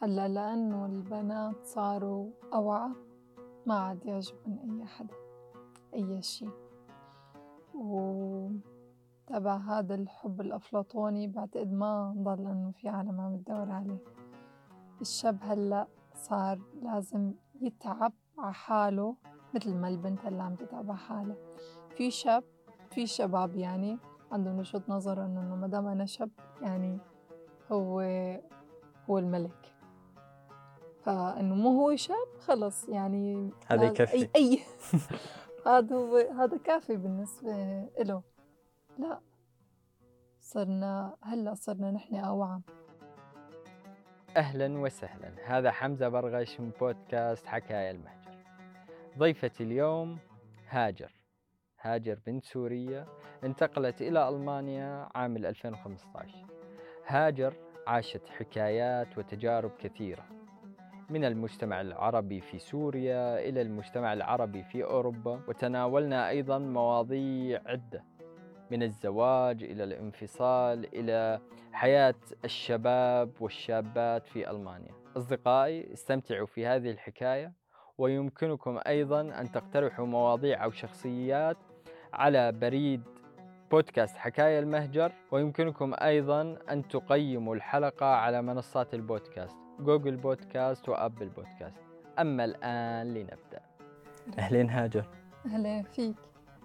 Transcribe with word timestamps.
هلا 0.00 0.28
لأنه 0.28 0.86
البنات 0.86 1.64
صاروا 1.64 2.30
أوعى 2.54 2.90
ما 3.66 3.74
عاد 3.74 4.06
يعجبن 4.06 4.58
أي 4.58 4.86
حدا 4.86 5.14
أي 5.94 6.22
شي 6.22 6.48
وتبع 7.74 9.56
هذا 9.56 9.94
الحب 9.94 10.40
الأفلاطوني 10.40 11.26
بعتقد 11.26 11.72
ما 11.72 12.14
ضل 12.18 12.46
إنه 12.46 12.70
في 12.70 12.88
عالم 12.88 13.20
عم 13.20 13.36
تدور 13.36 13.70
عليه. 13.70 13.98
الشاب 15.00 15.38
هلأ 15.42 15.86
صار 16.14 16.60
لازم 16.82 17.32
يتعب 17.60 18.12
على 18.38 18.54
حاله 18.54 19.16
مثل 19.54 19.74
ما 19.74 19.88
البنت 19.88 20.24
هلا 20.24 20.42
عم 20.42 20.54
تتعب 20.54 20.90
على 20.90 20.98
حالها. 20.98 21.36
في 21.96 22.10
شاب 22.10 22.44
في 22.90 23.06
شباب 23.06 23.56
يعني 23.56 23.98
عندهم 24.32 24.58
وجهة 24.58 24.82
نظر 24.88 25.24
إنه 25.24 25.56
ما 25.56 25.66
دام 25.66 25.86
أنا 25.86 26.06
شاب 26.06 26.30
يعني 26.62 26.98
هو 27.72 28.00
هو 29.10 29.18
الملك. 29.18 29.77
فإنه 31.08 31.54
مو 31.54 31.80
هو 31.80 31.96
شاب 31.96 32.28
خلص. 32.40 32.88
يعني 32.88 33.50
هذا 33.66 33.84
يكفي. 33.84 34.16
أي 34.16 34.30
أي. 34.36 34.60
هذا 35.66 35.96
هو 35.96 36.16
هذا 36.16 36.58
كافي 36.64 36.96
بالنسبة 36.96 37.52
إله. 38.00 38.22
لا. 38.98 39.20
صرنا 40.40 41.16
هلا 41.22 41.54
صرنا 41.54 41.90
نحن 41.90 42.14
أوعى. 42.14 42.60
أهلا 44.36 44.78
وسهلا. 44.78 45.32
هذا 45.44 45.70
حمزة 45.70 46.08
برغش 46.08 46.60
من 46.60 46.70
بودكاست 46.80 47.46
حكاية 47.46 47.90
المهجر. 47.90 48.44
ضيفتي 49.18 49.62
اليوم 49.62 50.18
هاجر. 50.68 51.12
هاجر 51.80 52.18
بنت 52.26 52.44
سورية 52.44 53.06
انتقلت 53.44 54.02
إلى 54.02 54.28
ألمانيا 54.28 55.08
عام 55.14 55.36
2015 55.36 56.46
هاجر 57.06 57.54
عاشت 57.86 58.28
حكايات 58.28 59.18
وتجارب 59.18 59.70
كثيرة. 59.78 60.37
من 61.10 61.24
المجتمع 61.24 61.80
العربي 61.80 62.40
في 62.40 62.58
سوريا 62.58 63.48
إلى 63.48 63.62
المجتمع 63.62 64.12
العربي 64.12 64.62
في 64.62 64.84
أوروبا 64.84 65.40
وتناولنا 65.48 66.28
أيضا 66.28 66.58
مواضيع 66.58 67.60
عدة 67.66 68.04
من 68.70 68.82
الزواج 68.82 69.62
إلى 69.64 69.84
الانفصال 69.84 70.94
إلى 70.94 71.40
حياة 71.72 72.14
الشباب 72.44 73.30
والشابات 73.40 74.26
في 74.26 74.50
ألمانيا. 74.50 74.92
أصدقائي 75.16 75.92
استمتعوا 75.92 76.46
في 76.46 76.66
هذه 76.66 76.90
الحكاية 76.90 77.52
ويمكنكم 77.98 78.78
أيضا 78.86 79.20
أن 79.20 79.52
تقترحوا 79.52 80.06
مواضيع 80.06 80.64
أو 80.64 80.70
شخصيات 80.70 81.56
على 82.12 82.52
بريد 82.52 83.02
بودكاست 83.70 84.16
حكاية 84.16 84.58
المهجر 84.58 85.12
ويمكنكم 85.30 85.94
أيضا 86.02 86.58
أن 86.70 86.88
تقيموا 86.88 87.54
الحلقة 87.54 88.06
على 88.06 88.42
منصات 88.42 88.94
البودكاست. 88.94 89.67
جوجل 89.80 90.16
بودكاست 90.16 90.88
وأبل 90.88 91.28
بودكاست. 91.28 91.80
أما 92.18 92.44
الآن 92.44 93.14
لنبدأ. 93.14 93.60
أهلين 94.38 94.70
هاجر. 94.70 95.04
أهلا 95.46 95.82
فيك؟ 95.82 96.16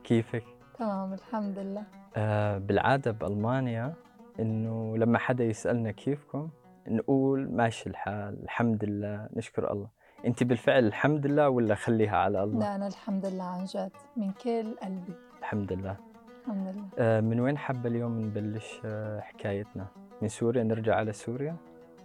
كيفك؟ 0.04 0.44
تمام 0.80 1.14
الحمد 1.14 1.60
لله. 1.60 1.84
آه 2.18 2.58
بالعادة 2.58 3.12
بألمانيا 3.12 3.94
إنه 4.40 4.98
لما 4.98 5.18
حدا 5.18 5.44
يسألنا 5.44 5.92
كيفكم 5.92 6.50
نقول 6.88 7.52
ماشي 7.52 7.90
الحال 7.90 8.44
الحمد 8.44 8.86
لله 8.86 9.30
نشكر 9.34 9.72
الله. 9.72 9.90
أنت 10.26 10.44
بالفعل 10.44 10.86
الحمد 10.88 11.28
لله 11.28 11.50
ولا 11.50 11.76
خليها 11.76 12.18
على 12.18 12.44
الله؟ 12.44 12.60
لا 12.60 12.76
أنا 12.76 12.88
الحمد 12.88 13.26
لله 13.26 13.44
عن 13.44 13.66
جد 13.66 13.92
من 14.18 14.32
كل 14.32 14.76
قلبي. 14.84 15.14
الحمد 15.40 15.74
لله. 15.74 15.98
الحمد 16.42 16.68
لله. 16.76 16.88
آه 17.00 17.22
من 17.22 17.40
وين 17.40 17.58
حابة 17.58 17.90
اليوم 17.90 18.22
نبلش 18.22 18.82
آه 18.86 19.20
حكايتنا؟ 19.20 19.88
من 20.22 20.28
سوريا 20.28 20.64
نرجع 20.64 20.96
على 20.96 21.14
سوريا؟ 21.14 21.58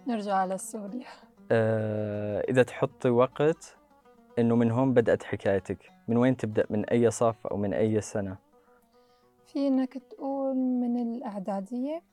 نرجع 0.07 0.35
على 0.35 0.57
سوريا 0.57 1.07
آه 1.51 2.41
إذا 2.49 2.63
تحطي 2.63 3.09
وقت 3.09 3.77
إنه 4.39 4.55
من 4.55 4.71
هون 4.71 4.93
بدأت 4.93 5.23
حكايتك. 5.23 5.91
من 6.07 6.17
وين 6.17 6.37
تبدأ؟ 6.37 6.65
من 6.69 6.85
أي 6.85 7.11
صف 7.11 7.47
أو 7.47 7.57
من 7.57 7.73
أي 7.73 8.01
سنة؟ 8.01 8.37
في 9.47 9.67
إنك 9.67 9.93
تقول 9.93 10.55
من 10.55 11.15
الإعدادية 11.15 12.03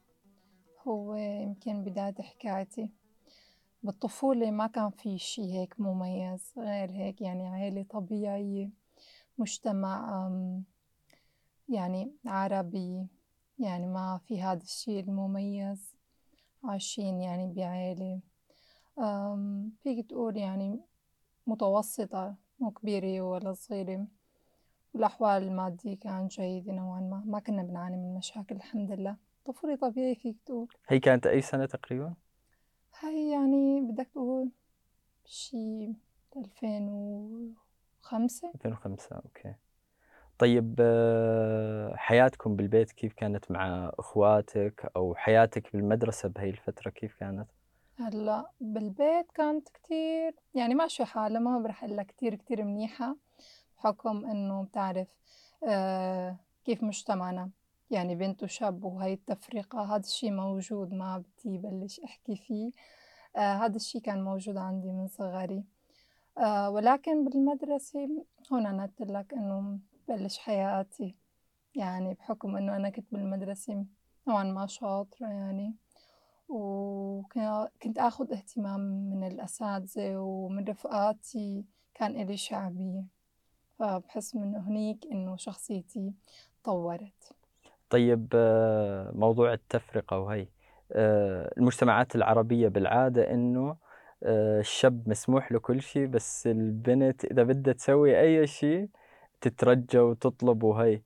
هو 0.89 1.15
يمكن 1.15 1.85
بداية 1.85 2.15
حكايتي. 2.23 2.91
بالطفولة 3.83 4.51
ما 4.51 4.67
كان 4.67 4.91
في 4.91 5.19
شي 5.19 5.55
هيك 5.55 5.75
مميز 5.81 6.53
غير 6.59 6.91
هيك 6.91 7.21
يعني 7.21 7.49
عائلة 7.49 7.87
طبيعية 7.91 8.71
مجتمع 9.39 10.31
يعني 11.69 12.13
عربي 12.27 13.07
يعني 13.59 13.87
ما 13.87 14.21
في 14.27 14.43
هذا 14.43 14.63
الشي 14.63 15.01
المميز. 15.01 15.96
عايشين 16.71 17.21
يعني 17.21 17.53
بعائلة 17.53 18.21
فيك 19.83 20.09
تقول 20.09 20.37
يعني 20.37 20.81
متوسطة 21.47 22.35
مو 22.61 22.71
كبيرة 22.71 23.21
ولا 23.21 23.53
صغيرة. 23.53 24.07
والأحوال 24.95 25.43
المادية 25.43 25.97
كانت 25.97 26.33
جيدة 26.33 26.73
نوعا 26.73 27.01
ما. 27.01 27.23
ما 27.27 27.41
كنا 27.41 27.63
بنعاني 27.63 27.97
من 27.97 28.15
مشاكل 28.15 28.57
الحمد 28.57 28.93
لله. 28.93 29.17
طفولة 29.45 29.77
طبيعي 29.77 30.15
فيك 30.15 30.37
تقول. 30.47 30.69
هي 30.89 31.01
كانت 31.01 31.27
أي 31.27 31.41
سنة 31.43 31.67
تقريبا؟ 31.67 32.15
هاي 33.01 33.31
يعني 33.31 33.81
بدك 33.81 34.09
تقول 34.13 34.51
شي 35.25 35.95
ألفين 36.37 36.89
وخمسة. 38.03 38.51
2005 38.55 39.17
أوكي. 39.17 39.55
طيب 40.39 40.75
آه، 40.81 41.97
حياتكم 41.97 42.57
بالبيت 42.57 42.93
كيف 42.93 43.13
كانت 43.13 43.51
مع 43.51 43.93
إخواتك 43.99 44.93
أو 44.97 45.15
حياتك 45.15 45.73
بالمدرسة 45.73 46.29
بهي 46.29 46.51
الفترة 46.51 46.91
كيف 46.91 47.15
كانت؟ 47.15 47.49
هلأ 47.99 48.51
بالبيت 48.61 49.33
كانت 49.35 49.69
كتير 49.69 50.35
يعني 50.55 50.75
ماشي 50.75 51.05
حالها 51.05 51.41
ما 51.41 51.59
برح 51.59 51.85
أقول 51.85 51.97
لك 51.97 52.07
كتير 52.07 52.35
كتير 52.35 52.65
منيحة 52.65 53.17
بحكم 53.79 54.27
إنه 54.27 54.65
بتعرف 54.65 55.09
آه 55.69 56.37
كيف 56.65 56.83
مجتمعنا. 56.83 57.51
يعني 57.91 58.15
بنت 58.15 58.43
وشاب 58.43 58.85
وهي 58.85 59.13
التفرقة 59.13 59.95
هذا 59.95 60.01
الشي 60.01 60.31
موجود 60.31 60.93
ما 60.95 61.19
بدي 61.19 61.59
بلش 61.59 62.01
أحكي 62.01 62.37
فيه. 62.37 62.71
آه 63.37 63.55
هذا 63.55 63.77
الشي 63.77 64.01
كان 64.01 64.25
موجود 64.25 64.57
عندي 64.57 64.93
من 64.93 65.09
صغري. 65.09 65.65
ولكن 66.69 67.25
بالمدرسة 67.25 68.09
هون 68.53 68.67
أنا 68.67 68.83
قلت 68.83 69.11
لك 69.11 69.35
إنه 69.35 69.79
بلش 70.09 70.39
حياتي 70.39 71.17
يعني 71.75 72.15
بحكم 72.15 72.57
إنه 72.57 72.77
أنا 72.77 72.91
كنت 72.91 73.07
بالمدرسة 73.13 73.85
نوعا 74.29 74.45
ما 74.45 74.67
شاطرة 74.67 75.27
يعني 75.27 75.75
وكنت 76.49 77.99
آخد 77.99 78.33
اهتمام 78.33 78.81
من 78.81 79.27
الأساتذة 79.27 80.17
ومن 80.17 80.65
رفقاتي 80.69 81.65
كان 81.95 82.21
إلي 82.21 82.37
شعبية. 82.37 83.05
فبحس 83.79 84.37
من 84.37 84.55
هنيك 84.55 85.07
إنه 85.13 85.37
شخصيتي 85.37 86.13
طورت. 86.65 87.33
طيب 87.91 88.29
آه، 88.35 89.11
موضوع 89.15 89.53
التفرقة 89.53 90.19
وهي 90.19 90.47
آه، 90.93 91.55
المجتمعات 91.59 92.17
العربية 92.17 92.69
بالعادة 92.69 93.31
إنه 93.31 93.77
آه، 94.23 94.61
الشاب 94.61 95.09
مسموح 95.09 95.53
له 95.53 95.59
كل 95.59 95.83
شيء 95.83 96.07
بس 96.07 96.47
البنت 96.47 97.25
إذا 97.25 97.43
بدها 97.43 97.73
تسوي 97.73 98.21
أي 98.21 98.47
شيء 98.47 98.89
تترجى 99.41 99.99
وتطلب 99.99 100.63
وهي 100.63 101.03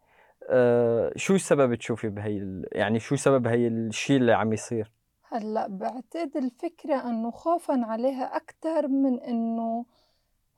آه، 0.48 1.12
شو 1.16 1.34
السبب 1.34 1.74
تشوفي 1.74 2.08
بهي 2.08 2.62
يعني 2.72 3.00
شو 3.00 3.16
سبب 3.16 3.46
هي 3.46 3.66
الشيء 3.66 4.16
اللي 4.16 4.32
عم 4.32 4.52
يصير؟ 4.52 4.92
هلأ 5.22 5.66
بعتقد 5.68 6.36
الفكرة 6.36 7.08
إنه 7.10 7.30
خوفا 7.30 7.84
عليها 7.84 8.36
أكتر 8.36 8.88
من 8.88 9.20
إنه 9.20 9.86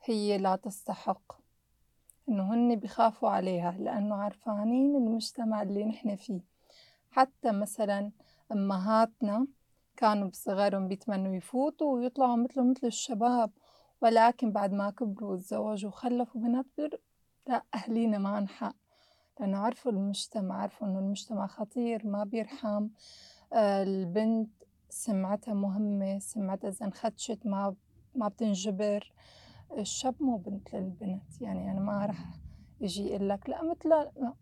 هي 0.03 0.37
لا 0.37 0.55
تستحق 0.55 1.33
إنه 2.29 2.53
هن 2.53 2.75
بخافوا 2.75 3.29
عليها 3.29 3.71
لأنه 3.79 4.15
عارفانين 4.15 4.95
المجتمع 4.95 5.61
اللي 5.61 5.85
نحن 5.85 6.15
فيه 6.15 6.41
حتى 7.11 7.51
مثلا 7.51 8.11
أمهاتنا 8.51 9.47
كانوا 9.97 10.27
بصغرهم 10.27 10.87
بيتمنوا 10.87 11.35
يفوتوا 11.35 11.93
ويطلعوا 11.93 12.35
مثله 12.35 12.63
مثل 12.63 12.87
الشباب 12.87 13.51
ولكن 14.01 14.51
بعد 14.51 14.73
ما 14.73 14.89
كبروا 14.89 15.33
وتزوجوا 15.33 15.89
وخلفوا 15.89 16.41
بنات 16.41 16.65
لا 17.47 17.63
أهلينا 17.73 18.17
معن 18.17 18.47
حق. 18.47 18.75
لأنه 19.39 19.57
عرفوا 19.57 19.91
المجتمع 19.91 20.61
عرفوا 20.61 20.87
إنه 20.87 20.99
المجتمع 20.99 21.47
خطير 21.47 22.07
ما 22.07 22.23
بيرحم. 22.23 22.87
آه، 23.53 23.83
البنت 23.83 24.49
سمعتها 24.89 25.53
مهمة 25.53 26.19
سمعتها 26.19 26.69
إذا 26.69 26.85
انخدشت 26.85 27.39
ما 27.45 27.75
ما 28.15 28.27
بتنجبر. 28.27 29.13
الشاب 29.77 30.15
مو 30.19 30.37
بنت 30.37 30.73
للبنت. 30.73 31.41
يعني 31.41 31.71
أنا 31.71 31.79
ما 31.79 32.05
رح 32.05 32.25
يجي 32.81 33.07
يقول 33.07 33.29
لك 33.29 33.49
لا 33.49 33.63
مثلها 33.63 34.11
لا 34.15 34.33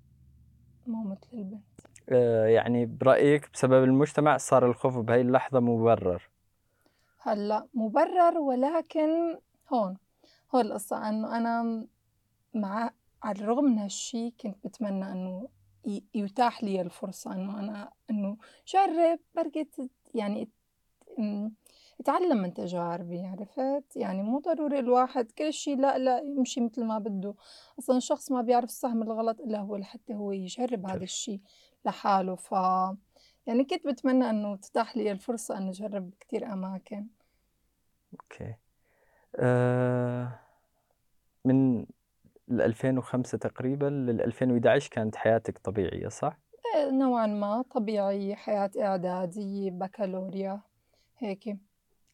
مو 0.88 1.03
مثل 1.03 1.27
البنت. 1.33 1.63
آه، 2.09 2.45
يعني 2.45 2.86
برأيك 2.86 3.50
بسبب 3.53 3.83
المجتمع 3.83 4.38
صار 4.38 4.65
الخوف 4.65 4.98
بهي 4.98 5.21
اللحظة 5.21 5.59
مبرر؟ 5.59 6.30
هلأ 7.19 7.68
مبرر 7.74 8.38
ولكن 8.38 9.38
هون 9.74 9.98
هون 10.56 10.65
القصة. 10.65 11.09
إنه 11.09 11.38
أنا 11.38 11.88
مع 12.53 12.92
على 13.24 13.39
الرغم 13.39 13.63
من 13.63 13.77
هالشي 13.80 14.31
كنت 14.31 14.68
بتمنى 14.68 15.12
إنه 15.12 15.50
ي- 15.88 16.03
يتاح 16.13 16.63
لي 16.63 16.81
الفرصة 16.81 17.33
إنه 17.33 17.59
أنا 17.59 17.92
إنه 18.09 18.38
جرب 18.68 19.19
بركي 19.36 19.68
يعني 20.15 20.45
ت- 20.45 20.50
م- 21.19 21.50
يتعلّم 22.00 22.38
من 22.38 22.53
تجاربي 22.53 23.25
عرفت؟ 23.25 23.95
يعني 23.95 24.24
مو 24.24 24.39
ضروري 24.39 24.80
الواحد 24.80 25.31
كل 25.31 25.53
شي 25.53 25.75
لأ، 25.75 25.98
لأ 25.98 26.19
يمشي 26.19 26.62
متل 26.62 26.86
ما 26.86 27.00
بدّه، 27.00 27.36
أصلًا 27.80 27.98
الشخص 27.98 28.31
ما 28.31 28.42
بيعرف 28.42 28.69
الصح 28.69 28.89
من 28.89 29.03
الغلط 29.03 29.42
إلا 29.42 29.59
هو 29.59 29.75
لحتى 29.75 30.13
هو 30.15 30.31
يجرّب 30.31 30.80
هادا 30.86 30.89
جميل. 30.94 31.03
الشي 31.03 31.42
لحاله، 31.86 32.36
ف 32.36 32.51
يعني 33.48 33.63
كنت 33.65 33.83
باتمنى 33.86 34.30
إنه 34.30 34.56
تتاح 34.56 34.98
لي 34.98 35.12
الفرصة 35.12 35.57
إني 35.57 35.69
أجرّب 35.69 36.12
كتير 36.19 36.53
أماكن. 36.53 37.07
أوكي. 38.13 38.56
آآ 39.36 40.39
من 41.45 41.86
ال2005 42.51 43.38
تقريبًا 43.38 43.89
لل2011 43.89 44.89
كانت 44.89 45.15
حياتِك 45.15 45.57
طبيعية 45.57 46.07
صح؟ 46.07 46.39
آآ 46.75 46.92
نوعًا 46.92 47.27
ما 47.27 47.62
طبيعية، 47.62 48.36
حياة 48.36 48.71
إعدادية، 48.81 49.71
بكالوريا، 49.71 50.62
هيك 51.18 51.57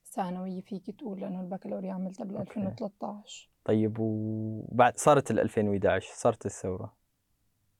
ثانوية 0.05 0.61
فيكِ 0.61 0.91
تقول 0.91 1.21
لإنه 1.21 1.41
البكالوريا 1.41 1.93
عملتها 1.93 2.23
أوكي. 2.23 2.71
بال2013. 2.71 3.49
طيب 3.65 3.99
وبعد 3.99 4.97
صارت 4.97 5.31
ال2011 5.31 6.13
صارت 6.13 6.45
الثورة، 6.45 6.93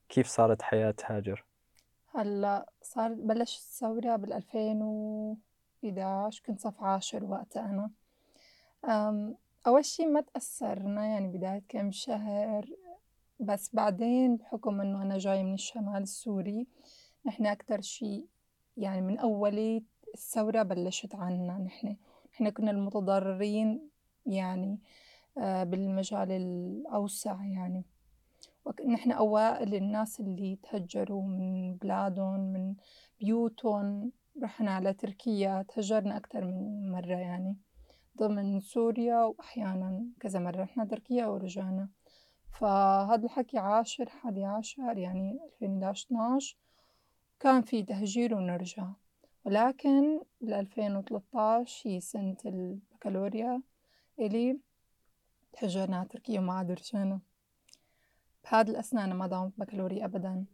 كيف 0.10 0.28
صارت 0.28 0.62
حياة 0.62 0.96
هاجر؟ 1.06 1.46
هلّأ 2.16 2.66
صار 2.82 3.14
بلشت 3.14 3.60
الثورة 3.62 4.18
بال2011 4.18 6.42
كنت 6.46 6.60
صف 6.60 6.84
عاشر 6.84 7.24
وقتها 7.24 7.90
أنا. 8.86 9.36
أول 9.68 9.86
شي 9.86 10.06
ما 10.06 10.22
تأثّرنا 10.22 11.06
يعني 11.06 11.28
بداية 11.28 11.64
كام 11.70 11.92
شهر، 11.92 12.66
بس 13.40 13.76
بعدين 13.76 14.36
بحُكم 14.38 14.82
إنه 14.82 15.02
أنا 15.02 15.18
جاية 15.18 15.44
من 15.44 15.54
الشمال 15.54 16.02
السوري، 16.04 16.68
نحن 17.26 17.46
أكتر 17.46 17.82
شي 17.82 18.26
يعني 18.78 19.02
من 19.02 19.18
أولية 19.18 19.84
الثورة 20.14 20.64
بلّشت 20.64 21.16
عنّا 21.16 21.58
نحن، 21.58 21.96
نحن 22.34 22.50
كنّا 22.50 22.72
المتضررين 22.72 23.90
يعني 24.26 24.80
آآ 25.38 25.64
بالمجال 25.64 26.32
الأوسع 26.32 27.46
يعني، 27.46 27.84
وك 28.66 28.82
نحن 28.82 29.12
أوائل 29.12 29.76
الناس 29.76 30.20
اللي 30.20 30.56
تهجّروا 30.64 31.24
من 31.24 31.76
بلادٌ، 31.76 32.20
من 32.20 32.76
بيوتٌ، 33.20 33.62
رحنا 34.44 34.72
على 34.72 34.94
تركيا، 34.94 35.62
تهجّرنا 35.62 36.18
أكتر 36.18 36.46
من 36.46 36.92
مرّة 36.92 37.16
يعني. 37.16 37.58
ضمن 38.18 38.60
سوريا 38.60 39.24
وأحيانًا 39.24 40.06
كذا 40.20 40.40
مرّة 40.40 40.62
رحنا 40.62 40.86
تركيا 40.86 41.26
ورجعنا، 41.26 41.90
فهاد 42.52 43.24
الحكي 43.24 43.58
عاشر، 43.58 44.10
حادي 44.10 44.46
عشر 44.46 44.98
يعني 44.98 45.40
2011، 45.62 46.06
12 46.06 46.58
كان 47.40 47.62
في 47.62 47.84
تهجير 47.84 48.36
ونرجع، 48.36 48.88
ولكن 49.46 50.20
بال2013 50.42 51.88
هي 51.88 52.00
سنة 52.00 52.38
البكالوريا 52.46 53.62
إلي 54.20 54.60
تهجرنا 55.54 55.98
على 55.98 56.08
تركيا 56.08 56.40
وما 56.40 56.54
عاد 56.54 56.72
رجعنا، 56.72 57.20
بهاد 58.44 58.70
الأثناء 58.70 59.06
أنا 59.06 59.14
ما 59.14 59.28
داومت 59.28 59.54
بكالوريا 59.60 60.06
أبدًا، 60.06 60.46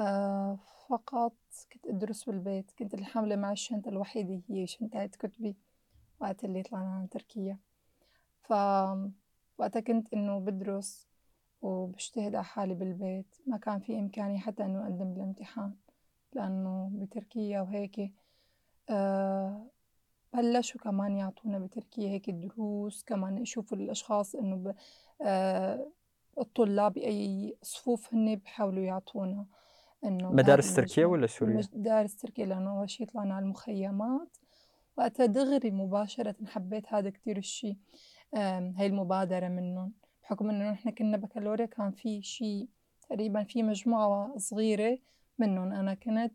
آآ 0.00 0.58
فقط 0.88 1.36
كنت 1.72 1.86
أدرس 1.86 2.24
بالبيت، 2.24 2.70
كنت 2.78 2.94
اللي 2.94 3.06
حاملة 3.06 3.36
معي 3.36 3.52
الشنطة 3.52 3.88
الوحيدة 3.88 4.42
هي 4.48 4.66
شنطة 4.66 5.06
كُتبي. 5.06 5.56
وقت 6.22 6.44
اللي 6.44 6.62
طلعنا 6.62 6.94
على 6.96 7.06
تركيا، 7.06 7.58
ف 8.42 8.52
وقتها 9.58 9.80
كنت 9.80 10.14
إنه 10.14 10.38
بدرس 10.40 11.08
وباجتهد 11.62 12.34
على 12.34 12.44
حالي 12.44 12.74
بالبيت، 12.74 13.36
ما 13.46 13.56
كان 13.56 13.78
في 13.80 13.98
إمكانية 13.98 14.38
حتى 14.38 14.64
إنه 14.64 14.82
أقدّم 14.84 15.12
الامتحان، 15.12 15.74
لإنه 16.32 16.90
بتركيا 16.94 17.60
وهيك 17.60 18.12
آآ 18.90 19.66
بلشوا 20.34 20.80
كمان 20.80 21.16
يعطونا 21.16 21.58
بتركيا 21.58 22.08
هيك 22.08 22.30
دروس 22.30 23.02
كمان 23.02 23.38
يشوفوا 23.38 23.76
الأشخاص 23.78 24.34
إنه 24.34 24.56
ب 24.56 24.74
آآ 25.22 25.86
الطلاب 26.38 26.92
بأي 26.92 27.56
صفوف 27.62 28.14
هن 28.14 28.34
بيحاولوا 28.36 28.84
يعطونا 28.84 29.46
إنه 30.04 30.32
مدارس 30.32 30.74
تركيا 30.74 31.06
والّا 31.06 31.26
سوريا؟ 31.26 31.68
مدارس 31.72 32.16
تركيا 32.16 32.46
لإنه 32.46 32.78
أول 32.78 32.90
شي 32.90 33.06
طلعنا 33.06 33.34
على 33.34 33.44
المخيمات. 33.44 34.36
وقتها 34.96 35.26
دغري 35.26 35.70
مباشرةً 35.70 36.34
حبيت 36.46 36.92
هادا 36.92 37.10
كتير 37.10 37.36
الشي 37.36 37.76
هاي 38.34 38.86
المبادرة 38.86 39.48
منُّن، 39.48 39.92
بحكم 40.22 40.50
إنه 40.50 40.70
نحن 40.72 40.90
كنّا 40.90 41.16
بكالوريا 41.16 41.66
كان 41.66 41.90
في 41.92 42.22
شي 42.22 42.68
تقريبًا 43.08 43.44
في 43.44 43.62
مجموعة 43.62 44.34
صغيرة 44.38 44.98
منُّن 45.38 45.72
أنا 45.72 45.94
كنت 45.94 46.32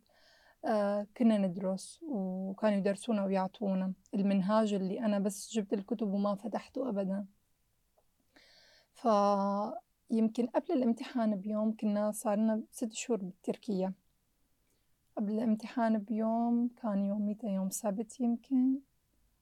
آآ 0.66 1.08
كنّا 1.18 1.38
ندرس 1.38 2.00
وكانوا 2.04 2.78
يدرسونا 2.78 3.26
ويعطونا 3.26 3.94
المنهاج 4.14 4.74
اللي 4.74 5.00
أنا 5.00 5.20
بس 5.20 5.54
جبت 5.54 5.74
الكتب 5.74 6.14
وما 6.14 6.36
فتحته 6.36 6.90
أبدًا. 6.90 7.26
فيمكن 8.94 10.48
قبل 10.48 10.74
الامتحان 10.74 11.36
بيوم 11.36 11.76
كنّا 11.76 12.12
صار 12.12 12.36
لنا 12.38 12.64
6 12.72 12.94
شهور 12.94 13.20
بتركيا. 13.24 13.94
قبل 15.18 15.34
الامتحان 15.34 15.98
بيوم 15.98 16.70
كان 16.82 17.06
يوم 17.06 17.30
متى 17.30 17.48
يوم 17.48 17.70
سبت 17.70 18.20
يمكن 18.20 18.80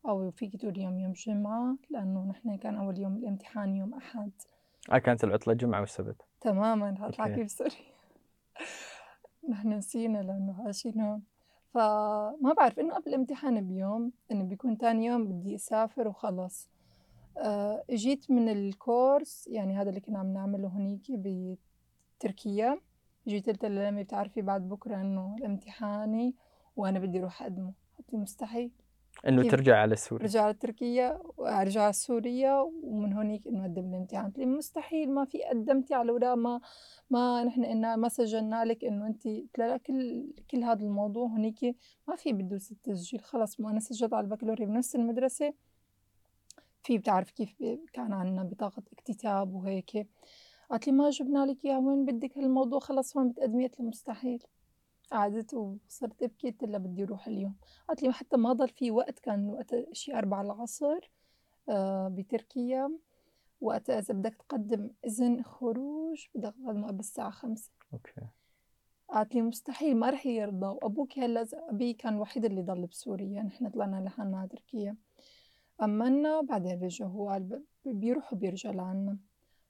أو 0.05 0.31
فيكِ 0.31 0.55
تقولي 0.55 0.81
يوم 0.81 0.99
يوم 0.99 1.13
جمعة 1.13 1.77
لإنه 1.89 2.25
نحن 2.25 2.57
كان 2.57 2.75
أول 2.75 2.99
يوم 2.99 3.17
الامتحان 3.17 3.75
يوم 3.75 3.93
أحد. 3.93 4.31
آه 4.91 4.97
كانت 4.97 5.23
العطلة 5.23 5.53
جمعة 5.53 5.81
وسبت. 5.81 6.21
تمامًا 6.41 6.97
okay. 7.05 7.35
كيف 7.35 7.51
sorry 7.51 7.69
نحن 9.49 9.73
نسينا 9.73 10.17
لإنه 10.17 10.63
عايشين 10.65 11.21
فما 11.73 12.53
بعرف 12.57 12.79
إنه 12.79 12.93
قبل 12.93 13.07
الامتحان 13.07 13.67
بيوم 13.67 14.11
إنه 14.31 14.43
بيكون 14.43 14.77
تاني 14.77 15.05
يوم 15.05 15.27
بدي 15.27 15.55
أسافر 15.55 16.07
وخلص. 16.07 16.69
آآ 17.37 17.83
إجيت 17.89 18.31
من 18.31 18.71
ال 18.71 18.82
course 18.82 19.47
يعني 19.47 19.77
هذا 19.77 19.89
اللي 19.89 19.99
كنا 19.99 20.19
عم 20.19 20.33
نعمله 20.33 20.67
هونيك 20.67 21.11
بتركيا. 22.19 22.79
جيت 23.27 23.49
قلت 23.49 23.65
لأمي 23.65 24.03
بتعرفي 24.03 24.41
بعد 24.41 24.69
بكرة 24.69 24.95
إنه 24.95 25.35
امتحاني 25.45 26.35
وأنا 26.75 26.99
بدي 26.99 27.19
أروح 27.19 27.41
أقدمه، 27.41 27.73
قالت 27.97 28.13
لي 28.13 28.19
مستحيل 28.19 28.71
إنه 29.27 29.41
كيف؟ 29.41 29.51
ترجع 29.51 29.77
على 29.77 29.95
سوريا. 29.95 30.25
أرجع 30.25 30.43
على 30.43 30.53
تركيا 30.53 31.21
وأرجع 31.37 31.81
على 31.81 31.93
سوريا 31.93 32.59
ومن 32.83 33.13
هونيك 33.13 33.47
إنه 33.47 33.61
أقدم 33.61 33.89
الامتحان، 33.89 34.23
قالت 34.23 34.37
لي 34.37 34.45
مستحيل 34.45 35.11
ما 35.11 35.25
في 35.25 35.43
قدمتِ 35.43 35.91
على 35.91 36.05
الأوراق 36.05 36.33
ما 36.33 36.61
ما 37.09 37.43
نحن 37.43 37.65
قلنا 37.65 37.95
ما 37.95 38.09
سجلنا 38.09 38.65
لِك 38.65 38.85
إنه 38.85 39.07
أنتِ 39.07 39.27
قلت 39.27 39.57
لها 39.59 39.77
كل 39.77 40.33
كل 40.51 40.63
هذا 40.63 40.83
الموضوع 40.83 41.27
هونيك 41.27 41.75
ما 42.07 42.15
في 42.15 42.33
بدوس 42.33 42.71
التسجيل 42.71 43.19
خلص 43.19 43.59
ما 43.59 43.71
أنا 43.71 43.79
سجلت 43.79 44.13
على 44.13 44.23
البكالوريا 44.23 44.65
بنفس 44.65 44.95
المدرسة 44.95 45.53
في 46.83 46.97
بتعرف 46.97 47.31
كيف 47.31 47.55
كان 47.93 48.13
عندنا 48.13 48.43
بطاقة 48.43 48.83
اكتتاب 48.93 49.53
وهيك. 49.53 50.07
قالت 50.69 50.87
لي: 50.87 50.93
"ما 50.93 51.09
جبنا 51.09 51.45
لِك 51.45 51.65
إياها 51.65 51.77
وين 51.77 52.05
بدِّك 52.05 52.37
هالموضوع 52.37 52.79
خلص 52.79 53.15
وين 53.17 53.29
بتقدميه؟" 53.29 53.67
قُلت 53.67 53.81
"مستحيل." 53.81 54.43
قعدت 55.11 55.53
وصرت 55.53 56.23
أبكي 56.23 56.51
قُلت 56.51 56.63
لها: 56.63 56.77
"بدي 56.79 57.03
أروح 57.03 57.27
اليوم." 57.27 57.55
قالت 57.87 58.03
لي: 58.03 58.11
"حتى 58.13 58.37
ما 58.37 58.53
ضل 58.53 58.69
في 58.69 58.91
وقت." 58.91 59.19
كان 59.19 59.49
وقتها 59.49 59.85
شي 59.93 60.13
16:00 60.13 60.41
العصر 60.41 61.11
آآ 61.69 62.09
بتركيا، 62.09 62.91
وقتها 63.61 63.99
إذا 63.99 64.13
بدك 64.13 64.35
تقدّم 64.35 64.89
إذن 65.05 65.43
خروج 65.43 66.25
بدك 66.35 66.53
تقدّمه 66.53 66.87
قبل 66.87 66.99
الساعة 66.99 67.29
17:00. 67.29 67.71
أوكي. 67.93 68.21
قالت 69.09 69.35
لي: 69.35 69.41
"مستحيل 69.41 69.97
ما 69.97 70.09
رح 70.09 70.25
يرضى." 70.25 70.65
وأبوكِ 70.67 71.19
هلأ 71.19 71.41
إذا 71.41 71.57
أبيي 71.69 71.93
كان 71.93 72.13
الوحيد 72.15 72.45
اللي 72.45 72.61
ضل 72.61 72.85
بسوريا، 72.87 73.43
نحن 73.43 73.69
طلعنا 73.69 74.01
لحالنا 74.05 74.37
على 74.39 74.47
تركيا. 74.49 74.95
أمّنا 75.83 76.37
وبعدين 76.39 76.83
رجعوا، 76.83 77.11
هو 77.11 77.29
قال 77.29 77.63
بيروح 77.85 78.33
وبيرجع 78.33 78.71
لعنّا. 78.71 79.17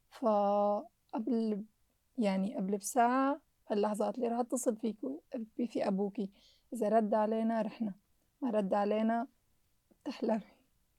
فقبل 0.09 1.65
يعني 2.17 2.55
قبل 2.55 2.77
بساعة 2.77 3.41
هاللحظة 3.69 4.05
قالت 4.05 4.19
لي: 4.19 4.27
"راح 4.27 4.39
أتصل 4.39 4.75
فيك 4.75 4.97
في 5.71 5.87
أبوكِ، 5.87 6.19
إذا 6.73 6.89
رد 6.89 7.13
علينا 7.13 7.61
رحنا، 7.61 7.93
ما 8.41 8.49
رد 8.49 8.73
علينا 8.73 9.27
بتحلمي." 10.03 10.41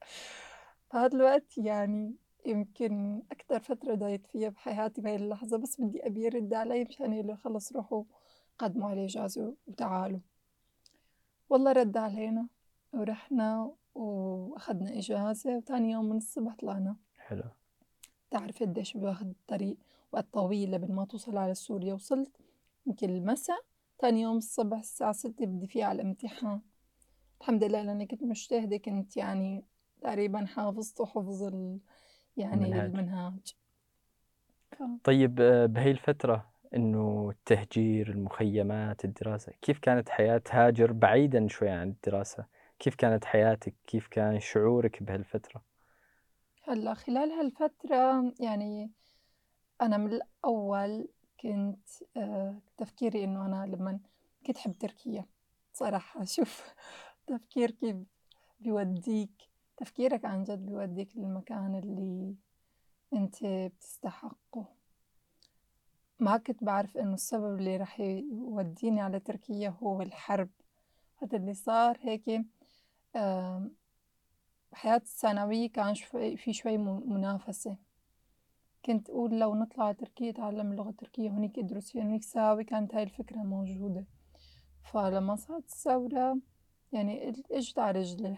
فهاد 0.89 1.13
الوقت 1.13 1.57
يعني 1.57 2.15
يمكن 2.45 3.23
أكتر 3.31 3.59
فترة 3.59 3.95
ضايقت 3.95 4.25
فيها 4.27 4.49
بحياتي 4.49 5.01
بهاي 5.01 5.15
اللحظة، 5.15 5.57
بس 5.57 5.81
بدي 5.81 6.07
أبيه 6.07 6.25
يرد 6.25 6.53
علي 6.53 6.83
مشان 6.83 7.13
يقول 7.13 7.37
خلص 7.37 7.73
روحوا 7.73 8.03
قدموا 8.59 8.89
عليه 8.89 9.05
إجازة 9.05 9.55
وتعالوا. 9.67 10.19
والله 11.49 11.71
رد 11.71 11.97
علينا 11.97 12.47
ورحنا 12.93 13.71
وأخدنا 13.95 14.97
إجازة 14.97 15.57
وتاني 15.57 15.91
يوم 15.91 16.09
من 16.09 16.17
الصبح 16.17 16.55
طلعنا. 16.55 16.95
حلو. 17.17 17.43
بتعرف 18.29 18.63
قديش 18.63 18.97
بياخد 18.97 19.27
الطريق 19.29 19.77
وقت 20.11 20.25
طويل 20.33 20.71
لبين 20.71 20.95
ما 20.95 21.05
توصل 21.05 21.37
على 21.37 21.53
سوريا، 21.53 21.93
وصلت 21.93 22.31
يمكن 22.87 23.09
المسا 23.09 23.53
تاني 23.99 24.21
يوم 24.21 24.37
الصبح 24.37 24.77
الساعة 24.77 25.11
6 25.13 25.45
بدي 25.45 25.67
فيها 25.67 25.85
على 25.85 26.01
الامتحان، 26.01 26.61
الحمد 27.41 27.63
لله 27.63 27.81
لإني 27.81 28.05
كنت 28.05 28.23
مجتهدة 28.23 28.77
كنت 28.77 29.17
يعني 29.17 29.63
تقريبًا 30.01 30.45
حافظته 30.45 31.05
حفظ 31.05 31.43
ال 31.43 31.79
يعني 32.37 32.65
المنهاج. 32.65 32.89
المنهاج. 32.89 33.55
ف 34.71 34.83
طيب 35.03 35.35
بهي 35.73 35.91
الفترة 35.91 36.49
إنه 36.75 37.29
التهجير، 37.29 38.09
المخيمات، 38.09 39.05
الدراسة، 39.05 39.51
كيف 39.61 39.79
كانت 39.79 40.09
حياة 40.09 40.41
هاجر 40.49 40.91
بعيدًا 40.91 41.47
شوي 41.47 41.69
عن 41.69 41.87
الدراسة؟ 41.89 42.45
كيف 42.79 42.95
كانت 42.95 43.25
حياتِك؟ 43.25 43.73
كيف 43.87 44.07
كان 44.07 44.39
شعورِك 44.39 45.03
بهالفترة؟ 45.03 45.61
هلأ 46.67 46.93
خلال 46.93 47.31
هالفترة 47.31 48.33
يعني 48.39 48.91
أنا 49.81 49.97
من 49.97 50.13
الأول 50.13 51.07
كنت 51.41 51.89
آآ 52.17 52.59
تفكيري 52.77 53.23
إنه 53.23 53.45
أنا 53.45 53.65
لمّن 53.75 53.99
كنت 54.47 54.57
أحب 54.57 54.77
تركيا 54.77 55.25
صراحة 55.73 56.23
شوف 56.23 56.73
تفكير 57.27 57.71
كيف 57.71 57.97
بيودّيك 58.59 59.49
تفكيرك 59.77 60.25
عن 60.25 60.43
جد 60.43 60.65
بيودّيك 60.65 61.17
للمكان 61.17 61.75
اللي 61.75 62.35
أنت 63.13 63.45
بتستحقه. 63.45 64.65
ما 66.19 66.37
كنت 66.37 66.63
باعرف 66.63 66.97
إنه 66.97 67.13
السبب 67.13 67.57
اللي 67.59 67.77
راح 67.77 67.99
يودّيني 67.99 69.01
على 69.01 69.19
تركيا 69.19 69.69
هو 69.83 70.01
الحرب، 70.01 70.49
هذا 71.21 71.37
اللي 71.37 71.53
صار 71.53 71.97
هيك 72.01 72.45
بحياة 74.71 74.95
الثانوية 74.95 75.69
كان 75.69 75.95
شوي 75.95 76.37
في 76.37 76.53
شوي 76.53 76.77
منافسة، 76.77 77.77
كنت 78.85 79.09
أقول 79.09 79.39
لو 79.39 79.55
نطلع 79.55 79.85
على 79.85 79.93
تركيا 79.93 80.29
أتعلم 80.29 80.71
اللغة 80.71 80.89
التركية 80.89 81.29
هونيك 81.29 81.59
أدرس 81.59 81.91
فيها 81.91 82.03
هونيك 82.03 82.23
ساوي 82.23 82.63
كانت 82.63 82.95
هاي 82.95 83.03
الفكرة 83.03 83.37
موجودة، 83.37 84.05
فلمّا 84.83 85.35
صارت 85.35 85.63
الثورة 85.65 86.37
يعني 86.91 87.29
ال 87.29 87.43
إجت 87.53 87.79
على 87.79 87.99
رجلي 87.99 88.37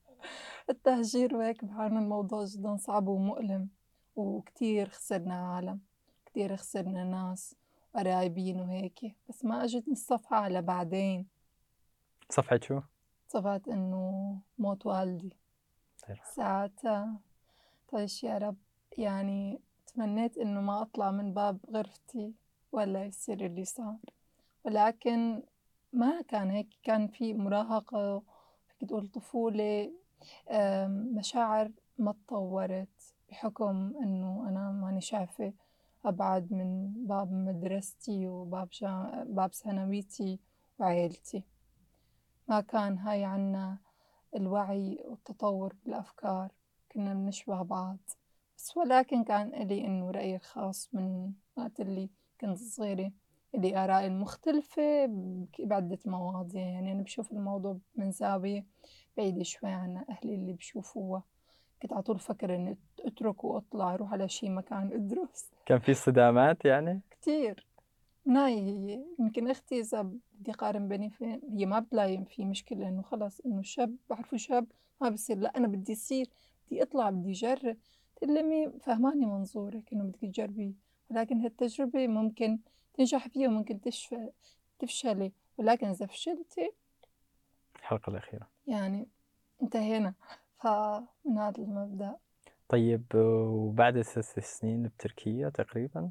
التهجير 0.70 1.36
وهيك 1.36 1.64
بعاني 1.64 1.98
الموضوع 1.98 2.44
جدًا 2.44 2.76
صعب 2.76 3.08
ومؤلم، 3.08 3.68
وكتير 4.16 4.88
خسرنا 4.88 5.34
عالم، 5.34 5.80
كتير 6.26 6.56
خسرنا 6.56 7.04
ناس 7.04 7.54
قرايبين 7.94 8.60
وهيك، 8.60 9.16
بس 9.28 9.44
ما 9.44 9.64
إجتني 9.64 9.92
الصفحة 9.92 10.36
على 10.36 10.62
بعدين. 10.62 11.26
صفحة 12.30 12.60
شو؟ 12.62 12.80
صفحة 13.28 13.60
إنه 13.68 14.36
موت 14.58 14.86
والدي. 14.86 15.36
يرحمه. 16.08 16.34
ساعتها. 16.34 17.20
طيش 17.88 18.24
يا 18.24 18.38
رب 18.38 18.56
يعني 18.98 19.60
تمنيت 19.86 20.38
إنه 20.38 20.60
ما 20.60 20.82
أطلع 20.82 21.10
من 21.10 21.34
باب 21.34 21.58
غرفتي 21.70 22.34
ولا 22.72 23.04
يصير 23.04 23.46
اللي 23.46 23.64
صار، 23.64 23.96
ولكن 24.64 25.42
ما 25.92 26.22
كان 26.22 26.50
هيك 26.50 26.68
كان 26.82 27.08
في 27.08 27.34
مراهقة 27.34 28.22
فيك 28.68 28.88
تقول 28.88 29.08
طفولة 29.08 29.92
مشاعر 30.88 31.70
ما 31.98 32.10
اتطورت 32.10 33.14
بحكم 33.30 33.96
إنه 34.02 34.48
أنا 34.48 34.70
ماني 34.70 35.00
شايفة 35.00 35.52
أبعد 36.04 36.52
من 36.52 36.92
باب 37.06 37.32
مدرستي 37.32 38.26
وباب 38.26 38.68
باب 39.26 39.52
ثانويتي 39.52 40.38
وعيلتي، 40.78 41.42
ما 42.48 42.60
كان 42.60 42.98
هاي 42.98 43.24
عنا 43.24 43.78
الوعي 44.36 44.98
والتطور 45.04 45.74
بالأفكار 45.84 46.48
كنا 46.92 47.14
بنشبه 47.14 47.62
بعض، 47.62 47.98
بس 48.56 48.76
ولكن 48.76 49.24
كان 49.24 49.54
إلي 49.54 49.84
إنه 49.84 50.10
رأيي 50.10 50.36
الخاص 50.36 50.88
من 50.92 51.32
وقت 51.56 51.80
اللي 51.80 52.10
كنت 52.40 52.58
صغيرة، 52.58 53.12
إلي 53.54 53.84
آرائي 53.84 54.06
المختلفة 54.06 55.06
بعدة 55.58 55.98
مواضيع. 56.06 56.66
يعني 56.66 56.92
أنا 56.92 57.02
باشوف 57.02 57.32
الموضوع 57.32 57.78
من 57.96 58.10
زاوية 58.10 58.64
بعيدة 59.16 59.42
شوي 59.42 59.70
عن 59.70 60.04
أهلي 60.10 60.34
اللي 60.34 60.52
بيشوفوها، 60.52 61.22
كنت 61.82 61.92
على 61.92 62.02
طول 62.02 62.16
أفكر 62.16 62.54
إني 62.54 62.70
ات 62.70 63.06
أترك 63.06 63.44
وأطلع 63.44 63.94
أروح 63.94 64.12
على 64.12 64.28
شي 64.28 64.48
مكان 64.48 64.92
أدرس. 64.92 65.50
كان 65.66 65.78
في 65.78 65.94
صدامات 65.94 66.64
يعني؟ 66.64 67.00
كتير، 67.20 67.66
من 68.26 68.36
هاي 68.36 68.60
هي 68.60 69.04
يمكن 69.18 69.50
أختي 69.50 69.80
إذا 69.80 70.02
بدي 70.02 70.50
أقارن 70.50 70.88
بيني 70.88 71.10
في 71.10 71.40
هي 71.52 71.66
ما 71.66 71.80
بتلاقي 71.80 72.24
في 72.24 72.44
مشكلة 72.44 72.88
إنه 72.88 73.02
خلص 73.02 73.40
إنه 73.40 73.62
شاب 73.62 73.96
بعرفه 74.10 74.36
شاب 74.36 74.66
ما 75.00 75.08
بصير 75.08 75.38
لأ 75.38 75.56
أنا 75.56 75.66
بدي 75.66 75.92
أصير 75.92 76.30
بدي 76.66 76.82
أطلع 76.82 77.10
بدي 77.10 77.30
أجرب، 77.30 77.76
تقول 78.16 78.34
لي 78.34 78.40
أمي 78.40 78.72
فهماني 78.80 79.26
منظورِك 79.26 79.92
إنه 79.92 80.04
بدك 80.04 80.20
تجربي، 80.20 80.74
ولكن 81.10 81.40
هالتجربة 81.40 82.06
ممكن 82.06 82.58
تنجحي 82.94 83.30
فيها 83.30 83.48
وممكن 83.48 83.80
تشف 83.80 84.16
تفشلي، 84.78 85.32
ولكن 85.58 85.86
إذا 85.86 86.06
فشلتِ 86.06 86.74
الحلقة 87.76 88.10
الأخيرة. 88.10 88.48
يعني 88.66 89.08
انتهينا، 89.62 90.14
فمن 90.58 91.38
هذا 91.38 91.58
المبدأ 91.58 92.16
طيب 92.68 93.04
وبعد 93.14 94.02
3 94.02 94.40
سنين 94.40 94.82
بتركيا 94.82 95.48
تقريبًا؟ 95.48 96.10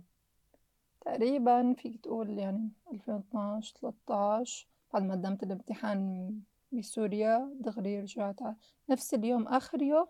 تقريبًا 1.06 1.74
فيك 1.74 2.00
تقول 2.04 2.30
يعني 2.40 2.70
2012 2.94 3.76
13 3.82 4.68
بعد 4.94 5.04
ما 5.04 5.14
قدمت 5.14 5.44
الامتحان 5.44 6.32
بسوريا 6.72 7.54
دغري 7.60 8.00
رجعت 8.00 8.42
ع 8.42 8.54
نفس 8.90 9.14
اليوم 9.14 9.48
آخر 9.48 9.82
يوم 9.82 10.08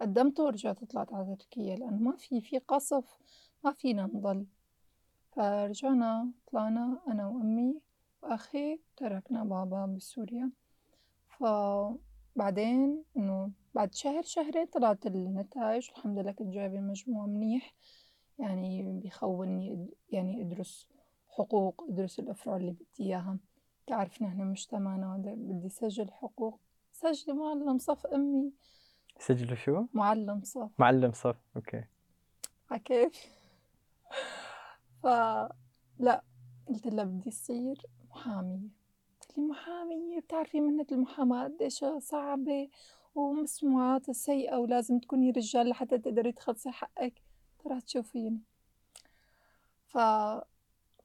قدمته 0.00 0.42
ورجعت 0.44 0.84
طلعت 0.84 1.12
على 1.12 1.36
تركيا 1.36 1.76
لأنه 1.76 1.96
ما 1.96 2.16
في 2.16 2.40
في 2.40 2.58
قصف 2.58 3.18
ما 3.64 3.72
فينا 3.72 4.06
نضل، 4.06 4.46
فرجعنا 5.32 6.30
طلعنا 6.46 6.98
أنا 7.08 7.28
وأمي 7.28 7.80
وأخي 8.22 8.80
تركنا 8.96 9.44
بابا 9.44 9.86
بسوريا، 9.86 10.50
فبعدين 11.28 13.04
إنه 13.16 13.50
بعد 13.74 13.94
شهر 13.94 14.22
شهرين 14.22 14.66
طلعت 14.66 15.06
النتايج 15.06 15.90
والحمد 15.90 16.18
لله 16.18 16.32
كنت 16.32 16.48
جايبة 16.54 16.80
مجموع 16.80 17.26
منيح، 17.26 17.74
يعني 18.38 19.00
بيخوّني 19.00 19.88
يعني 20.10 20.42
أدرس 20.42 20.88
حقوق 21.28 21.84
أدرس 21.88 22.18
الأفرع 22.18 22.56
اللي 22.56 22.70
بدي 22.70 22.86
إياها، 23.00 23.38
بتعرف 23.86 24.22
نحن 24.22 24.40
مجتمعنا 24.44 25.16
بدي 25.36 25.68
سجل 25.68 26.10
حقوق. 26.10 26.60
سجلي 26.92 27.34
معلم 27.34 27.78
صف 27.78 28.06
أمي. 28.06 28.52
سجلوا 29.18 29.54
شو؟ 29.54 29.86
معلم 29.92 30.40
صف. 30.44 30.70
معلم 30.78 31.12
صف، 31.12 31.36
أوكي. 31.56 31.84
عكيف 32.70 33.26
فلأ 35.02 36.24
قلت 36.68 36.86
لها 36.86 37.04
بدي 37.04 37.28
أصير 37.28 37.82
محامية، 38.10 38.68
قالت 39.20 39.38
لي 39.38 39.44
محامية؟ 39.44 40.20
بتعرفي 40.20 40.60
مهنة 40.60 40.86
المحاماة 40.92 41.44
قديش 41.44 41.84
صعبة 41.98 42.68
ومسموعاتها 43.14 44.12
سيئة 44.12 44.56
ولازم 44.56 44.98
تكوني 44.98 45.30
رجال 45.30 45.68
لحتى 45.68 45.98
تقدري 45.98 46.32
تخلصي 46.32 46.70
حقِك، 46.70 47.22
طلعت 47.64 47.88
شوفيني. 47.88 48.40
ف 49.86 49.98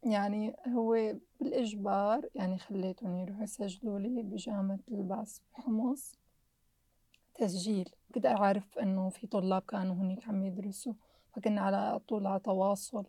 يعني 0.03 0.55
هو 0.67 1.15
بالإجبار 1.39 2.29
يعني 2.35 2.57
خليتهم 2.57 3.17
يروحوا 3.17 3.43
يسجلوا 3.43 3.99
لي 3.99 4.23
بجامعة 4.23 4.79
البعث 4.91 5.37
بحمص. 5.53 6.15
تسجيل، 7.35 7.89
كنت 8.15 8.25
أعرف 8.25 8.77
إنه 8.77 9.09
في 9.09 9.27
طلاب 9.27 9.61
كانوا 9.61 9.95
هونيك 9.95 10.27
عم 10.27 10.43
يدرسوا، 10.43 10.93
فكنا 11.35 11.61
على 11.61 11.99
طول 12.07 12.27
على 12.27 12.39
تواصل، 12.39 13.05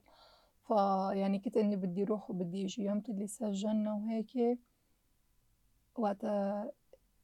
فيعني 0.66 1.38
كنت 1.38 1.56
إني 1.56 1.76
بدي 1.76 2.02
أروح 2.02 2.30
وبدي 2.30 2.64
أجي، 2.64 2.82
يومة 2.82 3.02
اللي 3.08 3.26
سجلنا 3.26 3.94
وهيك. 3.94 4.58
وقتها 5.96 6.72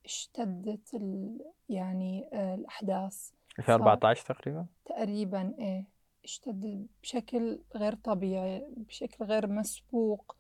اشتدت 0.04 0.94
ال 0.94 1.38
يعني 1.68 2.28
آآ 2.32 2.54
الأحداث، 2.54 3.14
صار 3.16 3.32
2014 3.58 4.34
تقريبًا؟ 4.34 4.66
تقريبًا 4.84 5.54
إيه، 5.58 5.84
اشتد 6.26 6.86
بشكل 7.02 7.60
غير 7.76 7.94
طبيعي، 7.94 8.66
بشكل 8.76 9.24
غير 9.24 9.46
مسبوق، 9.46 10.36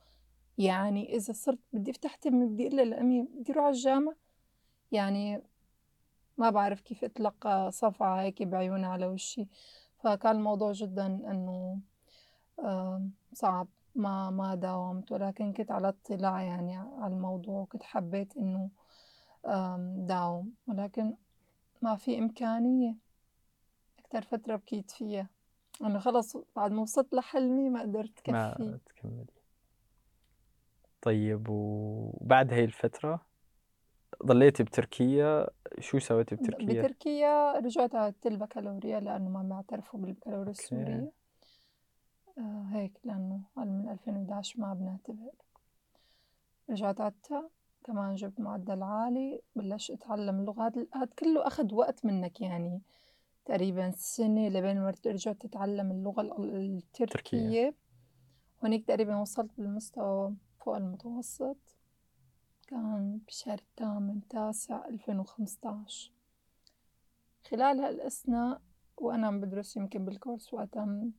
يعني 0.58 1.16
إذا 1.16 1.32
صرت 1.32 1.58
بدي 1.72 1.90
أفتح 1.90 2.14
تمي 2.14 2.46
بدي 2.46 2.68
لها 2.68 2.84
لأمي 2.84 3.22
بدي 3.22 3.52
أروح 3.52 3.64
على 3.66 4.16
يعني 4.92 5.42
ما 6.38 6.50
بعرف 6.50 6.80
كيف 6.80 7.04
أتلقى 7.04 7.70
صفعة 7.72 8.20
هيك 8.20 8.42
بعيونها 8.42 8.88
على 8.88 9.06
وشي، 9.06 9.48
فكان 9.98 10.36
الموضوع 10.36 10.72
جدًا 10.72 11.06
إنه 11.06 11.80
صعب. 13.32 13.68
ما 13.94 14.30
ما 14.30 14.54
داومت، 14.54 15.12
ولكن 15.12 15.52
كنت 15.52 15.70
على 15.70 15.88
اطلاع 15.88 16.42
يعني 16.42 16.76
على 16.76 17.14
الموضوع 17.14 17.60
وكنت 17.60 17.82
حبيت 17.82 18.36
إنه 18.36 18.70
داوم، 20.06 20.54
ولكن 20.66 21.16
ما 21.82 21.96
في 21.96 22.18
إمكانية، 22.18 22.96
أكتر 23.98 24.22
فترة 24.22 24.56
بكيت 24.56 24.90
فيها، 24.90 25.28
إنه 25.82 25.98
خلص 25.98 26.36
بعد 26.56 26.72
ما 26.72 26.82
وصلت 26.82 27.14
لحلمي 27.14 27.70
ما 27.70 27.80
قدرت 27.82 28.30
ما 28.30 28.50
كفّيه. 28.54 28.78
تكمّلي. 28.86 29.26
طيب 31.02 31.46
وبعد 31.48 32.52
هاي 32.52 32.64
الفترة 32.64 33.26
ضليتِ 34.26 34.62
بتركيا، 34.62 35.46
شو 35.80 35.98
سويتِ 35.98 36.34
ب 36.34 36.36
بتركيا؟ 36.36 36.82
بتركيا 36.82 37.52
رجعت 37.58 37.94
عدت 37.94 38.26
البكالوريا 38.26 39.00
لأنه 39.00 39.28
ما 39.28 39.42
بيعترفوا 39.42 40.00
بالبكالوريا. 40.00 40.50
السورية. 40.50 41.12
آآ 42.38 42.66
هيك 42.72 42.92
لأنه 43.04 43.40
هذا 43.58 43.64
من 43.70 43.88
2011 43.88 44.60
ما 44.60 44.74
بنعتبر. 44.74 45.30
رجعت 46.70 47.00
عدتها 47.00 47.50
كمان 47.84 48.14
جبت 48.14 48.40
معدل 48.40 48.82
عالي، 48.82 49.40
بلشت 49.56 49.90
أتعلم 49.90 50.40
ال 50.40 50.88
هاد 50.94 51.08
كلّه 51.18 51.46
أخد 51.46 51.72
وقت 51.72 52.04
منّك 52.04 52.40
يعني 52.40 52.80
تقريبًا 53.46 53.90
سنة 53.90 54.48
لبين 54.48 54.80
ما 54.80 54.90
ترجع 54.90 55.32
تتعلم 55.32 55.90
اللغة 55.90 56.20
ال 56.20 56.30
تركية. 56.92 57.04
التركية، 57.04 57.74
هونيك 58.64 58.84
تقريبًا 58.88 59.16
وصلت 59.16 59.58
لمستوى 59.58 60.34
فوق 60.58 60.76
المتوسط. 60.76 61.56
كان 62.68 63.20
بشهر 63.26 63.58
الثامن 63.58 64.28
تاسع 64.28 64.88
ألفين 64.88 65.18
وخمسطعش، 65.18 66.12
خلال 67.50 67.80
هالأثناء 67.80 68.60
وأنا 68.96 69.26
عم 69.26 69.40
بدرس 69.40 69.76
يمكن 69.76 70.04
بالكورس 70.04 70.54
وقتها 70.54 71.10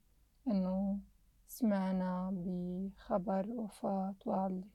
إنه 0.47 0.99
سمعنا 1.47 2.31
بخبر 2.33 3.49
وفاة 3.49 4.15
والدي، 4.25 4.69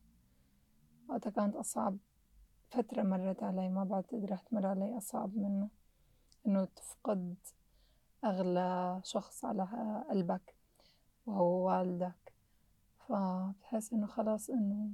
وقتها 1.09 1.31
كانت 1.31 1.57
أصعب 1.57 1.99
فترة 2.71 3.03
مرت 3.03 3.43
علي 3.43 3.69
ما 3.69 3.85
بعتقد 3.85 4.25
رح 4.25 4.41
تمر 4.41 4.67
علي 4.67 4.97
أصعب 4.97 5.37
منها، 5.37 5.69
إنه 6.47 6.65
تفقد 6.65 7.35
أغلى 8.25 9.01
شخص 9.05 9.45
على 9.45 9.69
قلبك 10.11 10.55
وهو 11.27 11.67
والدك، 11.67 12.33
فبتحس 13.09 13.93
إنه 13.93 14.07
خلاص 14.07 14.51
إنه 14.51 14.91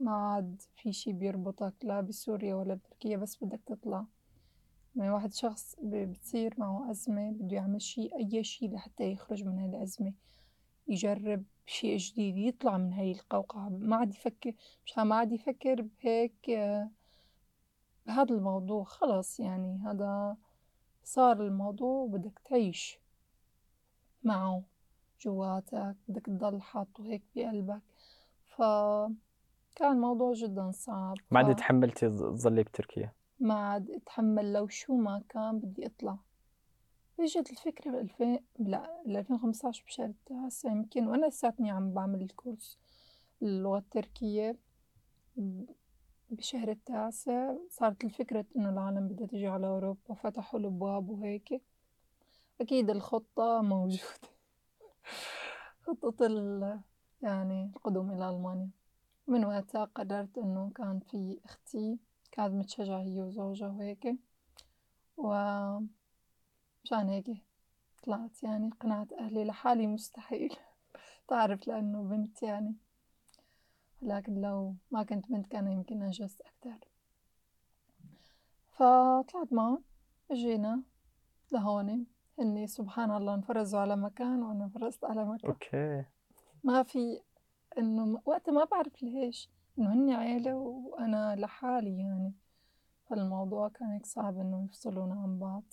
ما 0.00 0.12
عاد 0.12 0.62
في 0.76 0.92
شي 0.92 1.12
بيربطك 1.12 1.74
لا 1.82 2.00
بسوريا 2.00 2.54
ولا 2.54 2.74
بتركيا 2.74 3.16
بس 3.16 3.44
بدك 3.44 3.60
تطلع، 3.66 4.04
يعني 4.96 5.10
واحد 5.10 5.32
شخص 5.32 5.76
بتصير 5.82 6.54
معه 6.58 6.90
أزمة 6.90 7.30
بده 7.30 7.56
يعمل 7.56 7.82
شي 7.82 8.10
أي 8.16 8.44
شي 8.44 8.68
لحتى 8.68 9.12
يخرج 9.12 9.44
من 9.44 9.58
هاي 9.58 9.66
الأزمة 9.66 10.12
يجرب 10.88 11.44
شي 11.66 11.96
جديد 11.96 12.36
يطلع 12.36 12.78
من 12.78 12.92
هاي 12.92 13.12
القوقعة. 13.12 13.68
ما 13.68 13.96
عاد 13.96 14.14
يفكر 14.14 14.52
مشان 14.86 15.02
ما 15.02 15.16
عاد 15.16 15.32
يفكر 15.32 15.82
بهيك 15.82 16.50
بهذا 18.06 18.34
الموضوع. 18.34 18.84
خلص 18.84 19.40
يعني 19.40 19.78
هذا 19.86 20.36
صار 21.04 21.40
الموضوع 21.46 22.02
وبدك 22.02 22.38
تعيش 22.44 22.98
معه 24.22 24.62
جواتك 25.20 25.96
بدك 26.08 26.26
تضل 26.26 26.62
حاطه 26.62 27.04
هيك 27.06 27.22
بقلبك. 27.36 27.80
فكان 28.46 29.92
الموضوع 29.92 30.32
جدا 30.32 30.70
صعب. 30.70 31.16
ما 31.30 31.38
عاد 31.38 31.52
ف- 31.52 31.58
تحملتي 31.58 32.08
تظلي 32.08 32.62
بتركيا؟ 32.62 33.12
ما 33.40 33.54
عاد 33.54 33.90
أتحمل. 33.90 34.52
لو 34.52 34.68
شو 34.68 34.96
ما 34.96 35.22
كان 35.28 35.58
بدي 35.58 35.86
أطلع. 35.86 36.18
إجت 37.20 37.50
الفكرة 37.50 37.90
بألفين 37.90 38.38
لا 38.58 39.02
بألفين 39.06 39.36
وخمسطعش 39.36 39.82
بشهر 39.82 40.06
التاسع 40.06 40.70
يمكن 40.72 41.06
وأنا 41.08 41.26
لساتني 41.26 41.70
عم 41.70 41.92
بعمل 41.92 42.22
الكورس 42.22 42.78
اللغة 43.42 43.78
التركية. 43.78 44.56
بشهر 46.30 46.70
التاسع 46.70 47.54
صارت 47.70 48.04
الفكرة 48.04 48.44
إنه 48.56 48.70
العالم 48.70 49.08
بدها 49.08 49.26
تيجي 49.26 49.46
على 49.46 49.66
أوروبا 49.66 50.14
فتحوا 50.14 50.60
الأبواب 50.60 51.08
وهيك. 51.08 51.62
أكيد 52.60 52.90
الخطة 52.90 53.62
موجودة. 53.62 54.30
خطة 55.86 56.26
ال 56.26 56.80
يعني 57.22 57.72
القدوم 57.76 58.10
إلى 58.10 58.30
ألمانيا. 58.30 58.70
من 59.26 59.44
وقتها 59.44 59.84
قررت 59.84 60.38
إنه 60.38 60.70
كان 60.74 61.00
في 61.00 61.40
أختي 61.44 61.98
كانت 62.32 62.54
متشجعة 62.54 63.02
هي 63.02 63.20
وزوجها 63.22 63.68
وهيك. 63.68 64.16
ومشان 65.16 65.88
هيك 66.92 67.26
طلعت 68.02 68.42
يعني 68.42 68.70
قنعت 68.80 69.12
أهلي 69.12 69.44
لحالي 69.44 69.86
مستحيل. 69.86 70.56
تعرف 71.28 71.68
لأنه 71.68 72.02
بنت 72.02 72.42
يعني. 72.42 72.74
لكن 74.02 74.40
لو 74.40 74.74
ما 74.90 75.02
كنت 75.02 75.30
بنت 75.30 75.46
كان 75.46 75.68
يمكن 75.68 76.02
أنجزت 76.02 76.40
أكتر 76.40 76.88
فطلعت 78.70 79.52
معهم 79.52 79.82
اجينا 80.30 80.82
لهون 81.52 82.06
هني 82.38 82.66
سبحان 82.66 83.10
الله 83.10 83.34
انفرزوا 83.34 83.80
على 83.80 83.96
مكان 83.96 84.42
وأنا 84.42 84.64
انفرزت 84.64 85.04
على 85.04 85.24
مكان. 85.24 85.50
أوكي. 85.50 86.04
ما 86.64 86.82
في 86.82 87.20
إنه 87.78 88.22
وقتها 88.24 88.52
ما 88.52 88.64
بعرف 88.64 89.02
ليش 89.02 89.50
إنه 89.78 89.92
هني 89.92 90.14
عيلة 90.14 90.54
وأنا 90.54 91.36
لحالي 91.36 91.98
يعني. 91.98 92.34
فالموضوع 93.06 93.68
كان 93.68 93.88
هيك 93.88 94.06
صعب 94.06 94.38
إنه 94.38 94.64
يفصلونا 94.64 95.14
عن 95.14 95.38
بعض. 95.38 95.64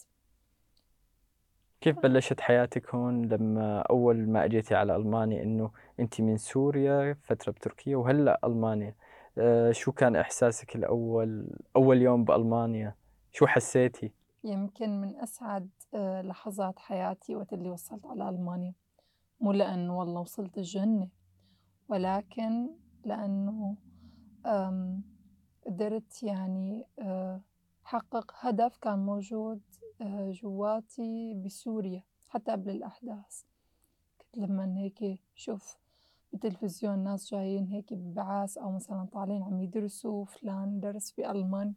كيف 1.82 2.00
بلشت 2.00 2.42
حياتك 2.42 2.96
هون 2.96 3.26
لما 3.26 3.82
أول 3.82 4.30
ما 4.30 4.46
أجيتي 4.46 4.76
على 4.76 4.96
ألمانيا؟ 4.96 5.44
إنه 5.44 5.72
أنت 6.00 6.22
من 6.22 6.38
سوريا 6.38 7.18
فترة 7.24 7.52
بتركيا 7.52 7.98
وهلأ 7.98 8.40
ألمانيا. 8.44 8.96
آه 9.38 9.72
شو 9.72 9.92
كان 9.92 10.16
إحساسك 10.16 10.76
الأول 10.76 11.50
أول 11.76 12.02
يوم 12.02 12.24
بألمانيا؟ 12.24 12.96
شو 13.32 13.48
حسيتي؟ 13.48 14.12
يمكن 14.44 15.02
من 15.02 15.16
أسعد 15.16 15.70
آه، 15.94 16.22
لحظات 16.22 16.80
حياتي 16.80 17.36
وقت 17.36 17.54
اللي 17.54 17.70
وصلت 17.70 18.06
على 18.06 18.30
ألمانيا. 18.30 18.74
مو 19.42 19.52
لأنه 19.52 20.00
والله 20.00 20.22
وصلت 20.22 20.58
الجنة 20.58 21.10
ولكن 21.90 22.70
لأنه 23.06 23.76
قدرت 25.66 26.24
يعني 26.24 26.88
آه، 27.00 27.42
حقق 27.88 28.32
هدف 28.40 28.78
كان 28.78 29.00
موجود 29.00 29.62
آه، 30.02 30.32
جواتي 30.32 31.34
بسوريا 31.34 32.04
حتى 32.30 32.52
قبل 32.52 32.70
الأحداث. 32.70 33.44
كنت 34.18 34.38
لما 34.38 34.78
هيك 34.78 35.20
شوف 35.36 35.78
بالتلفزيون 36.32 37.04
ناس 37.04 37.32
جايين 37.32 37.68
هيك 37.68 37.94
ببعاث 37.94 38.58
أو 38.58 38.72
مثلا 38.72 39.08
طالعين 39.12 39.44
عم 39.44 39.62
يدرسوا 39.62 40.26
فلان 40.26 40.80
درس 40.80 41.12
بألمان 41.12 41.74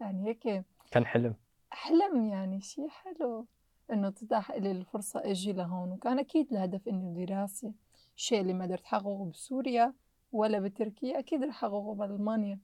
يعني 0.00 0.26
هيك 0.26 0.64
كان 0.90 1.06
حلم. 1.06 1.34
حلم 1.70 2.24
يعني 2.24 2.60
شي 2.60 2.88
حلو 2.88 3.46
إنه 3.92 4.10
تتاح 4.10 4.50
إلي 4.50 4.70
الفرصة 4.70 5.20
أجي 5.24 5.52
لهون. 5.52 5.92
وكان 5.92 6.18
أكيد 6.18 6.52
الهدف 6.52 6.88
إنه 6.88 7.24
دراسة 7.26 7.72
الشيء 8.16 8.40
اللي 8.40 8.52
ما 8.52 8.64
قدرت 8.64 8.82
أحققه 8.82 9.24
بسوريا 9.24 9.94
ولا 10.32 10.60
بتركيا 10.60 11.18
أكيد 11.18 11.42
رح 11.42 11.64
أحققه 11.64 11.94
بألمانيا. 11.94 12.60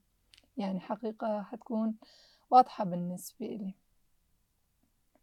يعني 0.57 0.79
حقيقة 0.79 1.41
حتكون 1.41 1.95
واضحة 2.51 2.83
بالنسبة 2.83 3.45
إلي. 3.45 3.73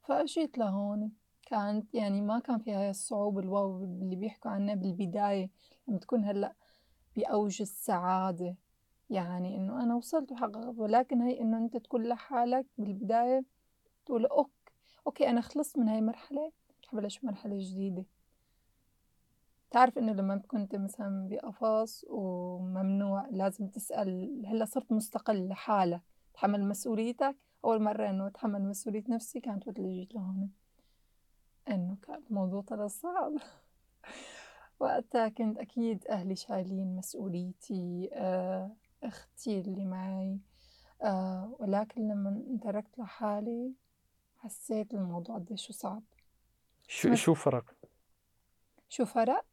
فأجيت 0.03 0.59
لهون 0.59 1.13
كانت 1.47 1.95
يعني 1.95 2.21
ما 2.21 2.39
كان 2.39 2.59
في 2.59 2.73
هاي 2.73 2.91
الصعوبة 2.91 3.41
الواو 3.41 3.85
اللي 3.85 4.17
بيحكوا 4.17 4.51
عنها 4.51 4.75
بالبداية 4.75 5.51
لما 5.89 5.99
تكون 5.99 6.25
هلأ 6.25 6.55
بأوج 7.17 7.63
السعادة. 7.63 8.57
يعني 9.11 9.57
إنه 9.57 9.83
أنا 9.83 9.95
وصلت 9.95 10.33
وحققت 10.33 10.79
ولكن 10.79 11.21
هي 11.23 11.41
إنه 11.41 11.59
أنت 11.59 11.77
تكون 11.77 12.03
لحالك 12.03 12.67
بالبداية 12.79 13.45
تقول 14.07 14.27
أوك 14.27 14.51
أوكي 15.07 15.31
أنا 15.31 15.41
خلصت 15.41 15.79
من 15.79 15.89
هاي 15.89 15.99
المرحلة 15.99 16.53
رح 16.85 16.95
بلش 16.95 17.25
مرحلة 17.25 17.59
جديدة. 17.59 18.05
تعرف 19.71 19.99
إنه 19.99 20.13
لما 20.13 20.37
كنت 20.37 20.77
مثلا 20.77 21.29
بقفص 21.31 22.05
وممنوع 22.09 23.29
لازم 23.31 23.69
تسأل 23.69 24.43
هلأ 24.47 24.65
صرت 24.65 24.93
مستقل 24.93 25.49
لحالك. 25.49 26.03
تحمل 26.39 26.69
مسؤوليتك. 26.69 27.37
أول 27.65 27.83
مرة 27.83 28.11
إنه 28.11 28.27
أتحمل 28.27 28.63
مسؤولية 28.63 29.05
نفسي 29.09 29.41
كانت 29.41 29.69
وقت 29.69 29.79
اللي 29.79 29.99
جيت 29.99 30.15
لهون. 30.15 30.51
إنه 31.69 31.97
كان 32.03 32.23
الموضوع 32.31 32.63
طلع 32.63 32.87
صعب. 32.87 33.33
وقتها 34.81 35.29
كنت 35.29 35.59
أكيد 35.59 36.07
أهلي 36.07 36.37
شايلين 36.37 36.97
مسؤوليتي 36.97 38.11
آه، 38.13 38.77
أختي 39.03 39.61
اللي 39.61 39.85
معي 39.85 40.39
آه، 41.03 41.57
ولكن 41.59 42.09
لما 42.09 42.59
تركت 42.63 42.99
لحالي 42.99 43.73
حسيت 44.37 44.95
الموضوع 44.95 45.37
قديش 45.37 45.73
صعب. 45.73 46.03
شو 46.89 47.15
شو 47.15 47.35
فرق؟ 47.35 47.65
شو 48.89 49.05
فرق؟ 49.05 49.45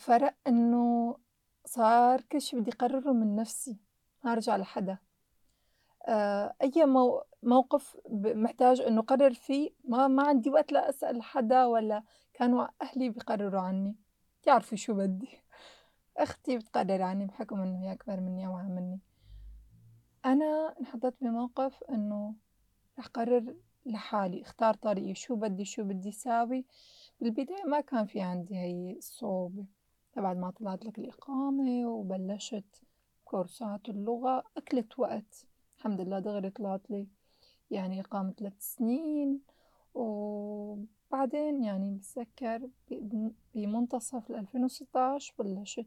فرق 0.00 0.34
إنه 0.46 1.16
صار 1.64 2.20
كل 2.20 2.40
شي 2.40 2.60
بدي 2.60 2.70
قرره 2.70 3.12
من 3.12 3.36
نفسي 3.36 3.78
ما 4.24 4.32
أرجع 4.32 4.56
لحدا. 4.56 4.98
آه، 6.06 6.54
مو 6.76 7.22
موقف 7.42 7.96
محتاج 8.12 8.80
إنه 8.80 9.02
قرر 9.02 9.34
فيه 9.34 9.70
ما 9.84 10.08
ما 10.08 10.22
عندي 10.22 10.50
وقت 10.50 10.72
لا 10.72 10.88
أسأل 10.88 11.22
حدا 11.22 11.64
ولا 11.66 12.02
كانوا 12.34 12.66
أهلي 12.82 13.10
بيقرروا 13.10 13.60
عني. 13.60 13.96
يعرفوا 14.46 14.76
شو 14.76 14.94
بدي؟ 14.94 15.28
أختي 16.16 16.58
بتقرر 16.58 17.02
عني 17.02 17.26
بحكم 17.26 17.60
إنه 17.60 17.78
هي 17.78 17.92
أكبر 17.92 18.20
مني 18.20 18.46
أعلى 18.46 18.68
مني. 18.68 19.00
أنا 20.24 20.74
انحطيت 20.80 21.14
بموقف 21.20 21.84
إنه 21.84 22.34
رح 22.98 23.06
قرر 23.06 23.54
لحالي 23.86 24.42
اختار 24.42 24.74
طريقي 24.74 25.14
شو 25.14 25.36
بدي 25.36 25.64
شو 25.64 25.84
بدي 25.84 26.12
ساوي 26.12 26.64
بالبداية 27.20 27.64
ما 27.64 27.80
كان 27.80 28.06
في 28.06 28.20
عندي 28.20 28.56
هاي 28.56 28.96
الصعوبة. 28.98 29.66
بعد 30.16 30.36
ما 30.36 30.50
طلعت 30.50 30.84
لك 30.84 30.98
الإقامة 30.98 31.86
وبلشت 31.86 32.84
كورسات 33.24 33.88
اللغة 33.88 34.44
أكلت 34.56 34.98
وقت. 34.98 35.46
الحمد 35.84 36.00
لله 36.00 36.18
دغري 36.18 36.50
طلعت 36.50 36.90
لي 36.90 37.06
يعني 37.70 38.00
إقامة 38.00 38.32
ثلاث 38.32 38.52
سنين 38.58 39.40
وبعدين 39.94 41.64
يعني 41.64 41.94
بتذكر 41.94 42.68
بمنتصف 43.54 44.30
2016 44.30 45.34
بلشت 45.38 45.86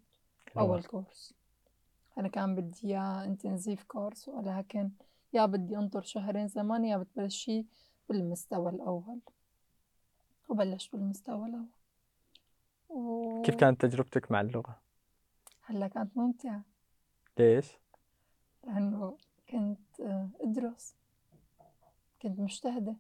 أول 0.57 0.83
كورس. 0.83 1.33
أنا 2.17 2.27
كان 2.27 2.55
بدي 2.55 2.88
إياه 2.88 3.25
انتنسيف 3.25 3.83
كورس 3.83 4.29
ولكن 4.29 4.91
يا 5.33 5.45
بدي 5.45 5.77
أنطر 5.77 6.01
شهرين 6.01 6.47
زمان 6.47 6.86
يا 6.86 6.97
بتبلشي 6.97 7.65
بالمستوى 8.10 8.69
الأول. 8.69 9.19
وبلشت 10.49 10.95
بالمستوى 10.95 11.45
الأول. 11.45 11.67
و... 12.89 13.41
كيف 13.41 13.55
كانت 13.55 13.81
تجربتك 13.81 14.31
مع 14.31 14.41
اللغة؟ 14.41 14.79
هلأ 15.65 15.88
كانت 15.88 16.17
ممتعة. 16.17 16.62
ليش؟ 17.39 17.77
لأنه 18.63 19.17
كنت 19.49 19.99
آه، 20.01 20.29
أدرس. 20.41 20.95
كنت 22.21 22.39
مجتهدة. 22.39 22.95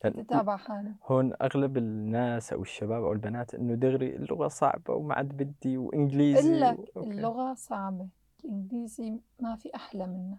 كان 0.00 0.12
تتابع 0.26 0.56
حالي. 0.56 0.94
هون 1.04 1.32
أغلب 1.42 1.76
الناس 1.76 2.52
أو 2.52 2.62
الشباب 2.62 3.04
أو 3.04 3.12
البنات 3.12 3.54
إنه 3.54 3.74
دغري 3.74 4.16
اللغة 4.16 4.48
صعبة 4.48 4.94
وما 4.94 5.14
عاد 5.14 5.28
بدي 5.28 5.78
وإنجليزي 5.78 6.56
إلا 6.56 6.70
و... 6.96 7.02
اللغة 7.02 7.54
صعبة. 7.54 8.08
الإنجليزي 8.44 9.20
ما 9.40 9.56
في 9.56 9.74
أحلى 9.74 10.06
منه. 10.06 10.38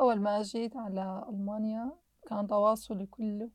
أول 0.00 0.20
ما 0.20 0.42
جيت 0.42 0.76
على 0.76 1.26
ألمانيا 1.28 1.92
كان 2.28 2.46
تواصلي 2.46 3.06
كله 3.06 3.50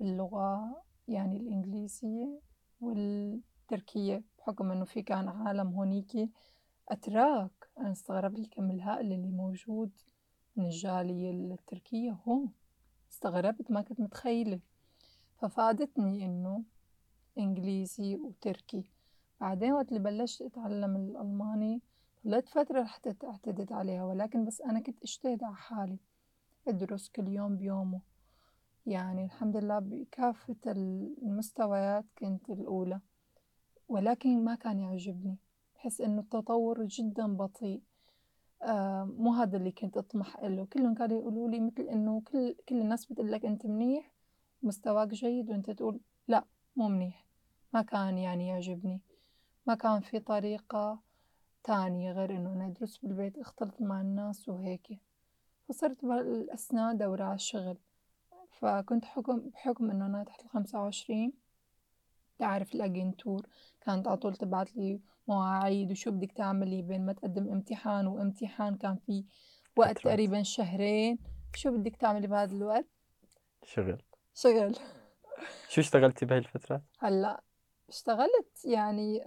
باللغة 0.00 0.82
يعني 1.08 1.36
الإنجليزية 1.36 2.40
والتركية 2.80 4.22
بحكم 4.38 4.70
إنه 4.70 4.84
في 4.84 5.02
كان 5.02 5.28
عالم 5.28 5.68
هونيكي 5.72 6.30
أتراك. 6.88 7.50
أنا 7.78 7.92
استغربت 7.92 8.38
الكم 8.38 8.70
الهائل 8.70 9.12
اللي 9.12 9.30
موجود. 9.30 9.90
من 10.56 10.64
الجالية 10.64 11.30
التركية 11.30 12.18
هون. 12.26 12.52
استغربت 13.12 13.70
ما 13.70 13.82
كنت 13.82 14.00
متخيلة. 14.00 14.60
ففادتني 15.38 16.24
إنه 16.24 16.62
إنجليزي 17.38 18.16
وتركي. 18.16 18.84
بعدين 19.40 19.72
وقت 19.72 19.88
اللي 19.88 19.98
بلشت 19.98 20.42
أتعلم 20.42 20.96
الألماني 20.96 21.80
ضليت 22.26 22.48
فترة 22.48 22.80
رحت 22.80 23.24
اعتدت 23.24 23.72
عليها 23.72 24.04
ولكن 24.04 24.44
بس 24.44 24.60
أنا 24.60 24.80
كنت 24.80 25.02
أجتهد 25.02 25.44
على 25.44 25.56
حالي. 25.56 25.98
أدرس 26.68 27.08
كل 27.08 27.28
يوم 27.28 27.56
بيومه. 27.56 28.00
يعني 28.86 29.24
الحمد 29.24 29.56
لله 29.56 29.78
بكافة 29.78 30.56
المستويات 31.22 32.04
كنت 32.18 32.50
الأولى. 32.50 33.00
ولكن 33.88 34.44
ما 34.44 34.54
كان 34.54 34.80
يعجبني. 34.80 35.38
بحس 35.74 36.00
إنه 36.00 36.20
التطور 36.20 36.84
جدا 36.84 37.36
بطيء. 37.36 37.82
مو 39.18 39.32
هذا 39.32 39.56
اللي 39.56 39.70
كنت 39.70 39.96
أطمح 39.96 40.40
له 40.40 40.66
كلهم 40.66 40.94
كانوا 40.94 41.20
يقولوا 41.20 41.48
لي 41.48 41.60
مثل 41.60 41.82
إنه 41.82 42.20
كل 42.20 42.54
كل 42.68 42.80
الناس 42.80 43.06
بتقول 43.06 43.32
لك 43.32 43.44
أنت 43.44 43.66
منيح 43.66 44.12
مستواك 44.62 45.08
جيد 45.08 45.50
وأنت 45.50 45.70
تقول 45.70 46.00
لا 46.28 46.44
مو 46.76 46.88
منيح. 46.88 47.26
ما 47.72 47.82
كان 47.82 48.18
يعني 48.18 48.48
يعجبني. 48.48 49.00
ما 49.66 49.74
كان 49.74 50.00
في 50.00 50.20
طريقة 50.20 51.00
تانية 51.64 52.12
غير 52.12 52.30
إنه 52.36 52.52
أنا 52.52 52.66
أدرس 52.66 52.98
بالبيت 52.98 53.38
أختلط 53.38 53.80
مع 53.80 54.00
الناس 54.00 54.48
وهيك. 54.48 54.98
فصرت 55.68 56.04
بالأثناء 56.04 56.94
دورة 56.94 57.24
على 57.24 57.34
الشغل. 57.34 57.78
فكنت 58.50 59.04
حكم 59.04 59.38
بحكم 59.38 59.90
إنه 59.90 60.06
أنا 60.06 60.24
تحت 60.24 60.44
الخمسة 60.44 60.80
وعشرين 60.80 61.32
تعرف 62.38 62.74
ال 62.74 62.83
Agentur 62.83 63.46
كانت 63.80 64.08
على 64.08 64.16
طول 64.16 64.36
تبعت 64.36 64.76
لي 64.76 65.00
مواعيد 65.28 65.90
وشو 65.90 66.10
بدك 66.10 66.32
تعملي 66.32 66.82
بين 66.82 67.06
ما 67.06 67.12
تقدم 67.12 67.48
امتحان 67.48 68.06
وامتحان. 68.06 68.76
كان 68.76 68.96
في 68.96 69.24
وقت 69.76 69.98
فترات. 69.98 70.04
تقريبا 70.04 70.42
شهرين. 70.42 71.18
شو 71.54 71.76
بدك 71.78 71.96
تعملي 71.96 72.26
بهذا 72.26 72.52
الوقت؟ 72.52 72.86
شغل. 73.62 74.02
شغل. 74.34 74.76
شو 75.68 75.80
اشتغلتي 75.80 76.26
بهاي 76.26 76.38
الفترة؟ 76.38 76.82
هلأ 76.98 77.42
اشتغلت 77.88 78.64
يعني 78.64 79.24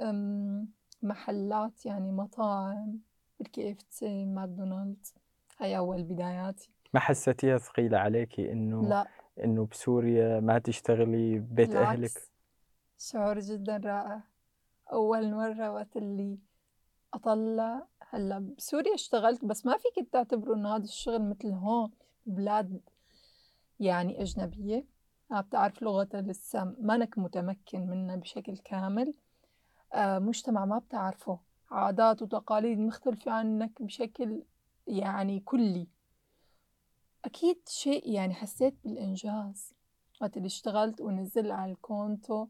محلات 1.04 1.86
يعني 1.86 2.12
مطاعم 2.12 3.00
بال 3.40 3.72
KFC 3.72 4.26
ماكدونالدز. 4.26 5.14
هاي 5.60 5.78
أول 5.78 6.04
بداياتي. 6.04 6.70
ما 6.94 7.00
حسيتيها 7.00 7.58
ثقيلة 7.58 7.98
عليكي 7.98 8.52
إنه 8.52 8.90
لا. 8.90 9.08
إنه 9.44 9.66
بسوريا 9.66 10.40
ما 10.40 10.60
تشتغلي 10.60 11.40
ببيت 11.40 11.76
أهلك؟ 11.76 12.29
شعور 13.02 13.40
جدا 13.40 13.78
رائع. 13.78 14.24
أول 14.92 15.32
مرة 15.32 15.72
وقت 15.72 15.98
اللي 15.98 16.40
أطلع 17.14 17.88
هلأ 18.10 18.40
بسوريا 18.58 18.94
اشتغلت 18.94 19.46
بس 19.46 19.66
ما 19.66 19.78
فيك 19.78 20.10
تعتبره 20.12 20.56
إنه 20.56 20.76
هذا 20.76 20.84
الشغل 20.84 21.30
مثل 21.30 21.52
هون 21.52 21.92
بلاد 22.26 22.82
يعني 23.80 24.22
أجنبية. 24.22 24.86
ما 25.30 25.42
بتعرف 25.42 25.82
لغتها 25.82 26.22
لسه 26.22 26.76
مانك 26.80 27.18
متمكن 27.18 27.88
منها 27.88 28.16
بشكل 28.16 28.58
كامل. 28.58 29.14
آه 29.94 30.20
مجتمع 30.20 30.66
ما 30.66 30.78
بتعرفه. 30.78 31.40
عادات 31.72 32.22
وتقاليد 32.22 32.80
مختلفة 32.80 33.32
عنك 33.32 33.82
بشكل 33.82 34.44
يعني 34.88 35.40
كلي. 35.40 35.88
أكيد 37.26 37.62
شيء 37.68 38.10
يعني 38.12 38.34
حسيت 38.34 38.76
بالإنجاز. 38.84 39.74
وقت 40.22 40.38
اللي 40.38 40.46
اشتغلت 40.46 41.02
ونزل 41.02 41.52
على 41.52 41.72
الكونتو 41.72 42.48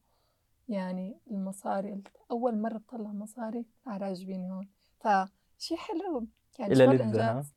يعني 0.69 1.17
المصاري 1.31 1.91
قلت 1.91 2.07
أول 2.31 2.57
مرة 2.57 2.77
بطلع 2.77 3.11
مصاري 3.11 3.65
راجبيني 3.87 4.51
هون. 4.51 4.67
فشي 4.99 5.77
حلو 5.77 6.27
يعني 6.59 6.73
إلى 6.73 6.85
شعور؟ 6.85 6.95
الإنجاز 6.95 7.53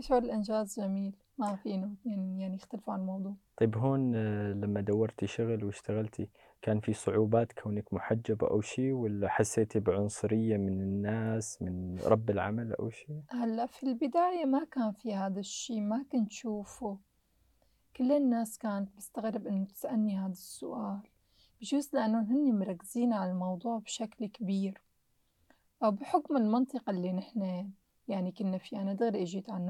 شعور 0.00 0.22
الإنجاز 0.22 0.80
جميل. 0.80 1.16
ما 1.38 1.56
فينه 1.56 1.94
يعني 2.04 2.40
يعني 2.40 2.54
يختلفوا 2.56 2.94
عن 2.94 3.00
الموضوع. 3.00 3.34
طيب 3.56 3.76
هون 3.76 4.16
آه، 4.16 4.52
لما 4.52 4.80
دورتي 4.80 5.26
شغل 5.26 5.64
واشتغلتي 5.64 6.28
كان 6.62 6.80
في 6.80 6.92
صعوبات 6.92 7.52
كونك 7.52 7.92
محجبة 7.92 8.48
أو 8.50 8.60
شيء 8.60 8.92
ولا 8.92 9.28
حسيتي 9.28 9.80
بعنصرية 9.80 10.56
من 10.56 10.80
الناس 10.80 11.62
من 11.62 11.98
رب 12.06 12.30
العمل 12.30 12.72
أو 12.72 12.90
شيء؟ 12.90 13.22
هلأ 13.30 13.66
في 13.66 13.82
البداية 13.82 14.44
ما 14.44 14.64
كان 14.64 14.92
في 14.92 15.14
هذا 15.14 15.40
الشي 15.40 15.80
ما 15.80 16.04
كنت 16.12 16.32
شوفه. 16.32 16.98
كل 17.96 18.12
الناس 18.12 18.58
كانت 18.58 18.96
بستغرب 18.96 19.46
إنه 19.46 19.64
تسألني 19.64 20.18
هذا 20.18 20.32
السؤال. 20.32 21.00
بجوز 21.62 21.90
لأنه 21.92 22.20
هن 22.20 22.58
مركزين 22.58 23.12
على 23.12 23.30
الموضوع 23.30 23.78
بشكل 23.78 24.26
كبير. 24.26 24.80
أو 25.84 25.90
بحكم 25.90 26.36
المنطقة 26.36 26.90
اللي 26.90 27.12
نحن 27.12 27.70
يعني 28.08 28.32
كنا 28.32 28.58
فيها 28.58 28.82
أنا 28.82 28.92
دغري 28.92 29.22
إجيت 29.22 29.50
على 29.50 29.62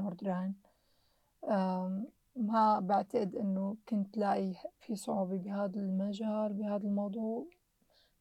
أم، 1.49 2.07
ما 2.35 2.79
بعتقد 2.79 3.35
إنه 3.35 3.77
كنت 3.89 4.17
لاقي 4.17 4.53
في 4.79 4.95
صعوبة 4.95 5.37
بهذا 5.37 5.79
المجال 5.79 6.53
بهذا 6.53 6.87
الموضوع. 6.87 7.45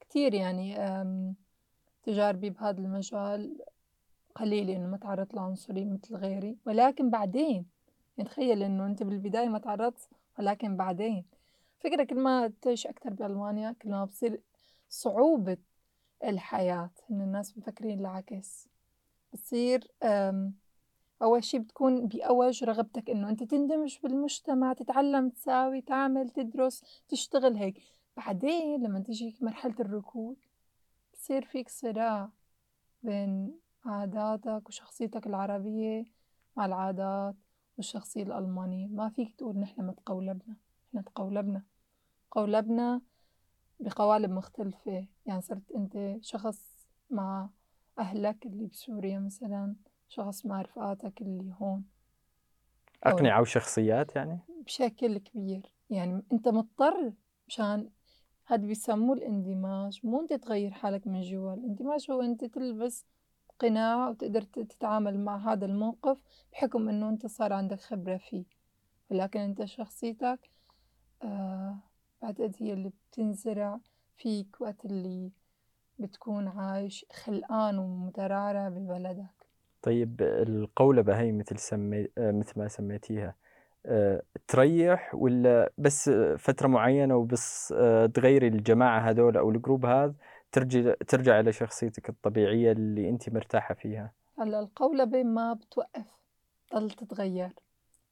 كتير 0.00 0.34
يعني 0.34 0.76
تجاربي 2.02 2.50
بهذا 2.50 2.78
المجال 2.78 3.58
قليلة 4.34 4.76
إنه 4.76 4.86
ما 4.86 4.96
تعرضت 4.96 5.34
لعنصرية 5.34 5.84
مثل 5.84 6.16
غيري. 6.16 6.56
ولكن 6.66 7.10
بعدين 7.10 7.66
يعني 8.18 8.30
تخيل 8.30 8.62
إنه 8.62 8.86
أنت 8.86 9.02
بالبداية 9.02 9.48
ما 9.48 9.58
تعرضت 9.58 10.08
ولكن 10.38 10.76
بعدين. 10.76 11.24
فكرة 11.84 12.04
كل 12.04 12.18
ما 12.18 12.52
تعيش 12.62 12.86
أكتر 12.86 13.10
بألمانيا 13.12 13.72
كل 13.82 13.90
ما 13.90 14.04
بصير 14.04 14.40
صعوبة 14.88 15.56
الحياة 16.24 16.90
إن 17.10 17.20
الناس 17.20 17.58
مفكرين 17.58 18.00
العكس. 18.00 18.68
بتصير 19.32 19.88
أول 21.22 21.44
شي 21.44 21.58
بتكون 21.58 22.06
بأوج 22.06 22.64
رغبتك 22.64 23.10
إنه 23.10 23.28
أنت 23.28 23.42
تندمج 23.42 23.98
بالمجتمع 24.02 24.72
تتعلم 24.72 25.28
تساوي 25.28 25.80
تعمل 25.80 26.30
تدرس 26.30 27.02
تشتغل 27.08 27.56
هيك. 27.56 27.82
بعدين 28.16 28.82
لما 28.82 29.00
تيجي 29.00 29.36
مرحلة 29.40 29.74
الركود 29.80 30.36
بصير 31.14 31.44
فيك 31.44 31.68
صراع 31.68 32.30
بين 33.02 33.58
عاداتك 33.84 34.68
وشخصيتك 34.68 35.26
العربية 35.26 36.04
مع 36.56 36.66
العادات 36.66 37.34
والشخصية 37.76 38.22
الألمانية. 38.22 38.86
ما 38.86 39.08
فيك 39.08 39.34
تقول 39.36 39.58
نحن 39.58 39.82
ما 39.82 39.92
تقولبنا 39.92 40.56
نحن 40.94 41.04
تقولبنا. 41.04 41.62
قولبنا 42.32 43.00
بقوالب 43.80 44.30
مختلفة. 44.30 45.06
يعني 45.26 45.40
صرت 45.40 45.72
أنت 45.76 46.16
شخص 46.20 46.86
مع 47.10 47.48
أهلك 47.98 48.46
اللي 48.46 48.66
بسوريا 48.66 49.18
مثلا 49.18 49.76
شخص 50.08 50.46
مع 50.46 50.62
رفقاتك 50.62 51.20
اللي 51.20 51.54
هون. 51.60 51.84
أو 53.06 53.10
أقنعوا 53.10 53.44
شخصيات 53.44 54.16
يعني؟ 54.16 54.38
بشكل 54.64 55.18
كبير. 55.18 55.72
يعني 55.90 56.22
أنت 56.32 56.48
مضطر 56.48 57.12
مشان 57.48 57.90
هاد 58.46 58.60
بيسموه 58.60 59.16
الإندماج. 59.16 60.00
مو 60.04 60.20
أنت 60.20 60.32
تغير 60.32 60.70
حالك 60.70 61.06
من 61.06 61.20
جوا 61.20 61.54
الإندماج 61.54 62.10
هو 62.10 62.22
أنت 62.22 62.44
تلبس 62.44 63.06
قناع 63.58 64.08
وتقدر 64.08 64.42
تتعامل 64.42 65.20
مع 65.20 65.52
هذا 65.52 65.66
الموقف 65.66 66.18
بحكم 66.52 66.88
إنه 66.88 67.08
أنت 67.08 67.26
صار 67.26 67.52
عندك 67.52 67.80
خبرة 67.80 68.16
فيه. 68.16 68.44
ولكن 69.10 69.40
أنت 69.40 69.64
شخصيتك 69.64 70.50
آه 71.22 71.78
بعتقد 72.22 72.54
هي 72.58 72.72
اللي 72.72 72.92
بتنزرع 73.10 73.78
فيك 74.16 74.60
وقت 74.60 74.84
اللي 74.84 75.30
بتكون 75.98 76.48
عايش 76.48 77.06
خلقان 77.12 77.78
ومترعرع 77.78 78.68
ببلدك 78.68 79.42
طيب 79.82 80.22
القولبة 80.22 81.20
هي 81.20 81.32
مثل 81.32 81.58
سمي... 81.58 82.08
مثل 82.18 82.52
ما 82.60 82.68
سميتيها. 82.68 83.34
آه، 83.86 84.22
تريح 84.48 85.14
ولا 85.14 85.72
بس 85.78 86.10
فترة 86.38 86.68
معينة 86.68 87.16
وبس 87.16 87.74
آه، 87.76 88.06
تغيري 88.06 88.48
الجماعة 88.48 89.10
هذول 89.10 89.36
أو 89.36 89.50
الجروب 89.50 89.86
هذا 89.86 90.14
ترجع 90.52 90.94
ترجع 91.08 91.40
إلى 91.40 91.52
شخصيتك 91.52 92.08
الطبيعية 92.08 92.72
اللي 92.72 93.08
أنت 93.08 93.28
مرتاحة 93.28 93.74
فيها؟ 93.74 94.12
هلأ 94.38 94.60
القولبة 94.60 95.22
ما 95.22 95.52
بتوقف 95.52 96.06
تضل 96.70 96.90
تتغير. 96.90 97.52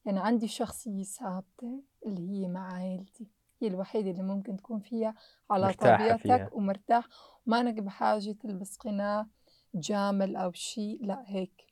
يعني 0.05 0.20
عندي 0.20 0.49
شخصية 0.49 1.03
ثابتة 1.03 1.83
اللي 2.07 2.31
هي 2.31 2.49
مع 2.49 2.73
عائلتي. 2.73 3.27
هي 3.61 3.68
الوحيدة 3.68 4.11
اللي 4.11 4.23
ممكن 4.23 4.57
تكون 4.57 4.81
فيها 4.81 5.14
على 5.51 5.66
مرتاحة 5.66 5.96
طبيعتك 5.96 6.23
فيها. 6.23 6.51
ومرتاح. 6.53 7.09
وما 7.46 7.61
انك 7.61 7.83
بحاجة 7.83 8.33
تلبس 8.33 8.77
قناع 8.77 9.27
جامل 9.75 10.37
أو 10.37 10.53
شيء 10.53 10.99
لا 11.07 11.25
هيك. 11.27 11.66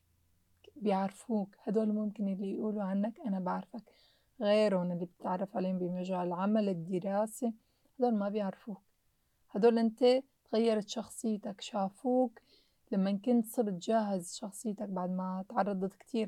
بيعرفوك. 0.75 1.55
هدول 1.63 1.93
ممكن 1.93 2.27
اللي 2.27 2.51
يقولوا 2.51 2.83
عنك 2.83 3.19
أنا 3.25 3.39
بعرفك. 3.39 3.83
غيرهم 4.41 4.91
اللي 4.91 5.05
بتتعرف 5.05 5.57
عليهم 5.57 5.79
بمجال 5.79 6.27
العمل 6.27 6.69
الدراسة 6.69 7.53
هدول 7.99 8.15
ما 8.15 8.29
بيعرفوك. 8.29 8.81
هدول 9.51 9.79
أنت 9.79 10.05
تغيرت 10.51 10.87
شخصيتك 10.89 11.61
شافوك. 11.61 12.39
لما 12.91 13.11
كنت 13.25 13.45
صرت 13.45 13.73
جاهز 13.73 14.33
شخصيتك 14.35 14.89
بعد 14.89 15.09
ما 15.09 15.45
تعرضت 15.49 15.93
كتير 15.93 16.27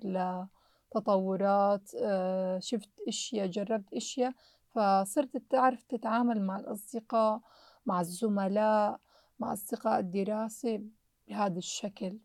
لتطورات 0.95 1.91
آه، 2.01 2.59
شفت 2.59 2.89
إشياء 3.07 3.47
جربت 3.47 3.93
إشياء 3.93 4.33
فصرت 4.75 5.37
تعرف 5.37 5.83
تتعامل 5.83 6.41
مع 6.41 6.59
الأصدقاء 6.59 7.41
مع 7.85 8.01
الزملاء 8.01 8.99
مع 9.39 9.53
أصدقاء 9.53 9.99
الدراسة 9.99 10.83
بهذا 11.27 11.57
الشكل. 11.57 12.19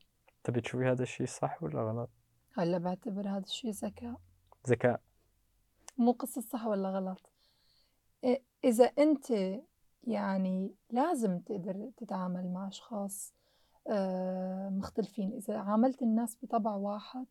تبي 0.45 0.61
تشوفي 0.61 0.85
هذا 0.85 1.03
الشيء 1.03 1.27
صح 1.27 1.63
ولا 1.63 1.83
غلط؟ 1.83 2.11
هلأ 2.55 2.79
بعتبر 2.79 3.29
هذا 3.29 3.45
الشيء 3.45 3.71
ذكاء. 3.71 4.21
ذكاء. 4.69 5.01
مو 5.99 6.13
قصة 6.13 6.41
صح 6.41 6.67
ولا 6.67 6.91
غلط. 6.91 7.33
إذا 8.65 8.85
أنت 8.85 9.31
يعني 10.05 10.75
لازم 10.91 11.39
تقدر 11.39 11.91
تتعامل 11.97 12.53
مع 12.53 12.69
أشخاص 12.69 13.35
آه، 13.89 14.69
مختلفين. 14.69 15.33
إذا 15.33 15.59
عاملت 15.59 16.03
الناس 16.03 16.37
بطبع 16.43 16.75
واحد 16.75 17.27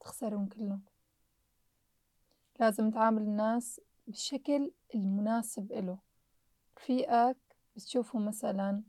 تخسرهم 0.00 0.46
كلهم. 0.46 0.82
لازم 2.60 2.90
تعامل 2.90 3.22
الناس 3.22 3.80
بالشكل 4.08 4.70
المناسب 4.94 5.72
إله. 5.72 5.98
رفيقك 6.78 7.36
بتشوفه 7.76 8.18
مثلا 8.18 8.82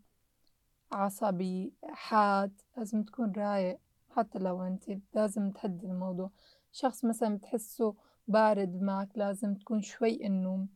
عصبي 0.92 1.74
حاد 1.84 2.62
لازم 2.78 3.04
تكون 3.04 3.32
رايق 3.32 3.80
حتى 4.10 4.40
لو 4.40 4.62
أنت 4.62 4.84
لازم 5.14 5.52
تهدي 5.52 5.88
الموضوع. 5.88 6.30
شخص 6.72 7.06
مثلا 7.06 7.38
بتحسه 7.38 7.96
بارد 8.28 8.82
معك 8.82 9.10
لازم 9.16 9.56
تكون 9.56 9.82
شوي 9.82 10.26
إنه 10.26 10.68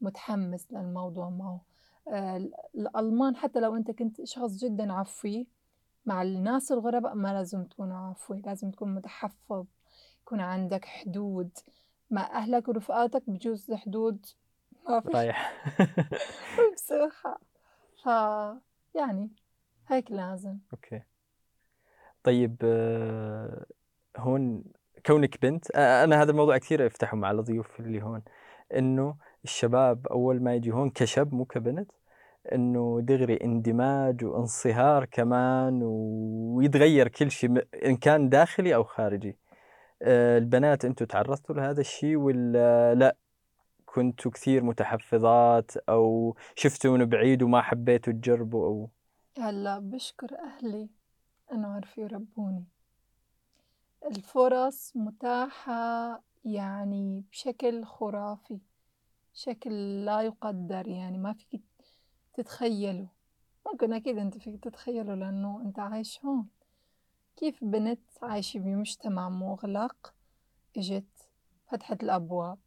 متحمس 0.00 0.72
للموضوع 0.72 1.30
معه. 1.30 1.60
آه، 2.08 2.48
الألمان 2.74 3.36
حتى 3.36 3.60
لو 3.60 3.76
أنت 3.76 3.90
كنت 3.90 4.24
شخص 4.24 4.56
جدا 4.56 4.92
عفوي 4.92 5.46
مع 6.06 6.22
الناس 6.22 6.72
الغرباء 6.72 7.14
ما 7.14 7.32
لازم 7.32 7.64
تكون 7.64 7.92
عفوي 7.92 8.40
لازم 8.40 8.70
تكون 8.70 8.94
متحفظ 8.94 9.66
يكون 10.22 10.40
عندك 10.40 10.84
حدود. 10.84 11.50
مع 12.10 12.22
أهلك 12.22 12.68
ورفقاتك 12.68 13.22
بجوز 13.26 13.70
الحدود 13.70 14.26
ما 14.88 15.00
في 15.00 15.08
رايح 15.08 15.52
بصراحة. 16.74 17.40
ف 18.04 18.06
يعني 18.94 19.28
هيك 19.88 20.10
لازم. 20.10 20.58
أوكي. 20.72 21.02
طيب 22.22 22.56
آه، 22.64 23.66
هون 24.16 24.64
كونك 25.06 25.42
بنت 25.42 25.70
أنا 25.70 26.22
هذا 26.22 26.30
الموضوع 26.30 26.58
كثير 26.58 26.86
أفتحه 26.86 27.16
مع 27.16 27.30
الضيوف 27.30 27.80
اللي 27.80 28.02
هون 28.02 28.22
إنه 28.74 29.16
الشباب 29.44 30.06
أول 30.06 30.42
ما 30.42 30.54
يجي 30.54 30.70
هون 30.70 30.90
كشاب 30.90 31.34
مو 31.34 31.44
كبنت 31.44 31.90
إنه 32.52 33.00
دغري 33.02 33.36
اندماج 33.44 34.24
وانصهار 34.24 35.04
كمان 35.04 35.80
ويتغير 35.82 37.08
كل 37.08 37.30
شيء 37.30 37.66
إن 37.84 37.96
كان 37.96 38.28
داخلي 38.28 38.74
أو 38.74 38.84
خارجي. 38.84 39.36
البنات 40.02 40.84
أنتم 40.84 41.04
تعرضتوا 41.04 41.54
لهذا 41.54 41.80
الشيء 41.80 42.16
ولا 42.16 42.94
لا؟ 42.94 43.16
كنتوا 43.86 44.30
كثير 44.30 44.64
متحفظات 44.64 45.76
أو 45.76 46.36
شفتوا 46.56 46.96
من 46.98 47.04
بعيد 47.04 47.42
وما 47.42 47.62
حبيتوا 47.62 48.12
تجربوا 48.12 48.66
أو؟ 48.66 48.90
هلأ 49.38 49.78
بشكر 49.78 50.38
أهلي 50.38 50.88
انه 51.52 51.68
عرفوا 51.68 52.02
يربوني. 52.02 52.64
الفرص 54.06 54.92
متاحة 54.96 56.22
يعني 56.44 57.24
بشكل 57.32 57.84
خرافي 57.84 58.58
شكل 59.34 60.04
لا 60.04 60.20
يقدر 60.20 60.88
يعني 60.88 61.18
ما 61.18 61.32
فيك 61.32 61.62
تتخيله. 62.34 63.08
ممكن 63.66 63.92
أكيد 63.92 64.18
أنت 64.18 64.38
فيك 64.38 64.64
تتخيله 64.64 65.14
لأنه 65.14 65.62
أنت 65.64 65.78
عايش 65.78 66.24
هون. 66.24 66.48
كيف 67.38 67.64
بنت 67.64 68.00
عايشة 68.22 68.58
بمجتمع 68.58 69.28
مغلق 69.28 70.14
إجت 70.76 71.28
فتحت 71.66 72.02
الأبواب؟ 72.02 72.58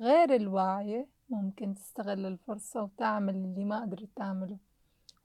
غير 0.00 0.34
الواعية 0.34 1.08
ممكن 1.30 1.74
تستغل 1.74 2.26
الفرصة 2.26 2.82
وتعمل 2.82 3.34
اللي 3.34 3.64
ما 3.64 3.80
قدرت 3.80 4.08
تعمله 4.16 4.58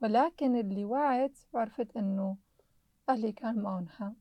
ولكن 0.02 0.56
اللي 0.56 0.86
وعت 0.86 1.38
وعرفت 1.54 1.98
إنه 1.98 2.38
أهلي 3.10 3.32
كان 3.32 3.60
معهم 3.60 3.90
حق. 3.90 4.14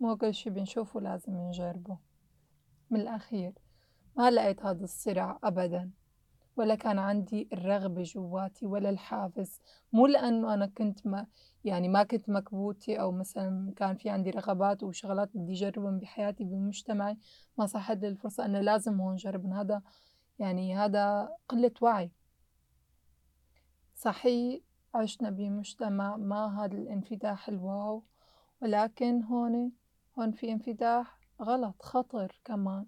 مو 0.00 0.16
كل 0.16 0.34
شي 0.34 0.50
بنشوفه 0.50 1.00
لازم 1.00 1.36
نجربه. 1.36 1.98
من 2.90 3.00
الأخير 3.00 3.52
ما 4.16 4.30
لقيت 4.30 4.62
هذا 4.62 4.84
الصراع 4.84 5.38
أبدا. 5.44 5.90
ولا 6.56 6.74
كان 6.74 6.98
عندي 6.98 7.48
الرغبة 7.52 8.02
جواتي 8.02 8.66
ولا 8.66 8.90
الحافز. 8.90 9.60
مو 9.92 10.06
لأنه 10.06 10.54
أنا 10.54 10.66
كنت 10.66 11.06
ما 11.06 11.26
يعني 11.64 11.88
ما 11.88 12.02
كنت 12.02 12.28
مكبوتة 12.28 12.96
أو 12.96 13.12
مثلا 13.12 13.72
كان 13.76 13.96
في 13.96 14.10
عندي 14.10 14.30
رغبات 14.30 14.82
وشغلات 14.82 15.30
بدي 15.34 15.52
أجربهم 15.52 15.98
بحياتي 15.98 16.44
بمجتمعي 16.44 17.18
ما 17.58 17.66
صحت 17.66 17.96
لي 17.96 18.08
الفرصة 18.08 18.44
أنا 18.44 18.58
لازم 18.58 19.00
هون 19.00 19.16
جرب 19.16 19.46
هذا 19.46 19.82
يعني 20.38 20.76
هذا 20.76 21.28
قلة 21.48 21.72
وعي. 21.80 22.10
صحيح 23.94 24.60
عشنا 24.94 25.30
بمجتمع 25.30 26.16
ما 26.16 26.64
هذا 26.64 26.78
الانفتاح 26.78 27.48
الواو 27.48 28.02
ولكن 28.62 29.22
هون 29.22 29.72
هون 30.18 30.32
في 30.32 30.52
انفتاح 30.52 31.18
غلط 31.42 31.82
خطر 31.82 32.40
كمان. 32.44 32.86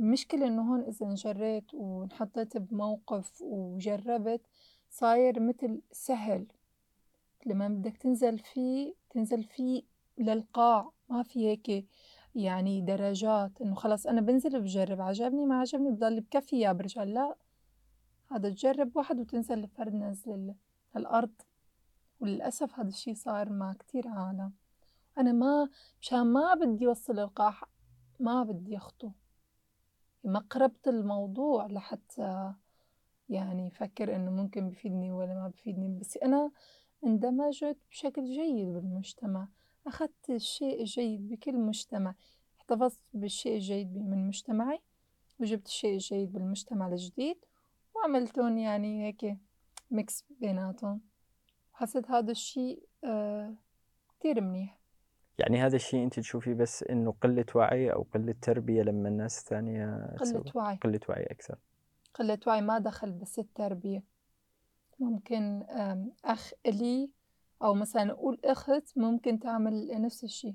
المشكلة 0.00 0.46
إنه 0.46 0.72
هون 0.72 0.80
إذا 0.80 1.06
انجريت 1.06 1.74
وانحطيت 1.74 2.56
بموقف 2.56 3.42
وجربت 3.42 4.40
صاير 4.90 5.40
متل 5.40 5.82
سهل. 5.92 6.46
لما 7.46 7.68
بدك 7.68 7.96
تنزل 7.96 8.38
فيه 8.38 8.94
تنزل 9.10 9.44
فيه 9.44 9.82
للقاع 10.18 10.90
ما 11.08 11.22
في 11.22 11.46
هيك 11.46 11.86
يعني 12.34 12.80
درجات 12.80 13.60
إنه 13.60 13.74
خلص 13.74 14.06
أنا 14.06 14.20
بنزل 14.20 14.60
بجرب. 14.60 15.00
عجبني 15.00 15.46
ما 15.46 15.60
عجبني 15.60 15.90
بضل 15.90 16.20
بكفي 16.20 16.74
برجع 16.74 17.02
لا 17.02 17.36
هذا 18.30 18.50
تجرب 18.50 18.96
واحد 18.96 19.20
وتنزل 19.20 19.58
الفرد 19.58 19.94
نزل 19.94 20.54
الأرض 20.96 21.32
وللأسف 22.20 22.78
هذا 22.78 22.88
الشي 22.88 23.14
صار 23.14 23.52
مع 23.52 23.72
كتير 23.72 24.08
عالم. 24.08 24.52
أنا 25.18 25.32
ما 25.32 25.68
مشان 26.00 26.26
ما 26.26 26.54
بدي 26.54 26.86
وصل 26.86 27.18
القاع 27.18 27.54
ما 28.20 28.42
بدي 28.42 28.76
أخطو. 28.76 29.10
ما 30.24 30.38
قربت 30.38 30.88
الموضوع 30.88 31.66
لحتى 31.66 32.54
يعني 33.28 33.68
أفكر 33.68 34.16
إنه 34.16 34.30
ممكن 34.30 34.68
بفيدني 34.70 35.12
ولا 35.12 35.34
ما 35.34 35.48
بفيدني 35.48 35.98
بس 35.98 36.16
أنا 36.16 36.50
اندمجت 37.04 37.78
بشكل 37.90 38.24
جيد 38.24 38.68
بالمجتمع 38.68 39.48
أخذت 39.86 40.30
الشيء 40.30 40.80
الجيد 40.80 41.28
بكل 41.28 41.58
مجتمع. 41.58 42.14
احتفظت 42.58 43.00
بالشيء 43.14 43.54
الجيد 43.54 43.96
من 43.96 44.26
مجتمعي 44.26 44.80
وجبت 45.40 45.66
الشيء 45.66 45.94
الجيد 45.94 46.32
بالمجتمع 46.32 46.88
الجديد 46.88 47.36
وعملتهم 47.94 48.58
يعني 48.58 49.06
هيك 49.06 49.36
ميكس 49.90 50.24
بيناتهم. 50.30 51.00
حسيت 51.72 52.10
هذا 52.10 52.30
الشيء 52.30 52.88
آه 53.04 53.54
كتير 54.08 54.40
منيح. 54.40 54.79
يعني 55.38 55.62
هذا 55.62 55.76
الشيء 55.76 56.04
أنت 56.04 56.20
تشوفي 56.20 56.54
بس 56.54 56.82
إنه 56.82 57.14
قلة 57.22 57.46
وعي 57.54 57.92
أو 57.92 58.06
قلة 58.14 58.34
تربية 58.42 58.82
لما 58.82 59.08
الناس 59.08 59.38
الثانية 59.38 60.16
قلة 60.16 60.44
وعي. 60.54 60.76
قلة 60.76 61.00
وعي 61.08 61.22
أكثر. 61.22 61.58
قلة 62.14 62.38
وعي 62.46 62.60
ما 62.60 62.78
دخل 62.78 63.12
بس 63.12 63.38
التربية. 63.38 64.02
ممكن 64.98 65.64
أخ 66.24 66.52
لي 66.66 67.10
أو 67.62 67.74
مثلا 67.74 68.12
أقول 68.12 68.40
أخت 68.44 68.92
ممكن 68.96 69.38
تعمل 69.38 70.00
نفس 70.00 70.24
الشيء. 70.24 70.54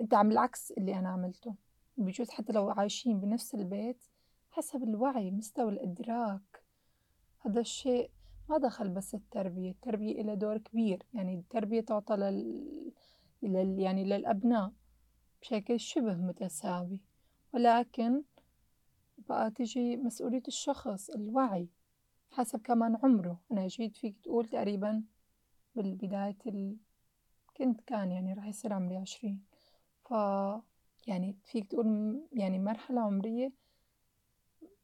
أنت 0.00 0.14
عم 0.14 0.30
العكس 0.30 0.72
اللي 0.72 0.98
أنا 0.98 1.08
عملته. 1.08 1.54
بجوز 1.96 2.30
حتى 2.30 2.52
لو 2.52 2.70
عايشين 2.70 3.20
بنفس 3.20 3.54
البيت 3.54 4.04
حسب 4.50 4.82
الوعي 4.82 5.30
مستوى 5.30 5.72
الإدراك. 5.72 6.62
هذا 7.40 7.60
الشيء 7.60 8.10
ما 8.48 8.58
دخل 8.58 8.88
بس 8.88 9.14
التربية. 9.14 9.70
التربية 9.70 10.20
إلى 10.20 10.36
دور 10.36 10.58
كبير. 10.58 11.02
يعني 11.14 11.34
التربية 11.34 11.80
تعطى 11.80 12.16
لل... 12.16 12.92
لل... 13.48 13.80
يعني 13.80 14.04
للأبناء 14.04 14.72
بشكل 15.40 15.80
شبه 15.80 16.14
متساوي. 16.14 17.00
ولكن 17.54 18.22
بقى 19.18 19.50
تجي 19.50 19.96
مسؤولية 19.96 20.42
الشخص 20.48 21.10
الوعي 21.10 21.68
حسب 22.30 22.60
كمان 22.60 22.96
عمره. 23.02 23.40
أنا 23.52 23.66
جيت 23.66 23.96
فيك 23.96 24.16
تقول 24.24 24.46
تقريبا 24.48 25.02
بالبداية 25.76 26.36
ال... 26.46 26.76
كنت 27.56 27.80
كان 27.80 28.10
يعني 28.10 28.32
راح 28.32 28.46
يصير 28.46 28.72
عمري 28.72 28.96
عشرين. 28.96 29.42
ف 30.04 30.10
يعني 31.06 31.36
فيك 31.44 31.66
تقول 31.70 32.20
يعني 32.32 32.58
مرحلة 32.58 33.00
عمرية 33.00 33.52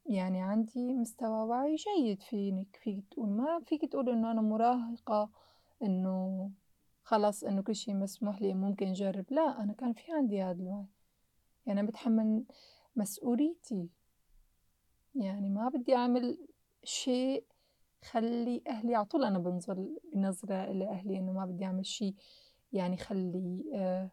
يعني 0.06 0.42
عندي 0.42 0.94
مستوى 0.94 1.44
وعي 1.48 1.76
جيد 1.76 2.22
فينك. 2.22 2.76
فيك 2.82 3.04
تقول 3.10 3.28
ما 3.28 3.60
فيك 3.66 3.84
تقول 3.84 4.08
إنه 4.08 4.30
أنا 4.30 4.40
مراهقة 4.40 5.30
إنه 5.82 6.50
خلاص 7.10 7.44
إنه 7.44 7.62
كل 7.62 7.74
شي 7.74 7.94
مسموح 7.94 8.42
لي 8.42 8.54
ممكن 8.54 8.86
أجرب، 8.88 9.24
لأ 9.30 9.62
أنا 9.62 9.72
كان 9.72 9.92
في 9.92 10.12
عندي 10.12 10.40
هاد 10.40 10.60
الوعي، 10.60 10.86
يعني 11.66 11.80
أنا 11.80 11.86
باتحمل 11.86 12.44
مسؤوليتي، 12.96 13.88
يعني 15.14 15.48
ما 15.48 15.68
بدي 15.68 15.94
أعمل 15.94 16.38
شيء 16.84 17.44
خلّي 18.04 18.62
أهلي 18.68 18.94
على 18.94 19.04
طول 19.04 19.24
أنا 19.24 19.38
بنظر 19.38 19.88
بنظرة 20.14 20.72
لأهلي 20.72 21.18
إنه 21.18 21.32
ما 21.32 21.46
بدي 21.46 21.64
أعمل 21.64 21.86
شي 21.86 22.14
يعني 22.72 22.96
خلّي 22.96 23.64
آه، 23.74 24.10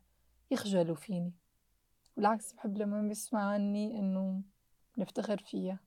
يخجلوا 0.52 0.96
فيني، 0.96 1.34
بالعكس 2.18 2.54
بحب 2.54 2.78
لمّا 2.78 3.02
بيسمع 3.02 3.42
عنّي 3.42 4.00
إنه 4.00 4.42
نفتخر 4.98 5.38
فيها، 5.38 5.80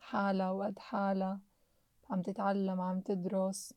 حالها 0.00 0.50
وقد 0.50 0.78
حالها، 0.78 1.40
عم 2.10 2.22
تتعلّم 2.22 2.80
عم 2.80 3.00
تدرس، 3.00 3.74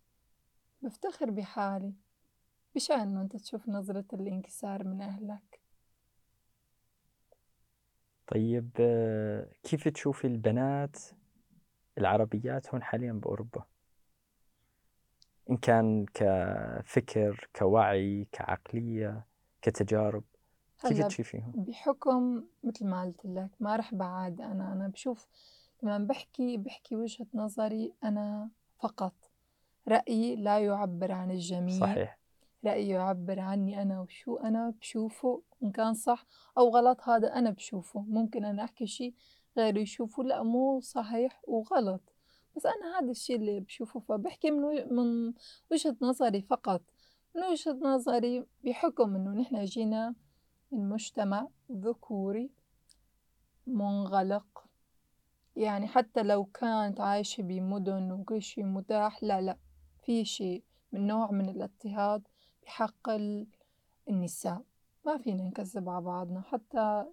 بفتخر 0.81 1.31
بحالي، 1.31 1.93
بشأن 2.77 2.99
إنه 2.99 3.21
أنت 3.21 3.35
تشوف 3.35 3.69
نظرة 3.69 4.05
الانكسار 4.13 4.83
من 4.83 5.01
أهلك. 5.01 5.61
طيب 8.27 8.69
كيف 9.63 9.87
تشوفي 9.87 10.27
البنات 10.27 10.97
العربيات 11.97 12.69
هون 12.73 12.83
حاليا 12.83 13.13
بأوروبا؟ 13.13 13.63
إن 15.49 15.57
كان 15.57 16.05
كفكر 16.13 17.49
كوعي 17.55 18.27
كعقلية 18.31 19.25
كتجارب 19.61 20.23
كيف 20.87 21.05
تشوفيهم؟ 21.05 21.53
بحُكم 21.67 22.43
متل 22.63 22.85
ما 22.87 23.03
قُلت 23.03 23.25
لك 23.25 23.49
ما 23.59 23.75
رح 23.75 23.95
بعاد 23.95 24.41
أنا، 24.41 24.73
أنا 24.73 24.87
بشوف 24.87 25.27
لمّا 25.83 25.97
باحكي 25.97 26.57
باحكي 26.57 26.95
وجهة 26.95 27.27
نظري 27.33 27.93
أنا 28.03 28.49
فقط، 28.79 29.13
رأيي 29.87 30.35
لا 30.35 30.59
يُعبّر 30.59 31.11
عن 31.11 31.31
الجميع، 31.31 31.79
صحيح 31.79 32.16
رأيي 32.67 32.89
يُعبّر 32.89 33.39
عني 33.39 33.81
أنا 33.81 34.01
وشو 34.01 34.35
أنا 34.37 34.69
بشوفه 34.69 35.41
إن 35.63 35.71
كان 35.71 35.93
صح 35.93 36.25
أو 36.57 36.69
غلط 36.69 37.01
هذا 37.01 37.33
أنا 37.33 37.49
بشوفه، 37.49 37.99
ممكن 38.07 38.45
أنا 38.45 38.63
أحكي 38.63 38.87
شي 38.87 39.13
غيري 39.57 39.81
يشوفه 39.81 40.23
لأ 40.23 40.43
مو 40.43 40.79
صحيح 40.79 41.41
وغلط، 41.47 42.01
بس 42.55 42.65
أنا 42.65 42.99
هذا 42.99 43.11
الشي 43.11 43.35
اللي 43.35 43.59
بشوفه 43.59 43.99
فباحكي 43.99 44.51
من 44.51 44.93
من 44.95 45.33
وجهة 45.71 45.95
نظري 46.01 46.41
فقط، 46.41 46.81
من 47.35 47.43
وجهة 47.43 47.79
نظري 47.81 48.45
بحُكم 48.63 49.15
إنه 49.15 49.31
نحن 49.41 49.65
جينا 49.65 50.15
من 50.71 50.89
مجتمع 50.89 51.47
ذكوري 51.71 52.51
منغلق، 53.67 54.67
يعني 55.55 55.87
حتى 55.87 56.23
لو 56.23 56.45
كانت 56.45 56.99
عايشة 57.01 57.41
بمدن 57.41 58.11
وكل 58.11 58.41
شي 58.41 58.63
متاح 58.63 59.23
لا 59.23 59.41
لأ 59.41 59.57
في 60.05 60.25
شي 60.25 60.63
من 60.91 61.07
نوع 61.07 61.31
من 61.31 61.49
الاضطهاد 61.49 62.27
بحق 62.67 63.09
ال 63.09 63.47
النساء، 64.09 64.63
ما 65.05 65.17
فينا 65.17 65.43
نكذب 65.43 65.89
على 65.89 66.05
بعضنا 66.05 66.41
حتى 66.41 67.05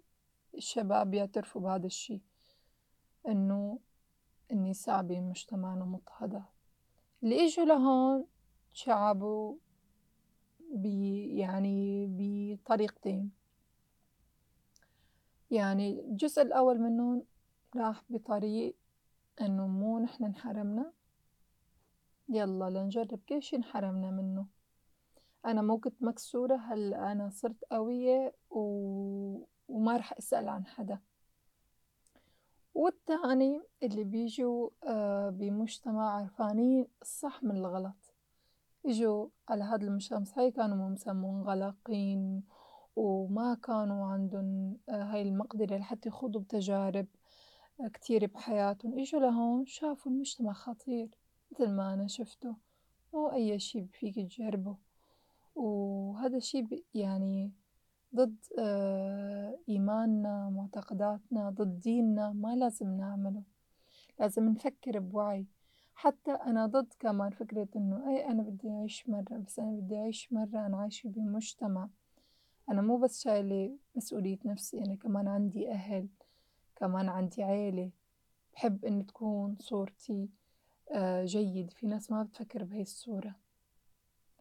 الشباب 0.55 1.13
يعترفوا 1.13 1.61
بهذا 1.61 1.85
الشي، 1.85 2.21
إنه 3.27 3.79
النساء 4.51 5.01
بمجتمعنا 5.01 5.85
مضطهدات، 5.85 6.43
اللي 7.23 7.45
إجوا 7.45 7.65
لهون 7.65 8.27
شعبوا 8.73 9.55
بي 10.73 11.37
يعني 11.37 12.07
بطريقتين، 12.09 13.31
يعني 15.51 15.99
الجزء 15.99 16.41
الأول 16.41 16.79
منّن 16.79 17.23
راح 17.75 18.03
بطريق 18.09 18.75
إنه 19.41 19.67
مو 19.67 19.99
نحن 19.99 20.23
انحرمنا، 20.23 20.93
يلّا 22.29 22.69
لنجرب 22.69 23.19
كل 23.29 23.43
شي 23.43 23.55
انحرمنا 23.55 24.11
منّه، 24.11 24.54
أنا 25.45 25.61
مو 25.61 25.77
كنت 25.79 26.03
مكسورة 26.03 26.55
هلّأ 26.55 27.11
أنا 27.11 27.29
صرت 27.29 27.63
قوية؟ 27.71 28.35
و 28.49 29.45
وما 29.67 29.97
رح 29.97 30.13
أسأل 30.17 30.49
عن 30.49 30.65
حدا، 30.65 30.99
والتاني 32.73 33.61
اللي 33.83 34.03
بيجوا 34.03 34.69
آه، 34.83 35.29
بمجتمع 35.29 36.09
عرفانين 36.17 36.87
الصح 37.01 37.43
من 37.43 37.57
الغلط، 37.57 38.13
إجوا 38.85 39.29
على 39.49 39.63
هاد 39.63 39.83
المجتمع 39.83 40.49
كانوا 40.55 40.95
منغلقين 41.07 42.43
وما 42.95 43.53
كانوا 43.63 44.05
عندن 44.05 44.77
آه، 44.89 45.03
هاي 45.03 45.21
المقدرة 45.21 45.77
لحتى 45.77 46.09
يخوضوا 46.09 46.41
بتجارب 46.41 47.07
آه، 47.81 47.87
كتير 47.87 48.25
بحياتهم، 48.25 48.99
إجوا 48.99 49.19
لهون 49.19 49.65
شافوا 49.65 50.11
المجتمع 50.11 50.53
خطير 50.53 51.09
متل 51.51 51.71
ما 51.71 51.93
أنا 51.93 52.07
شفته، 52.07 52.55
مو 53.13 53.31
أي 53.31 53.59
شي 53.59 53.87
فيك 53.87 54.15
تجربه، 54.15 54.77
وهذا 55.55 56.37
الشي 56.37 56.83
يعني 56.93 57.51
ضد 58.15 58.35
آه، 58.59 59.59
إيماننا 59.69 60.49
معتقداتنا 60.49 61.49
ضد 61.49 61.79
ديننا 61.79 62.31
ما 62.31 62.55
لازم 62.55 62.97
نعمله، 62.97 63.43
لازم 64.19 64.49
نفكر 64.49 64.99
بوعي، 64.99 65.45
حتى 65.95 66.31
أنا 66.31 66.65
ضد 66.65 66.93
كمان 66.99 67.31
فكرة 67.31 67.67
إنه 67.75 68.09
إيه 68.09 68.31
أنا 68.31 68.43
بدي 68.43 68.69
أعيش 68.69 69.09
مرة 69.09 69.37
بس 69.47 69.59
أنا 69.59 69.71
بدي 69.71 69.97
أعيش 69.97 70.33
مرة 70.33 70.65
أنا 70.65 70.77
عايشة 70.77 71.09
بمجتمع. 71.09 71.89
أنا 72.69 72.81
مو 72.81 72.97
بس 72.97 73.21
شايلة 73.23 73.77
مسؤولية 73.95 74.39
نفسي 74.45 74.79
أنا 74.79 74.95
كمان 74.95 75.27
عندي 75.27 75.71
أهل 75.71 76.07
كمان 76.75 77.09
عندي 77.09 77.43
عيلة. 77.43 77.91
بحب 78.53 78.85
إن 78.85 79.05
تكون 79.05 79.57
صورتي 79.59 80.29
آه، 80.91 81.25
جيد 81.25 81.71
في 81.71 81.87
ناس 81.87 82.11
ما 82.11 82.23
بتفكر 82.23 82.63
بهاي 82.63 82.81
الصورة. 82.81 83.35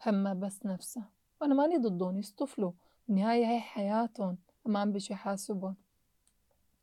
همها 0.04 0.34
بس 0.34 0.66
نفسها 0.66 1.10
وأنا 1.40 1.54
ماني 1.54 1.76
ضدهم 1.78 2.18
يصطفلوا 2.18 2.72
بالنهاية 3.08 3.46
هاي 3.46 3.60
حياتهم 3.60 4.38
ما 4.66 4.78
عم 4.78 4.92
بيجي 4.92 5.14
حاسبهم 5.14 5.76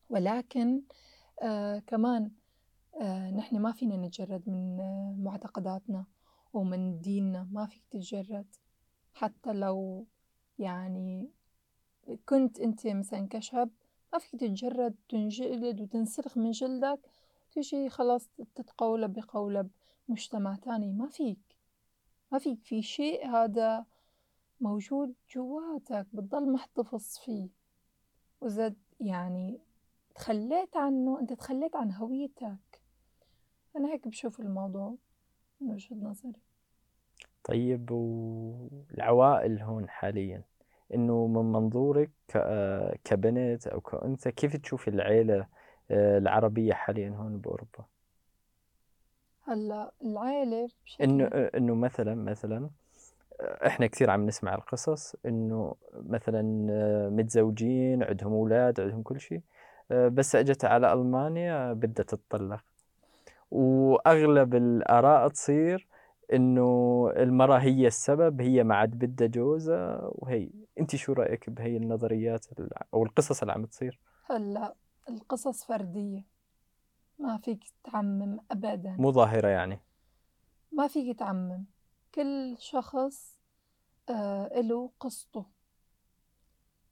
ولكن 0.09 0.81
آه 1.41 1.79
كمان 1.79 2.31
آه 3.01 3.31
نحن 3.31 3.57
ما 3.59 3.71
فينا 3.71 3.97
نتجرد 3.97 4.49
من 4.49 4.79
آه 4.79 5.15
معتقداتنا 5.19 6.05
ومن 6.53 7.01
ديننا. 7.01 7.47
ما 7.51 7.65
فيك 7.65 7.83
تتجرد. 7.91 8.45
حتى 9.13 9.53
لو 9.53 10.05
يعني 10.59 11.29
كنت 12.25 12.59
أنت 12.59 12.87
مثلًا 12.87 13.27
كشاب 13.29 13.69
ما 14.13 14.19
فيك 14.19 14.31
تتجرد. 14.41 14.95
تنجلد 15.09 15.81
وتنسلخ 15.81 16.37
من 16.37 16.51
جلدك. 16.51 16.99
وتيجي 17.49 17.89
خلاص 17.89 18.29
تتقولب 18.55 19.13
بقولب 19.13 19.69
مجتمع 20.09 20.55
تاني. 20.55 20.91
ما 20.91 21.07
فيك، 21.07 21.50
ما 22.31 22.39
فيك 22.39 22.63
في 22.63 22.81
شيء 22.81 23.27
هذا 23.27 23.85
موجود 24.61 25.13
جواتك 25.35 26.07
بتضل 26.13 26.51
محتفظ 26.51 27.17
فيه، 27.25 27.49
وإذا 28.41 28.73
يعني 28.99 29.59
تخليت 30.15 30.77
عنه 30.77 31.19
أنت 31.19 31.33
تخليت 31.33 31.75
عن 31.75 31.91
هويتك، 31.91 32.81
أنا 33.75 33.93
هيك 33.93 34.07
بشوف 34.07 34.39
الموضوع 34.39 34.95
من 35.61 35.71
وجهة 35.71 35.95
نظري. 35.95 36.41
طيب 37.43 37.91
والعوائل 37.91 39.61
هون 39.61 39.89
حاليًا، 39.89 40.43
إنه 40.93 41.27
من 41.27 41.51
منظورِك 41.51 42.11
كبنت 43.03 43.67
أو 43.67 43.81
كأنثى 43.81 44.31
كيف 44.31 44.55
تشوفي 44.55 44.87
العيلة 44.87 45.47
آه، 45.91 46.17
العربية 46.17 46.73
حاليًا 46.73 47.09
هون 47.09 47.37
بأوروبا؟ 47.37 47.85
هلّأ 49.51 49.91
العيلة 50.01 50.71
إنه 51.01 51.25
بشكل 51.25 51.33
آه، 51.33 51.51
إنه 51.57 51.75
مثلًا 51.75 52.15
مثلًا 52.15 52.69
آه، 53.41 53.67
إحنا 53.67 53.87
كثير 53.87 54.09
عم 54.11 54.25
نسمع 54.27 54.55
القصص 54.55 55.15
إنه 55.25 55.75
مثلًا 55.93 56.41
متزوجين 57.09 58.03
عندهم 58.03 58.33
أولاد 58.33 58.81
عندهم 58.81 59.03
كل 59.03 59.19
شي، 59.21 59.41
بس 59.91 60.35
إجت 60.35 60.65
على 60.65 60.93
ألمانيا 60.93 61.73
بدها 61.73 62.05
تتطلق، 62.05 62.63
وأغلب 63.51 64.55
الآراء 64.55 65.29
تصير 65.29 65.87
إنه 66.33 66.63
المرأة 67.17 67.59
هي 67.59 67.87
السبب 67.87 68.41
هي 68.41 68.63
ما 68.63 68.75
عاد 68.75 68.91
بدها 68.99 69.27
جوزها 69.27 70.01
وهي 70.13 70.49
أنتِ 70.79 70.95
شو 70.95 71.13
رأيِك 71.13 71.49
بهي 71.49 71.77
النظريات 71.77 72.45
أو 72.93 73.03
القصص 73.03 73.41
اللي 73.41 73.53
عم 73.53 73.65
تصير؟ 73.65 73.99
هلّأ 74.23 74.75
القصص 75.09 75.63
فردية، 75.65 76.25
ما 77.21 77.37
فيك 77.37 77.63
تعمم 77.83 78.39
أبدًا. 78.51 78.95
مو 78.99 79.11
ظاهرة 79.11 79.47
يعني. 79.47 79.79
ما 80.71 80.87
فيك 80.87 81.19
تعمم، 81.19 81.65
كل 82.15 82.55
شخص 82.59 83.39
آآ 84.09 84.59
إله 84.59 84.91
قصته، 84.99 85.45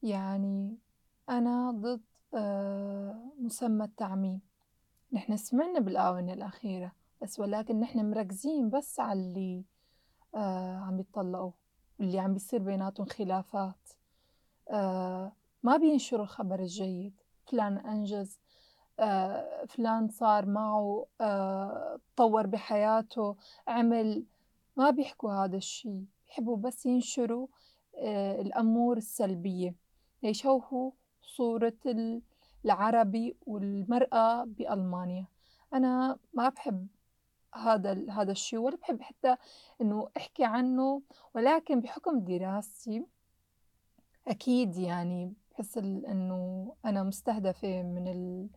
يعني 0.04 0.78
أنا 1.30 1.72
ضد 1.72 2.02
آآ 2.34 3.32
مسمى 3.40 3.86
التعميم، 3.86 4.42
نحن 5.12 5.38
سمعنا 5.38 5.80
بالآونة 5.80 6.34
الأخيرة 6.34 6.92
بس 7.22 7.40
ولكن 7.40 7.80
نحن 7.80 8.10
مركزين 8.12 8.70
بس 8.70 9.00
على 9.00 9.20
اللي 9.20 9.66
آآ 10.36 10.78
عم 10.78 11.00
يتطلقوا، 11.00 11.52
واللي 12.00 12.20
عم 12.20 12.34
بيصير 12.34 12.60
بيناتهم 12.64 13.06
خلافات، 13.06 13.90
آآ 14.70 15.32
ما 15.64 15.78
بينشروا 15.78 16.24
الخبر 16.24 16.60
الجيد، 16.60 17.22
فلان 17.48 17.78
أنجز، 17.78 18.40
فلان 19.70 20.10
صار 20.10 20.46
معه 20.46 21.06
آآ 21.22 21.96
اتطوّر 21.96 22.48
بحياته، 22.48 23.36
عمل، 23.68 24.24
ما 24.78 24.90
بيحكوا 24.90 25.32
هذا 25.34 25.58
الشي، 25.58 26.04
يحبّوا 26.30 26.58
بس 26.58 26.86
ينشروا 26.86 27.48
آآ 27.96 28.42
الأمور 28.42 28.98
السلبية، 28.98 29.76
ليشوهوا 30.24 30.92
صورة 31.22 31.74
ال 31.86 32.22
العربي 32.66 33.36
والمرأة 33.46 34.44
بألمانيا، 34.44 35.26
أنا 35.74 36.18
ما 36.34 36.50
باحب 36.50 36.88
هذا 37.56 38.06
هذا 38.12 38.32
الشي 38.32 38.58
ولا 38.58 38.76
باحب 38.76 39.02
حتى 39.02 39.36
إنه 39.82 40.10
أحكي 40.18 40.44
عنّه، 40.44 41.02
ولكن 41.36 41.82
بحُكم 41.82 42.20
دراستي 42.20 43.06
أكيد 44.28 44.78
يعني 44.78 45.34
باحس 45.52 45.78
ال 45.78 46.06
إنه 46.06 46.74
أنا 46.86 47.04
مستهدفة 47.04 47.84
من 47.84 48.08
ال 48.08 48.48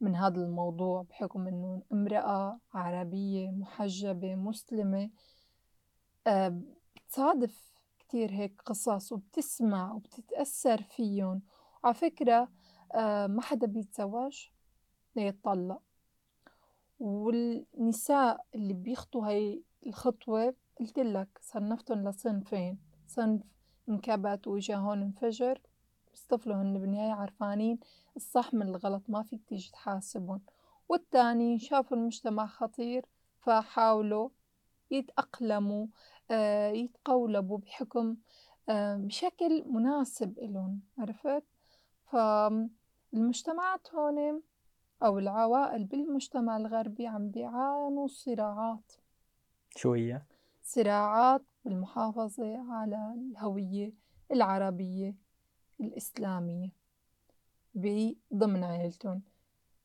من 0.00 0.16
هذا 0.16 0.42
الموضوع 0.42 1.02
بحُكم 1.02 1.48
إنه 1.48 1.82
امرأة 1.92 2.60
عربية 2.74 3.50
مُحجّبة 3.50 4.34
مسلمة 4.34 5.10
آآ 6.26 6.62
بتصادف 6.96 7.72
كتير 7.98 8.30
هيك 8.30 8.60
قصص 8.66 9.12
وبتسمع 9.12 9.92
وبتتأثّر 9.92 10.82
فيُّن، 10.82 11.40
وعا 11.84 11.92
فكرة 11.92 12.48
آآ 12.94 13.26
ما 13.26 13.42
حدا 13.42 13.66
بيتزوّج 13.66 14.46
ليتطلّق، 15.16 15.82
والنساء 17.00 18.46
اللي 18.54 18.72
بيخطوا 18.74 19.26
هاي 19.26 19.62
الخطوة 19.86 20.54
قُلت 20.80 20.98
لك 20.98 21.28
صنّفتُن 21.40 22.08
لصنفين، 22.08 22.78
صنف 23.06 23.42
انكبت 23.88 24.46
وإجا 24.46 24.76
هون 24.76 25.02
انفجر 25.02 25.60
بيصطفلوا 26.18 26.56
هن 26.56 26.78
بالنهاية 26.78 27.12
عرفانين 27.12 27.78
الصح 28.16 28.54
من 28.54 28.68
الغلط 28.68 29.02
ما 29.08 29.22
فيك 29.22 29.44
تيجي 29.48 29.70
تحاسبُن، 29.72 30.40
والتاني 30.88 31.58
شافوا 31.58 31.96
المجتمع 31.96 32.46
خطير 32.46 33.06
فحاولوا 33.40 34.28
يتأقلموا 34.90 35.86
آآ 36.30 36.70
يتقولبوا 36.70 37.58
بحُكم 37.58 38.16
آآ 38.68 38.96
بشكل 38.96 39.64
مناسب 39.66 40.38
إلُن 40.38 40.80
عرفت؟ 40.98 41.44
فالمجتمعات 42.06 43.94
هون 43.94 44.42
أو 45.02 45.18
العوائل 45.18 45.84
بالمجتمع 45.84 46.56
الغربي 46.56 47.06
عم 47.06 47.30
بيعانوا 47.30 48.08
صراعات. 48.08 48.92
شو 49.76 49.92
هي؟ 49.92 50.22
صراعات 50.62 51.42
بالمحافظة 51.64 52.72
على 52.72 53.14
الهوية 53.14 53.92
العربية 54.32 55.27
الإسلامية 55.80 56.70
ضمن 58.34 58.64
عيلتُن، 58.64 59.20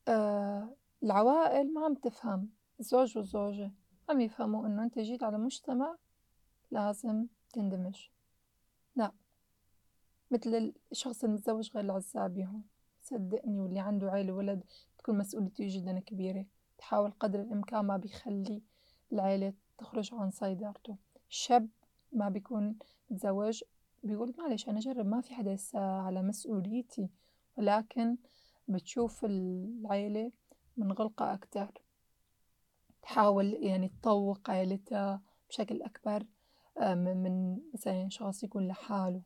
آآ 0.08 0.76
العوائل 1.04 1.74
ما 1.74 1.86
عم 1.86 1.94
تفهم. 1.94 2.50
الزوج 2.80 3.18
والزوجة 3.18 3.72
عم 4.10 4.22
يفهموا 4.22 4.68
إنه 4.68 4.84
إنت 4.84 5.00
جيت 5.00 5.24
على 5.24 5.38
مجتمع 5.38 5.96
لازم 6.72 7.28
تندمج، 7.54 8.08
لأ 8.96 9.12
متل 10.32 10.74
الشخص 10.92 11.24
المتزوج 11.24 11.72
غير 11.76 11.86
العزّابي 11.86 12.46
هون. 12.46 12.64
صدّقني 13.02 13.60
واللي 13.60 13.80
عنده 13.80 14.12
عيلة 14.12 14.34
وولد 14.34 14.64
تكون 14.98 15.18
مسؤوليته 15.18 15.66
جدًا 15.68 16.00
كبيرة، 16.00 16.46
بيحاول 16.78 17.12
قدر 17.12 17.42
الإمكان 17.42 17.86
ما 17.86 17.98
بيخلّي 17.98 18.62
العيلة 19.12 19.54
تخرج 19.78 20.14
عن 20.14 20.32
سيطرته، 20.32 20.98
الشاب 21.30 21.70
ما 22.12 22.30
بيكون 22.30 22.78
متزوج 23.10 23.64
بيقول 24.04 24.34
معلش 24.38 24.70
أنا 24.70 24.80
أجرّب 24.80 25.06
ما 25.06 25.22
في 25.22 25.34
حدا 25.34 25.54
لسّه 25.56 25.80
على 25.80 26.22
مسؤوليتي، 26.22 27.10
ولكن 27.58 28.18
بتشوف 28.68 29.26
العيلة 29.26 30.32
منغلقة 30.78 31.34
أكتر، 31.34 31.82
تحاول 33.02 33.54
يعني 33.54 33.88
تطوّق 33.90 34.50
عيلتها 34.50 35.22
بشكل 35.50 35.82
أكبر 35.82 36.26
م 36.80 36.98
من 37.18 37.60
مثلًا 37.74 38.10
شخص 38.10 38.44
يكون 38.44 38.68
لحاله 38.68 39.22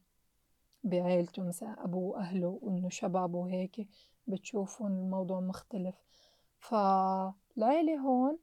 بعيلته 0.83 1.43
مثلًا 1.43 1.83
أبوه 1.85 2.03
وأهله 2.03 2.59
وإنه 2.61 2.89
شبابه 2.89 3.37
وهيك 3.37 3.87
بتشوفُن 4.27 4.85
الموضوع 4.87 5.39
مختلف، 5.39 5.95
فالعيلة 6.59 7.97
هون 7.99 8.37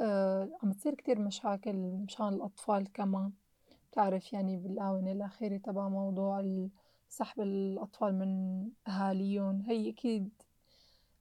آآ 0.00 0.50
عم 0.62 0.72
تصير 0.72 0.94
كتير 0.94 1.18
مشاكل 1.18 1.76
مشان 1.76 2.28
الأطفال 2.28 2.92
كمان، 2.92 3.32
بتعرف 3.90 4.32
يعني 4.32 4.56
بالآونة 4.56 5.12
الأخيرة 5.12 5.56
تبع 5.56 5.88
موضوع 5.88 6.40
ال 6.40 6.70
سحب 7.08 7.40
الأطفال 7.40 8.14
من 8.18 8.30
أهاليٌن 8.88 9.62
هي 9.66 9.90
أكيد 9.90 10.30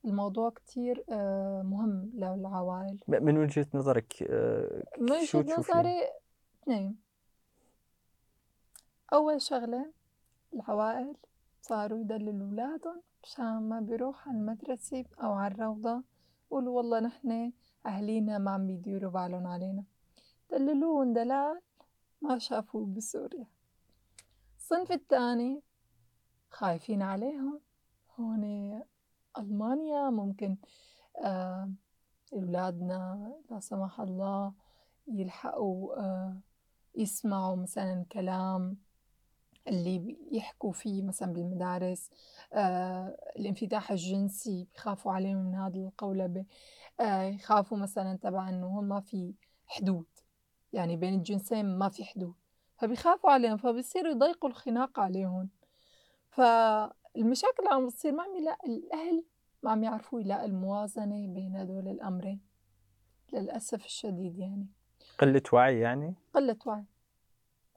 الموضوع 0.06 0.50
كتير 0.50 1.04
آآ 1.10 1.64
مهم 1.64 2.12
للعوائل. 2.14 3.00
م 3.08 3.24
من 3.24 3.38
وجهة 3.38 3.68
نظرِك 3.74 4.24
آآ 4.24 4.84
من 5.00 5.26
شو 5.26 5.40
وجهة؟ 5.40 5.60
نظري 5.60 6.00
2 6.64 6.96
أول 9.14 9.42
شغلة 9.42 9.92
العوائل 10.54 11.16
صاروا 11.62 12.00
يدلّلوا 12.00 12.48
ولادُن 12.52 13.02
مشان 13.24 13.70
ما 13.70 13.80
بيروحوا 13.80 14.32
على 14.32 14.42
المدرسة 14.42 15.06
أو 15.24 15.32
على 15.34 15.54
الروضة 15.54 16.04
يقولوا 16.48 16.78
والله 16.78 17.00
نحن 17.00 17.52
أهالينا 17.86 18.38
ما 18.38 18.52
عم 18.52 18.68
بيديروا 18.68 19.12
بالُن 19.12 19.46
علينا، 19.46 19.84
دلّلوهُن 20.52 21.14
دلال 21.14 21.62
ما 22.22 22.38
شافوه 22.40 22.86
بسوريا. 22.86 23.46
الصنف 24.58 24.92
التاني 24.92 25.62
خايفين 26.50 27.02
عليهُن 27.02 27.60
هون 28.20 28.84
ألمانيا 29.38 30.10
ممكن 30.10 30.58
آآ 31.18 31.74
ولادنا 32.32 33.34
لا 33.52 33.60
سمح 33.60 34.00
الله 34.00 34.54
يلحقوا 35.08 36.00
آآ 36.00 36.40
يسمعوا 36.96 37.56
مثلًا 37.56 38.06
كلام 38.12 38.78
اللي 39.68 40.00
بيحكوا 40.00 40.72
فيه 40.72 41.04
مثلًا 41.04 41.34
بالمدارس 41.34 42.10
آآ 42.54 43.18
الانفتاح 43.36 43.92
الجنسي 43.92 44.68
بيخافوا 44.74 45.12
عليهم 45.12 45.38
من 45.38 45.56
هذا 45.56 45.78
القولبة، 45.78 46.46
آآ 47.00 47.30
يخافوا 47.30 47.78
مثلًا 47.78 48.18
تبع 48.22 48.50
إنه 48.50 48.68
هون 48.68 48.88
ما 48.88 49.02
في 49.02 49.34
حدود، 49.68 50.06
يعني 50.74 50.98
بين 50.98 51.14
الجنسين 51.14 51.78
ما 51.78 51.90
في 51.90 52.04
حدود، 52.04 52.34
فبيخافوا 52.78 53.30
عليهم 53.30 53.58
فبصيروا 53.58 54.12
يضيقوا 54.12 54.50
الخناق 54.50 55.00
عليهُن، 55.00 55.50
فالمشاكل 56.30 57.64
اللي 57.64 57.70
عم 57.70 57.88
بتصير 57.88 58.12
ما 58.12 58.24
عم 58.24 58.36
يلاقي 58.38 58.68
الأهل 58.68 59.24
ما 59.64 59.72
عم 59.72 59.84
يعرفوا 59.84 60.22
يلاقوا 60.22 60.46
الموازنة 60.46 61.28
بين 61.28 61.56
هدول 61.56 61.88
الأمرين 61.88 62.42
للأسف 63.34 63.86
الشديد 63.86 64.40
يعني. 64.40 64.68
قلة 65.18 65.42
وعي 65.54 65.80
يعني؟ 65.80 66.16
قلة 66.34 66.58
وعي، 66.66 66.86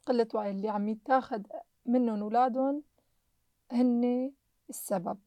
قلة 0.07 0.29
وعي 0.35 0.51
اللي 0.51 0.69
عم 0.69 0.89
يتاخد 0.89 1.47
منُّن 1.87 2.23
ولادُن 2.23 2.83
هنّي 3.73 4.35
السبب، 4.71 5.19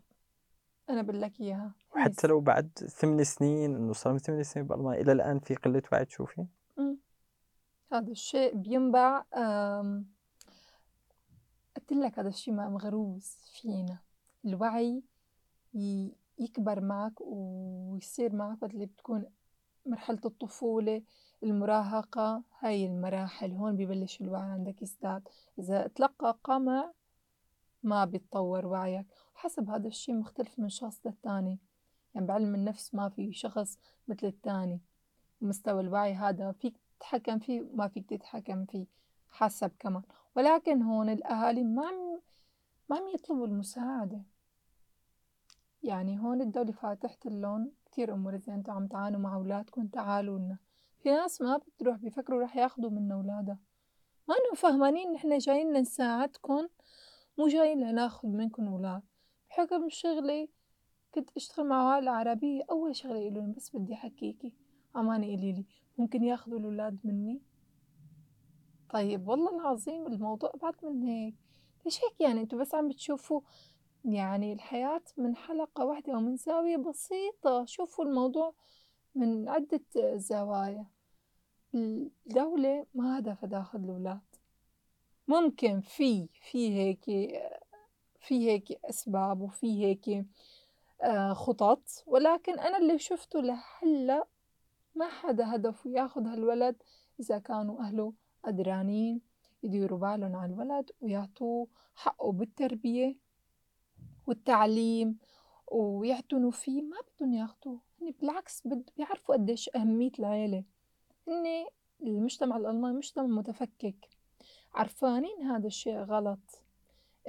أنا 0.90 1.02
باقول 1.02 1.22
لك 1.22 1.42
إياها، 1.42 1.72
وحتى. 1.96 2.28
لو 2.28 2.40
بعد 2.40 2.70
8 3.00 3.24
سنين 3.24 3.76
إنه 3.76 3.94
صار 3.94 4.14
لهم 4.14 4.20
8 4.20 4.44
سنين 4.44 4.68
بألمانيا 4.68 5.02
إلى 5.02 5.12
الآن 5.12 5.40
في 5.40 5.56
قلة 5.56 5.82
وعي 5.92 6.06
تشوفي؟ 6.06 6.46
هذا 7.94 8.12
الشيء 8.12 8.56
بينبع 8.56 9.20
قُلت 11.76 11.92
لك 11.92 12.20
هذا 12.20 12.30
الشي 12.30 12.52
م 12.52 12.56
مغروس 12.56 13.38
فينا، 13.62 14.00
الوعي 14.46 15.04
يكبر 16.40 16.82
معك 16.82 17.22
ويصير 17.22 18.36
معك 18.36 18.64
وقت 18.64 18.74
اللي 18.74 18.86
بتكون 18.86 19.26
مرحلة 19.86 20.20
الطفولة، 20.26 21.02
المراهقة، 21.44 22.44
هاي 22.60 22.86
المراحل. 22.86 23.52
هون 23.52 23.76
ببلش 23.76 24.22
الوعي 24.22 24.42
عندك 24.52 24.82
يزداد، 24.82 25.28
إذا 25.60 25.86
اتلقى 25.86 26.40
قمع 26.44 26.92
ما 27.84 28.06
بيتطور 28.06 28.66
وعيك، 28.66 29.08
وحسب 29.36 29.70
هذا 29.70 29.88
الشي 29.88 30.14
مختلف 30.14 30.60
من 30.60 30.70
شخص 30.70 31.06
للتاني، 31.06 31.60
يعني 32.16 32.28
بعلم 32.28 32.56
النفس 32.56 32.96
ما 32.96 33.10
في 33.10 33.34
شخص 33.34 33.78
متل 34.08 34.28
التاني، 34.28 34.82
مستوى 35.42 35.82
الوعي 35.82 36.14
هذا 36.14 36.52
فيك 36.52 36.74
تتحكم 37.00 37.40
فيه 37.40 37.62
وما 37.62 37.88
فيك 37.88 38.10
تتحكم 38.10 38.66
فيه 38.66 38.86
حسب 39.32 39.72
كمان، 39.80 40.04
ولكن 40.36 40.82
هون 40.82 41.10
الأهالي 41.10 41.64
ما 41.64 41.92
ما 42.90 42.98
عم 42.98 43.08
يطلبوا 43.14 43.48
المساعدة، 43.48 44.22
يعني 45.84 46.20
هون 46.20 46.42
الدولة 46.42 46.72
فاتحتلُن 46.72 47.72
كتير 47.86 48.14
أمور 48.14 48.36
إذا 48.36 48.54
أنتم 48.54 48.72
عم 48.72 48.88
تعانوا 48.88 49.20
مع 49.20 49.38
ولادكن 49.38 49.92
تعالوا 49.92 50.40
لنا، 50.40 50.58
في 51.00 51.10
ناس 51.10 51.42
ما 51.42 51.58
بتروح 51.58 51.98
بيفكروا 51.98 52.44
رح 52.44 52.58
ياخدوا 52.58 52.90
منا 52.90 53.16
ولادها، 53.16 53.60
ما 54.28 54.36
إنه 54.36 54.56
فهمانين 54.56 55.14
نحن 55.14 55.38
جايين 55.38 55.74
لنساعدكن 55.74 56.68
مو 57.38 57.48
جايين 57.48 57.90
لناخد 57.90 58.30
منكن 58.30 58.68
ولاد، 58.68 59.02
بحكم 59.50 59.90
شغلي 59.90 60.50
كنت 61.16 61.30
أشتغل 61.38 61.68
مع 61.68 61.76
عوائل 61.76 62.08
عربية 62.08 62.64
أول 62.72 62.96
شغلة 62.96 63.18
يقولولي 63.18 63.54
بس 63.54 63.76
بدي 63.76 63.94
أحكيكِ. 63.94 64.54
أمانة 64.96 65.28
قولي 65.28 65.52
لي. 65.52 65.66
ممكن 65.98 66.24
ياخدوا 66.24 66.60
الولاد 66.60 67.00
مني؟ 67.04 67.42
طيب 68.90 69.28
والله 69.28 69.56
العظيم 69.56 70.08
الموضوع 70.08 70.52
أبعد 70.56 70.74
من 70.84 71.04
هيك، 71.04 71.36
ليش 71.86 72.04
هيك 72.04 72.22
يعني؟ 72.22 72.42
أنتم 72.42 72.58
بس 72.58 72.76
عم 72.76 72.90
بتشوفوا 72.90 73.42
يعني 74.06 74.54
الحياة 74.54 75.02
من 75.18 75.36
حلقة 75.36 75.86
واحدة 75.86 76.14
أو 76.14 76.20
من 76.20 76.36
زاوية 76.36 76.78
بسيطة، 76.78 77.66
شوفوا 77.66 78.06
الموضوع 78.06 78.54
من 79.16 79.50
عدة 79.50 79.82
زوايا، 80.16 80.86
الدولة 81.76 82.86
ما 82.94 83.20
هدفها 83.20 83.50
تاخد 83.50 83.84
الولاد، 83.84 84.20
ممكن 85.28 85.82
في 85.82 86.28
في 86.52 86.74
هيك 86.74 87.06
في 88.20 88.50
هيك 88.50 88.72
أسباب 88.86 89.42
وفي 89.42 89.86
هيك 89.86 90.26
آه، 91.02 91.34
خطط. 91.34 92.04
ولكن 92.08 92.60
أنا 92.60 92.78
اللي 92.78 93.00
شفته 93.00 93.40
لهلأ 93.42 94.28
ما 94.96 95.08
حدا 95.10 95.56
هدفه 95.56 95.90
ياخد 95.90 96.28
هالولد. 96.28 96.76
إذا 97.20 97.40
كانوا 97.40 97.80
أهله 97.80 98.14
قدرانين 98.44 99.22
يديروا 99.64 100.00
بالهم 100.00 100.36
على 100.36 100.54
الولد 100.54 100.92
ويعطوه 101.02 101.68
حقه 101.96 102.32
بالتربية 102.32 103.16
والتعليم 104.28 105.18
ويعتنوا 105.72 106.52
فيه 106.52 106.82
ما 106.82 106.98
بدهم 107.02 107.34
ياخدوه 107.34 107.80
هن 108.02 108.12
بالعكس 108.12 108.68
بيعرفوا 108.98 109.36
قديش 109.36 109.70
أهمية 109.76 110.12
العيلة. 110.20 110.64
هن 111.28 111.66
المجتمع 112.02 112.58
الألماني 112.58 112.98
مجتمع 112.98 113.26
متفكك. 113.26 114.10
عرفانين 114.74 115.42
هذا 115.42 115.68
الشيء 115.68 115.98
غلط. 115.98 116.62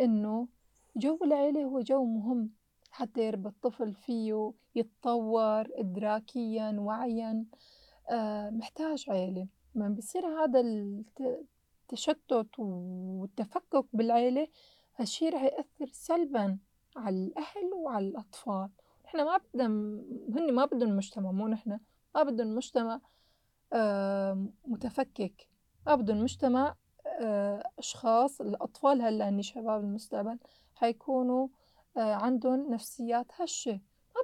إنه 0.01 0.49
جو 0.97 1.19
العيلة 1.25 1.65
هو 1.65 1.81
جو 1.81 2.05
مهم 2.05 2.51
حتى 2.91 3.27
يربى 3.27 3.49
الطفل 3.49 3.95
فيه 3.95 4.53
يتطور 4.77 5.67
إدراكيا 5.75 6.77
وعيا. 6.79 7.45
آه 8.11 8.51
محتاج 8.51 9.05
عيلة. 9.09 9.47
لما 9.75 9.89
بيصير 9.89 10.27
هذا 10.27 10.61
التشتت 10.61 12.59
والتفكك 12.59 13.87
بالعيلة 13.93 14.49
هالشي 14.97 15.29
رح 15.29 15.43
يأثر 15.43 15.87
سلبا 15.93 16.59
على 16.97 17.17
الأهل 17.17 17.75
وعلى 17.75 18.09
الأطفال. 18.09 18.71
إحنا 19.07 19.25
ما 19.25 19.37
بدنا 19.37 19.67
هن 20.39 20.55
ما 20.55 20.65
بدهم 20.65 20.97
مجتمع 20.97 21.31
مو 21.31 21.49
نحن. 21.49 21.79
ما 22.15 22.23
بدهم 22.23 22.55
مجتمع 22.55 23.01
آه 23.73 24.47
متفكك. 24.67 25.49
ما 25.87 25.95
بدهم 25.95 26.23
مجتمع 26.23 26.75
آه 27.07 27.63
أشخاص. 27.79 28.41
الأطفال 28.41 29.03
هلأ 29.03 29.29
هني 29.29 29.43
شباب 29.43 29.81
المستقبل. 29.81 30.39
حيكونوا 30.75 31.49
عندهم 31.97 32.73
نفسيات 32.73 33.27
هشة. 33.35 33.81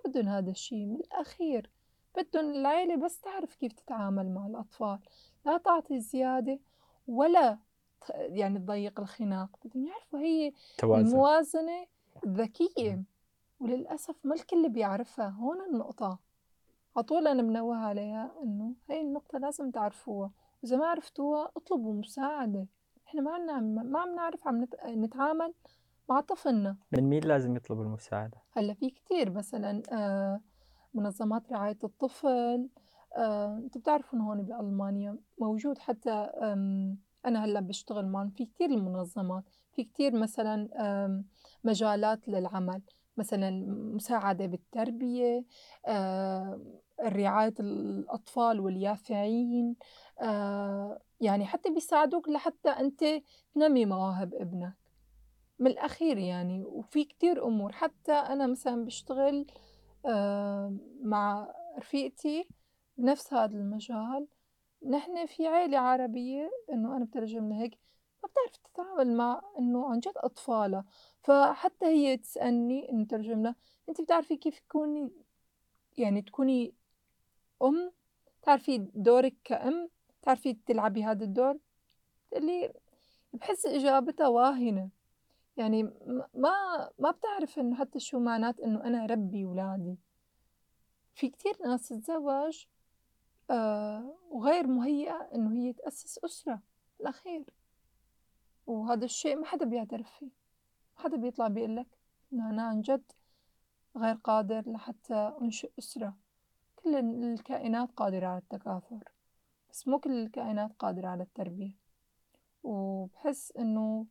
بدهم 0.06 0.28
هذا 0.28 0.50
الشي 0.50 0.86
من 0.86 0.96
الأخير. 0.96 1.70
بدهم 2.16 2.50
العيلة 2.50 2.96
بس 2.96 3.20
تعرف 3.20 3.54
كيف 3.54 3.72
تتعامل 3.72 4.34
مع 4.34 4.46
الأطفال. 4.46 4.98
لا 5.46 5.56
تعطي 5.56 6.00
زيادة 6.00 6.58
ولا 7.06 7.58
يعني 8.14 8.58
تضيق 8.58 9.00
الخناق 9.00 9.58
بدهم 9.64 9.86
يعرفوا 9.86 10.18
هي 10.18 10.52
توازن. 10.78 11.08
الموازنة 11.08 11.86
الذكية. 12.24 13.02
وللأسف 13.60 14.16
ما 14.24 14.34
الكل 14.34 14.68
بيعرفها. 14.68 15.28
هون 15.28 15.60
النقطة. 15.60 16.18
عطول 16.96 17.28
أنا 17.28 17.42
منوه 17.42 17.76
عليها 17.76 18.32
إنه 18.42 18.74
هاي 18.90 19.00
النقطة 19.00 19.38
لازم 19.38 19.70
تعرفوها. 19.70 20.30
وإذا 20.62 20.76
ما 20.76 20.86
عرفتوها 20.86 21.50
اطلبوا 21.56 21.94
مساعدة. 21.94 22.66
إحنا 23.06 23.20
ما 23.20 23.32
عنا 23.32 23.60
ما 23.60 24.00
عم 24.00 24.14
نعرف 24.14 24.48
عم 24.48 24.66
نتعامل 24.86 25.54
مع 26.08 26.20
طفلنا 26.20 26.76
من 26.92 27.02
مين 27.02 27.24
لازم 27.24 27.56
يطلب 27.56 27.80
المساعدة؟ 27.80 28.42
هلأ 28.52 28.74
في 28.74 28.90
كتير 28.90 29.30
مثلا 29.30 29.82
آه، 29.92 30.40
منظمات 30.94 31.52
رعاية 31.52 31.78
الطفل 31.84 32.68
آه، 33.16 33.58
أنتوا 33.58 33.80
بتعرفوا 33.80 34.18
إنه 34.18 34.28
هون 34.28 34.42
بألمانيا 34.42 35.18
موجود 35.38 35.78
حتى 35.78 36.10
أنا 37.26 37.44
هلأ 37.44 37.60
بشتغل 37.60 38.06
معهم 38.06 38.30
في 38.30 38.46
كتير 38.46 38.70
المنظمات 38.70 39.44
في 39.72 39.84
كتير 39.84 40.16
مثلا 40.16 40.68
مجالات 41.64 42.28
للعمل 42.28 42.82
مثلا 43.16 43.50
مساعدة 43.94 44.46
بالتربية 44.46 45.44
رعاية 47.00 47.54
الأطفال 47.60 48.60
واليافعين 48.60 49.76
يعني 51.20 51.44
حتى 51.46 51.70
بيساعدوك 51.70 52.28
لحتى 52.28 52.68
أنت 52.68 53.04
تنمي 53.54 53.86
مواهب 53.86 54.34
ابنك 54.34 54.81
من 55.62 55.70
الأخير 55.70 56.18
يعني 56.18 56.64
وفي 56.64 57.04
كتير 57.04 57.44
أمور. 57.46 57.72
حتى 57.72 58.12
أنا 58.12 58.46
مثلا 58.46 58.84
بشتغل 58.84 59.46
مع 61.02 61.54
رفيقتي 61.78 62.48
بنفس 62.98 63.34
هذا 63.34 63.56
المجال. 63.56 64.26
نحن 64.88 65.26
في 65.26 65.46
عيلة 65.46 65.78
عربية 65.78 66.50
إنه 66.72 66.96
أنا 66.96 67.04
بترجم 67.04 67.48
لهيك 67.48 67.78
ما 68.22 68.28
بتعرف 68.28 68.56
تتعامل 68.56 69.16
مع 69.16 69.42
إنه 69.58 69.86
عن 69.90 70.00
جد 70.00 70.12
أطفالها. 70.16 70.84
فحتى 71.22 71.86
هي 71.86 72.16
تسألني 72.16 72.90
إنه 72.90 73.04
ترجم 73.04 73.42
لها 73.42 73.54
أنت 73.88 74.00
بتعرفي 74.00 74.36
كيف 74.36 74.58
تكوني 74.58 75.10
يعني 75.98 76.22
تكوني 76.22 76.74
أم؟ 77.62 77.92
تعرفي 78.42 78.78
دورك 78.94 79.34
كأم؟ 79.44 79.88
تعرفي 80.22 80.56
تلعبي 80.66 81.04
هذا 81.04 81.24
الدور؟ 81.24 81.58
اللي 82.36 82.72
بحس 83.32 83.66
إجابتها 83.66 84.28
واهنة. 84.28 84.88
يعني 85.56 85.82
ما 86.34 86.90
ما 86.98 87.10
بتعرف 87.10 87.58
إنه 87.58 87.76
حتى 87.76 88.00
شو 88.00 88.18
معنات 88.18 88.60
إنه 88.60 88.84
أنا 88.84 89.06
ربي 89.06 89.44
ولادي. 89.44 89.98
في 91.14 91.28
كتير 91.28 91.56
ناس 91.64 91.88
تتزوج 91.88 92.66
آه 93.50 94.14
وغير 94.30 94.66
مهيئة 94.66 95.28
إنه 95.34 95.52
هي 95.52 95.72
تأسس 95.72 96.18
أسرة 96.24 96.60
بالأخير 96.98 97.44
وهذا 98.66 99.04
الشيء 99.04 99.36
ما 99.36 99.46
حدا 99.46 99.64
بيعترف 99.64 100.10
فيه. 100.18 100.30
ما 100.96 101.02
حدا 101.02 101.16
بيطلع 101.16 101.48
بيقول 101.48 101.76
لك 101.76 101.86
إنه 102.32 102.50
أنا 102.50 102.62
عن 102.62 102.80
جد 102.80 103.12
غير 103.96 104.14
قادر 104.14 104.70
لحتى 104.70 105.32
أنشئ 105.40 105.70
أسرة. 105.78 106.16
كل 106.76 106.96
الكائنات 106.96 107.92
قادرة 107.92 108.26
على 108.26 108.38
التكاثر 108.38 109.12
بس 109.70 109.88
مو 109.88 109.98
كل 109.98 110.12
الكائنات 110.12 110.72
قادرة 110.78 111.08
على 111.08 111.22
التربية. 111.22 111.76
وبحس 112.62 113.52
إنه 113.52 114.06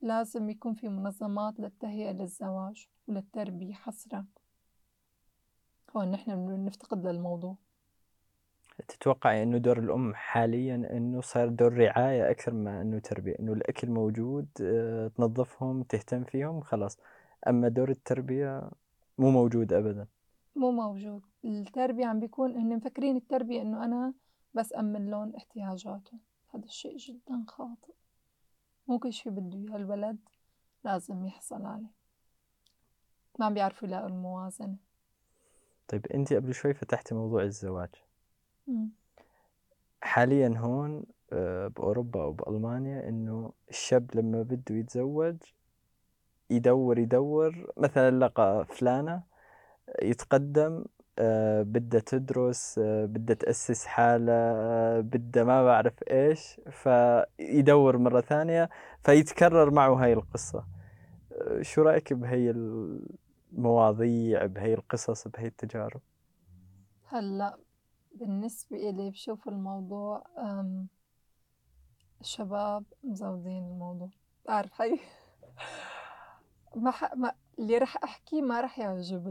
لازم 0.00 0.50
يكون 0.50 0.74
في 0.74 0.88
منظمات 0.88 1.60
للتهيئة 1.60 2.12
للزواج 2.12 2.86
وللتربية 3.08 3.74
حصرا. 3.74 4.26
هون 5.96 6.10
نحن 6.10 6.64
نفتقد 6.64 7.06
للموضوع. 7.06 7.56
تتوقعي 8.88 9.42
إنه 9.42 9.58
دور 9.58 9.78
الأم 9.78 10.14
حاليًا 10.14 10.74
إنه 10.74 11.20
صار 11.20 11.48
دور 11.48 11.72
رعاية 11.78 12.30
أكثر 12.30 12.54
ما 12.54 12.80
إنه 12.82 12.98
تربية، 12.98 13.36
إنه 13.40 13.52
الأكل 13.52 13.90
موجود 13.90 14.48
آه، 14.60 15.08
تنظفهم 15.08 15.82
تهتم 15.82 16.24
فيهم 16.24 16.60
خلاص، 16.60 16.98
أما 17.48 17.68
دور 17.68 17.90
التربية 17.90 18.70
مو 19.18 19.30
موجود 19.30 19.72
أبدًا. 19.72 20.06
مو 20.56 20.70
موجود، 20.70 21.22
التربية 21.44 22.06
عم 22.06 22.20
بيكون 22.20 22.56
هن 22.56 22.76
مفكرين 22.76 23.16
التربية 23.16 23.62
إنه 23.62 23.84
أنا 23.84 24.14
بس 24.54 24.72
أمن 24.74 25.10
لهم 25.10 25.36
احتياجاتهم، 25.36 26.20
هذا 26.54 26.64
الشيء 26.64 26.96
جدًا 26.96 27.44
خاطئ، 27.48 27.92
مو 28.88 28.98
كل 28.98 29.12
شي 29.12 29.30
بده 29.30 29.58
إياه 29.58 29.76
الولد 29.76 30.18
لازم 30.84 31.26
يحصل 31.26 31.66
عليه، 31.66 31.90
ما 33.38 33.48
بيعرفوا 33.50 33.88
يلاقوا 33.88 34.08
الموازنة. 34.08 34.76
طيب 35.88 36.06
أنتِ 36.06 36.32
قبل 36.32 36.54
شوي 36.54 36.74
فتحتِ 36.74 37.12
موضوع 37.12 37.42
الزواج. 37.42 37.90
حاليًا 40.02 40.54
هون 40.56 41.04
آه، 41.32 41.68
بأوروبا 41.68 42.22
أو 42.22 42.32
بألمانيا 42.32 43.08
إنه 43.08 43.52
الشاب 43.70 44.10
لمّا 44.14 44.42
بده 44.42 44.74
يتزوج 44.74 45.36
يدوّر، 46.50 46.98
يدوّر 46.98 47.72
مثلًا 47.76 48.10
لقى 48.18 48.66
فلانة 48.70 49.22
يتقدّم 50.02 50.84
بدها 51.62 52.00
تدرس 52.00 52.78
آه، 52.78 53.04
بدها 53.04 53.36
تأسس 53.36 53.86
حالها 53.86 55.00
بدها 55.00 55.44
ما 55.44 55.64
بعرف 55.64 56.02
إيش 56.10 56.60
فيدوّر 56.70 57.98
مرة 57.98 58.20
ثانية 58.20 58.68
فيتكرر 59.04 59.70
معه 59.70 59.94
هاي 59.94 60.12
القصة 60.12 60.64
شو 61.60 61.82
رأيك 61.82 62.12
بهي 62.12 62.50
المواضيع 63.52 64.46
بهي 64.46 64.74
القصص 64.74 65.28
بهي 65.28 65.46
التجارب؟ 65.46 66.00
هلأ 67.04 67.58
بالنسبة 68.14 68.76
إلي 68.76 69.10
بشوف 69.10 69.48
الموضوع 69.48 70.24
الشباب 72.20 72.84
مزودين 73.04 73.64
الموضوع 73.64 74.10
بعرف 74.46 74.80
هي 74.80 74.98
ما. 76.76 76.92
ما 77.14 77.34
اللي 77.58 77.78
رح 77.78 77.96
أحكيه 78.04 78.42
ما 78.42 78.60
رح 78.60 78.78
يعجب. 78.78 79.28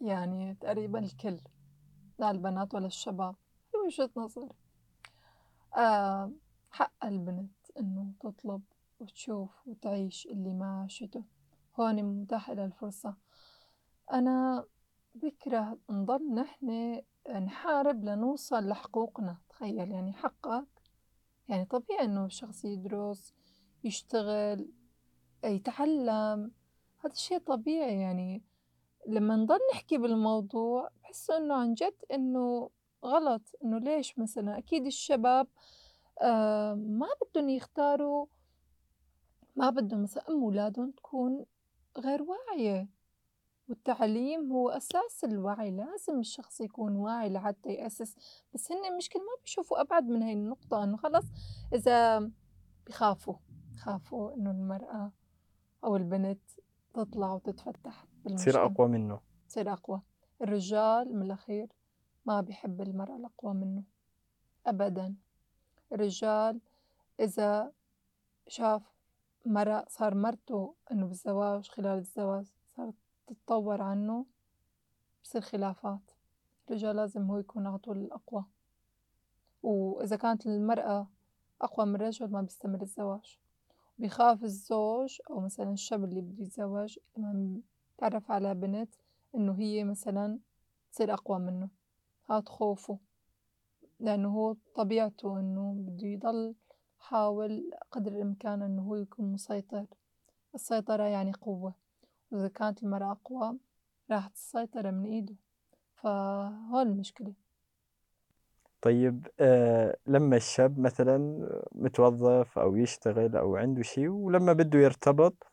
يعني 0.00 0.54
تقريبا 0.54 0.98
الكل 0.98 1.40
لا 2.18 2.30
البنات 2.30 2.74
ولا 2.74 2.86
الشباب 2.86 3.34
وجهة 3.86 4.10
نظري. 4.16 4.48
آه 5.76 6.32
حق 6.70 7.04
البنت 7.04 7.50
إنه 7.78 8.12
تطلب 8.20 8.62
وتشوف 9.00 9.68
وتعيش 9.68 10.26
اللي 10.26 10.52
ما 10.52 10.80
عاشته 10.82 11.24
هون 11.80 12.02
متاح 12.02 12.50
لها 12.50 12.64
الفرصة. 12.64 13.14
أنا 14.12 14.64
بكرة 15.14 15.78
نضل 15.90 16.34
نحن 16.34 17.02
نحارب 17.30 18.04
لنوصل 18.04 18.68
لحقوقنا 18.68 19.38
تخيل 19.48 19.90
يعني 19.90 20.12
حقك. 20.12 20.66
يعني 21.48 21.64
طبيعي 21.64 22.04
إنه 22.04 22.24
الشخص 22.24 22.64
يدرس 22.64 23.34
يشتغل 23.84 24.70
يتعلم. 25.44 26.52
هذا 26.98 27.12
الشيء 27.12 27.38
طبيعي 27.38 28.00
يعني 28.00 28.42
لما 29.06 29.36
نضل 29.36 29.58
نحكي 29.72 29.98
بالموضوع 29.98 30.88
بحس 31.02 31.30
إنه 31.30 31.54
عن 31.54 31.74
جد 31.74 31.94
إنه 32.12 32.70
غلط 33.04 33.42
إنه 33.64 33.78
ليش 33.78 34.18
مثلا؟ 34.18 34.58
أكيد 34.58 34.86
الشباب 34.86 35.46
ما 36.76 37.06
بدهم 37.22 37.48
يختاروا 37.48 38.26
ما 39.56 39.70
بدهم 39.70 40.02
مثلًا 40.02 40.28
أم 40.28 40.42
ولادهم 40.42 40.90
تكون 40.90 41.44
غير 41.98 42.22
واعية، 42.22 42.88
والتعليم 43.68 44.52
هو 44.52 44.68
أساس 44.68 45.24
الوعي، 45.24 45.70
لازم 45.70 46.20
الشخص 46.20 46.60
يكون 46.60 46.96
واعي 46.96 47.28
لحتى 47.28 47.68
يأسس، 47.68 48.16
بس 48.54 48.72
هن 48.72 48.84
المشكلة 48.92 49.22
ما 49.22 49.42
بيشوفوا 49.42 49.80
أبعد 49.80 50.08
من 50.08 50.22
هاي 50.22 50.32
النقطة 50.32 50.84
إنه 50.84 50.96
خلص 50.96 51.24
إذا 51.74 52.30
بخافوا، 52.86 53.34
بخافوا 53.74 54.34
إنه 54.34 54.50
المرأة 54.50 55.12
أو 55.84 55.96
البنت 55.96 56.42
تطلع 56.94 57.32
وتتفتح. 57.34 58.06
تصير 58.34 58.64
أقوى 58.64 58.88
منه. 58.88 59.20
تصير 59.48 59.72
أقوى، 59.72 60.02
الرجال 60.42 61.16
من 61.16 61.22
الأخير 61.22 61.68
ما 62.26 62.40
بيحب 62.40 62.80
المرأة 62.80 63.16
الأقوى 63.16 63.54
منه. 63.54 63.82
أبدًا، 64.66 65.14
الرجال 65.92 66.60
إذا 67.20 67.72
شاف 68.48 68.82
مرأة 69.46 69.84
صار 69.88 70.14
مرته 70.14 70.74
إنه 70.92 71.06
بالزواج 71.06 71.68
خلال 71.68 71.98
الزواج 71.98 72.52
صارت 72.76 72.94
تتطور 73.26 73.82
عنه 73.82 74.26
بصير 75.24 75.40
خلافات، 75.40 76.10
الرجال 76.68 76.96
لازم 76.96 77.30
هو 77.30 77.38
يكون 77.38 77.66
على 77.66 77.78
طول 77.78 77.98
الأقوى، 77.98 78.44
وإذا 79.62 80.16
كانت 80.16 80.46
المرأة 80.46 81.08
أقوى 81.60 81.86
من 81.86 81.94
الرجل 81.94 82.30
ما 82.30 82.42
بيستمر 82.42 82.82
الزواج، 82.82 83.38
بيخاف 83.98 84.44
الزوج 84.44 85.18
أو 85.30 85.40
مثلًا 85.40 85.72
الشاب 85.72 86.04
اللي 86.04 86.20
بده 86.20 86.44
يتزوج 86.44 86.98
لمن 88.02 88.08
يتعرف 88.08 88.30
على 88.30 88.54
بنت 88.54 88.94
إنه 89.34 89.58
هي 89.58 89.84
مثلًا 89.84 90.38
تصير 90.92 91.14
أقوى 91.14 91.38
منه، 91.38 91.68
هاد 92.30 92.48
خوفه، 92.48 92.98
لإنه 94.00 94.28
هو 94.28 94.56
طبيعته 94.74 95.40
إنه 95.40 95.74
بده 95.78 96.06
يضل 96.06 96.54
يحاول 97.00 97.70
قدر 97.90 98.12
الإمكان 98.12 98.62
إنه 98.62 98.82
هو 98.82 98.96
يكون 98.96 99.32
مسيطر، 99.32 99.86
السيطرة 100.54 101.02
يعني 101.02 101.32
قوة، 101.32 101.74
وإذا 102.30 102.48
كانت 102.48 102.82
المرأة 102.82 103.12
أقوى 103.12 103.58
راحت 104.10 104.34
السيطرة 104.34 104.90
من 104.90 105.04
إيده، 105.04 105.36
فهون 105.96 106.86
المشكلة. 106.86 107.34
طيب 108.82 109.26
آآ 109.40 109.96
لمّا 110.06 110.36
الشاب 110.36 110.78
مثلًا 110.78 111.48
متوظّف 111.72 112.58
أو 112.58 112.76
يشتغل 112.76 113.36
أو 113.36 113.56
عنده 113.56 113.82
شي 113.82 114.08
ولمّا 114.08 114.52
بده 114.52 114.78
يرتبط 114.78 115.46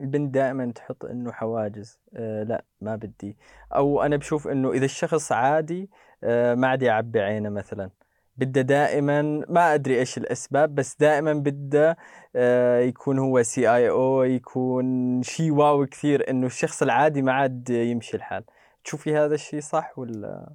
البنت 0.00 0.34
دائمًا 0.34 0.72
تحط 0.72 1.04
إنه 1.04 1.32
حواجز 1.32 1.98
آآ 2.14 2.44
لأ 2.44 2.64
ما 2.80 2.96
بدي، 2.96 3.36
أو 3.74 4.02
أنا 4.02 4.16
باشوف 4.16 4.48
إنه 4.48 4.72
إذا 4.72 4.84
الشخص 4.84 5.32
عادي 5.32 5.90
آآ 6.24 6.54
ما 6.54 6.68
عاد 6.68 6.82
يعبّي 6.82 7.20
عينه 7.20 7.48
مثلًا، 7.48 7.90
بدها 8.36 8.62
دائمًا 8.62 9.22
ما 9.48 9.74
أدري 9.74 9.98
إيش 9.98 10.18
الأسباب 10.18 10.74
بس 10.74 10.96
دائمًا 11.00 11.32
بدها 11.32 11.96
آآ 12.36 12.80
يكون 12.80 13.18
هو 13.18 13.42
CIO 13.42 14.24
يكون 14.24 15.22
شي 15.22 15.50
واو 15.50 15.86
كثير 15.86 16.30
إنه 16.30 16.46
الشخص 16.46 16.82
العادي 16.82 17.22
ما 17.22 17.32
عاد 17.32 17.70
يمشي 17.70 18.16
الحال، 18.16 18.44
تشوفي 18.84 19.16
هذا 19.16 19.34
الشي 19.34 19.60
صح 19.60 19.98
والّا؟ 19.98 20.54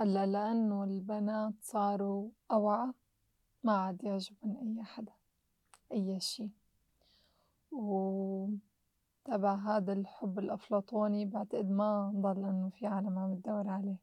هلّأ 0.00 0.26
لإنه 0.26 0.84
البنات 0.84 1.54
صاروا 1.62 2.28
أوعى 2.52 2.92
ما 3.64 3.72
عاد 3.72 4.04
يعجبن 4.04 4.56
أي 4.62 4.84
حدا 4.84 5.12
أي 5.92 6.20
شي، 6.20 6.50
وتبع 7.72 9.54
هذا 9.54 9.92
الحب 9.92 10.38
الأفلاطوني 10.38 11.24
بعتقد 11.24 11.70
ما 11.70 12.12
ضل 12.16 12.44
إنه 12.44 12.68
في 12.68 12.86
عالم 12.86 13.18
عم 13.18 13.34
تدوّر 13.34 13.68
عليه، 13.68 13.96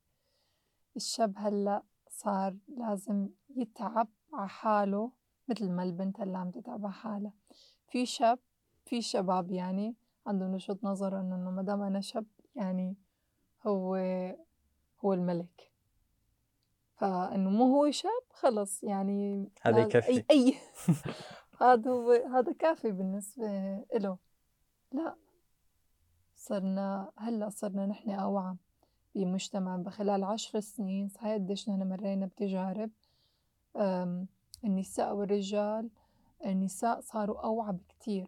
الشاب 0.95 1.33
هلّأ 1.37 1.83
صار 2.09 2.55
لازم 2.67 3.29
يتعب 3.55 4.07
ع 4.33 4.45
حاله 4.45 5.11
متل 5.47 5.71
ما 5.71 5.83
البنت 5.83 6.19
هلّأ 6.21 6.37
عم 6.37 6.51
تتعب 6.51 6.85
ع 6.85 6.89
حالا، 6.89 7.31
في 7.87 8.05
شاب 8.05 8.39
في 8.85 9.01
شباب 9.01 9.51
يعني 9.51 9.95
عندُن 10.27 10.53
وجهة 10.53 10.77
نظر 10.83 11.19
إنه 11.19 11.51
ما 11.51 11.61
دام 11.61 11.81
أنا 11.81 12.01
شاب 12.01 12.25
يعني 12.55 12.95
هو 13.67 13.95
هو 15.05 15.13
الملك. 15.13 15.71
فإنه 16.95 17.49
مو 17.49 17.63
هو 17.75 17.91
شاب 17.91 18.23
خلص 18.33 18.83
يعني 18.83 19.49
هذا 19.61 19.81
يكفي. 19.81 20.25
أي 20.31 20.55
هاد 21.61 21.87
هو 21.87 22.11
هذا 22.11 22.53
كافي 22.53 22.91
بالنسبة 22.91 23.45
إله، 23.95 24.17
لأ 24.91 25.15
صرنا 26.35 27.11
هلّأ 27.17 27.49
صرنا 27.49 27.85
نحن 27.85 28.09
أوعى 28.09 28.55
بمجتمع 29.15 29.77
بخلال 29.77 30.23
10 30.23 30.59
سنين. 30.59 31.09
صحيح 31.09 31.33
قديش 31.33 31.69
نحن 31.69 31.89
مرّينا 31.89 32.25
بتجارب. 32.25 32.91
النساء 34.63 35.15
والرجال، 35.15 35.89
النساء 36.45 37.01
صاروا 37.01 37.43
أوعى 37.43 37.73
بكتير، 37.73 38.27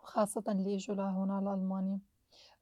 وخاصةً 0.00 0.44
اللي 0.48 0.74
إجوا 0.76 0.94
لهون 0.96 1.30
على 1.30 1.54
ألمانيا. 1.54 1.98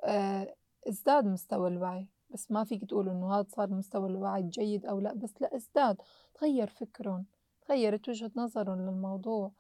آآ 0.05 0.55
ازداد 0.89 1.25
مستوى 1.27 1.69
الوعي، 1.69 2.07
بس 2.31 2.51
ما 2.51 2.65
فيك 2.65 2.85
تقول 2.85 3.09
إنه 3.09 3.27
هاد 3.39 3.51
صار 3.51 3.71
مستوى 3.71 4.11
الوعي 4.11 4.41
الجيد 4.41 4.87
أو 4.87 5.01
لأ، 5.01 5.15
بس 5.15 5.35
لأ 5.43 5.57
ازداد. 5.57 5.97
تغيّر 6.35 6.67
فكرُن، 6.67 7.25
تغيّرت 7.73 8.09
وجهة 8.09 8.31
نظرٌ 8.37 8.75
للموضوع، 8.75 9.53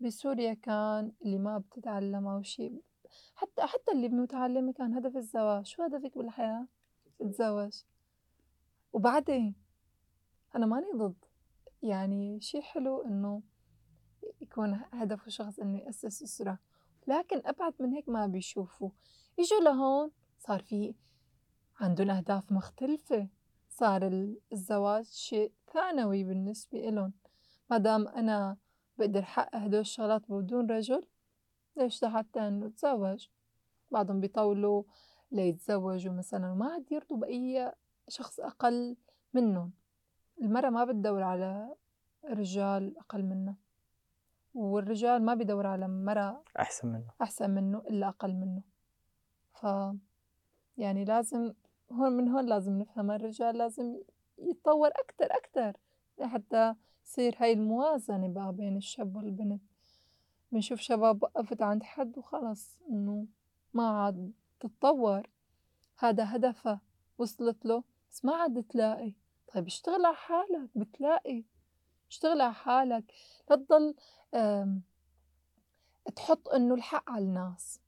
بسوريا 0.00 0.54
كان 0.54 1.12
اللي 1.24 1.38
ما 1.38 1.58
بتتعلم 1.58 2.26
أو 2.26 2.42
شي 2.42 2.72
حتى 3.34 3.62
حتى 3.62 3.92
اللي 3.92 4.08
متعلمة 4.08 4.72
كان 4.72 4.94
هدف 4.94 5.16
الزواج، 5.16 5.66
شو 5.66 5.82
هدفِك 5.82 6.18
بالحياة؟ 6.18 6.66
اتزوج، 7.20 7.82
وبعدين؟ 8.92 9.54
أنا 10.56 10.66
ماني 10.66 10.86
ضد. 10.96 11.24
يعني 11.82 12.40
شي 12.40 12.62
حلو 12.62 13.02
إنه 13.02 13.42
يكون 14.40 14.80
هدفه 14.92 15.28
شخص 15.30 15.58
إنه 15.58 15.78
يأسس 15.78 16.22
أسرة، 16.22 16.58
لكن 17.06 17.42
أبعد 17.44 17.74
من 17.80 17.92
هيك 17.92 18.08
ما 18.08 18.26
بيشوفوا، 18.26 18.90
ييجوا 19.38 19.60
لهون 19.60 20.10
صار 20.38 20.62
في 20.62 20.94
عندُن 21.80 22.10
أهداف 22.10 22.52
مختلفة، 22.52 23.28
صار 23.68 24.06
ال 24.06 24.40
الزواج 24.52 25.04
شيء 25.04 25.52
ثانوي 25.72 26.24
بالنسبة 26.24 26.88
إلُن، 26.88 27.12
ما 27.70 27.78
دام 27.78 28.08
أنا 28.08 28.56
باقدر 28.98 29.22
حقق 29.22 29.56
هدول 29.56 29.80
الشغلات 29.80 30.22
بدون 30.28 30.70
رجل 30.70 31.06
ليش 31.76 32.04
لحتى 32.04 32.48
إنه 32.48 32.66
أتزوج، 32.66 33.28
بعضُن 33.90 34.20
بيطوّلوا 34.20 34.82
ليتزوجوا 35.32 36.12
مثلًا 36.12 36.50
وما 36.52 36.72
عاد 36.72 36.92
يرضوا 36.92 37.16
بأي 37.16 37.72
شخص 38.08 38.40
أقل 38.40 38.96
منُّن، 39.34 39.70
المرأة 40.42 40.70
ما 40.70 40.84
بتدوّر 40.84 41.22
على 41.22 41.74
رجال 42.24 42.98
أقل 42.98 43.22
منّا، 43.22 43.54
والرجال 44.54 45.22
ما 45.22 45.34
بيدوّر 45.34 45.66
على 45.66 45.88
مرأة 45.88 46.42
أحسن 46.58 46.88
منه. 46.88 47.10
أحسن 47.22 47.50
منّه 47.50 47.78
إلا 47.78 48.08
أقل 48.08 48.34
منّه، 48.34 48.62
ف 49.52 49.66
يعني 50.78 51.04
لازم 51.04 51.52
هون 51.92 52.12
من 52.12 52.28
هون 52.28 52.46
لازم 52.46 52.78
نفهم 52.78 53.10
الرجال 53.10 53.58
لازم 53.58 53.96
يتطوّر 54.38 54.88
أكتر 54.88 55.26
أكتر 55.30 55.80
لحتى 56.18 56.74
يصير 57.06 57.36
هاي 57.38 57.52
الموازنة 57.52 58.28
بقى 58.28 58.52
بين 58.52 58.76
الشاب 58.76 59.16
والبنت، 59.16 59.62
بنشوف 60.52 60.80
شباب 60.80 61.22
وقّفت 61.22 61.62
عند 61.62 61.82
حد 61.82 62.18
وخلص 62.18 62.78
إنه 62.90 63.26
ما 63.74 63.88
عاد 63.88 64.32
تتطوّر، 64.60 65.30
هذا 65.98 66.36
هدفها 66.36 66.80
وصلت 67.18 67.66
له 67.66 67.84
بس 68.10 68.24
ما 68.24 68.34
عاد 68.34 68.62
تلاقي، 68.62 69.12
طيب 69.54 69.66
اشتغل 69.66 70.04
ع 70.04 70.12
حالك 70.12 70.70
بتلاقي، 70.74 71.44
اشتغل 72.10 72.40
ع 72.40 72.52
حالك. 72.52 73.12
لا 73.50 73.56
تضل 73.56 73.94
تحط 76.16 76.48
إنه 76.48 76.74
الحق 76.74 77.10
على 77.10 77.24
الناس، 77.24 77.80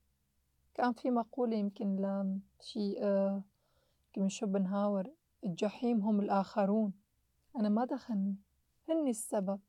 كان 0.75 0.93
في 0.93 1.11
مقولة 1.11 1.57
يمكن 1.57 1.97
لشي 2.61 2.99
آآ 3.03 3.43
يمكن 4.07 4.29
شوبنهاور 4.29 5.11
الجحيم 5.45 6.01
هم 6.01 6.21
الآخرون، 6.21 6.93
أنا 7.57 7.69
ما 7.69 7.85
دخلني. 7.85 8.37
هني 8.89 9.11
السبب، 9.11 9.61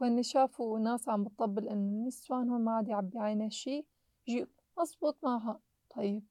وهني 0.00 0.22
شافوا 0.22 0.78
ناس 0.78 1.08
عم 1.08 1.24
بتطبّل 1.24 1.68
إنه 1.68 1.80
النسوان 1.80 2.50
هون 2.50 2.60
ما 2.64 2.72
عاد 2.76 2.88
يعبّي 2.88 3.18
عينا 3.18 3.48
شي. 3.48 3.84
ييجي 4.28 4.46
مزبوط 4.78 5.18
معها، 5.24 5.60
طيب 5.96 6.22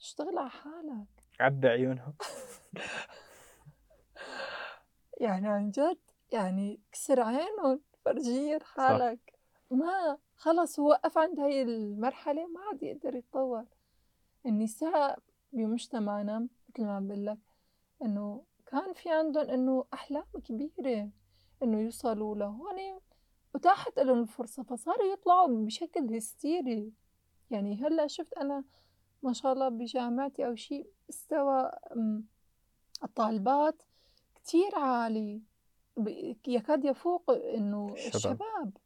اشتغل 0.00 0.38
ع 0.38 0.48
حالك. 0.48 1.06
عبّي 1.40 1.68
عيونهم. 1.68 2.14
يعني 5.20 5.48
عن 5.48 5.70
جد 5.70 5.98
يعني 6.32 6.80
كسر 6.92 7.20
عينُن 7.20 7.80
فرجيّن 8.04 8.58
صح. 8.58 8.66
حالك، 8.66 9.38
ما 9.70 10.18
خلص 10.36 10.80
هو 10.80 10.88
وقّف 10.88 11.18
عند 11.18 11.40
هاي 11.40 11.62
المرحلة 11.62 12.46
ما 12.46 12.60
عاد 12.60 12.82
يقدر 12.82 13.14
يتطوّر، 13.14 13.64
النساء 14.46 15.18
بمجتمعنا 15.52 16.48
متل 16.68 16.84
ما 16.84 16.96
عم 16.96 17.08
باقول 17.08 17.26
لك 17.26 17.38
إنه 18.02 18.44
كان 18.66 18.92
في 18.92 19.10
عندُن 19.10 19.50
إنه 19.50 19.84
أحلام 19.94 20.24
كبيرة. 20.44 21.10
إنه 21.62 21.80
يوصلوا 21.80 22.36
لهون 22.36 23.00
أُتاحت 23.54 23.98
إلُن 23.98 24.20
الفرصة 24.20 24.62
فصاروا 24.62 25.12
يطلعوا 25.12 25.64
بشكل 25.64 26.16
هستيري، 26.16 26.92
يعني 27.50 27.76
هلّأ 27.76 28.06
شُفت 28.06 28.32
أنا 28.32 28.64
ما 29.22 29.32
شاء 29.32 29.52
الله 29.52 29.68
بجامعتي 29.68 30.46
أو 30.46 30.54
شي 30.54 30.86
مستوى 31.08 31.70
الطالبات 33.04 33.82
كتير 34.34 34.74
عالي. 34.74 35.42
يكاد 36.46 36.84
يفوق 36.84 37.30
إنه 37.30 37.86
الشباب. 37.92 38.14
الشباب، 38.14 38.76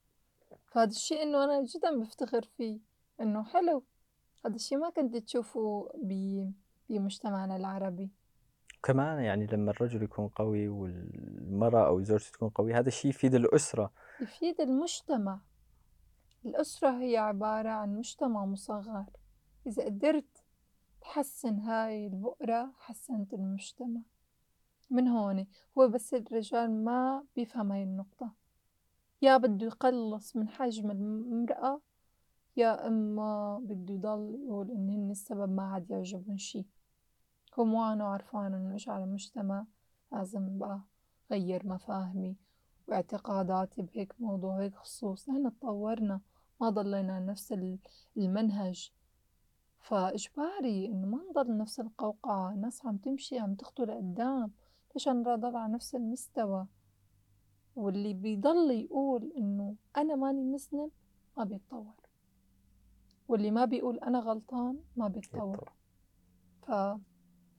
فهذا 0.66 0.90
الشيء 0.90 1.22
إنه 1.22 1.44
أنا 1.44 1.62
جدًا 1.62 1.98
بافتخر 1.98 2.42
فيه، 2.56 2.80
إنه 3.20 3.44
حلو. 3.44 3.84
هذا 4.46 4.54
الشيء 4.54 4.78
ما 4.78 4.90
كنت 4.90 5.16
تشوفه 5.16 5.88
بمجتمعنا 6.88 7.56
العربي. 7.56 8.10
كمان 8.84 9.18
يعني 9.24 9.46
لمّا 9.46 9.70
الرجل 9.70 10.02
يكون 10.02 10.28
قوي 10.28 10.68
والمرأة 10.68 11.86
أو 11.86 12.02
زوجته 12.02 12.30
تكون 12.32 12.48
قوية 12.48 12.78
هذا 12.78 12.88
الشيء 12.88 13.10
يفيد 13.10 13.34
الأسرة. 13.34 13.90
يفيد 14.20 14.60
المجتمع، 14.60 15.40
الأسرة 16.46 17.00
هي 17.00 17.16
عبارة 17.16 17.68
عن 17.68 17.96
مجتمع 17.96 18.44
مصغّر، 18.46 19.04
إذا 19.66 19.84
قدرت 19.84 20.44
تحسّن 21.00 21.58
هاي 21.58 22.06
البؤرة 22.06 22.72
حسّنت 22.78 23.34
المجتمع، 23.34 24.00
من 24.90 25.08
هون 25.08 25.46
هو 25.78 25.88
بس 25.88 26.14
الرجال 26.14 26.84
ما 26.84 27.24
بيفهم 27.36 27.72
هاي 27.72 27.82
النقطة، 27.82 28.32
يا 29.22 29.36
بده 29.36 29.66
يقلّص 29.66 30.36
من 30.36 30.48
حجم 30.48 30.90
المرأة 30.90 31.80
يا 32.56 32.86
إما 32.86 33.58
بده 33.64 33.94
يضل 33.94 34.40
يقول 34.46 34.70
إن 34.70 34.90
هن 34.90 35.10
السبب 35.10 35.50
ما 35.52 35.62
عاد 35.62 35.90
يعجبهم 35.90 36.38
شي، 36.38 36.66
هو 37.58 37.64
مو 37.64 37.92
أنا 37.92 38.04
عرفان 38.04 38.54
إنه 38.54 38.72
إيش 38.72 38.88
على 38.88 39.04
المجتمع 39.04 39.66
لازم 40.12 40.58
بقى 40.58 40.80
غيّر 41.30 41.66
مفاهمي 41.66 42.36
واعتقاداتي 42.88 43.82
بهيك 43.82 44.14
موضوع 44.20 44.60
هيك 44.60 44.74
خصوص، 44.74 45.28
نحن 45.28 45.46
اتطورنا 45.46 46.20
ما 46.60 46.70
ضلينا 46.70 47.20
نفس 47.20 47.54
المنهج، 48.16 48.92
فإجباري 49.80 50.86
إنه 50.86 51.06
ما 51.06 51.20
نضل 51.30 51.56
نفس 51.56 51.80
القوقعة، 51.80 52.50
الناس 52.52 52.86
عم 52.86 52.96
تمشي 52.96 53.38
عم 53.38 53.54
تخطو 53.54 53.84
لقدّام، 53.84 54.52
ليش 54.94 55.08
أنا 55.08 55.36
ضل 55.36 55.56
على 55.56 55.72
نفس 55.72 55.94
المستوى؟ 55.94 56.66
واللي 57.76 58.14
بيضل 58.14 58.70
يقول 58.70 59.32
إنه 59.36 59.76
أنا 59.96 60.14
ماني 60.14 60.44
مذنب 60.44 60.90
ما 61.36 61.44
بيتطور، 61.44 61.94
واللي 63.28 63.50
ما 63.50 63.64
بيقول 63.64 63.98
أنا 63.98 64.18
غلطان 64.18 64.78
ما 64.96 65.08
بيتطور، 65.08 65.72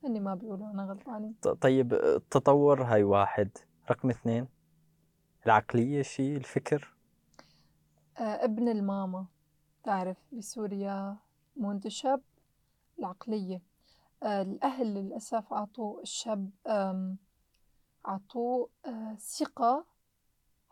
فهني 0.06 0.20
ما 0.20 0.36
بيقولوا 0.36 0.72
أنا 0.72 0.84
غلطانين. 0.86 1.36
طيب 1.62 1.94
التطور 1.94 2.84
هاي 2.84 3.04
واحد، 3.04 3.50
رقم 3.92 4.10
اثنين 4.10 4.48
العقلية 5.46 6.02
شي 6.02 6.38
الفكر؟ 6.38 6.96
آه 8.18 8.22
ابن 8.22 8.68
الماما 8.68 9.26
تعرف 9.84 10.18
بسوريا 10.32 11.18
منتشب 11.56 12.22
العقلية 13.00 13.62
آه 14.24 14.42
الأهل 14.42 14.94
للأسف 14.94 15.54
عطوا 15.54 16.02
الشاب 16.02 16.50
عطوه 18.06 18.70
آه 18.86 19.16
ثقة 19.16 19.86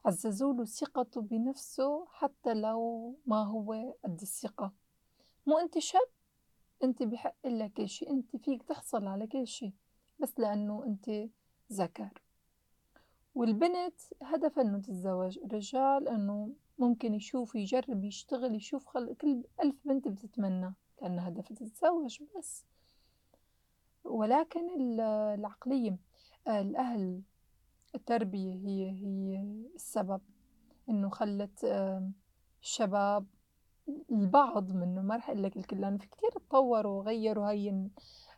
عززوا 0.05 0.53
له 0.53 0.65
ثقته 0.65 1.21
بنفسه 1.21 2.07
حتى 2.11 2.53
لو 2.53 3.15
ما 3.25 3.43
هو 3.43 3.95
قد 4.03 4.21
الثقة 4.21 4.71
مو 5.47 5.57
أنت 5.57 5.79
شاب 5.79 6.07
أنت 6.83 7.03
بحق 7.03 7.47
لك 7.47 7.85
كل 7.85 8.09
أنت 8.09 8.35
فيك 8.35 8.63
تحصل 8.63 9.07
على 9.07 9.27
كل 9.27 9.47
شي 9.47 9.73
بس 10.19 10.39
لأنه 10.39 10.85
أنت 10.85 11.29
ذكر. 11.71 12.21
والبنت 13.35 13.99
هدفها 14.21 14.63
إنه 14.63 14.79
تتزوج. 14.79 15.39
الرجال 15.39 16.07
إنه 16.07 16.49
ممكن 16.79 17.13
يشوف 17.13 17.55
يجرب 17.55 18.03
يشتغل 18.03 18.55
يشوف 18.55 18.85
خل... 18.85 19.15
كل 19.15 19.43
ألف 19.63 19.75
بنت 19.85 20.07
بتتمنى 20.07 20.73
لأن 21.01 21.19
هدفها 21.19 21.55
تتزوج 21.55 22.19
بس. 22.37 22.65
ولكن 24.03 24.99
العقلية 24.99 25.97
الأهل 26.47 27.21
التربية 27.95 28.53
هي 28.53 28.91
هي 28.91 29.41
السبب 29.75 30.21
إنه 30.89 31.09
خلت 31.09 31.65
الشباب 32.61 33.25
البعض 34.11 34.71
رح 35.11 35.29
أقول 35.29 35.43
لك 35.43 35.57
الكل 35.57 35.81
لأنه 35.81 35.97
في 35.97 36.07
كتير 36.07 36.29
تطوروا 36.29 36.99
وغيروا 36.99 37.49
هاي 37.49 37.89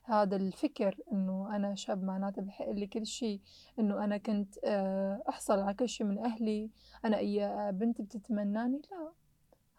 هذا 0.04 0.36
الفكر 0.36 0.98
إنه 1.12 1.56
أنا 1.56 1.76
شاب 1.76 2.04
معناته 2.04 2.42
بحق 2.42 2.70
لي 2.70 2.88
كل 2.88 3.06
شيء 3.06 3.42
إنه 3.80 4.04
أنا 4.04 4.18
كنت 4.18 4.56
آه، 4.64 5.24
أحصل 5.30 5.60
على 5.60 5.74
كل 5.74 5.90
شيء 5.90 6.08
من 6.08 6.20
أهلي 6.20 6.70
أنا 7.06 7.18
أي 7.18 7.72
بنت 7.72 8.02
بتتمناني 8.02 8.82
لا 8.92 9.12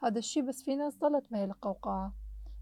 هذا 0.03 0.19
الشيء 0.19 0.43
بس 0.43 0.63
في 0.63 0.77
ناس 0.77 0.99
ضلت 0.99 1.31
بهي 1.31 1.45
القوقعة 1.45 2.15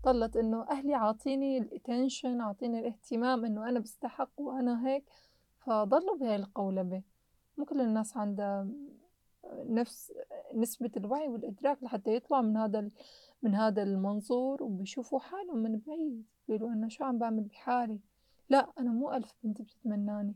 ضلت 0.05 0.37
إنه 0.37 0.67
أهلي 0.71 0.95
عاطيني 0.95 1.59
الاتنشن 1.59 2.41
عاطيني 2.41 2.79
الاهتمام 2.79 3.45
إنه 3.45 3.69
أنا 3.69 3.81
بستحق 3.81 4.31
وأنا 4.37 4.89
هيك 4.89 5.05
فضلوا 5.59 6.17
بهي 6.17 6.37
القولبة. 6.37 7.03
مو 7.59 7.65
كل 7.65 7.81
الناس 7.81 8.17
عندها 8.17 8.69
نفس 9.53 10.13
نسبة 10.55 10.91
الوعي 10.97 11.29
والإدراك 11.29 11.83
لحتى 11.83 12.15
يطلعوا 12.15 12.43
من 12.43 12.57
هذا 12.57 12.91
من 13.43 13.55
هذا 13.55 13.83
المنظور 13.83 14.63
وبيشوفوا 14.63 15.21
حالهم 15.21 15.59
من 15.59 15.79
بعيد 15.79 16.25
بيقولوا 16.49 16.73
أنا 16.73 16.89
شو 16.89 17.05
عم 17.05 17.19
بعمل 17.19 17.43
بحالي؟ 17.43 18.01
لا 18.49 18.73
أنا 18.79 18.91
مو 18.91 19.13
ألف 19.13 19.35
بنت 19.43 19.63
بتتمناني 19.63 20.35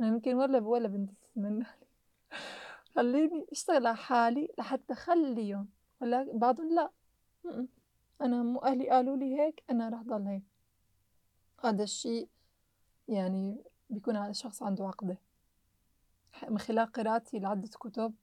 أنا 0.00 0.08
يمكن 0.08 0.34
ولا 0.34 0.58
ولا 0.58 0.88
بنت 0.88 1.10
بتتمناني. 1.10 1.64
خليني 2.94 3.46
أشتغل 3.52 3.86
على 3.86 3.96
حالي 3.96 4.48
لحتى 4.58 4.92
أخليهم 4.92 5.68
ولا 6.00 6.30
بعضهم 6.32 6.74
لا. 6.74 6.90
أنا 8.20 8.42
مو 8.42 8.58
أهلي 8.58 8.90
قالوا 8.90 9.16
لي 9.16 9.40
هيك 9.40 9.62
أنا 9.70 9.88
رح 9.88 10.02
ضل 10.02 10.26
هيك. 10.26 10.42
هذا 11.64 11.82
الشيء 11.82 12.28
يعني 13.08 13.64
بيكون 13.90 14.16
هذا 14.16 14.30
الشخص 14.30 14.62
عنده 14.62 14.86
عقدة. 14.86 15.18
من 16.48 16.58
خلال 16.58 16.92
قراءتي 16.92 17.38
لعدة 17.38 17.68
كتب 17.68 18.14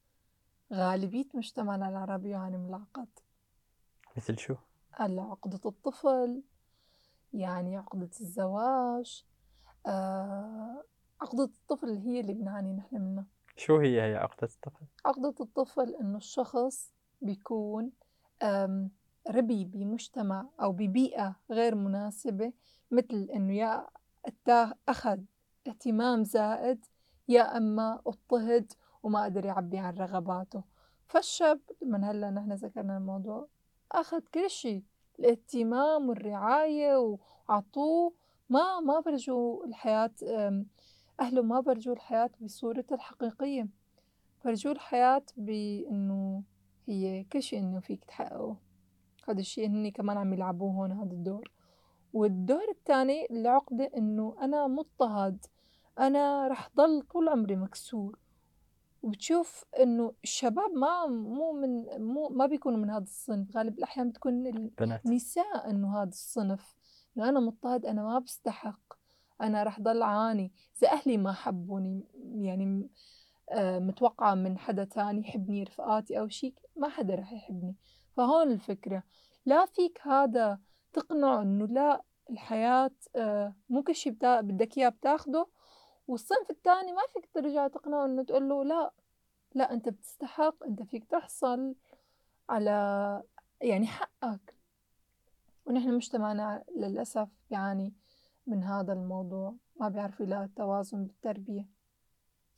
غالبية 0.74 1.26
مجتمعنا 1.34 1.90
العربي 1.90 2.30
يعاني 2.30 2.58
من 2.58 2.70
العقد 2.70 3.08
مثل 4.18 4.38
شو؟ 4.40 4.56
هلا 4.92 5.22
عقدة 5.22 5.60
الطفل 5.66 6.44
يعني 7.34 7.78
عقدة 7.78 8.10
الزواج 8.22 9.26
آه 9.88 10.84
عقدة 11.22 11.44
الطفل 11.44 11.98
هي 11.98 12.20
اللي 12.20 12.34
بنعاني 12.34 12.74
نحن 12.74 12.96
منها 13.02 13.26
شو 13.56 13.78
هي 13.78 14.02
هي 14.02 14.16
عقدة 14.16 14.48
الطفل؟ 14.56 14.86
عقدة 15.06 15.36
الطفل 15.40 15.96
إنه 15.96 16.18
الشخص 16.18 16.94
بيكون 17.22 17.92
ربي 19.30 19.66
بمجتمع 19.66 20.46
أو 20.62 20.72
ببيئة 20.72 21.36
غير 21.52 21.76
مناسبة 21.76 22.54
مثل 22.92 23.30
إنه 23.34 23.54
يا 23.54 23.88
أخذ 24.90 25.20
اهتمام 25.68 26.24
زائد 26.24 26.86
يا 27.28 27.58
أما 27.58 28.02
اضطهد 28.08 28.74
وما 29.08 29.24
قدر 29.24 29.46
يعبّي 29.46 29.78
عن 29.78 29.94
رغباته، 29.94 30.64
فالشاب 31.08 31.60
من 31.82 32.04
هلّأ 32.04 32.30
نحن 32.30 32.52
ذكرنا 32.52 32.98
الموضوع 32.98 33.48
أخد 33.92 34.22
كل 34.34 34.50
شي 34.50 34.84
الاهتمام 35.20 36.10
والرعاية 36.10 37.18
وعطوه 37.50 38.14
ما 38.50 38.80
ما 38.80 39.02
فرجوه 39.02 39.66
الحياة 39.66 40.12
أهله 41.20 41.42
ما 41.42 41.62
فرجوه 41.62 41.94
الحياة 41.94 42.30
بصورتها 42.42 42.96
الحقيقية، 42.96 43.68
فرجوه 44.44 44.72
الحياة 44.72 45.26
بإنه 45.38 46.44
هي 46.88 47.24
كل 47.24 47.44
شي 47.44 47.58
إنه 47.58 47.80
فيك 47.80 48.06
تحققه، 48.06 48.58
هذا 49.30 49.40
الشي 49.40 49.68
هني 49.68 49.92
كمان 49.92 50.18
عم 50.18 50.34
يلعبوه 50.34 50.72
هون 50.72 50.92
هذا 50.92 51.12
الدور، 51.12 51.52
والدور 52.14 52.70
التاني 52.70 53.28
العقدة 53.32 53.92
إنه 53.98 54.36
أنا 54.42 54.68
مضطهد 54.68 55.46
أنا 56.00 56.48
رح 56.48 56.70
ضل 56.76 57.02
طول 57.02 57.30
عمري 57.30 57.56
مكسور. 57.56 58.20
وبتشوف 59.04 59.66
إنه 59.80 60.14
الشباب 60.24 60.72
ما 60.74 61.06
مو 61.08 61.54
من 61.54 62.02
مو 62.02 62.30
ما 62.30 62.46
بيكونوا 62.46 62.80
من 62.80 62.90
هذا 62.90 63.04
الصنف، 63.04 63.58
غالب 63.58 63.78
الأحيان 63.78 64.10
بتكون 64.10 64.68
بنات. 64.80 65.06
النساء 65.06 65.70
إنه 65.70 66.02
هذا 66.02 66.10
الصنف، 66.10 66.76
إنه 67.18 67.30
أنا 67.30 67.40
مضطهد 67.40 67.86
أنا 67.86 68.04
ما 68.04 68.20
بستحق، 68.20 68.94
أنا 69.42 69.64
رح 69.64 69.82
ضل 69.82 70.02
أعاني، 70.02 70.52
إذا 70.78 70.92
أهلي 70.92 71.18
ما 71.18 71.34
حبوني 71.34 72.04
يعني 72.36 72.90
آه، 73.52 73.80
متوقعة 73.80 74.36
من 74.36 74.58
حدا 74.58 74.84
تاني 74.84 75.22
يحبني 75.22 75.64
رفقاتي 75.64 76.20
أو 76.20 76.28
شي 76.28 76.56
ما 76.76 76.90
حدا 76.90 77.16
رح 77.16 77.34
يحبني، 77.34 77.76
فهون 78.18 78.52
الفكرة، 78.52 79.04
لا 79.46 79.66
فيك 79.66 80.02
هذا 80.04 80.60
تقنعه 80.94 81.42
إنه 81.42 81.66
لا 81.66 82.04
الحياة 82.30 82.92
آه، 83.16 83.56
مو 83.70 83.84
كل 83.84 83.96
شي 83.96 84.12
بدك 84.22 84.78
إياه 84.78 84.90
بتاخده 84.90 85.48
والصنف 86.08 86.50
التاني 86.50 86.92
ما 86.92 87.02
فيك 87.14 87.30
ترجع 87.34 87.68
تقنعه 87.68 88.06
إنه 88.06 88.24
تقول 88.24 88.50
له 88.50 88.64
لأ 88.64 88.92
لأ 89.56 89.74
أنت 89.74 89.90
بتستحق 89.90 90.64
أنت 90.64 90.84
فيك 90.84 91.06
تحصل 91.06 91.76
على 92.50 93.24
يعني 93.62 93.88
حقك. 93.88 94.56
ونحن 95.66 95.94
مجتمعنا 95.94 96.64
للأسف 96.76 97.30
بيعاني 97.50 97.94
من 98.48 98.64
هذا 98.64 98.94
الموضوع 98.94 99.56
ما 99.80 99.90
بيعرف 99.90 100.20
يلاقي 100.20 100.44
التوازن 100.44 101.06
بالتربية. 101.06 101.68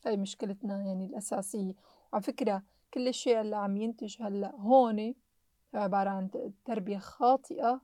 هاي 0.05 0.17
مشكلتنا 0.17 0.81
يعني 0.81 1.05
الأساسية. 1.05 1.73
وعلى 2.13 2.23
فكرة 2.23 2.63
كل 2.93 3.07
الشيء 3.07 3.41
اللي 3.41 3.55
عم 3.55 3.77
ينتج 3.77 4.21
هلأ 4.21 4.55
هون 4.55 5.15
عبارة 5.73 6.09
عن 6.09 6.51
تربية 6.65 6.97
خاطئة 6.97 7.81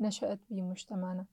نشأت 0.00 0.40
بمجتمعنا. 0.50 1.26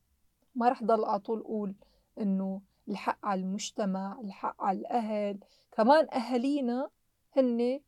ما 0.55 0.69
رح 0.69 0.84
ضل 0.84 1.05
على 1.05 1.19
طول 1.19 1.39
أقول 1.39 1.75
إنه 2.19 2.61
الحق 2.89 3.25
على 3.25 3.41
المجتمع 3.41 4.19
الحق 4.21 4.61
على 4.61 4.79
الأهل. 4.79 5.39
كمان 5.71 6.07
أهالينا 6.13 6.89
هن 7.38 7.79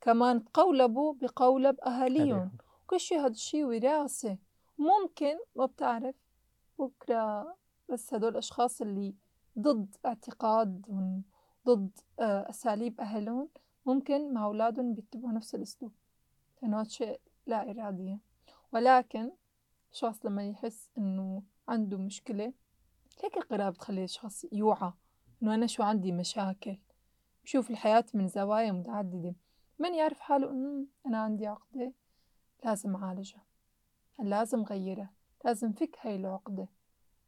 كمان 0.00 0.44
تقولبوا 0.44 1.14
بقولب 1.14 1.80
أهاليهم. 1.80 2.50
كل 2.86 3.00
شي 3.00 3.16
هاد 3.16 3.30
الشي 3.30 3.64
وراثة. 3.64 4.38
ممكن 4.78 5.38
ما 5.56 5.66
بتعرف 5.66 6.14
بكرة 6.78 7.56
بس 7.88 8.14
هدول 8.14 8.32
الأشخاص 8.32 8.80
اللي 8.82 9.14
ضد 9.58 9.96
اعتقادهم 10.06 11.22
ضد 11.66 11.90
آه، 12.20 12.50
أساليب 12.50 13.00
أهلهم 13.00 13.48
ممكن 13.86 14.32
مع 14.34 14.44
أولادهم 14.44 14.94
بيتبعوا 14.94 15.32
نفس 15.32 15.54
الأسلوب. 15.54 15.92
لأنه 16.62 16.80
هاد 16.80 16.90
شيء 16.90 17.20
لا 17.46 17.70
إرادية. 17.70 18.18
ولكن 18.72 19.30
الشخص 19.92 20.26
لما 20.26 20.48
يحس 20.48 20.90
إنه 20.98 21.42
عنده 21.68 21.98
مشكلة 21.98 22.52
هيك 23.24 23.36
القراءة 23.36 23.70
بتخلي 23.70 24.04
الشخص 24.04 24.46
يوعى 24.52 24.92
إنه 25.42 25.54
أنا 25.54 25.66
شو 25.66 25.82
عندي 25.82 26.12
مشاكل؟ 26.12 26.78
بشوف 27.44 27.70
الحياة 27.70 28.04
من 28.14 28.28
زوايا 28.28 28.72
متعددة. 28.72 29.34
من 29.78 29.94
يعرف 29.94 30.20
حاله 30.20 30.50
إنه 30.50 30.86
أنا 31.06 31.18
عندي 31.18 31.46
عقدة؟ 31.46 31.92
لازم 32.64 32.96
أعالجها. 32.96 33.44
لازم 34.18 34.62
غيرها 34.62 35.10
لازم 35.44 35.72
فك 35.72 35.98
هاي 36.00 36.16
العقدة 36.16 36.68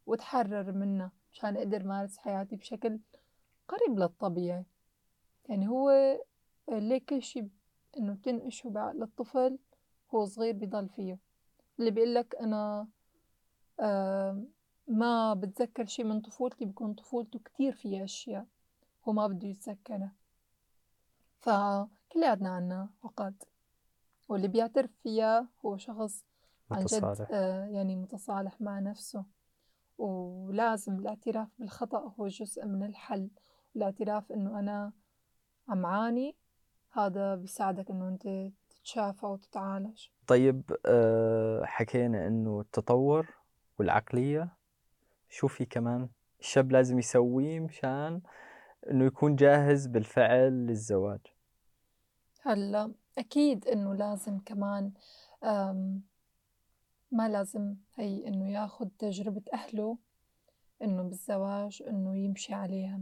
وتحرر 0.05 0.71
منها 0.71 1.11
مشان 1.33 1.57
أقدر 1.57 1.83
مارس 1.83 2.17
حياتي 2.17 2.55
بشكل 2.55 2.99
قريب 3.67 3.99
للطبيعي 3.99 4.65
يعني 5.49 5.67
هو 5.67 6.17
ليه 6.69 7.01
كل 7.09 7.23
شي 7.23 7.47
إنه 7.97 8.13
بتنقشه 8.13 8.69
بعقل 8.69 9.03
الطفل 9.03 9.57
هو 10.15 10.25
صغير 10.25 10.53
بضل 10.53 10.89
فيه. 10.89 11.17
اللي 11.79 11.91
بيقلك 11.91 12.35
أنا 12.35 12.87
آه 13.79 14.43
ما 14.91 15.33
بتذكر 15.33 15.85
شي 15.85 16.03
من 16.03 16.21
طفولتي 16.21 16.65
بكون 16.65 16.93
طفولته 16.93 17.39
كتير 17.39 17.73
فيها 17.73 18.03
أشياء 18.03 18.45
هو 19.07 19.13
ما 19.13 19.27
بده 19.27 19.47
يتذكرها. 19.47 20.11
فكلياتنا 21.39 22.49
عنا 22.49 22.89
عقد 23.03 23.43
واللي 24.29 24.47
بيعترف 24.47 24.91
فيها 25.03 25.47
هو 25.65 25.77
شخص 25.77 26.25
عن 26.71 26.85
جد. 26.85 27.27
آه 27.31 27.65
يعني 27.65 27.95
متصالح 27.95 28.61
مع 28.61 28.79
نفسه. 28.79 29.25
ولازم 29.97 30.99
الاعتراف 30.99 31.47
بالخطأ 31.59 32.13
هو 32.19 32.27
جزء 32.27 32.65
من 32.65 32.83
الحل. 32.83 33.29
والاعتراف 33.75 34.31
إنه 34.31 34.59
أنا 34.59 34.91
عم 35.67 35.85
عاني 35.85 36.35
هذا 36.91 37.35
بيساعدك 37.35 37.89
إنه 37.89 38.07
أنت 38.07 38.51
تتشافى 38.69 39.25
وتتعالج. 39.25 40.07
طيب 40.27 40.77
آه، 40.85 41.65
حكينا 41.65 42.27
إنه 42.27 42.59
التطور 42.59 43.35
والعقلية 43.79 44.60
شو 45.33 45.47
في 45.47 45.65
كمان 45.65 46.09
الشاب 46.39 46.71
لازم 46.71 46.99
يسويه 46.99 47.59
مشان 47.59 48.21
إنه 48.91 49.05
يكون 49.05 49.35
جاهز 49.35 49.87
بالفعل 49.87 50.51
للزواج. 50.51 51.19
هلا 52.41 52.91
أكيد 53.17 53.67
إنه 53.67 53.93
لازم 53.95 54.39
كمان 54.39 54.91
ما 57.11 57.29
لازم 57.29 57.75
هي 57.95 58.27
إنه 58.27 58.51
ياخد 58.51 58.89
تجربة 58.99 59.41
أهله 59.53 59.97
إنه 60.81 61.03
بالزواج 61.03 61.83
إنه 61.87 62.17
يمشي 62.17 62.53
عليها. 62.53 63.01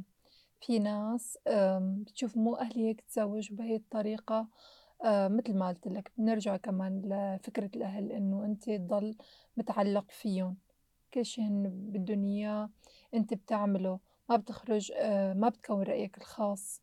في 0.62 0.80
ناس 0.80 1.38
بتشوف 1.80 2.38
مو 2.38 2.56
أهلي 2.56 2.88
هيك 2.88 3.02
تزوج 3.02 3.54
بهي 3.54 3.76
الطريقة 3.76 4.48
مثل 5.06 5.58
ما 5.58 5.68
قلت 5.68 5.88
لك 5.88 6.12
بنرجع 6.18 6.58
كمان 6.58 7.02
لفكرة 7.06 7.70
الأهل 7.76 8.12
إنه 8.12 8.46
أنت 8.46 8.70
تضل 8.70 9.16
متعلق 9.58 10.06
فيهم. 10.12 10.58
كل 11.14 11.26
شي 11.26 11.42
هن 11.42 12.24
إياه 12.24 12.70
أنت 13.14 13.34
بتعمله 13.34 14.00
ما 14.30 14.36
بتخرج 14.36 14.92
آه، 14.96 15.34
ما 15.34 15.50
بتكون 15.50 15.84
رأيك 15.84 16.18
الخاص. 16.18 16.82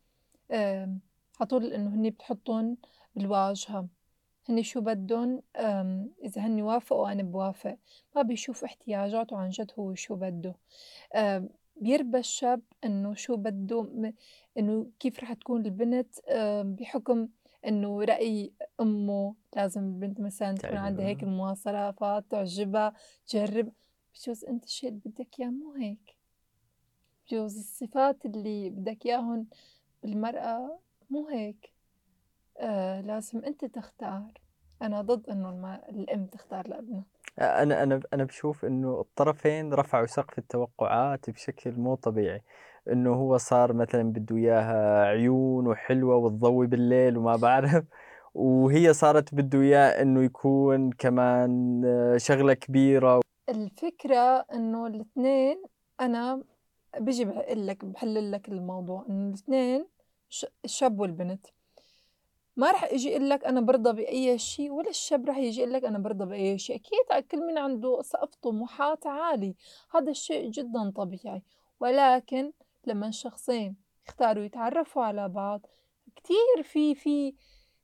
آم، 0.51 1.01
عطول 1.41 1.73
إنه 1.73 1.95
هني 1.95 2.11
بتحطهم 2.11 2.77
بالواجهة. 3.15 3.89
هني 4.49 4.63
شو 4.63 4.81
بدهم 4.81 5.43
إذا 6.25 6.41
هني 6.47 6.63
وافقوا 6.63 7.13
أنا 7.13 7.23
بوافق. 7.23 7.77
ما 8.17 8.23
بيشوف 8.23 8.65
احتياجاته 8.65 9.37
عن 9.37 9.51
جد 9.51 9.71
هو 9.79 9.95
شو 9.95 10.15
بده. 10.17 10.55
آم، 11.15 11.49
بيربى 11.81 12.19
الشاب 12.19 12.61
إنه 12.85 13.15
شو 13.15 13.37
بده 13.37 13.83
م- 13.83 14.13
إنه 14.59 14.87
كيف 15.01 15.21
رح 15.21 15.33
تكون 15.33 15.67
البنت؟ 15.67 16.15
بحكم 16.81 17.29
إنه 17.67 18.05
رأي 18.05 18.53
أمه. 18.81 19.35
لازم 19.57 19.85
البنت 19.85 20.21
مثلا 20.21 20.55
تكون 20.55 20.77
عندها 20.79 21.07
هيك. 21.07 21.23
المواصفات 21.23 22.25
تعجبها 22.31 22.93
تجرب. 23.27 23.73
بجوز 24.17 24.45
أنت 24.45 24.65
الشيء 24.65 24.89
اللي 24.89 25.01
بدك 25.07 25.41
إياه 25.41 25.49
مو 25.49 25.73
هيك؟ 25.73 26.17
بجوز 27.27 27.59
الصفات 27.59 28.27
اللي 28.27 28.71
بدك 28.71 29.07
إياهن 29.07 29.47
بالمرأة 30.03 30.79
مو 31.11 31.29
هيك؟ 31.29 31.73
آه 32.59 33.01
لازم 33.01 33.45
أنت 33.45 33.65
تختار. 33.65 34.33
أنا 34.83 35.03
ضد 35.03 35.31
إنه 35.31 35.49
الم- 35.51 35.81
الأم 35.89 36.27
تختار 36.27 36.69
لأبنها. 36.69 37.05
أنا 37.41 37.83
أنا 37.83 38.01
أنا 38.13 38.25
بشوف 38.25 38.65
إنه 38.65 39.01
الطرفين 39.01 39.75
رفعوا 39.75 40.07
سقف 40.07 40.39
التوقعات 40.39 41.31
بشكل 41.31 41.73
مو 41.73 41.95
طبيعي. 41.95 42.43
إنه 42.93 43.15
هو 43.15 43.37
صار 43.37 43.73
مثلا 43.73 44.03
بده 44.13 44.37
إياها 44.37 45.05
عيون 45.05 45.67
وحلوة 45.67 46.17
وتضوي 46.17 46.67
بالليل 46.67 47.17
وما 47.17 47.37
بعرف 47.37 47.85
وهي 48.35 48.93
صارت 48.93 49.35
بده 49.35 49.61
إياه 49.61 50.03
إنه 50.03 50.23
يكون 50.23 50.91
كمان 50.93 51.83
آه، 51.87 52.17
شغلة 52.17 52.55
كبيرة 52.55 53.21
الفكرة 53.49 54.39
إنه 54.53 54.87
الاثنين 54.87 55.63
أنا 56.01 56.45
بيجي 56.99 57.25
بقول 57.25 57.67
لك 57.67 57.85
بحلل 57.85 58.33
لك 58.33 58.49
الموضوع 58.49 59.07
إنه 59.09 59.29
الاثنين 59.29 59.87
الشاب 60.65 61.01
والبنت. 61.01 61.47
ما 62.57 62.71
رح 62.71 62.93
يجي 62.93 63.09
يقول 63.09 63.31
لك 63.31 63.45
أنا 63.45 63.61
برضى 63.61 63.93
بأي 63.93 64.39
شيء 64.39 64.71
ولا 64.71 64.91
الشاب 64.91 65.29
رح 65.29 65.37
يجي 65.39 65.61
يقول 65.61 65.73
لك 65.73 65.85
أنا 65.85 65.99
برضى 65.99 66.25
بأي 66.25 66.59
شيء 66.59 66.77
أكيد 66.77 67.27
كل 67.31 67.47
من 67.47 67.59
عنده 67.59 68.03
سقف 68.03 68.35
طموحات 68.35 69.07
عالي. 69.07 69.55
هذا 69.95 70.11
الشيء 70.11 70.51
جدا 70.51 70.93
طبيعي. 70.97 71.43
ولكن 71.81 72.53
لما 72.87 73.09
الشخصين 73.09 73.77
يختاروا 74.07 74.45
يتعرفوا 74.45 75.03
على 75.03 75.29
بعض 75.29 75.67
كتير 76.17 76.63
في 76.63 76.95
في 76.95 77.35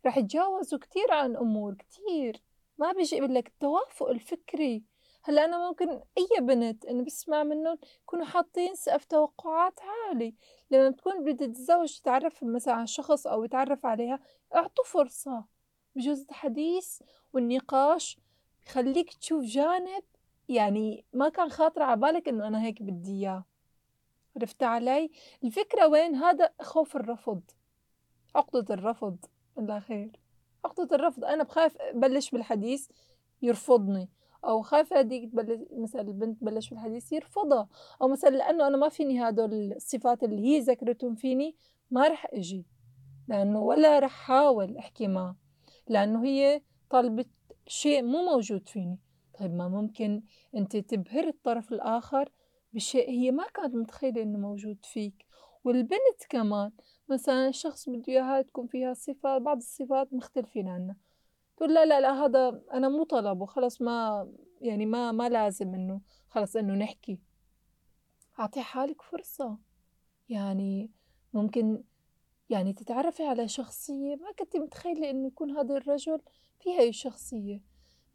رح 0.06 0.16
يتجاوزوا 0.16 0.78
كتير 0.78 1.12
عن 1.12 1.36
أمور 1.36 1.74
كتير. 1.74 2.42
ما 2.78 2.92
بيجي 2.92 3.16
يقول 3.16 3.34
لك 3.34 3.48
التوافق 3.48 4.08
الفكري 4.08 4.82
هلأ 5.24 5.44
أنا 5.44 5.68
ممكن 5.68 5.90
أي 5.90 6.40
بنت 6.40 6.84
إنه 6.84 7.04
بسمع 7.04 7.42
منهم 7.42 7.78
يكونوا 8.02 8.24
حاطين 8.24 8.74
سقف 8.74 9.04
توقعات 9.04 9.80
عالي. 9.80 10.34
لما 10.70 10.88
بتكون 10.88 11.24
بدها 11.24 11.46
تتزوج 11.46 11.98
تتعرف 11.98 12.44
مثلا 12.44 12.74
على 12.74 12.86
شخص 12.86 13.26
أو 13.26 13.44
يتعرف 13.44 13.86
عليها 13.86 14.20
أعطوا 14.54 14.84
فرصة. 14.84 15.44
بجوز 15.96 16.26
الحديث 16.30 17.02
والنقاش 17.32 18.18
يخليك 18.66 19.14
تشوف 19.14 19.44
جانب 19.44 20.02
يعني 20.48 21.04
ما 21.12 21.28
كان 21.28 21.48
خاطر 21.48 21.82
على 21.82 22.00
بالك 22.00 22.28
إنه 22.28 22.46
أنا 22.46 22.62
هيك 22.62 22.82
بدي 22.82 23.10
إياه. 23.10 23.44
عرفت 24.36 24.62
علي؟ 24.62 25.10
الفكرة 25.44 25.86
وين؟ 25.86 26.14
هذا 26.14 26.52
خوف 26.62 26.96
الرفض. 26.96 27.42
عقدة 28.34 28.74
الرفض. 28.74 29.16
من 29.56 29.64
الأخير 29.64 30.20
عقدة 30.64 30.96
الرفض. 30.96 31.24
أنا 31.24 31.42
بخاف 31.42 31.76
بلش 31.94 32.30
بالحديث 32.30 32.88
يرفضني. 33.42 34.08
أو 34.44 34.62
خايفة 34.62 34.98
هديك 34.98 35.32
تبلش 35.32 35.60
مثلا 35.72 36.00
البنت 36.00 36.40
تبلش 36.40 36.70
بالحديث 36.70 37.12
يرفضها 37.12 37.68
أو 38.02 38.08
مثلا 38.08 38.30
لأنه 38.30 38.66
أنا 38.66 38.76
ما 38.76 38.88
فيني 38.88 39.28
هدول 39.28 39.72
الصفات 39.72 40.24
اللي 40.24 40.42
هي 40.46 40.60
ذكرتهم 40.60 41.14
فيني 41.14 41.56
ما 41.90 42.08
رح 42.08 42.26
أجي 42.32 42.66
لأنه 43.28 43.60
ولا 43.60 43.98
رح 43.98 44.10
حاول 44.10 44.76
أحكي 44.76 45.06
معها 45.06 45.36
لأنه 45.88 46.24
هي 46.24 46.62
طلبت 46.90 47.28
شيء 47.66 48.02
مو 48.02 48.22
موجود 48.22 48.68
فيني. 48.68 48.98
طيب 49.38 49.54
ما 49.54 49.68
ممكن 49.68 50.22
أنت 50.56 50.76
تبهر 50.76 51.28
الطرف 51.28 51.72
الآخر 51.72 52.32
بشيء 52.72 53.10
هي 53.10 53.30
ما 53.30 53.44
كانت 53.54 53.74
متخيلة 53.74 54.22
إنه 54.22 54.38
موجود 54.38 54.78
فيك. 54.84 55.26
والبنت 55.64 56.26
كمان 56.28 56.72
مثلا 57.08 57.48
الشخص 57.48 57.88
بده 57.88 58.04
إياها 58.08 58.42
تكون 58.42 58.66
فيها 58.66 58.94
صفات 58.94 59.42
بعض 59.42 59.56
الصفات 59.56 60.12
مختلفين 60.12 60.68
عنها. 60.68 60.96
تقول 61.56 61.74
لا 61.74 61.86
لا 61.86 62.00
لا 62.00 62.12
هذا 62.12 62.62
أنا 62.72 62.88
مو 62.88 63.04
طلبه 63.04 63.46
خلص 63.46 63.82
ما 63.82 64.28
يعني 64.60 64.86
ما 64.86 65.12
ما 65.12 65.28
لازم 65.28 65.74
إنه 65.74 66.00
خلص 66.28 66.56
إنه 66.56 66.74
نحكي. 66.74 67.18
أعطي 68.38 68.60
حالك 68.60 69.02
فرصة. 69.02 69.58
يعني 70.28 70.90
ممكن 71.32 71.84
يعني 72.50 72.72
تتعرفي 72.72 73.22
على 73.22 73.48
شخصية 73.48 74.16
ما 74.16 74.32
كنتي 74.38 74.58
متخيلة 74.58 75.10
إنه 75.10 75.26
يكون 75.26 75.50
هذا 75.50 75.76
الرجل 75.76 76.20
في 76.60 76.78
هاي 76.78 76.88
الشخصية 76.88 77.60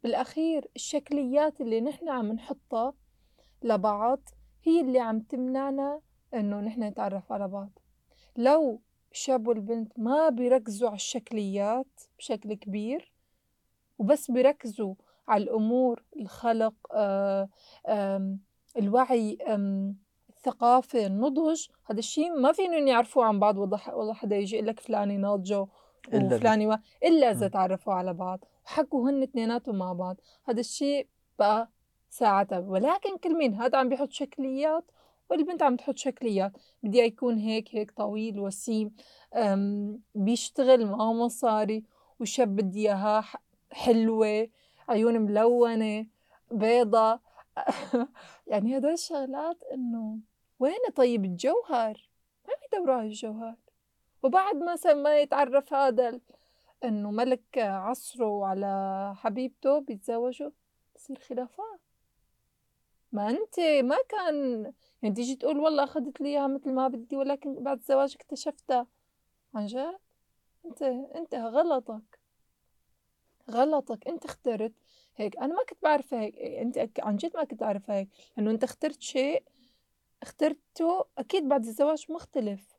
بالأخير 0.02 0.70
الشكليات 0.76 1.60
اللي 1.60 1.80
نحن 1.80 2.08
عم 2.08 2.32
نحطها 2.32 2.94
لبعض 3.62 4.20
هي 4.62 4.80
اللي 4.80 4.98
عم 4.98 5.20
تمنعنا 5.20 6.00
إنه 6.34 6.60
نحن 6.60 6.82
نتعرف 6.82 7.32
على 7.32 7.48
بعض. 7.48 7.78
لو 8.36 8.80
الشاب 9.12 9.48
والبنت 9.48 9.98
ما 9.98 10.28
بيركزوا 10.28 10.88
على 10.88 10.96
الشكليات 10.96 12.00
بشكل 12.18 12.54
كبير 12.54 13.12
وبس 13.98 14.30
بيركزوا 14.30 14.94
على 15.28 15.44
الأمور 15.44 16.02
الخلق 16.20 16.74
آه، 16.92 17.48
الوعي 18.78 19.38
الثقافة 20.28 21.06
النضج. 21.06 21.66
هذا 21.90 21.98
الشيء 21.98 22.32
ما 22.40 22.52
فينهم 22.52 22.86
يعرفوه 22.88 23.24
عن 23.24 23.38
بعض 23.38 23.58
والله 23.58 23.94
والله 23.94 24.14
حدا 24.14 24.36
يجي 24.36 24.56
يقول 24.56 24.68
لك 24.68 24.80
فلانة 24.80 25.14
ناضجة 25.14 25.66
وفلانة 26.12 26.68
و 26.68 26.78
إلا 27.04 27.30
إذا. 27.30 27.48
تعرّفوا 27.48 27.92
على 27.92 28.14
بعض. 28.14 28.44
وحكوا 28.66 29.10
هن 29.10 29.22
اتنيناتهم 29.22 29.78
مع 29.78 29.92
بعض، 29.92 30.20
هذا 30.44 30.60
الشي 30.60 31.08
بقى 31.38 31.68
ساعتها 32.10 32.58
ولكن 32.58 33.16
كل 33.18 33.38
مين 33.38 33.54
هادا 33.54 33.78
عم 33.78 33.88
بيحط 33.88 34.10
شكليات 34.10 34.84
والبنت 35.30 35.62
عم 35.62 35.76
تحط 35.76 35.96
شكليات، 35.96 36.52
بدي 36.82 36.98
يكون 36.98 37.38
هيك، 37.38 37.74
هيك 37.74 37.90
طويل 37.90 38.40
وسيم، 38.40 38.92
بيشتغل 40.14 40.86
معه 40.86 41.12
مصاري، 41.12 41.84
وشاب 42.20 42.56
بدي 42.56 42.80
إياها 42.88 43.20
ح 43.20 43.36
حلوة، 43.72 44.48
عيون 44.88 45.18
ملونة، 45.18 46.06
بيضا، 46.50 47.20
يعني 48.46 48.78
هدول 48.78 48.92
الشغلات 48.92 49.62
إنه 49.72 50.18
وين 50.58 50.78
طيب 50.96 51.24
الجوهر؟ 51.24 52.08
ما 52.48 52.54
بيدوروا 52.62 53.02
الجوهر، 53.02 53.56
وبعد 54.22 54.56
مثلًا 54.56 54.94
ما 54.94 55.18
يتعرّف 55.18 55.74
ال 55.74 56.20
إنه 56.84 57.10
ملك 57.10 57.58
عصره 57.58 58.46
على 58.46 59.12
حبيبته 59.16 59.78
بيتزوجوا، 59.80 60.50
بتصير 60.94 61.18
خلافات. 61.18 61.80
ما 63.12 63.30
أنتِ 63.30 63.60
ما 63.60 63.96
كان 64.08 64.72
يعني 65.02 65.14
تيجي 65.14 65.36
تقول 65.36 65.58
والله 65.58 65.84
أخدت 65.84 66.20
لي 66.20 66.28
إياها 66.28 66.46
متل 66.46 66.72
ما 66.74 66.88
بدي 66.88 67.16
ولكن 67.16 67.62
بعد 67.62 67.78
الزواج 67.78 68.16
اكتشفتها، 68.20 68.86
عن 69.54 69.66
جد؟ 69.66 69.98
أنت 70.66 70.82
أنت 71.16 71.34
غلطك، 71.34 72.17
غلطك 73.50 74.08
أنت 74.08 74.24
اخترت 74.24 74.72
هيك، 75.16 75.36
أنا 75.36 75.54
ما 75.54 75.64
كنت 75.68 75.82
باعرفها 75.82 76.20
هيك، 76.20 76.38
أك 76.78 77.00
عن 77.00 77.16
جد 77.16 77.36
ما 77.36 77.44
كنت 77.44 77.62
أعرفها 77.62 77.96
هيك، 77.96 78.08
لإنه 78.36 78.50
أنت 78.50 78.64
اخترت 78.64 79.02
شيء 79.02 79.42
اخترته 80.22 81.04
أكيد 81.18 81.48
بعد 81.48 81.64
الزواج 81.64 82.06
مختلف. 82.12 82.78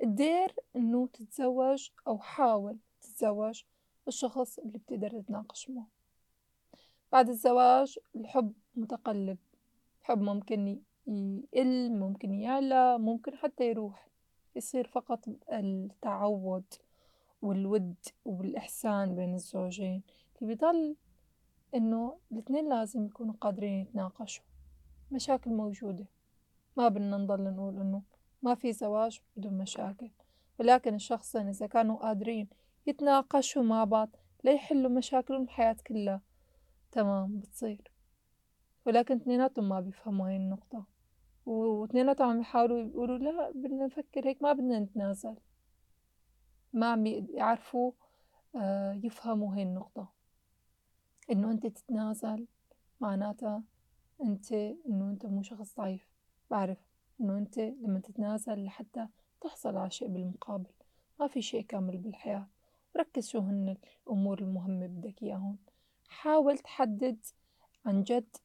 قدر 0.00 0.52
إنه 0.76 1.06
تتزوج 1.06 1.88
أو 2.06 2.18
حاول 2.18 2.78
تتزوج 3.00 3.62
الشخص 4.08 4.58
اللي 4.58 4.78
بتقدر 4.78 5.20
تتناقش 5.20 5.70
معه. 5.70 5.86
بعد 7.12 7.28
الزواج 7.28 7.98
الحب 8.16 8.52
متقلب، 8.74 9.38
الحب 10.00 10.20
ممكن 10.20 10.80
يقل، 11.06 11.92
ممكن 11.92 12.32
يعلى، 12.34 12.98
ممكن 12.98 13.36
حتى 13.36 13.68
يروح، 13.68 14.08
يصير 14.56 14.86
فقط 14.86 15.28
التعوّد. 15.52 16.64
والوِد 17.42 17.94
والإحسان 18.24 19.14
بين 19.14 19.34
الزوجين، 19.34 20.02
بيضل 20.40 20.96
إنه 21.74 22.18
الاتنين 22.32 22.68
لازم 22.68 23.06
يكونوا 23.06 23.34
قادرين 23.40 23.80
يتناقشوا، 23.80 24.44
مشاكل 25.12 25.50
موجودة. 25.50 26.06
ما 26.76 26.88
بدنا 26.88 27.16
نضل 27.16 27.44
نقول 27.44 27.80
إنه 27.80 28.02
ما 28.42 28.54
في 28.54 28.72
زواج 28.72 29.20
بدون 29.36 29.58
مشاكل، 29.58 30.10
ولكن 30.58 30.94
الشخصين 30.94 31.48
إذا 31.48 31.66
كانوا 31.66 31.96
قادرين 31.96 32.48
يتناقشوا 32.86 33.62
مع 33.62 33.84
بعض 33.84 34.16
ليحلّوا 34.44 34.90
مشاكلهم 34.90 35.42
الحياة 35.42 35.76
كلّها. 35.86 36.20
تمام 36.92 37.38
بتصير، 37.38 37.92
ولكن 38.86 39.16
اتنيناتهم 39.16 39.68
ما 39.68 39.80
بيفهموا 39.80 40.28
هاي 40.28 40.36
النقطة، 40.36 40.86
واتنيناتهم 41.46 42.30
عم 42.30 42.40
يحاولوا 42.40 42.80
يقولوا 42.80 43.18
لأ 43.18 43.50
بدنا 43.50 43.86
نفكّر 43.86 44.28
هيك 44.28 44.42
ما 44.42 44.52
بدنا 44.52 44.78
نتنازل، 44.78 45.36
ما 46.72 46.86
عم 46.86 47.06
يعرفوا 47.06 47.92
يفهموا 48.94 49.54
هاي 49.54 49.62
النقطة، 49.62 50.12
إنه 51.30 51.50
أنت 51.50 51.66
تتنازل 51.66 52.46
معناتها 53.00 53.62
أنت 54.22 54.52
إنه 54.52 55.10
أنت 55.10 55.26
مو 55.26 55.42
شخص 55.42 55.76
ضعيف، 55.76 56.08
بعرف 56.50 56.78
إنه 57.20 57.38
أنت 57.38 57.58
لمّا 57.58 58.00
تتنازل 58.00 58.64
لحتى 58.64 59.08
تحصل 59.40 59.76
على 59.76 59.90
شيء 59.90 60.08
بالمقابل، 60.08 60.70
ما 61.20 61.26
في 61.26 61.42
شيء 61.42 61.62
كامل 61.66 61.96
بالحياة، 61.98 62.46
ركّز 62.96 63.28
شو 63.28 63.38
هن 63.38 63.76
الأمور 64.06 64.38
المهمة 64.38 64.86
بدك 64.86 65.22
إياهن، 65.22 65.56
حاول 66.08 66.58
تحدد 66.58 67.18
عن 67.86 68.02
جد 68.02 68.36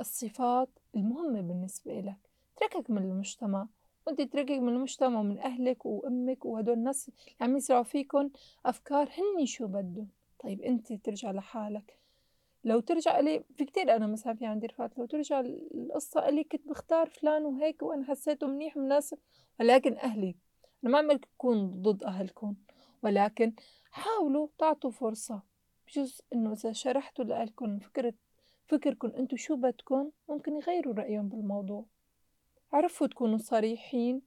الصفات 0.00 0.68
المهمة 0.96 1.40
بالنسبة 1.40 2.00
إلك، 2.00 2.30
اتركك 2.56 2.90
من 2.90 3.02
المجتمع، 3.02 3.68
وأنت 4.06 4.20
اتركك 4.20 4.50
من 4.50 4.68
المجتمع 4.68 5.20
ومن 5.20 5.38
أهلك 5.38 5.86
وأمِّك 5.86 6.44
وهدول 6.44 6.74
الناس 6.74 7.08
اللي 7.08 7.36
عم 7.40 7.56
يزرعوا 7.56 7.82
فيكن 7.82 8.30
أفكار 8.66 9.08
هنّي 9.18 9.46
شو 9.46 9.66
بدُّن، 9.66 10.06
طيب 10.38 10.60
أنت 10.62 10.92
ترجع 10.92 11.30
لحالك، 11.30 11.98
لو 12.64 12.80
ترجع 12.80 13.18
إلي 13.18 13.44
في 13.56 13.64
كتير 13.64 13.96
أنا 13.96 14.06
مثلًا 14.06 14.34
في 14.34 14.46
عندي 14.46 14.66
رفقات 14.66 14.98
لو 14.98 15.06
ترجع 15.06 15.40
القصّة 15.74 16.28
إلي 16.28 16.44
كنت 16.44 16.68
باختار 16.68 17.06
فلان 17.06 17.44
وهيك 17.44 17.82
وأنا 17.82 18.04
حسيته 18.04 18.46
منيح 18.46 18.76
ومناسب 18.76 19.18
ولكن 19.60 19.96
أهلي، 19.96 20.34
أنا 20.84 20.92
ما 20.92 20.98
عم 20.98 21.10
قلك 21.10 21.28
كون 21.38 21.82
ضد 21.82 22.04
أهلكن، 22.04 22.54
ولكن 23.02 23.52
حاولوا 23.90 24.48
تعطوا 24.58 24.90
فرصة، 24.90 25.42
بجوز 25.86 26.22
إنه 26.32 26.52
إذا 26.52 26.72
شرحتوا 26.72 27.24
لأهلكن 27.24 27.78
فكرة 27.78 28.14
فكركن 28.66 29.10
أنتم 29.10 29.36
شو 29.36 29.56
بدكن 29.56 30.10
ممكن 30.28 30.56
يغيروا 30.56 30.94
رأيهم 30.94 31.28
بالموضوع، 31.28 31.84
عرفوا 32.72 33.06
تكونوا 33.06 33.38
صريحين 33.38 34.22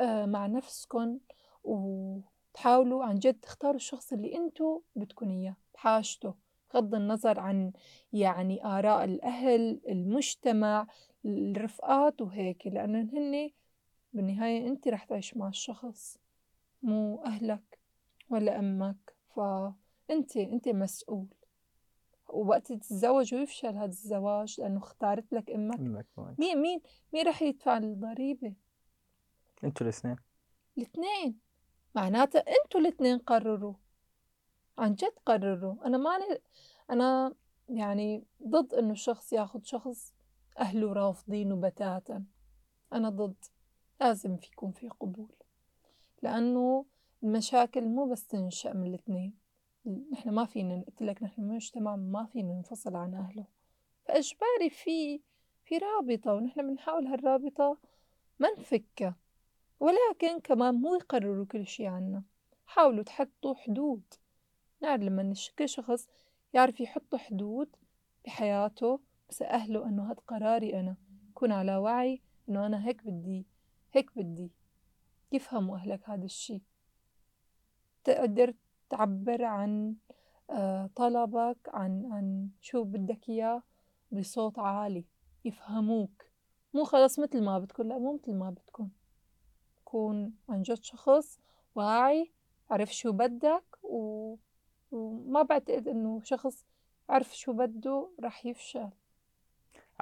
مع 0.00 0.46
نفسكن 0.46 1.18
وتحاولوا 1.64 3.04
عن 3.04 3.18
جد 3.18 3.34
تختاروا 3.34 3.76
الشخص 3.76 4.12
اللي 4.12 4.36
أنتم 4.36 4.80
بدكن 4.96 5.30
إياه 5.30 5.56
بحاجته، 5.74 6.34
بغض 6.74 6.94
النظر 6.94 7.40
عن 7.40 7.72
يعني 8.12 8.64
آراء 8.64 9.04
الأهل، 9.04 9.80
المجتمع، 9.88 10.86
الرفقات 11.24 12.20
وهيك، 12.22 12.66
لإنّن 12.66 13.08
هنّي 13.10 13.54
بالنهاية 14.12 14.68
أنت 14.68 14.88
رح 14.88 15.04
تعيش 15.04 15.36
مع 15.36 15.48
الشخص 15.48 16.18
مو 16.82 17.22
أهلك 17.24 17.78
ولا 18.30 18.58
أمك، 18.58 19.14
فأنت 19.36 20.36
أنت 20.36 20.68
مسؤول، 20.68 21.26
ووقت 22.28 22.72
تتزوج 22.72 23.34
ويفشل 23.34 23.76
هاد 23.76 23.88
الزواج 23.88 24.60
لإنه 24.60 24.78
اختارت 24.78 25.32
لك 25.32 25.50
أمك. 25.50 25.80
معك. 25.80 26.38
مين 26.38 26.58
مين 26.58 26.80
مين 27.12 27.26
رح 27.26 27.42
يدفع 27.42 27.78
الضريبة؟ 27.78 28.54
أنتم 29.64 29.84
الإثنين. 29.84 30.16
الاتنين، 30.78 31.38
معناتها 31.94 32.38
أنتم 32.38 32.78
الاتنين 32.78 33.18
قرروا، 33.18 33.74
عن 34.78 34.94
جد 34.94 35.12
قرروا، 35.26 35.86
أنا 35.86 35.98
ماني 35.98 36.24
أنا 36.90 37.34
يعني 37.68 38.24
ضد 38.46 38.74
إنه 38.74 38.92
الشخص 38.92 39.32
ياخد 39.32 39.66
شخص 39.66 40.14
أهله 40.58 40.92
رافضينه 40.92 41.56
بتاتًا، 41.56 42.24
أنا 42.92 43.08
ضد، 43.08 43.44
لازم 44.00 44.36
في 44.36 44.46
يكون 44.52 44.72
في 44.72 44.88
قبول، 44.88 45.32
لإنه 46.22 46.84
المشاكل 47.22 47.84
مو 47.84 48.06
بس 48.06 48.26
تنشأ 48.26 48.72
من 48.72 48.86
الاتنين، 48.86 49.34
نحن 49.86 50.30
ما 50.30 50.44
فينا 50.44 50.84
قلت 50.86 51.02
لك 51.02 51.22
نحن 51.22 51.42
مجتمع 51.42 51.96
ما 51.96 52.24
فينا 52.24 52.54
ننفصل 52.54 52.96
عن 52.96 53.14
أهله، 53.14 53.46
فإجباري 54.04 54.70
في 54.70 55.20
في 55.64 55.78
رابطة 55.78 56.34
ونحن 56.34 56.66
بنحاول 56.66 57.06
هالرابطة 57.06 57.78
ما 58.38 58.50
نفكّا، 58.58 59.14
ولكن 59.80 60.40
كمان 60.40 60.74
مو 60.74 60.94
يقرروا 60.94 61.46
كل 61.46 61.66
شي 61.66 61.86
عنا، 61.86 62.22
حاولوا 62.66 63.04
تحطّوا 63.04 63.54
حدود، 63.54 64.02
نعرف 64.82 65.02
لمّا 65.02 65.34
كل 65.58 65.68
شخص 65.68 66.08
يعرف 66.54 66.80
يحط 66.80 67.14
حدود 67.14 67.76
بحياته 68.24 69.00
بس 69.28 69.42
أهله 69.42 69.88
إنه 69.88 70.10
هاد 70.10 70.20
قراري 70.20 70.80
أنا، 70.80 70.96
يكون 71.30 71.52
على 71.52 71.76
وعي 71.76 72.20
إنه 72.48 72.66
أنا 72.66 72.86
هيك 72.86 73.02
بدي 73.06 73.46
هيك 73.92 74.10
بدي، 74.16 74.50
يفهموا 75.32 75.76
أهلك 75.76 76.08
هاد 76.08 76.24
الشي، 76.24 76.62
تقدر 78.04 78.54
تعبّر 78.90 79.44
عن 79.44 79.96
طلبك 80.96 81.58
عن 81.68 82.12
عن 82.12 82.48
شو 82.60 82.84
بدك 82.84 83.28
إياه 83.28 83.62
بصوت 84.12 84.58
عالي، 84.58 85.04
يفهموك، 85.44 86.24
مو 86.74 86.84
خلص 86.84 87.18
متل 87.18 87.44
ما 87.44 87.58
بدكن، 87.58 87.88
لأ 87.88 87.98
مو 87.98 88.12
متل 88.12 88.34
ما 88.34 88.50
بدكن، 88.50 88.88
كون 89.84 90.34
عن 90.48 90.62
جد 90.62 90.82
شخص 90.82 91.38
واعي 91.74 92.32
عرف 92.70 92.94
شو 92.94 93.12
بدك 93.12 93.64
و 93.82 94.36
وما 94.90 95.42
بعتقد 95.42 95.88
إنه 95.88 96.20
شخص 96.24 96.64
عرف 97.08 97.36
شو 97.36 97.52
بدّه 97.52 98.10
رح 98.20 98.46
يفشل. 98.46 98.90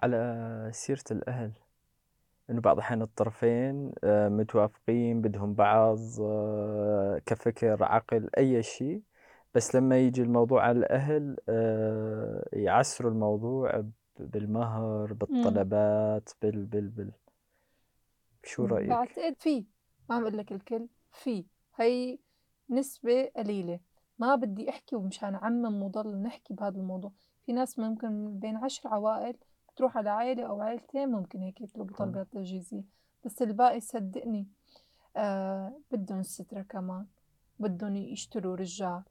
على 0.02 0.70
سيرة 0.72 1.04
الأهل، 1.10 1.52
إنه 2.50 2.60
بعض 2.60 2.76
الأحيان 2.76 3.02
الطرفين 3.02 3.92
متوافقين 4.04 5.20
بدهم 5.20 5.54
بعض 5.54 5.98
كفكر، 7.26 7.84
عقل، 7.84 8.30
أي 8.38 8.62
شي، 8.62 9.02
بس 9.54 9.76
لمّا 9.76 9.96
ييجي 9.96 10.22
الموضوع 10.22 10.62
على 10.62 10.78
الأهل 10.78 11.36
يعسروا 12.52 13.10
الموضوع 13.10 13.84
بالمهر،. 14.18 15.12
بالطلبات، 15.12 16.30
بال 16.42 16.64
بال 16.64 16.88
بال. 16.88 17.12
شو 18.44 18.64
رأيِك؟ 18.66 18.88
بعتقد 18.88 19.34
في، 19.38 19.64
ما 20.08 20.14
عم 20.16 20.22
أقول 20.22 20.38
لك 20.38 20.52
الكل، 20.52 20.88
في، 21.12 21.44
هي 21.76 22.18
نسبة 22.70 23.30
قليلة، 23.36 23.80
ما 24.18 24.34
بدي 24.34 24.70
أحكي 24.70 24.96
ومشان 24.96 25.34
أعمم 25.34 25.82
وضل 25.82 26.16
نحكي 26.22 26.54
بهذا 26.54 26.76
الموضوع، 26.78 27.12
في 27.46 27.52
ناس 27.52 27.78
ممكن 27.78 28.38
بين 28.38 28.56
10 28.56 28.88
عوائل 28.88 29.36
بتروح 29.76 29.96
على 29.96 30.10
عيلة 30.10 30.46
أو 30.46 30.60
عيلتين 30.60 31.08
ممكن 31.08 31.42
هيك 31.42 31.60
يطلبوا. 31.60 31.96
طلبات 31.96 32.32
تجهيزية، 32.32 32.84
بس 33.24 33.42
الباقي 33.42 33.80
صدّقني 33.80 34.46
بدّن 35.90 36.22
سترة 36.22 36.62
كمان، 36.62 37.06
بدهم 37.58 37.96
يشتروا 37.96 38.56
رجال 38.56 39.02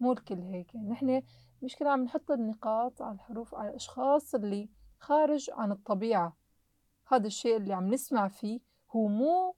مو 0.00 0.12
الكل 0.12 0.40
هيك. 0.40 0.76
نحن 0.76 1.22
المشكلة 1.60 1.90
عم 1.90 2.04
نحط 2.04 2.30
النقاط 2.30 3.02
على 3.02 3.14
الحروف 3.14 3.54
على 3.54 3.68
الأشخاص 3.68 4.34
اللي 4.34 4.68
خارج 4.98 5.50
عن 5.52 5.72
الطبيعة. 5.72 6.36
هذا 7.06 7.26
الشيء 7.26 7.56
اللي 7.56 7.74
عم 7.74 7.94
نسمع 7.94 8.28
فيه 8.28 8.60
هو 8.90 9.06
مو 9.06 9.54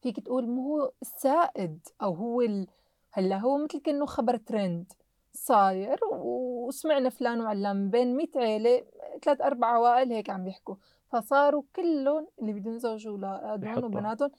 فيك 0.00 0.20
تقول 0.20 0.48
مو 0.48 0.62
هو 0.62 0.92
السائد 1.02 1.86
أو 2.02 2.14
هو 2.14 2.40
ال... 2.40 2.66
هلا 3.12 3.38
هو 3.38 3.64
مثل 3.64 3.80
كأنه 3.80 4.06
خبر 4.06 4.36
ترند. 4.36 4.92
صاير 5.32 6.00
وسمعنا 6.12 7.08
فلان 7.08 7.40
وعلان 7.40 7.90
بين 7.90 8.16
100 8.16 8.26
عيلة 8.36 8.84
ثلاث 9.22 9.40
أربع 9.40 9.66
عوائل 9.66 10.12
هيك 10.12 10.30
عم 10.30 10.44
بيحكوا 10.44 10.76
فصاروا 11.12 11.62
كلهم 11.76 12.28
اللي 12.42 12.52
بدهم 12.52 12.74
يزوجوا 12.76 13.12
أولادهم 13.12 13.84
وبناتهم 13.84 14.30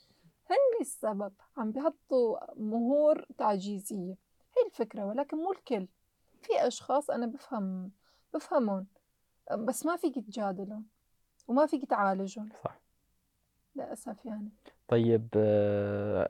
هن 0.49 0.81
السبب 0.81 1.33
عم 1.57 1.71
بيحطوا 1.71 2.37
مهور 2.55 3.25
تعجيزية. 3.37 4.15
هي 4.57 4.65
الفكرة 4.65 5.05
ولكن 5.05 5.37
مو 5.37 5.51
الكل. 5.51 5.87
في 6.41 6.67
أشخاص 6.67 7.09
أنا 7.09 7.25
بفهم 7.25 7.91
بفهمهم 8.33 8.87
بس 9.51 9.85
ما 9.85 9.95
فيك 9.95 10.15
تجادلهم 10.15 10.85
وما 11.47 11.65
فيك 11.65 11.85
تعالجهم. 11.85 12.49
صح. 12.63 12.79
للأسف 13.75 14.25
يعني. 14.25 14.49
طيب 14.87 15.27
آه، 15.35 16.29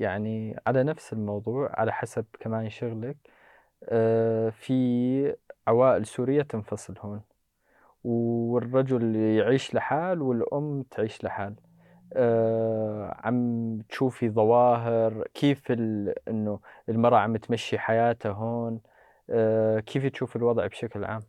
يعني 0.00 0.60
على 0.66 0.82
نفس 0.82 1.12
الموضوع 1.12 1.70
على 1.80 1.92
حسب 1.92 2.24
كمان 2.40 2.70
شغلك 2.70 3.16
في 4.50 5.36
عوائل 5.66 6.06
سورية 6.06 6.42
تنفصل 6.42 6.94
هون. 6.98 7.20
والرجل 8.04 9.16
يعيش 9.16 9.74
لحال 9.74 10.22
والأم 10.22 10.82
تعيش 10.82 11.24
لحال. 11.24 11.54
آه، 12.12 13.20
عم 13.24 13.78
تشوفي 13.88 14.30
ظواهر 14.30 15.28
كيف 15.34 15.72
إنه 16.28 16.60
المرأة 16.88 17.18
عم 17.18 17.36
تمشي 17.36 17.78
حياتها 17.78 18.32
هون. 18.32 18.80
آه، 19.30 19.80
كيف 19.80 20.06
تشوف 20.06 20.36
الوضع 20.36 20.66
بشكل 20.66 21.04
عام؟ 21.04 21.22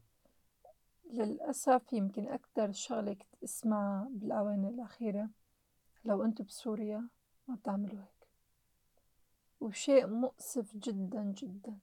للأسف 1.13 1.93
يمكن 1.93 2.27
أكثر 2.27 2.71
شغلة 2.71 3.13
كنت 3.13 3.43
أسمعها 3.43 4.07
بالآونة 4.11 4.69
الأخيرة 4.69 5.29
لو 6.05 6.23
أنتم 6.25 6.43
بسوريا 6.43 7.07
ما 7.47 7.55
بتعملوا 7.55 7.99
هيك. 7.99 8.27
وشيء 9.61 10.07
مؤسف 10.07 10.77
جدا 10.77 11.33
جدا. 11.37 11.77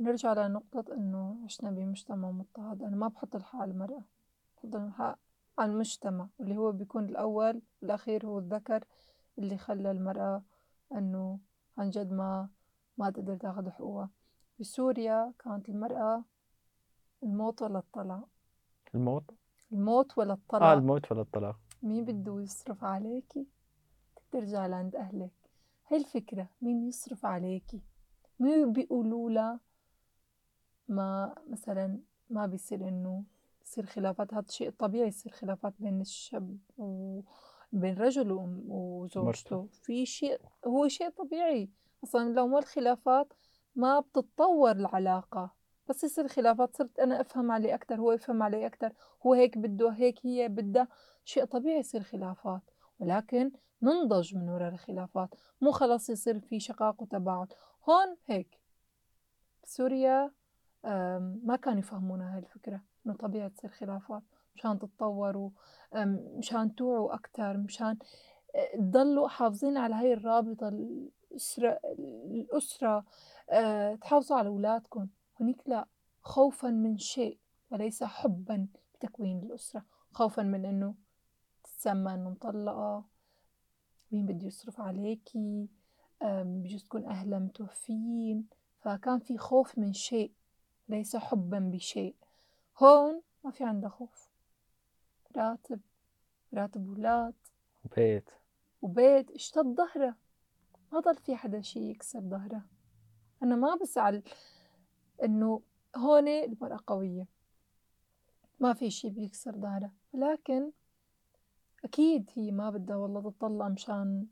نرجع 0.00 0.32
لنقطة 0.32 0.84
إنه 0.94 1.44
عشنا 1.44 1.70
بمجتمع 1.70 2.30
مضطهد. 2.30 2.82
أنا 2.82 2.96
ما 2.96 3.08
بحط 3.08 3.36
الحق 3.36 3.56
على 3.56 3.70
المرأة 3.70 4.04
بحط 4.56 4.74
الحق 4.76 5.18
على 5.58 5.72
المجتمع 5.72 6.28
واللي 6.38 6.56
هو 6.56 6.72
بيكون 6.72 7.04
الأول 7.04 7.62
والأخير 7.82 8.26
هو 8.26 8.38
الذكر 8.38 8.84
اللي 9.38 9.56
خلى 9.58 9.90
المرأة 9.90 10.42
إنه 10.92 11.38
عن 11.78 11.90
جد 11.90 12.12
ما 12.12 12.48
ما 12.98 13.10
تقدر 13.10 13.36
تاخذ 13.36 13.70
حقوقها. 13.70 14.10
بسوريا 14.60 15.32
كانت 15.38 15.68
المرأة 15.68 16.24
الموت 17.22 17.62
ولا 17.62 17.78
الطلاق؟ 17.78 18.28
الموت؟ 18.94 19.30
الموت 19.72 20.18
ولا 20.18 20.32
الطلاق؟ 20.32 20.62
آه 20.62 20.74
الموت 20.74 21.12
ولا 21.12 21.20
الطلاق. 21.20 21.56
مين 21.82 22.04
بده 22.04 22.40
يصرف 22.40 22.84
عليكي 22.84 23.46
ترجع 24.30 24.66
لعند 24.66 24.96
أهلك. 24.96 25.32
هاي 25.88 25.98
الفكرة 25.98 26.48
مين 26.62 26.88
يصرف 26.88 27.26
عليكي 27.26 27.82
مين 28.40 28.72
بيقولوا 28.72 29.30
لها 29.30 29.60
ما 30.90 31.34
مثلا 31.48 31.98
ما 32.30 32.46
بيصير 32.46 32.88
إنه 32.88 33.24
يصير 33.62 33.86
خلافات 33.86 34.34
هذا 34.34 34.46
شيء 34.48 34.70
طبيعي 34.70 35.08
يصير 35.08 35.32
خلافات 35.32 35.74
بين 35.78 36.00
الشاب 36.00 36.58
وبين 36.78 37.94
رجل 37.98 38.32
وزوجته. 38.68 39.68
في 39.72 40.06
شيء 40.06 40.40
هو 40.66 40.88
شيء 40.88 41.08
طبيعي. 41.08 41.68
أصلا 42.04 42.34
لو 42.34 42.46
ما 42.46 42.58
الخلافات 42.58 43.32
ما 43.76 44.00
بتتطور 44.00 44.70
العلاقة. 44.70 45.54
بس 45.88 46.04
يصير 46.04 46.28
خلافات 46.28 46.76
صرت 46.76 46.98
أنا 46.98 47.20
أفهم 47.20 47.50
عليه 47.50 47.74
أكتر 47.74 48.00
هو 48.00 48.12
يفهم 48.12 48.42
علي 48.42 48.66
أكتر 48.66 48.92
هو 49.26 49.34
هيك 49.34 49.58
بده 49.58 49.90
هيك 49.90 50.26
هي 50.26 50.48
بدها. 50.48 50.88
شيء 51.24 51.44
طبيعي 51.44 51.78
يصير 51.78 52.02
خلافات. 52.02 52.62
ولكن 52.98 53.50
ننضج 53.82 54.36
من 54.36 54.48
وراء 54.48 54.72
الخلافات. 54.72 55.34
مو 55.60 55.70
خلاص 55.70 56.10
يصير 56.10 56.40
في 56.40 56.60
شقاق 56.60 57.02
وتباعد. 57.02 57.52
هون 57.88 58.16
هيك. 58.26 58.60
بسوريا 59.64 60.30
ما 61.44 61.58
كانوا 61.62 61.78
يفهمونا 61.78 62.34
هاي 62.34 62.38
الفكرة 62.38 62.80
إنه 63.06 63.14
طبيعي 63.14 63.50
تصير 63.50 63.70
خلافات 63.70 64.22
مشان 64.56 64.78
تتطوروا 64.78 65.50
مشان 66.38 66.74
توعوا 66.74 67.14
أكتر 67.14 67.56
مشان 67.56 67.96
آه، 68.54 68.76
تضلوا 68.76 69.28
حافظين 69.28 69.76
على 69.76 69.94
هاي 69.94 70.12
الرابطة 70.12 70.68
الأسرة 70.68 71.80
الأسرة 72.30 73.04
أه 73.50 73.94
تحافظوا 73.94 74.36
على 74.36 74.48
أولادكم. 74.48 75.08
هنيك 75.40 75.62
لا 75.66 75.86
خوفا 76.22 76.68
من 76.68 76.98
شيء 76.98 77.38
وليس 77.70 78.04
حبا 78.04 78.66
بتكوين 78.94 79.38
الأسرة. 79.38 79.84
خوفا 80.12 80.42
من 80.42 80.64
إنه 80.64 80.94
تتسمى 81.64 82.14
إنه 82.14 82.30
مطلقة 82.30 83.04
مين 84.12 84.26
بده 84.26 84.46
يصرف 84.46 84.80
عليكي؟ 84.80 85.68
بجوز 86.22 86.84
تكون 86.84 87.04
أهلها 87.06 87.38
متوفيين. 87.38 88.46
فكان 88.80 89.18
في 89.18 89.38
خوف 89.38 89.78
من 89.78 89.92
شيء. 89.92 90.32
ليس 90.90 91.16
حبا 91.16 91.58
بشيء. 91.58 92.14
هون 92.82 93.22
ما 93.44 93.50
في 93.50 93.64
عندها 93.64 93.90
خوف. 93.90 94.30
راتب 95.36 95.80
راتب 96.54 96.88
ولاد. 96.88 97.34
وبيت. 97.84 98.30
وبيت. 98.82 99.30
اشتد 99.30 99.74
ظهرها 99.76 100.16
ما 100.92 101.00
ضل 101.00 101.16
في 101.16 101.36
حدا 101.36 101.60
شي 101.60 101.90
يكسر 101.90 102.20
ظهرها 102.20 102.66
أنا 103.42 103.56
ما 103.56 103.74
بزعل 103.74 104.22
إنه 105.24 105.62
هون 105.96 106.28
المرأة 106.28 106.80
قوية. 106.86 107.26
ما 108.60 108.72
في 108.72 108.90
شي 108.90 109.10
بيكسر 109.10 109.56
ظهرها 109.56 109.92
ولكن 110.12 110.70
أكيد 111.84 112.30
هي 112.34 112.50
ما 112.50 112.70
بدها 112.70 112.96
والله 112.96 113.30
تطلع 113.30 113.68
مشان 113.68 114.26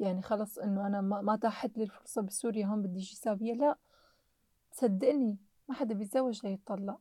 يعني 0.00 0.22
خلص 0.22 0.58
إنه 0.58 0.86
أنا 0.86 1.00
ما, 1.00 1.20
ما 1.20 1.36
تاحت 1.36 1.78
لي 1.78 1.84
الفرصة 1.84 2.22
بسوريا 2.22 2.66
هون 2.66 2.82
بدي 2.82 3.00
شي 3.00 3.16
ساوية. 3.16 3.54
لا 3.54 3.78
صدقني 4.72 5.36
ما 5.68 5.74
حدا 5.74 5.94
بيتزوج 5.94 6.46
ليطلق 6.46 7.00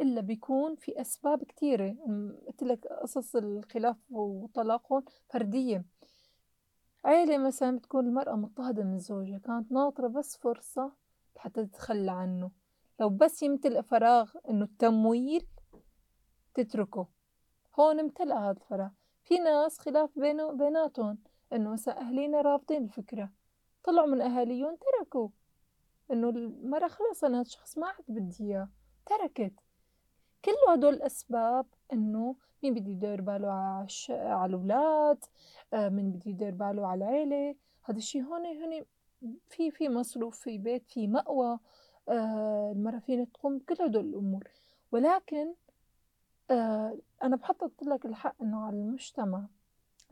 إلا 0.00 0.20
بيكون 0.20 0.74
في 0.76 1.00
أسباب 1.00 1.44
كتيرة 1.44 1.96
قلت 2.46 2.62
لك 2.62 2.86
قصص 2.86 3.36
الخلاف 3.36 3.96
وطلاقهم 4.10 5.04
فردية. 5.30 5.84
عيلة 7.04 7.38
مثلا 7.38 7.76
بتكون 7.78 8.06
المرأة 8.06 8.34
مضطهدة 8.34 8.84
من 8.84 8.98
زوجها 8.98 9.38
كانت 9.38 9.72
ناطرة 9.72 10.08
بس 10.08 10.36
فرصة 10.36 10.92
حتى 11.36 11.66
تتخلى 11.66 12.10
عنه. 12.10 12.50
لو 13.00 13.08
بس 13.08 13.42
يمتلئ 13.42 13.82
فراغ 13.82 14.30
إنه 14.50 14.64
التمويل 14.64 15.46
تتركه. 16.54 17.06
هون 17.78 18.00
امتلأ 18.00 18.38
هذا 18.38 18.50
الفراغ. 18.50 18.90
في 19.24 19.38
ناس 19.38 19.78
خلاف 19.78 20.18
بينه 20.18 20.52
بيناتهم 20.52 21.18
إنه 21.52 21.70
مثلا 21.70 22.00
أهلينا 22.00 22.40
رافضين 22.40 22.84
الفكرة. 22.84 23.30
طلعوا 23.84 24.06
من 24.06 24.20
أهاليهم 24.20 24.76
تركوا. 24.76 25.28
إنه 26.12 26.28
المرأة 26.28 26.88
خلص 26.88 27.24
أنا 27.24 27.40
الشخص 27.40 27.78
ما 27.78 27.86
عاد 27.86 28.04
بدي 28.08 28.44
إياه 28.44 28.68
تركت. 29.06 29.52
كل 30.44 30.52
هدول 30.68 30.94
الأسباب 30.94 31.66
إنه 31.92 32.36
مين 32.62 32.74
بده 32.74 32.90
يدير 32.90 33.20
باله 33.20 33.50
على 33.50 33.86
على 34.10 34.50
الأولاد 34.50 35.24
آه، 35.72 35.88
مين 35.88 36.12
بده 36.12 36.30
يدير 36.30 36.50
باله 36.50 36.86
على 36.86 37.04
العيلة 37.04 37.54
هذا 37.82 37.98
الشيء 37.98 38.22
هون 38.22 38.46
هون 38.46 38.84
في 39.48 39.70
في 39.70 39.88
مصروف 39.88 40.38
في 40.38 40.58
بيت 40.58 40.88
في 40.88 41.06
مأوى 41.06 41.58
آه، 42.08 42.72
المرأة 42.76 42.98
فينا 42.98 43.24
تقوم 43.24 43.58
بكل 43.58 43.82
هدول 43.82 44.04
الأمور. 44.04 44.48
ولكن 44.92 45.54
آه، 46.50 46.98
أنا 47.22 47.36
بحط 47.36 47.82
لك 47.82 48.06
الحق 48.06 48.42
إنه 48.42 48.66
على 48.66 48.76
المجتمع 48.76 49.46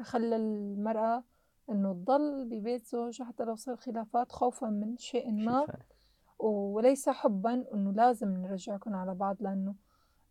خلى 0.03 0.37
المرأة 0.37 1.25
إنه 1.71 1.93
تضل 1.93 2.45
ببيت 2.45 2.87
زوجها 2.87 3.25
حتى 3.25 3.45
لو 3.45 3.57
صار 3.57 3.77
خلافات 3.77 4.33
خوفا 4.33 4.67
من 4.67 4.97
شيء 4.97 5.33
ما. 5.33 5.67
وليس 6.39 7.09
حبا 7.09 7.65
إنه 7.75 7.93
لازم 7.93 8.29
نرجعكم 8.29 8.95
على 8.95 9.15
بعض 9.15 9.37
لأنه 9.41 9.75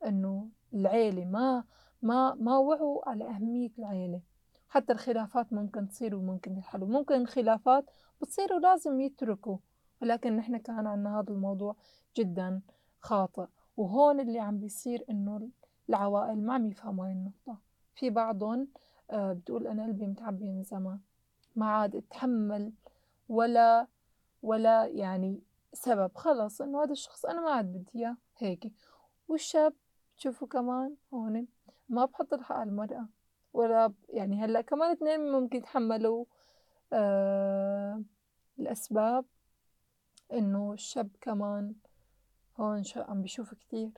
إنه 0.07 0.49
العيلة 0.73 1.26
ما 1.26 1.64
ما 2.01 2.34
ما 2.35 2.57
وعوا 2.57 3.10
على 3.10 3.30
أهمية 3.30 3.69
العيلة. 3.80 4.22
حتى 4.69 4.93
الخلافات 4.93 5.53
ممكن 5.53 5.88
تصير 5.88 6.15
وممكن 6.15 6.51
ينحلوا. 6.56 6.88
ممكن 6.88 7.15
الخلافات 7.15 7.85
بتصير 8.22 8.53
ولازم 8.53 9.01
يتركوا. 9.01 9.57
ولكن 10.01 10.35
نحن 10.35 10.57
كان 10.57 10.88
عنا 10.88 11.19
هذا 11.19 11.34
الموضوع 11.34 11.76
جدا 12.18 12.61
خاطئ. 12.99 13.45
وهون 13.77 14.19
اللي 14.19 14.39
عم 14.39 14.60
بيصير 14.60 15.06
إنه 15.10 15.49
العوائل 15.89 16.45
ما 16.45 16.53
عم 16.53 16.68
يفهموا 16.68 17.06
هاي 17.06 17.11
النقطة. 17.11 17.57
في 17.95 18.10
بعضهم 18.10 18.68
آه، 19.11 19.34
بتقول 19.34 19.68
أنا 19.68 19.84
قلبي 19.84 20.07
متعبي 20.07 20.49
من 20.49 20.64
زمان. 20.64 20.99
ما 21.60 21.65
عاد 21.65 21.95
اتحمل 21.95 22.73
ولا 23.30 23.88
ولا 24.41 24.86
يعني 24.86 25.41
سبب. 25.73 26.11
خلص 26.15 26.61
إنه 26.61 26.84
هذا 26.84 26.91
الشخص 26.91 27.26
أنا 27.26 27.41
ما 27.41 27.52
عاد 27.52 27.65
بدي 27.65 27.99
إياه 27.99 28.18
هيك. 28.38 28.73
والشاب 29.27 29.73
تشوفوا 30.18 30.48
كمان 30.48 30.95
هون 31.14 31.48
ما 31.90 32.06
بحط 32.06 32.34
الحق 32.34 32.56
على 32.56 32.69
المرأة. 32.69 33.07
ولا 33.53 33.94
يعني 34.10 34.45
هلأ 34.45 34.61
كمان 34.61 34.91
اثنين 34.91 35.31
ممكن 35.31 35.57
يتحملوا 35.57 36.26
آه 36.94 38.03
الأسباب. 38.60 39.26
إنه 40.34 40.73
الشاب 40.73 41.10
كمان 41.22 41.76
هون 42.60 42.84
شو 42.84 43.02
عم 43.02 43.22
بيشوف 43.22 43.53
كتير. 43.53 43.91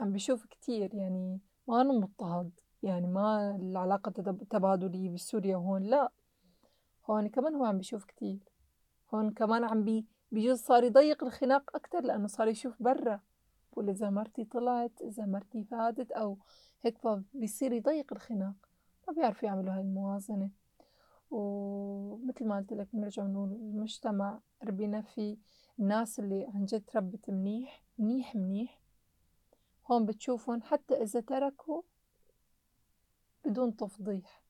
عم 0.00 0.12
بيشوف 0.12 0.46
كتير 0.46 0.94
يعني 0.94 1.40
ما 1.68 1.82
مضطهد. 1.82 2.50
يعني 2.82 3.06
ما 3.06 3.56
العلاقة 3.56 4.10
تب- 4.10 4.48
تبادلية 4.48 5.10
بسوريا 5.10 5.56
وهون 5.56 5.82
لأ. 5.82 6.12
هون 7.10 7.28
كمان 7.28 7.54
هو 7.54 7.64
عم 7.64 7.78
بيشوف 7.78 8.04
كتير. 8.04 8.38
هون 9.14 9.30
كمان 9.30 9.64
عم 9.64 9.84
بي 9.84 10.06
بيجوز 10.32 10.58
صار 10.60 10.84
يضيق 10.84 11.24
الخناق 11.24 11.76
أكتر 11.76 12.00
لأنه 12.00 12.26
صار 12.26 12.48
يشوف 12.48 12.82
برا. 12.82 13.20
بقول 13.72 13.88
إذا 13.88 14.10
مرتي 14.10 14.44
طلعت 14.44 15.02
إذا 15.02 15.26
مرتي 15.26 15.64
فاتت 15.64 16.12
أو 16.12 16.38
هيك 16.82 16.98
فبيصير 16.98 17.72
يضيق 17.72 18.12
الخناق. 18.12 18.54
ما 19.08 19.14
بيعرفوا 19.14 19.48
يعملوا 19.48 19.74
هاي 19.74 19.80
الموازنة. 19.80 20.50
ومثل 21.30 22.46
ما 22.46 22.56
قلت 22.56 22.72
لك 22.72 22.88
بنرجع 22.92 23.22
نقول 23.22 23.52
المجتمع 23.52 24.40
ربينا 24.64 25.02
فيه. 25.02 25.36
الناس 25.78 26.20
اللي 26.20 26.46
عن 26.54 26.64
جد 26.64 26.84
تربت 26.86 27.30
منيح 27.30 27.84
منيح 27.98 28.36
منيح. 28.36 28.80
هون 29.90 30.06
بتشوفهم 30.06 30.62
حتى 30.62 31.02
إذا 31.02 31.20
تركوا 31.20 31.82
بدون 33.44 33.76
تفضيح. 33.76 34.42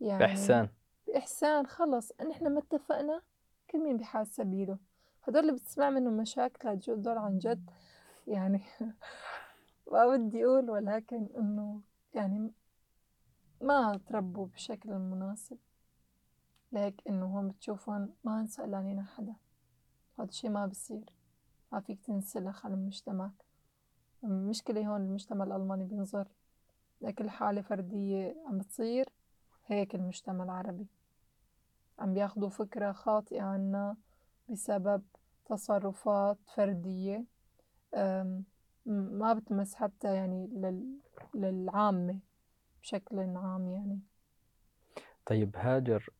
يعني 0.00 0.18
بإحسان. 0.18 0.68
بإحسان 1.06 1.66
خلص. 1.66 2.12
نحن 2.20 2.54
ما 2.54 2.58
اتفقنا 2.58 3.22
كل 3.70 3.78
مين 3.78 3.96
بحال 3.96 4.26
سبيله. 4.26 4.78
هدول 5.22 5.40
اللي 5.42 5.52
بتسمع 5.52 5.90
منهم 5.90 6.16
مشاكل 6.16 6.68
هدول 6.68 7.18
عن 7.18 7.38
جد. 7.38 7.70
يعني 8.26 8.62
ما 9.92 10.06
بدي 10.06 10.44
أقول 10.44 10.70
ولكن 10.70 11.28
إنه 11.36 11.80
يعني 12.14 12.52
ما 13.60 14.00
تربوا 14.06 14.46
بشكل 14.46 14.90
المناسب 14.90 15.58
لهيك 16.72 17.02
إنه 17.08 17.26
هون 17.26 17.48
بتشوفهم 17.48 18.14
ما 18.24 18.46
سألانين 18.46 19.02
حدا. 19.02 19.34
هذا 20.18 20.28
الشي 20.28 20.48
ما 20.48 20.66
بصير. 20.66 21.12
ما 21.72 21.80
فيك 21.80 22.00
تنسلخ 22.00 22.66
على 22.66 22.74
المجتمع. 22.74 23.30
المشكلة 24.24 24.86
هون 24.86 25.00
المجتمع 25.00 25.44
الألماني 25.44 25.84
بينظر. 25.84 26.28
لكل 27.00 27.30
حالة 27.30 27.62
فردية 27.62 28.36
عم 28.46 28.58
بتصير 28.58 29.08
هيك 29.66 29.94
المجتمع 29.94 30.44
العربي. 30.44 30.86
عم 31.98 32.14
بياخدوا 32.14 32.48
فكرة 32.48 32.92
خاطئة 32.92 33.42
عنا 33.42 33.96
بسبب 34.48 35.02
تصرفات 35.46 36.38
فردية 36.54 37.24
ما 38.86 39.32
بتمس 39.32 39.74
حتى 39.74 40.14
يعني 40.14 40.46
لل... 40.46 40.98
للعامة 41.34 42.18
بشكل 42.82 43.18
عام 43.36 43.68
يعني. 43.68 44.00
طيب 45.26 45.56
هاجر 45.56 46.10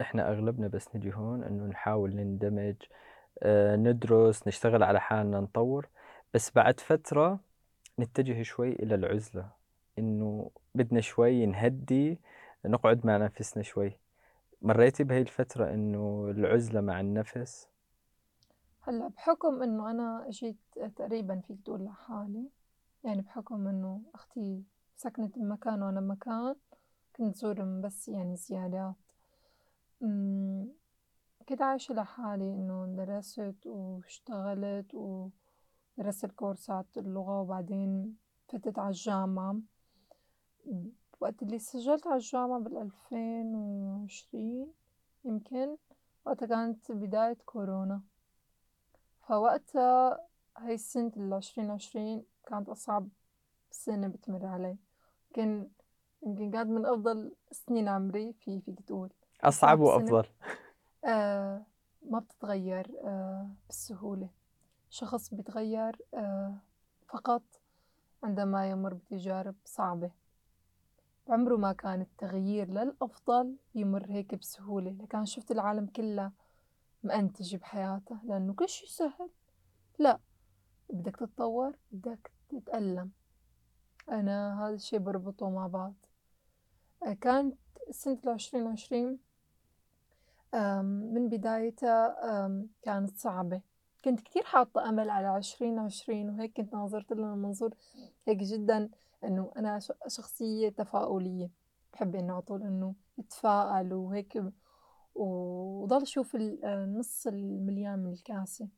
إحنا 0.00 0.32
أغلبنا 0.32 0.68
بس 0.68 0.96
نجي 0.96 1.14
هون 1.14 1.44
إنه 1.44 1.66
نحاول 1.66 2.16
نندمج 2.16 2.76
آه، 3.42 3.76
ندرس 3.76 4.48
نشتغل 4.48 4.82
على 4.82 5.00
حالنا 5.00 5.40
نطور. 5.40 5.88
بس 6.34 6.50
بعد 6.50 6.80
فترة 6.80 7.40
نتجه 7.98 8.42
شوي 8.42 8.72
إلى 8.72 8.94
العزلة. 8.94 9.61
إنه 9.98 10.50
بدنا 10.74 11.00
شوي 11.00 11.46
نهدي 11.46 12.18
نقعد 12.64 13.06
مع 13.06 13.16
نفسنا 13.16 13.62
شوي. 13.62 13.98
مريتي 14.62 15.04
بهي 15.04 15.20
الفترة 15.20 15.74
إنه 15.74 16.30
العزلة 16.30 16.80
مع 16.80 17.00
النفس؟ 17.00 17.68
هلأ 18.80 19.08
بحكم 19.08 19.62
إنه 19.62 19.90
أنا 19.90 20.26
جيت 20.30 20.56
تقريبا 20.96 21.40
فيك 21.40 21.60
تقول 21.64 21.84
لحالي 21.84 22.48
يعني 23.04 23.22
بحكم 23.22 23.68
إنه 23.68 24.00
أختي 24.14 24.62
سكنت 24.96 25.38
بمكان 25.38 25.82
وأنا 25.82 26.00
بمكان 26.00 26.54
كنت 27.16 27.36
زورهم 27.36 27.80
بس 27.80 28.08
يعني 28.08 28.36
زيارات 28.36 28.94
كنت 31.48 31.62
عايشة 31.62 31.94
لحالي 31.94 32.44
إنه 32.54 32.86
درست 32.86 33.66
واشتغلت 33.66 34.94
ودرست 34.94 36.26
كورسات 36.26 36.86
اللغة 36.96 37.40
وبعدين 37.40 38.16
فتت 38.48 38.78
على 38.78 38.88
الجامعة. 38.88 39.56
وقت 41.20 41.42
اللي 41.42 41.58
سجلت 41.58 42.06
على 42.06 42.16
الجامعة 42.16 42.60
بالألفين 42.60 43.54
وعشرين 43.54 44.72
يمكن 45.24 45.76
وقتها 46.24 46.46
كانت 46.46 46.92
بداية 46.92 47.36
كورونا. 47.46 48.00
فوقتها 49.28 50.26
هاي 50.56 50.74
السنة 50.74 51.12
العشرين 51.16 51.70
عشرين 51.70 52.24
كانت 52.46 52.68
أصعب 52.68 53.08
سنة 53.70 54.08
بتمر 54.08 54.46
علي. 54.46 54.76
يمكن 55.28 55.68
يمكن 56.22 56.50
كانت 56.50 56.70
من 56.70 56.86
أفضل 56.86 57.32
سنين 57.50 57.88
عمري 57.88 58.32
في 58.32 58.60
فيك 58.60 58.80
تقول. 58.80 59.10
أصعب 59.40 59.80
وأفضل. 59.80 60.26
آه 61.04 61.62
ما 62.02 62.18
بتتغير 62.18 62.90
آه 63.04 63.50
بسهولة 63.68 64.28
شخص 64.90 65.34
بيتغير 65.34 65.98
آه 66.14 66.54
فقط 67.08 67.42
عندما 68.22 68.70
يمر 68.70 68.94
بتجارب 68.94 69.54
صعبة. 69.64 70.10
عمره 71.28 71.56
ما 71.56 71.72
كان 71.72 72.00
التغيير 72.00 72.68
للأفضل 72.68 73.56
يمر 73.74 74.06
هيك 74.10 74.34
بسهولة 74.34 74.90
لكان 74.90 75.26
شفت 75.26 75.50
العالم 75.50 75.86
كله 75.86 76.32
مأنتج 77.02 77.56
بحياته 77.56 78.18
لأنه 78.24 78.54
كل 78.54 78.68
شي 78.68 78.86
سهل. 78.86 79.30
لا 79.98 80.20
بدك 80.90 81.16
تتطور 81.16 81.76
بدك 81.92 82.30
تتألم. 82.48 83.10
أنا 84.10 84.66
هذا 84.66 84.74
الشي 84.74 84.98
بربطه 84.98 85.50
مع 85.50 85.66
بعض. 85.66 85.94
آه، 87.06 87.12
كانت 87.12 87.58
سنة 87.90 88.18
العشرين 88.24 88.66
عشرين 88.66 89.18
من 91.14 91.28
بدايتها 91.28 92.16
كانت 92.82 93.18
صعبة. 93.18 93.60
كنت 94.04 94.20
كتير 94.20 94.42
حاطة 94.42 94.88
أمل 94.88 95.10
على 95.10 95.26
عشرين 95.26 95.78
عشرين 95.78 96.30
وهيك 96.30 96.56
كنت 96.56 96.72
ناظرت 96.72 97.12
لها 97.12 97.34
منظور 97.34 97.74
هيك 98.26 98.38
جدا 98.38 98.90
إنه 99.24 99.52
أنا 99.56 99.78
شخصية 100.08 100.68
تفاؤلية. 100.68 101.50
بحب 101.92 102.14
إنه 102.16 102.32
على 102.32 102.42
طول 102.42 102.62
إنه 102.62 102.94
أتفائل 103.18 103.92
وهيك 103.92 104.42
وضل 105.14 106.02
أشوف 106.02 106.36
النص 106.36 107.26
المليان 107.26 107.98
من 107.98 108.12
الكاسة. 108.12 108.68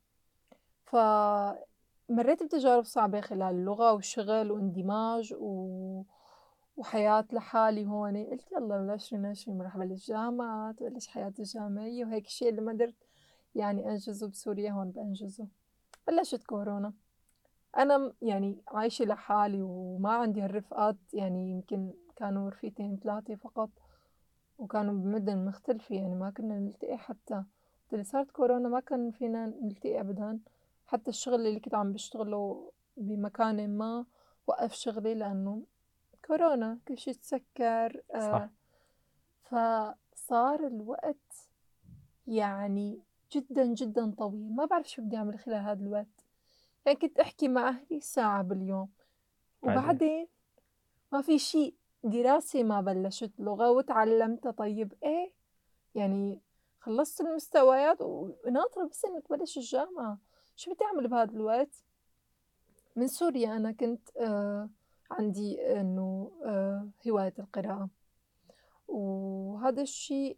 فمريت 0.85 2.43
بتجارب 2.43 2.83
صعبة 2.83 3.21
خلال 3.21 3.55
اللغة 3.55 3.93
والشغل 3.93 4.51
واندماج 4.51 5.33
و... 5.39 6.03
وحياة 6.77 7.25
لحالي 7.31 7.85
هون. 7.85 8.25
قلت 8.25 8.51
يلا 8.51 8.77
بالعشرين 8.77 9.25
عشرين 9.25 9.61
راح 9.61 9.75
أبلش 9.75 10.07
جامعة 10.07 10.71
تبلش 10.71 11.07
حياتي 11.07 11.41
الجامعية 11.41 12.05
وهيك 12.05 12.25
الشيء 12.25 12.49
اللي 12.49 12.61
ما 12.61 12.71
قدرت 12.71 12.95
يعني 13.55 13.89
أنجزه 13.89 14.29
بسوريا 14.29 14.71
هون 14.71 14.91
بأنجزه. 14.91 15.47
بلشت 16.07 16.43
كورونا. 16.43 16.93
أنا 17.77 18.13
يعني 18.21 18.61
عايشة 18.67 19.05
لحالي 19.05 19.61
وما 19.61 20.11
عندي 20.11 20.41
هالرفقات 20.41 20.95
يعني 21.13 21.51
يمكن 21.51 21.93
كانوا 22.15 22.49
رفيقتين 22.49 22.99
ثلاثة 23.03 23.35
فقط 23.35 23.69
وكانوا 24.57 24.93
بمدن 24.93 25.45
مختلفة 25.45 25.95
يعني 25.95 26.15
ما 26.15 26.29
كنا 26.29 26.59
نلتقي 26.59 26.97
حتى 26.97 27.43
اللي 27.93 28.03
صارت 28.03 28.31
كورونا 28.31 28.69
ما 28.69 28.79
كان 28.79 29.11
فينا 29.11 29.45
نلتقي 29.45 29.99
أبدا. 29.99 30.39
حتى 30.87 31.09
الشغل 31.09 31.47
اللي 31.47 31.59
كنت 31.59 31.75
عم 31.75 31.93
بشتغله 31.93 32.71
بمكان 32.97 33.77
ما 33.77 34.05
وقف 34.47 34.73
شغلي 34.73 35.13
لأنه 35.13 35.63
كورونا 36.27 36.79
كل 36.87 36.97
شي 36.97 37.13
تسكر 37.13 38.01
صح. 38.13 38.49
آه 39.53 39.95
فصار 40.13 40.67
الوقت 40.67 41.49
يعني 42.27 42.99
جدا 43.31 43.65
جدا 43.65 44.11
طويل. 44.11 44.55
ما 44.55 44.65
بعرف 44.65 44.89
شو 44.89 45.01
بدي 45.01 45.17
أعمل 45.17 45.39
خلال 45.39 45.63
هذا 45.63 45.81
الوقت. 45.81 46.24
يعني 46.85 46.97
كنت 46.99 47.19
أحكي 47.19 47.47
مع 47.47 47.69
أهلي 47.69 47.99
ساعة 47.99 48.43
باليوم. 48.43 48.89
وبعدين 49.61 50.27
ما 51.11 51.21
في 51.21 51.39
شيء 51.39 51.75
دراسة 52.03 52.63
ما 52.63 52.81
بلشت 52.81 53.31
لغة 53.39 53.71
وتعلمتها 53.71 54.51
طيب 54.51 54.93
إيه؟ 55.03 55.33
يعني 55.95 56.41
خلصت 56.79 57.21
المستويات 57.21 57.97
وناطرة 58.01 58.87
بس 58.87 59.05
إنه 59.05 59.19
تبلش 59.19 59.57
الجامعة. 59.57 60.17
شو 60.55 60.73
بدي 60.73 60.85
أعمل 60.85 61.07
بهذا 61.07 61.31
الوقت؟ 61.31 61.83
من 62.95 63.07
سوريا 63.07 63.55
أنا 63.57 63.71
كنت 63.71 64.17
آه 64.17 64.69
عندي 65.11 65.79
إنه 65.81 66.31
آه 66.43 66.89
هواية 67.07 67.33
القراءة. 67.39 67.89
وهذا 68.87 69.81
الشيء 69.81 70.37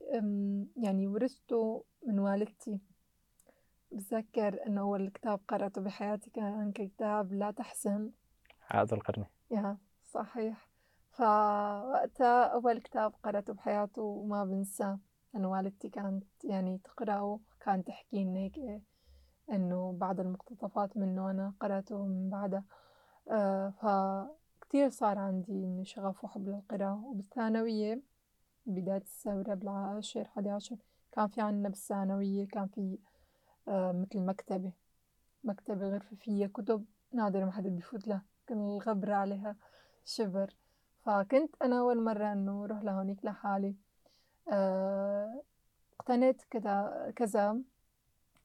يعني 0.77 1.07
ورثته 1.07 1.83
من 2.03 2.19
والدتي. 2.19 2.79
بتذكر 3.91 4.65
إنه 4.67 4.81
أول 4.81 5.09
كتاب 5.09 5.39
قرأته 5.47 5.81
بحياتي 5.81 6.29
كان 6.29 6.71
كتاب 6.71 7.33
لا 7.33 7.51
تحزن. 7.51 8.11
هذا 8.67 8.95
القرن. 8.95 9.25
يا 9.51 9.77
صحيح. 10.03 10.69
فوقتها 11.11 12.43
أول 12.43 12.79
كتاب 12.79 13.13
قرأته 13.23 13.53
بحياته 13.53 14.01
وما 14.01 14.43
بنساه 14.43 14.99
أنه 15.35 15.51
والدتي 15.51 15.89
كانت 15.89 16.23
يعني 16.43 16.77
تقرأه 16.77 17.39
كانت 17.59 17.87
تحكي 17.87 18.23
لنا 18.23 18.39
هيك 18.39 18.81
إنه 19.51 19.91
بعض 19.91 20.19
المقتطفات 20.19 20.97
منه 20.97 21.31
أنا 21.31 21.53
قرأته 21.59 22.05
من 22.05 22.29
بعدها. 22.29 22.63
آه 23.29 23.69
فكتير 23.69 24.89
صار 24.89 25.17
عندي 25.17 25.85
شغف 25.85 26.23
وحب 26.23 26.47
للقراءة. 26.47 27.03
وبالثانوية 27.05 28.01
بداية 28.65 28.97
الثورة 28.97 29.53
بالعاشر 29.53 30.27
حدي 30.27 30.49
عشر 30.49 30.75
كان 31.11 31.27
في 31.27 31.41
عنا 31.41 31.69
بالثانوية 31.69 32.47
كان 32.47 32.67
في 32.67 32.97
مثل 33.69 34.19
مكتبة 34.19 34.71
مكتبة 35.43 35.89
غرفة 35.89 36.15
فيها 36.15 36.47
كتب 36.47 36.85
نادر 37.13 37.45
ما 37.45 37.51
حدا 37.51 37.69
بيفوت 37.69 38.07
لها 38.07 38.25
كل 38.49 38.55
الغبرة 38.55 39.13
عليها 39.13 39.55
شبر. 40.05 40.55
فكنت 41.05 41.55
أنا 41.61 41.79
أول 41.79 42.03
مرة 42.03 42.33
إنه 42.33 42.63
أروح 42.63 42.83
لهونيك 42.83 43.25
لحالي. 43.25 43.75
آه، 44.51 45.41
اقتنيت 45.99 46.41
كذا 46.49 47.13
كذا 47.15 47.61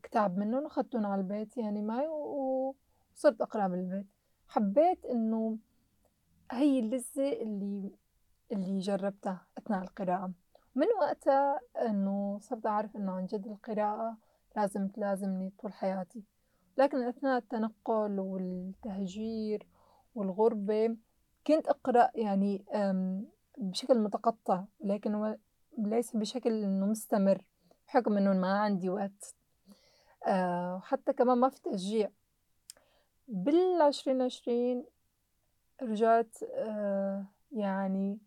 كتاب 0.02 0.38
منهم 0.38 0.64
وأخدتهم 0.64 1.06
على 1.06 1.20
البيت 1.20 1.56
يعني 1.56 1.82
معي 1.82 2.08
وصرت 2.08 3.40
أقرأ 3.40 3.68
بالبيت. 3.68 4.06
حبيت 4.48 5.04
إنه 5.04 5.58
هي 6.52 6.78
اللذة 6.78 7.32
اللي 7.32 7.92
اللي 8.52 8.78
جربتها 8.78 9.46
أثناء 9.58 9.82
القراءة. 9.82 10.32
من 10.74 10.86
وقتها 11.00 11.60
إنه 11.88 12.38
صرت 12.40 12.66
أعرف 12.66 12.96
إنه 12.96 13.12
عن 13.12 13.26
جد 13.26 13.46
القراءة 13.46 14.16
لازم 14.56 14.88
تلازمني 14.88 15.52
طول 15.60 15.72
حياتي. 15.72 16.22
لكن 16.78 17.02
أثناء 17.02 17.38
التنقل 17.38 18.20
والتهجير 18.20 19.66
والغربة 20.14 20.96
كنت 21.46 21.68
أقرأ 21.68 22.10
يعني 22.14 22.64
بشكل 23.58 23.98
متقطع 23.98 24.64
لكن 24.80 25.36
ليس 25.78 26.16
بشكل 26.16 26.64
إنه 26.64 26.86
مستمر 26.86 27.44
بحكم 27.86 28.16
إنه 28.16 28.32
ما 28.32 28.58
عندي 28.58 28.90
وقت. 28.90 29.34
آه، 30.26 30.76
وحتى 30.76 31.12
كمان 31.12 31.38
ما 31.38 31.48
في 31.48 31.60
تشجيع. 31.62 32.10
بالعشرين 33.28 34.22
عشرين 34.22 34.84
رجعت 35.82 36.42
آه، 36.54 37.24
يعني 37.52 38.18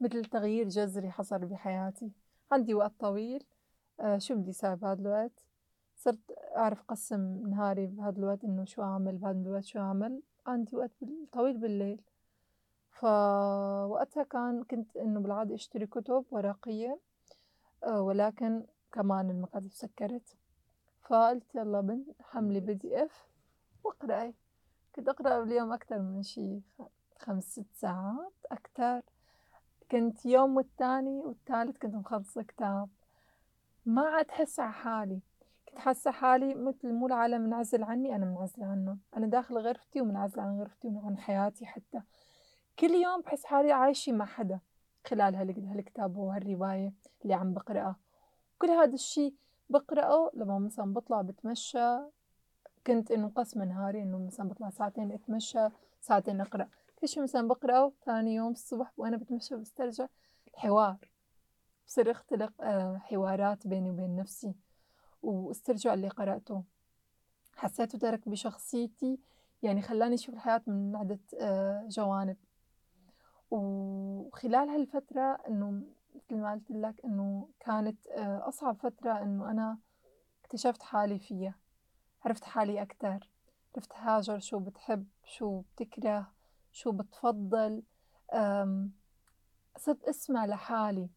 مثل 0.00 0.24
تغيير 0.24 0.68
جذري 0.68 1.10
حصل 1.10 1.38
بحياتي. 1.38 2.10
عندي 2.52 2.74
وقت 2.74 2.92
طويل. 3.00 3.44
آه، 4.00 4.18
شو 4.18 4.34
بدي 4.34 4.52
ساوي 4.52 4.76
بهذا 4.76 5.00
الوقت؟ 5.00 5.49
صرت 6.00 6.32
أعرف 6.56 6.82
قسم 6.82 7.20
نهاري 7.50 7.86
بهذا 7.86 8.18
الوقت 8.18 8.44
إنه 8.44 8.64
شو 8.64 8.82
أعمل 8.82 9.16
بهذا 9.16 9.38
الوقت 9.38 9.64
شو 9.64 9.78
أعمل. 9.78 10.22
عندي 10.46 10.76
وقت 10.76 10.90
طويل 11.32 11.58
بالليل. 11.58 12.00
فوقتها 12.90 14.22
كان 14.22 14.64
كنت 14.64 14.96
إنه 14.96 15.20
بالعادة 15.20 15.54
أشتري 15.54 15.86
كتب 15.86 16.24
ورقية 16.30 16.98
آه، 17.84 18.02
ولكن 18.02 18.62
كمان 18.92 19.30
المكاتب 19.30 19.72
سكرت. 19.72 20.36
فقلت 21.02 21.54
يلا 21.54 21.80
بنت 21.80 22.08
حملي 22.22 22.60
بي 22.60 22.74
دي 22.74 23.04
إف 23.04 23.26
واقرأي. 23.84 24.34
كنت 24.94 25.08
أقرأ 25.08 25.40
باليوم 25.40 25.72
أكتر 25.72 25.98
من 25.98 26.22
شي 26.22 26.60
خمس 27.18 27.44
ست 27.44 27.72
ساعات 27.74 28.32
أكتر 28.52 29.00
كنت 29.90 30.26
يوم 30.26 30.56
والتاني 30.56 31.20
والتالت 31.20 31.78
كنت 31.78 31.94
مخلصة 31.94 32.42
كتاب. 32.42 32.88
ما 33.86 34.02
عاد 34.02 34.30
حس 34.30 34.60
على 34.60 34.72
حالي. 34.72 35.20
كنت 35.70 35.78
حاسة 35.78 36.10
حالي 36.10 36.54
مثل 36.54 36.92
مو 36.92 37.06
العالم 37.06 37.40
منعزل 37.40 37.82
عني 37.82 38.16
أنا 38.16 38.26
منعزلة 38.26 38.66
عنهم 38.66 39.00
أنا 39.16 39.26
داخل 39.26 39.58
غرفتي 39.58 40.00
ومنعزلة 40.00 40.42
عن 40.42 40.60
غرفتي 40.60 40.88
وعن 40.88 41.18
حياتي 41.18 41.66
حتى. 41.66 42.00
كل 42.78 42.90
يوم 42.90 43.20
بحس 43.20 43.44
حالي 43.44 43.72
عايشة 43.72 44.12
مع 44.12 44.24
حدا 44.26 44.60
خلال 45.06 45.34
هالكتاب 45.36 46.16
وهالرواية 46.16 46.92
اللي 47.22 47.34
عم 47.34 47.54
بقرأها 47.54 47.96
كل 48.58 48.70
هذا 48.70 48.94
الشي 48.94 49.34
بقرأه 49.70 50.30
لما 50.34 50.58
مثلا 50.58 50.92
بطلع 50.92 51.22
بتمشى 51.22 51.98
كنت 52.86 53.10
إنه 53.10 53.28
قسم 53.28 53.62
نهاري 53.62 54.02
إنه 54.02 54.18
مثلا 54.18 54.48
بطلع 54.48 54.70
ساعتين 54.70 55.12
أتمشى 55.12 55.68
ساعتين 56.00 56.40
أقرأ. 56.40 56.68
كل 56.98 57.08
شي 57.08 57.20
مثلا 57.20 57.48
بقرأه 57.48 57.92
ثاني 58.06 58.34
يوم 58.34 58.52
الصبح 58.52 58.92
وأنا 58.96 59.16
بتمشى 59.16 59.56
بسترجع 59.56 60.06
الحوار. 60.54 61.10
بصير 61.86 62.10
أختلق 62.10 62.52
آه، 62.60 62.96
حوارات 62.98 63.66
بيني 63.66 63.90
وبين 63.90 64.16
نفسي. 64.16 64.54
واسترجع 65.22 65.94
اللي 65.94 66.08
قرأته. 66.08 66.64
حسيته 67.56 67.98
ترك 67.98 68.28
بشخصيتي 68.28 69.18
يعني 69.62 69.82
خلاني 69.82 70.14
أشوف 70.14 70.34
الحياة 70.34 70.62
من 70.66 70.96
عدة 70.96 71.20
آه، 71.40 71.86
جوانب. 71.88 72.36
وخلال 73.50 74.68
هالفترة 74.68 75.38
إنه 75.48 75.82
مثل 76.14 76.36
ما 76.40 76.52
قلت 76.52 76.70
لك 76.70 77.04
إنه 77.04 77.48
كانت 77.60 78.06
آه، 78.06 78.48
أصعب 78.48 78.76
فترة 78.76 79.22
إنه 79.22 79.50
أنا 79.50 79.78
اكتشفت 80.44 80.82
حالي 80.82 81.18
فيها. 81.18 81.54
عرفت 82.24 82.44
حالي 82.44 82.82
أكتر. 82.82 83.30
عرفت 83.76 83.92
هاجر 83.94 84.38
شو 84.38 84.58
بتحب 84.58 85.06
شو 85.24 85.60
بتكره 85.60 86.32
شو 86.72 86.92
بتفضل. 86.92 87.82
صرت 89.78 90.04
أسمع 90.04 90.46
لحالي. 90.46 91.08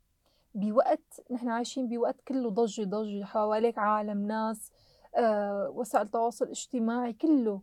بوقت 0.56 1.22
نحن 1.32 1.50
عايشين 1.50 1.88
بوقت 1.88 2.22
كله 2.22 2.50
ضجة 2.50 2.84
ضجة 2.84 3.26
حواليك 3.26 3.78
عالم 3.78 4.28
ناس 4.28 4.72
أه 5.16 5.70
وسائل 5.70 6.08
تواصل 6.08 6.50
اجتماعي 6.50 7.14
كله. 7.14 7.62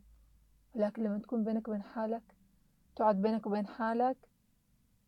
ولكن 0.74 1.02
لما 1.02 1.18
تكون 1.18 1.44
بينك 1.44 1.68
وبين 1.68 1.82
حالك 1.82 2.22
تقعد 2.96 3.22
بينك 3.22 3.46
وبين 3.46 3.66
حالك 3.66 4.16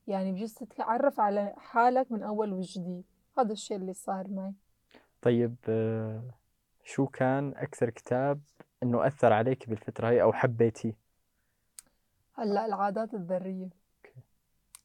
يعني 0.07 0.33
بجوز 0.33 0.55
تتعرف 0.55 1.21
على 1.21 1.55
حالك 1.57 2.13
من 2.13 2.23
أول 2.23 2.53
وجديد. 2.53 3.05
هذا 3.39 3.53
الشيء 3.53 3.77
اللي 3.77 3.93
صار 3.93 4.29
معي. 4.29 4.55
طيب 5.23 5.57
آه، 5.69 6.23
شو 6.85 7.07
كان 7.07 7.55
أكثر 7.57 7.91
كتاب 7.91 8.41
إنه 8.83 9.07
أثر 9.07 9.33
عليك 9.33 9.69
بالفترة 9.69 10.09
هاي 10.09 10.23
أو 10.23 10.33
حبيتيه؟ 10.33 10.97
هلأ 12.35 12.67
العادات 12.67 13.15
الذرية. 13.15 13.82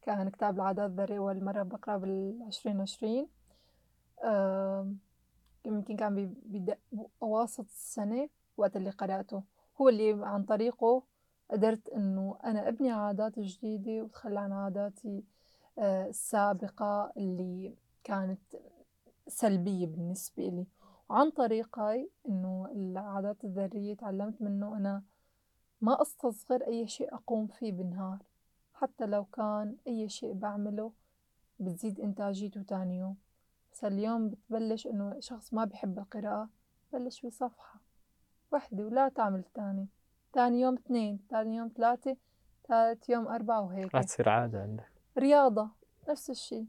كأن 0.08 0.30
كتاب 0.30 0.56
العادات 0.56 0.90
الذرية 0.90 1.18
أول 1.18 1.44
مرة 1.44 1.64
بقرأ 1.64 1.98
بالعشرين 1.98 2.82
عشرين. 2.82 3.28
يمكن 5.66 5.96
كان 5.98 6.36
بأواسط 6.92 7.66
السنة 7.66 8.30
وقت 8.58 8.78
اللي 8.78 8.90
قرأته. 8.90 9.44
هو 9.82 9.90
اللي 9.90 10.26
عن 10.26 10.44
طريقه 10.44 11.04
قدرت 11.52 11.90
إنه 11.90 12.38
أنا 12.44 12.68
أبني 12.68 12.92
عادات 12.92 13.40
جديدة 13.40 14.04
وأتخلى 14.04 14.40
عن 14.40 14.52
عاداتي 14.52 15.24
آه، 15.80 16.08
السابقة 16.08 17.12
اللي 17.18 17.76
كانت 18.04 18.56
سلبية 19.28 19.88
بالنسبة 19.88 20.44
لي. 20.44 20.68
وعن 21.10 21.30
طريق 21.30 21.80
هاي 21.80 22.10
إنه 22.30 22.68
العادات 22.72 23.44
الذرية 23.44 23.94
تعلمت 23.94 24.42
منه 24.42 24.78
أنا 24.78 25.04
ما 25.82 26.02
أستصغر 26.02 26.62
أي 26.68 26.88
شيء 26.88 27.14
أقوم 27.16 27.48
فيه 27.48 27.72
بالنهار. 27.72 28.27
حتى 28.82 29.06
لو 29.06 29.26
كان 29.26 29.78
أي 29.88 30.10
شيء 30.10 30.34
بعمله 30.34 30.92
بتزيد 31.60 32.00
إنتاجيته 32.00 32.62
تاني 32.62 32.98
يوم. 32.98 33.18
بس 33.72 33.84
اليوم 33.84 34.30
بتبلش 34.30 34.88
إنه 34.88 35.20
شخص 35.20 35.54
ما 35.54 35.66
بحب 35.66 36.00
القراءة 36.00 36.50
بلش 36.94 37.26
بصفحة 37.26 37.82
وحدة 38.52 38.86
ولا 38.86 39.10
تعمل 39.10 39.44
تاني 39.44 39.88
تاني 40.34 40.62
يوم 40.62 40.74
اثنين 40.74 41.28
تاني 41.30 41.56
يوم 41.56 41.72
ثلاثة 41.76 42.18
ثالث 42.68 43.10
يوم 43.10 43.28
أربعة 43.28 43.62
وهيك. 43.62 43.96
راح 43.96 44.04
تصير 44.04 44.30
عادة 44.30 44.62
عندك. 44.62 44.92
رياضة 45.18 45.70
نفس 46.10 46.30
الشي 46.30 46.66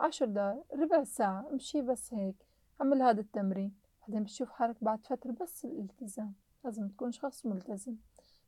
عشر 0.00 0.26
دقايق 0.26 0.64
ربع 0.74 1.04
ساعة 1.04 1.48
امشي 1.52 1.82
بس 1.82 2.14
هيك. 2.14 2.46
عمل 2.80 3.02
هذا 3.02 3.20
التمرين. 3.20 3.74
بعدين 4.00 4.22
بتشوف 4.22 4.50
حالك 4.50 4.84
بعد 4.84 5.06
فترة 5.06 5.32
بس 5.40 5.64
الالتزام. 5.64 6.34
لازم 6.64 6.88
تكون 6.88 7.12
شخص 7.12 7.46
ملتزم. 7.46 7.96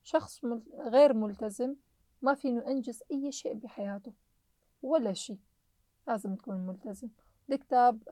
شخص 0.03 0.45
مل... 0.45 0.63
غير 0.79 1.13
ملتزم 1.15 1.75
ما 2.23 2.35
في 2.35 2.49
إنه 2.49 2.67
أنجز 2.67 3.03
أي 3.13 3.33
شيء 3.33 3.55
بحياته 3.55 4.13
ولا 4.83 5.13
شيء. 5.13 5.39
لازم 6.09 6.35
تكون 6.35 6.67
ملتزم. 6.67 7.09
الكتاب 7.51 8.03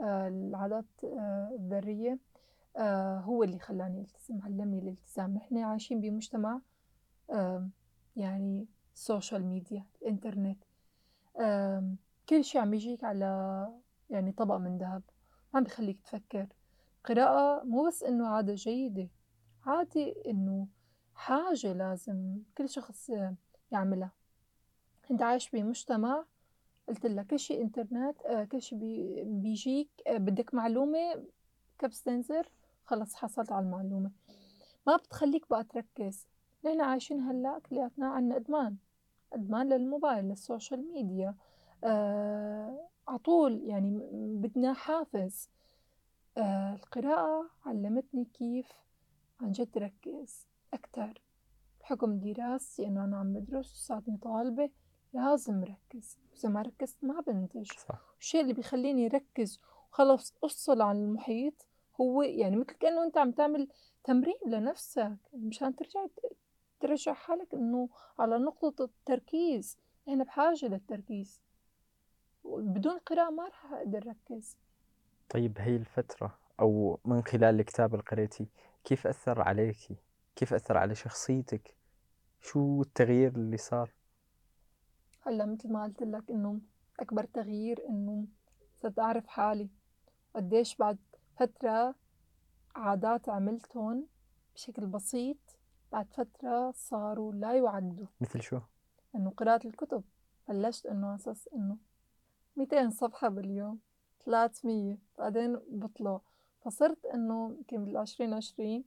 العادات 0.00 1.04
آه، 1.04 1.50
الذرية 1.58 2.18
آه، 2.76 3.18
هو 3.18 3.42
اللي 3.44 3.58
خلاني 3.58 4.00
ألتزم 4.00 4.42
علمني 4.42 4.78
الالتزام. 4.78 5.34
نحن 5.34 5.58
عايشين 5.58 6.00
بمجتمع 6.00 6.60
يعني 8.16 8.66
السوشيال 8.94 9.46
ميديا 9.46 9.86
الإنترنت. 10.02 10.64
كل 12.28 12.44
شيء 12.44 12.60
عم 12.60 12.74
يجيك 12.74 13.04
على 13.04 13.68
يعني 14.10 14.32
طبق 14.32 14.56
من 14.56 14.78
ذهب. 14.78 15.02
عم 15.54 15.62
بخليك 15.62 16.00
تفكر. 16.00 16.46
قراءة 17.04 17.64
مو 17.64 17.86
بس 17.86 18.02
إنه 18.02 18.28
عادة 18.28 18.54
جيدة 18.54 19.08
عادة 19.66 20.14
إنه 20.26 20.68
حاجة 21.20 21.72
لازم 21.72 22.38
كل 22.58 22.68
شخص 22.68 23.10
يعملها. 23.72 24.10
أنت 25.10 25.22
عايش 25.22 25.50
بمجتمع 25.50 26.24
قلت 26.88 27.06
لك 27.06 27.26
كل 27.26 27.38
شيء 27.38 27.62
إنترنت 27.62 28.22
آه، 28.26 28.44
كل 28.44 28.62
شيء 28.62 28.78
بيجيك 29.24 29.88
آه، 30.06 30.16
بدك 30.16 30.54
معلومة 30.54 31.24
كبس 31.78 32.02
تنزر 32.02 32.48
خلص 32.84 33.14
حصلت 33.14 33.52
على 33.52 33.64
المعلومة. 33.66 34.10
ما 34.86 34.96
بتخليك 34.96 35.48
بقى 35.50 35.64
تركز. 35.64 36.26
نحن 36.64 36.80
عايشين 36.80 37.20
هلأ 37.20 37.58
كلياتنا 37.58 38.08
عنا 38.08 38.36
إدمان. 38.36 38.76
إدمان 39.32 39.68
للموبايل 39.68 40.24
للسوشيال 40.24 40.92
ميديا. 40.92 41.34
آه 41.84 42.88
عطول 43.08 43.60
يعني 43.64 43.98
بدنا 44.12 44.72
حافز. 44.72 45.48
آه 46.38 46.74
القراءة 46.74 47.50
علمتني 47.66 48.24
كيف 48.24 48.72
عن 49.40 49.52
جد 49.52 49.78
ركز 49.78 50.49
أكتر 50.74 51.22
بحكم 51.80 52.18
دراستي 52.18 52.86
إنه 52.86 53.04
أنا 53.04 53.16
عم 53.16 53.32
بدرس 53.32 53.72
وصارتني 53.72 54.18
طالبة 54.22 54.70
لازم 55.12 55.64
ركز 55.64 56.18
إذا 56.36 56.48
ما 56.48 56.62
ركزت 56.62 57.04
ما 57.04 57.20
بنتج 57.20 57.72
صح. 57.72 58.00
الشيء 58.20 58.40
اللي 58.40 58.52
بيخليني 58.52 59.08
ركز 59.08 59.60
خلص 59.90 60.34
افصل 60.44 60.82
عن 60.82 60.96
المحيط 60.96 61.66
هو 62.00 62.22
يعني 62.22 62.56
مثل 62.56 62.72
كأنه 62.72 63.04
أنت 63.04 63.18
عم 63.18 63.32
تعمل 63.32 63.68
تمرين 64.04 64.38
لنفسك 64.46 65.16
مشان 65.34 65.76
ترجع 65.76 66.06
ترجع 66.80 67.12
حالك 67.12 67.54
إنه 67.54 67.88
على 68.18 68.38
نقطة 68.38 68.84
التركيز 68.84 69.78
إحنا 70.08 70.24
بحاجة 70.24 70.66
للتركيز 70.66 71.40
بدون 72.44 72.98
قراءة 72.98 73.30
ما 73.30 73.44
راح 73.44 73.72
أقدر 73.72 73.98
أركز 74.08 74.56
طيب 75.28 75.58
هي 75.58 75.76
الفترة 75.76 76.38
أو 76.60 76.98
من 77.04 77.22
خلال 77.22 77.60
الكتاب 77.60 77.94
اللي 77.94 78.04
قريتي 78.04 78.46
كيف 78.84 79.06
أثر 79.06 79.42
عليكي؟ 79.42 79.96
كيف 80.40 80.54
أثر 80.54 80.76
على 80.76 80.94
شخصيتك؟ 80.94 81.74
شو 82.40 82.82
التغيير 82.82 83.36
اللي 83.36 83.56
صار؟ 83.56 83.90
هلأ 85.20 85.46
مثل 85.46 85.72
ما 85.72 85.84
قلت 85.84 86.02
لك 86.02 86.30
إنه 86.30 86.60
أكبر 87.00 87.24
تغيير 87.24 87.88
إنه 87.88 88.26
صرت 88.82 88.98
أعرف 88.98 89.26
حالي 89.26 89.68
قديش 90.34 90.76
بعد 90.76 90.98
فترة 91.36 91.94
عادات 92.76 93.28
عملتهم 93.28 94.06
بشكل 94.54 94.86
بسيط 94.86 95.36
بعد 95.92 96.06
فترة 96.12 96.70
صاروا 96.70 97.32
لا 97.32 97.54
يعدوا 97.56 98.06
مثل 98.20 98.42
شو؟ 98.42 98.60
إنه 99.14 99.30
قراءة 99.30 99.66
الكتب 99.66 100.04
بلشت 100.48 100.86
إنه 100.86 101.14
أساس 101.14 101.48
إنه 101.54 101.76
200 102.56 102.90
صفحة 102.90 103.28
باليوم 103.28 103.80
300 104.24 104.98
بعدين 105.18 105.56
بطلع 105.70 106.20
فصرت 106.60 107.04
إنه 107.04 107.56
يمكن 107.58 107.84
بالعشرين 107.84 108.34
عشرين 108.34 108.84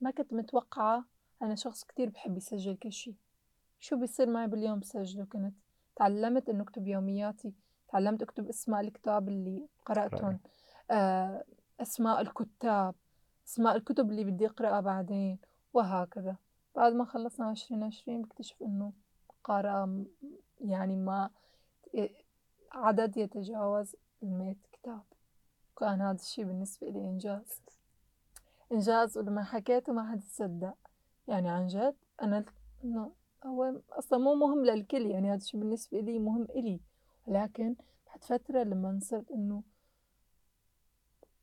ما 0.00 0.10
كنت 0.10 0.32
متوقعة. 0.32 1.04
أنا 1.42 1.54
شخص 1.54 1.84
كتير 1.84 2.08
بحب 2.08 2.36
يسجل 2.36 2.76
كل 2.76 2.92
شي. 2.92 3.14
شو 3.80 3.96
بيصير 3.96 4.30
معي 4.30 4.46
باليوم 4.46 4.80
بسجله؟ 4.80 5.24
كنت 5.24 5.54
تعلمت 5.96 6.48
إنه 6.48 6.62
أكتب 6.62 6.86
يومياتي. 6.86 7.52
تعلمت 7.88 8.22
أكتب 8.22 8.48
أسماء 8.48 8.80
الكتاب 8.80 9.28
اللي 9.28 9.66
قرأتهم. 9.86 10.38
آه، 10.90 11.44
أسماء 11.80 12.20
الكتاب. 12.20 12.94
أسماء 13.46 13.76
الكتب 13.76 14.10
اللي 14.10 14.24
بدي 14.24 14.46
أقرأها 14.46 14.80
بعدين. 14.80 15.38
وهكذا. 15.72 16.36
بعد 16.76 16.92
ما 16.92 17.04
خلصنا 17.04 17.46
عشرين 17.46 17.82
عشرين 17.82 18.22
بكتشف 18.22 18.62
إنه 18.62 18.92
قارئة 19.44 20.04
يعني 20.60 20.96
ما 20.96 21.30
عدد 22.72 23.16
يتجاوز 23.16 23.96
المئة 24.22 24.56
كتاب. 24.72 25.02
كان 25.78 26.00
هذا 26.00 26.16
الشي 26.16 26.44
بالنسبة 26.44 26.86
لي 26.86 26.98
إنجاز. 26.98 27.60
إنجاز 28.72 29.18
ولما 29.18 29.44
حكيته 29.44 29.92
ما 29.92 30.10
حد 30.10 30.22
صدق 30.22 30.74
يعني 31.28 31.48
عن 31.50 31.66
جد 31.66 31.94
أنا 32.22 32.44
إنه 32.84 33.12
هو 33.46 33.80
أصلا 33.90 34.18
مو 34.18 34.34
مهم 34.34 34.64
للكل 34.64 35.06
يعني 35.06 35.28
هذا 35.28 35.36
الشي 35.36 35.56
بالنسبة 35.58 36.00
لي 36.00 36.18
مهم 36.18 36.42
إلي. 36.42 36.80
ولكن 37.26 37.76
بعد 38.06 38.24
فترة 38.24 38.62
لما 38.62 38.98
صرت 39.02 39.30
إنه 39.30 39.62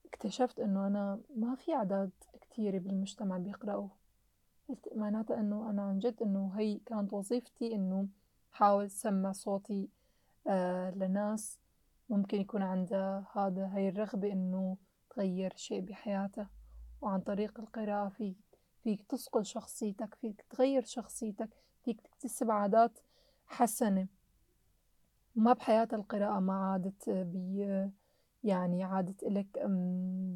اكتشفت 0.06 0.60
إنه 0.60 0.88
أنا 0.88 1.20
ما 1.36 1.56
في 1.56 1.74
أعداد 1.74 2.12
كتيرة 2.42 2.80
بالمجتمع 2.80 3.38
بيقرأوا. 3.38 3.90
قلت 4.70 4.90
معناتها 4.96 5.40
إنه 5.40 5.70
أنا 5.70 5.82
عن 5.82 6.00
جد 6.00 6.22
إنه 6.22 6.52
هي 6.56 6.80
كانت 6.86 7.14
وظيفتي 7.14 7.76
إنه 7.76 8.08
حاول 8.52 8.92
سمع 8.92 9.32
صوتي 9.32 9.90
آه 10.48 10.92
لناس. 10.92 11.60
ممكن 12.10 12.42
يكون 12.42 12.62
عندها 12.62 13.28
هذا 13.36 13.66
هاي 13.74 13.90
الرغبة 13.90 14.32
إنه 14.32 14.78
تغير 15.10 15.54
شيء 15.56 15.82
بحياتها. 15.82 16.50
وعن 17.02 17.20
طريق 17.22 17.60
القراءة 17.60 18.10
فيك 18.10 18.38
فيك 18.84 19.02
تصقل 19.02 19.46
شخصيتك 19.46 20.16
فيك 20.16 20.46
تغير 20.50 20.84
شخصيتك 20.86 21.50
فيك 21.86 22.02
تكتسب 22.02 22.52
عادات 22.52 23.00
حسنة. 23.46 24.08
ما 25.36 25.54
بحياة 25.54 25.88
القراءة 25.94 26.40
ما 26.40 26.54
عادت 26.54 27.10
بي 27.10 27.90
يعني 28.44 28.84
عادت 28.84 29.24
إلك 29.24 29.48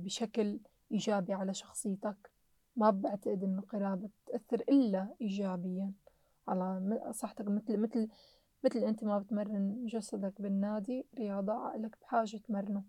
بشكل 0.04 0.60
إيجابي 0.92 1.34
على 1.34 1.54
شخصيتك. 1.54 2.32
ما 2.76 2.90
بعتقد 2.90 3.44
إنه 3.44 3.60
القراءة 3.60 3.96
بتأثر 3.96 4.62
إلا 4.70 5.16
إيجابيا. 5.22 5.92
على 6.48 7.12
صحتك 7.12 7.48
مثل 7.48 7.78
مثل 7.78 8.10
مثل 8.64 8.80
أنت 8.80 9.04
ما 9.04 9.20
بتمرن 9.20 9.86
جسدك 9.86 10.42
بالنادي 10.42 11.06
رياضة 11.18 11.54
عقلك 11.54 11.98
بحاجة 12.02 12.38
تمرنه. 12.38 12.84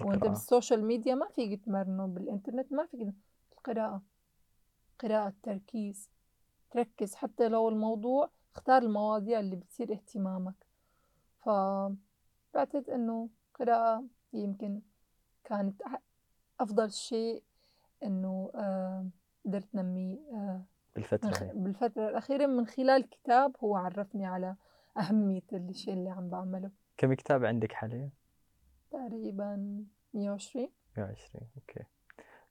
وأنت 0.00 0.26
بال 0.26 0.40
social 0.40 0.84
media 0.84 1.14
ما 1.14 1.28
فيك 1.28 1.64
تمرنه 1.64 2.06
بالإنترنت 2.06 2.72
ما 2.72 2.86
فيك 2.86 3.14
القراءة 3.52 4.02
قراءة 4.98 5.32
تركيز 5.42 6.10
تركز. 6.70 7.14
حتى 7.14 7.48
لو 7.48 7.68
الموضوع 7.68 8.30
اختار 8.54 8.82
المواضيع 8.82 9.40
اللي 9.40 9.56
بتصير 9.56 9.92
اهتمامك. 9.92 10.66
فبعتقد 11.38 12.90
إنه 12.90 13.28
قراءة 13.54 14.04
يمكن 14.32 14.80
كانت 15.44 15.82
أفضل 16.60 16.92
شيء 16.92 17.42
إنه 18.02 18.50
آه 18.54 19.06
قدرت 19.46 19.74
نمي 19.74 20.20
آه 20.32 20.64
بالفترة. 20.94 21.50
بالفترة 21.54 22.08
الأخيرة 22.08 22.46
من 22.46 22.66
خلال 22.66 23.10
كتاب 23.10 23.56
هو 23.64 23.76
عرفني 23.76 24.26
على 24.26 24.56
أهمية 24.98 25.42
الشيء 25.52 25.94
اللي 25.94 26.10
عم 26.10 26.28
بعمله. 26.28 26.70
كم 26.96 27.14
كتاب 27.14 27.44
عندك 27.44 27.72
حاليا؟ 27.72 28.10
تقريبا 28.90 29.84
120 30.14 30.68
120 30.96 31.48
أوكي 31.56 31.84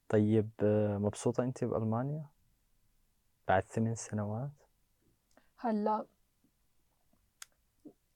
طيب 0.09 0.49
آه، 0.63 0.97
مبسوطة 0.97 1.43
أنت 1.43 1.63
بألمانيا؟ 1.63 2.25
بعد 3.47 3.63
ثمان 3.63 3.95
سنوات؟ 3.95 4.51
هلأ 5.57 6.05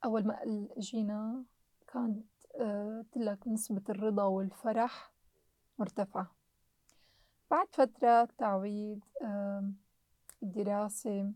أول 0.06 0.28
ما 0.28 0.40
جينا 0.78 1.44
كانت 1.88 2.26
آه، 2.56 2.98
قلت 2.98 3.18
لك 3.18 3.48
نسبة 3.48 3.82
الرضا 3.90 4.24
والفرح 4.24 5.12
مرتفعة 5.80 6.32
بعد 7.52 7.68
فترة 7.72 8.26
تعويد 8.38 9.04
الدراسة 10.44 11.32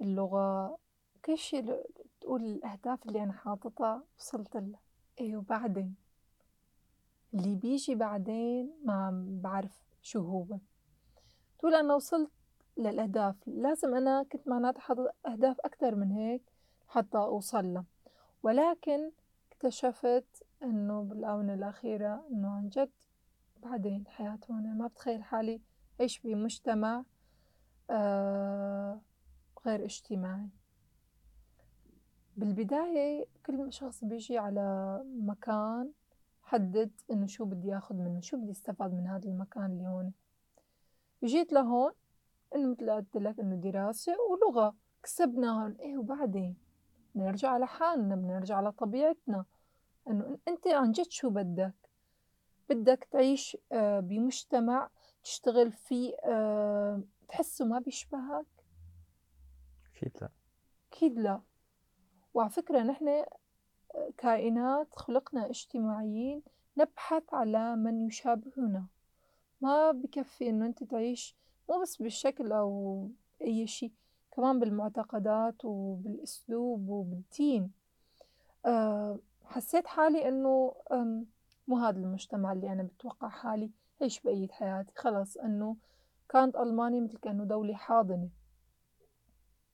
اللغة 0.00 0.78
كل 1.24 1.38
شيء 1.38 1.84
تقول 2.20 2.44
الأهداف 2.44 3.06
اللي 3.06 3.22
أنا 3.22 3.32
حاططها 3.32 4.02
وصلت 4.18 4.56
لها 4.56 4.83
إيه 5.20 5.36
وبعدين؟ 5.36 5.94
اللي 7.34 7.54
بيجي 7.54 7.94
بعدين 7.94 8.72
ما 8.84 8.92
عم 8.92 9.40
بعرف 9.40 9.84
شو 10.02 10.20
هو. 10.20 10.58
تقول 11.58 11.74
أنا 11.74 11.94
وصلت 11.94 12.30
للأهداف. 12.76 13.36
لازم 13.46 13.94
أنا 13.94 14.22
كنت 14.32 14.48
معناتها 14.48 14.80
حاطط 14.80 15.14
أهداف 15.26 15.56
أكتر 15.64 15.94
من 15.94 16.10
هيك 16.10 16.42
حتى 16.88 17.18
أوصل 17.18 17.74
لها. 17.74 17.84
ولكن 18.42 19.10
اكتشفت 19.52 20.42
إنه 20.62 21.02
بالآونة 21.02 21.54
الأخيرة 21.54 22.26
إنه 22.30 22.48
عن 22.48 22.68
جد 22.68 22.90
بعدين 23.62 24.06
حياة 24.06 24.38
هون. 24.50 24.78
ما 24.78 24.86
بتخيل 24.86 25.22
حالي 25.22 25.60
أعيش 26.00 26.20
بمجتمع 26.20 27.04
آه 27.90 29.00
غير 29.66 29.84
اجتماعي. 29.84 30.48
بالبداية 32.36 33.26
كل 33.46 33.72
شخص 33.72 34.04
بيجي 34.04 34.38
على 34.38 35.00
مكان 35.04 35.92
حدد 36.42 36.90
إنه 37.10 37.26
شو 37.26 37.44
بدي 37.44 37.68
ياخد 37.68 37.96
منه 37.96 38.20
شو 38.20 38.36
بدي 38.36 38.50
استفاد 38.50 38.94
من 38.94 39.06
هذا 39.06 39.28
المكان 39.28 39.64
اللي 39.64 39.88
هون. 39.88 40.12
جيت 41.24 41.52
لهون 41.52 41.92
إنه 42.54 42.70
مثل 42.70 42.90
قلت 42.90 43.16
لك 43.16 43.40
إنه 43.40 43.56
دراسة 43.56 44.12
ولغة 44.30 44.74
كسبناهم. 45.02 45.76
إيه 45.80 45.98
وبعدين؟ 45.98 46.56
نرجع 47.14 47.48
على 47.48 47.66
حالنا 47.66 48.16
بنرجع 48.16 48.56
على 48.56 48.72
طبيعتنا. 48.72 49.44
إنه 50.08 50.38
أنت 50.48 50.66
عن 50.66 50.92
جد 50.92 51.10
شو 51.10 51.30
بدك؟ 51.30 51.74
بدك 52.70 53.08
تعيش 53.10 53.56
آه، 53.72 54.00
بمجتمع 54.00 54.90
تشتغل 55.24 55.72
فيه 55.72 56.14
آه، 56.24 57.02
تحسه 57.28 57.64
ما 57.64 57.78
بيشبهك؟ 57.78 58.46
أكيد 59.96 60.12
لا. 60.20 60.30
أكيد 60.92 61.18
لا. 61.18 61.40
وعلى 62.34 62.50
فكرة 62.50 62.82
نحن 62.82 63.08
آه، 63.08 63.24
كائنات 64.16 64.88
خلقنا 64.94 65.50
اجتماعيين 65.50 66.42
نبحث 66.76 67.22
على 67.34 67.76
من 67.76 68.06
يشابهنا. 68.06 68.86
ما 69.60 69.90
بكفي 69.90 70.48
إنه 70.48 70.66
أنت 70.66 70.84
تعيش 70.84 71.36
مو 71.68 71.82
بس 71.82 71.96
بالشكل 71.96 72.52
أو 72.52 73.08
أي 73.42 73.66
شيء 73.66 73.92
كمان 74.32 74.58
بالمعتقدات 74.58 75.64
وبالأسلوب 75.64 76.88
وبالدين. 76.88 77.72
أه 78.66 79.18
حسيت 79.44 79.86
حالي 79.86 80.28
إنه 80.28 80.74
مو 81.68 81.76
هذا 81.78 81.98
المجتمع 81.98 82.52
اللي 82.52 82.72
أنا 82.72 82.82
بتوقع 82.82 83.28
حالي 83.28 83.70
أعيش 84.02 84.20
بقية 84.20 84.48
حياتي. 84.48 84.92
خلص 84.96 85.36
إنه 85.36 85.76
كانت 86.28 86.56
ألمانيا 86.56 87.00
مثل 87.00 87.18
كأنه 87.18 87.44
دولة 87.44 87.74
حاضنة. 87.74 88.28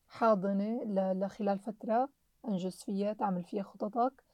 حاضنة 0.08 0.84
لخلال 1.12 1.58
فترة. 1.58 2.08
أنجز 2.48 2.82
فيها 2.82 3.12
تعمل 3.12 3.44
فيها 3.44 3.62
خططك. 3.62 4.24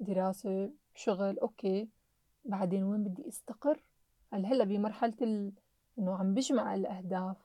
دراسة 0.00 0.70
شغل 0.94 1.38
أوكي. 1.38 1.88
بعدين 2.44 2.82
وين 2.82 3.04
بدي 3.04 3.28
أستقر؟ 3.28 3.80
هل 4.32 4.46
هلأ 4.46 4.64
بمرحلة 4.64 5.14
ال... 5.22 5.52
إنه 5.98 6.16
عم 6.16 6.34
بجمع 6.34 6.74
الأهداف 6.74 7.36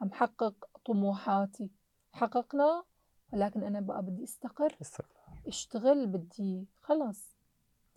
عم 0.00 0.12
حقق 0.12 0.68
طموحاتي. 0.84 1.70
حققنا 2.12 2.84
ولكن 3.32 3.62
أنا 3.62 3.80
بقى 3.80 4.02
بدي 4.02 4.24
أستقر. 4.24 4.76
استقرار. 4.80 5.38
أشتغل 5.46 6.06
بدي 6.06 6.66
خلص 6.82 7.36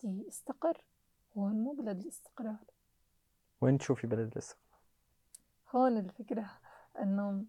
بدي 0.04 0.28
أستقر. 0.28 0.82
هون 1.38 1.54
مو 1.54 1.74
بلد 1.74 2.00
الاستقرار. 2.00 2.66
وين 3.62 3.78
تشوفي 3.78 4.08
بلد 4.08 4.32
الاستقرار؟ 4.32 4.66
هون 5.76 5.98
الفكرة 5.98 6.52
إنه 7.02 7.46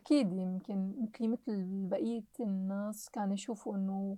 أكيد 0.00 0.32
يمكن 0.32 0.94
مثلي 1.02 1.28
مثل 1.28 1.64
بقية 1.88 2.24
الناس 2.40 3.08
كانوا 3.08 3.34
يشوفوا 3.34 3.76
إنه 3.76 4.16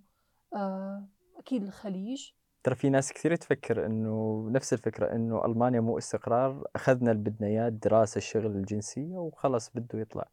آه 0.54 1.06
أكيد 1.38 1.62
الخليج. 1.62 2.30
ترى 2.62 2.74
في 2.74 2.90
ناس 2.90 3.12
كثير 3.12 3.36
تفكر 3.36 3.86
إنه 3.86 4.46
نفس 4.50 4.72
الفكرة 4.72 5.12
إنه 5.12 5.44
ألمانيا 5.44 5.80
مو 5.80 5.98
استقرار 5.98 6.64
أخذنا 6.76 7.12
اللي 7.12 7.30
بدنا 7.30 7.48
اياه 7.48 7.68
الدراسه 7.68 8.18
الشغل 8.18 8.46
الجنسية 8.46 9.16
وخلص 9.16 9.70
بده 9.74 9.98
يطلع. 9.98 10.28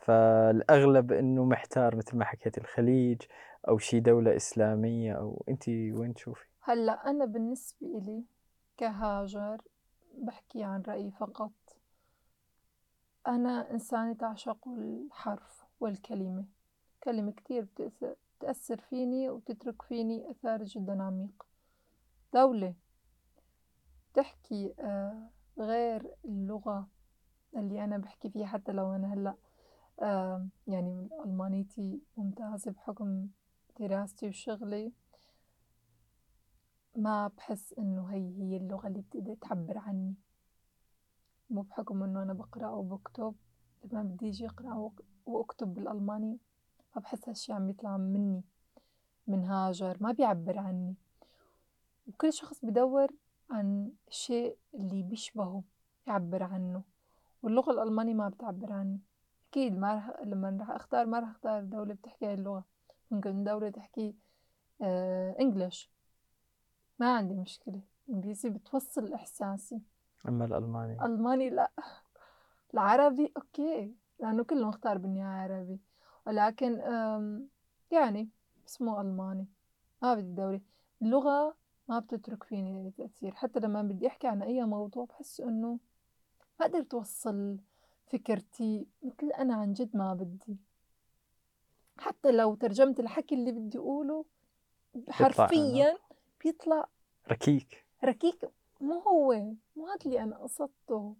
فالأغلب 0.00 1.12
إنه 1.12 1.44
محتار 1.44 1.96
مثل 1.96 2.16
ما 2.16 2.24
حكيت 2.24 2.58
الخليج 2.58 3.22
أو 3.68 3.78
شي 3.78 4.00
دولة 4.00 4.36
إسلامية 4.36 5.12
أو 5.12 5.44
انت 5.48 5.68
وين 5.68 6.14
تشوفي؟ 6.14 6.44
هلأ 6.60 7.10
أنا 7.10 7.24
بالنسبة 7.24 7.86
إلي 7.86 8.24
كهاجر 8.76 9.62
بحكي 10.18 10.62
عن 10.62 10.82
رأيي 10.88 11.10
فقط. 11.10 11.50
أنا 13.26 13.70
إنسانة 13.70 14.12
تعشق 14.12 14.68
الحرف 14.68 15.64
والكلمة. 15.80 16.44
كلمة 17.04 17.32
كتير 17.32 17.66
بتأثر, 18.40 18.80
فيني 18.80 19.30
وتترك 19.30 19.82
فيني 19.82 20.30
أثر 20.30 20.64
جدا 20.64 21.02
عميق. 21.02 21.46
دولة 22.34 22.74
تحكي 24.14 24.74
آه 24.80 25.30
غير 25.58 26.14
اللغة 26.24 26.88
اللي 27.56 27.84
أنا 27.84 27.98
بحكي 27.98 28.30
فيها 28.30 28.46
حتى 28.46 28.72
لو 28.72 28.94
أنا 28.94 29.14
هلأ 29.14 29.34
آه 30.00 30.46
يعني 30.66 31.08
ألمانيتي 31.24 32.00
ممتازة 32.16 32.70
بحكم 32.70 33.28
دراستي 33.80 34.28
وشغلي. 34.28 34.92
ما 36.96 37.28
بحس 37.28 37.74
إنه 37.78 38.06
هي 38.06 38.42
هي 38.42 38.56
اللغة 38.56 38.86
اللي 38.88 39.00
بتقدر 39.00 39.34
تعبر 39.34 39.78
عني. 39.78 40.14
مو 41.52 41.62
بحكم 41.62 42.02
إنه 42.02 42.22
أنا 42.22 42.32
بقرأ 42.32 42.70
وبكتب 42.70 43.34
لما 43.84 44.02
بدي 44.02 44.28
أجي 44.28 44.46
أقرأ 44.46 44.90
وأكتب 45.26 45.74
بالألماني 45.74 46.38
ما 46.96 47.02
بحس 47.02 47.28
هالشي 47.28 47.52
عم 47.52 47.70
يطلع 47.70 47.96
مني 47.96 48.42
من 49.26 49.44
هاجر 49.44 49.96
ما 50.00 50.12
بيعبر 50.12 50.58
عني. 50.58 50.94
وكل 52.08 52.32
شخص 52.32 52.64
بدور 52.64 53.08
عن 53.50 53.92
الشيء 54.08 54.56
اللي 54.74 55.02
بيشبهه 55.02 55.62
يعبر 56.06 56.42
عنه. 56.42 56.82
واللغة 57.42 57.70
الألمانية 57.72 58.14
ما 58.14 58.28
بتعبر 58.28 58.72
عني. 58.72 59.00
أكيد 59.50 59.78
ما 59.78 59.94
رح 59.94 60.10
لما 60.24 60.58
رح 60.60 60.70
أختار 60.70 61.06
ما 61.06 61.18
رح 61.18 61.28
أختار 61.28 61.64
دولة 61.64 61.94
بتحكي 61.94 62.26
هاي 62.26 62.34
اللغة. 62.34 62.64
ممكن 63.10 63.44
دولة 63.44 63.70
تحكي 63.70 64.14
آه 64.82 65.36
إنجليش 65.40 65.90
ما 66.98 67.16
عندي 67.16 67.34
مشكلة. 67.34 67.80
إنجليزي 68.08 68.50
بتوصل 68.50 69.12
إحساسي. 69.14 69.80
أما 70.28 70.44
الألماني. 70.44 71.04
ألماني 71.04 71.50
لا. 71.50 71.70
العربي 72.74 73.32
أوكي 73.36 73.94
لأنه 74.20 74.44
كله 74.44 74.68
مختار 74.68 74.98
بالنهاية 74.98 75.52
عربي. 75.52 75.80
ولكن 76.26 76.78
يعني 77.90 78.28
بس 78.66 78.82
مو 78.82 79.00
ألماني. 79.00 79.46
ما 80.02 80.14
بدي 80.14 80.34
دولة 80.34 80.60
اللغة 81.02 81.56
ما 81.88 81.98
بتترك 81.98 82.42
فيني 82.44 82.90
تأثير. 82.90 83.34
حتى 83.34 83.60
لما 83.60 83.82
بدي 83.82 84.06
أحكي 84.06 84.26
عن 84.26 84.42
أي 84.42 84.64
موضوع 84.64 85.04
بحس 85.04 85.40
إنه 85.40 85.78
ما 86.60 86.66
قدرت 86.66 86.94
أوصل 86.94 87.58
فكرتي 88.06 88.86
مثل 89.02 89.26
أنا 89.38 89.54
عن 89.54 89.72
جد 89.72 89.96
ما 89.96 90.14
بدي. 90.14 90.56
حتى 91.98 92.32
لو 92.32 92.54
ترجمت 92.54 93.00
الحكي 93.00 93.34
اللي 93.34 93.52
بدي 93.52 93.78
أقوله 93.78 94.24
حرفيا 95.08 95.98
بيطلع 96.44 96.88
ركيك. 97.30 97.84
ركيك. 98.04 98.50
مو 98.82 98.98
هو 98.98 99.32
مو 99.76 99.86
هذا 99.86 99.98
اللي 100.06 100.22
أنا 100.22 100.36
قصدته 100.38 101.16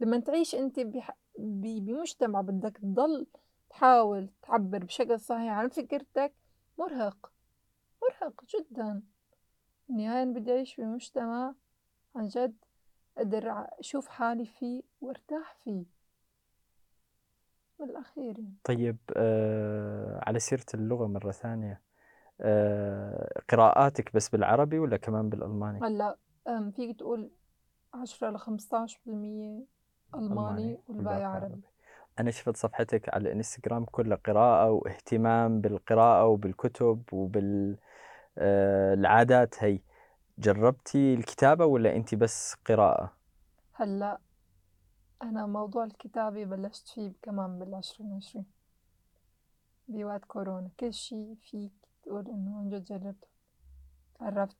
لما 0.00 0.20
تعيش 0.20 0.54
أنت 0.54 0.80
بح... 0.80 1.16
بمجتمع 1.38 2.40
بدك 2.40 2.76
تضل 2.78 3.26
تحاول 3.70 4.30
تعبر 4.42 4.84
بشكل 4.84 5.20
صحيح 5.20 5.52
عن 5.52 5.68
فكرتك 5.68 6.32
مرهق 6.78 7.32
مرهق 8.02 8.44
جدا 8.44 9.02
بالنهاية 9.88 10.22
أنا 10.22 10.32
بدي 10.32 10.52
أعيش 10.52 10.80
بمجتمع 10.80 11.54
عن 12.16 12.28
جد 12.28 12.56
أقدر 13.18 13.66
أشوف 13.80 14.08
حالي 14.08 14.46
فيه 14.46 14.82
وأرتاح 15.00 15.56
فيه 15.64 15.84
بالأخير 17.78 18.38
يعني. 18.38 18.54
طيب 18.64 18.96
آه 19.16 20.20
على 20.26 20.38
سيرة 20.38 20.64
اللغة 20.74 21.06
مرة 21.06 21.30
ثانية 21.30 21.82
آه 22.40 23.42
قراءاتك 23.48 24.14
بس 24.16 24.28
بالعربي 24.28 24.78
ولا 24.78 24.96
كمان 24.96 25.28
بالألماني؟ 25.28 25.80
فيك 26.76 26.98
تقول 26.98 27.30
عشرة 27.94 28.30
لخمسطعش 28.30 29.00
بالمية 29.06 29.64
ألماني 30.14 30.78
والباقي 30.88 31.24
عربي. 31.24 31.60
أنا 32.18 32.30
شفت 32.30 32.56
صفحتك 32.56 33.08
على 33.14 33.22
الإنستغرام 33.28 33.84
كلها 33.84 34.16
قراءة 34.16 34.70
واهتمام 34.70 35.60
بالقراءة 35.60 36.26
وبالكتب 36.26 37.02
وبالعادات 38.38 39.64
هي 39.64 39.80
جربتي 40.38 41.14
الكتابة 41.14 41.66
ولا 41.66 41.96
أنت 41.96 42.14
بس 42.14 42.54
قراءة؟ 42.54 43.16
هلأ 43.72 44.18
أنا 45.22 45.46
موضوع 45.46 45.84
الكتابة 45.84 46.44
بلشت 46.44 46.88
فيه 46.88 47.12
كمان 47.22 47.58
بالعشرين 47.58 48.12
عشرين 48.12 48.46
بوقت 49.88 50.24
كورونا. 50.24 50.70
كل 50.80 50.94
شي 50.94 51.36
فيك 51.36 51.72
تقول 52.02 52.28
إنه 52.28 52.58
عن 52.58 52.68
جد 52.68 52.84
جربته. 52.84 53.28
عرفت؟ 54.20 54.56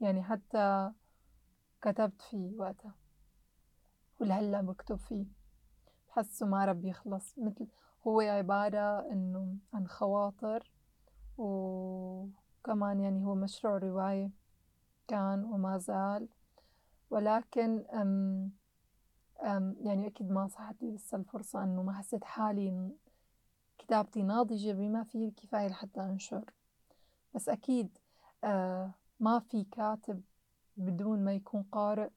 يعني 0.00 0.22
حتى 0.22 0.90
كتبت 1.84 2.22
فيه 2.22 2.56
وقتها. 2.56 2.94
ولهلا 4.20 4.60
بكتب 4.60 4.96
فيه. 4.96 5.26
بحسه 6.08 6.46
ما 6.46 6.64
رب 6.64 6.84
يخلص. 6.84 7.38
مثل 7.38 7.66
هو 8.06 8.20
عبارة 8.20 9.12
إنه 9.12 9.56
عن 9.74 9.86
خواطر 9.86 10.70
وكمان 11.38 13.00
يعني 13.00 13.24
هو 13.24 13.34
مشروع 13.34 13.78
رواية 13.78 14.30
كان 15.08 15.44
وما 15.44 15.78
زال. 15.78 16.28
ولكن 17.10 17.84
أم 17.92 18.50
أم 19.42 19.76
يعني 19.80 20.06
أكيد 20.06 20.30
ما 20.30 20.48
صحت 20.48 20.82
لي 20.82 20.94
لسه 20.94 21.18
الفرصة 21.18 21.64
إنه 21.64 21.82
ما 21.82 21.92
حسيت 21.92 22.24
حالي 22.24 22.90
كتابتي 23.78 24.22
ناضجة 24.22 24.72
بما 24.72 25.04
فيه 25.04 25.28
الكفاية 25.28 25.68
لحتى 25.68 26.00
أنشر. 26.00 26.44
بس 27.34 27.48
أكيد 27.48 27.98
آه 28.44 28.94
ما 29.20 29.38
في 29.38 29.64
كاتب 29.64 30.22
بدون 30.76 31.24
ما 31.24 31.34
يكون 31.34 31.62
قارئ 31.72 32.08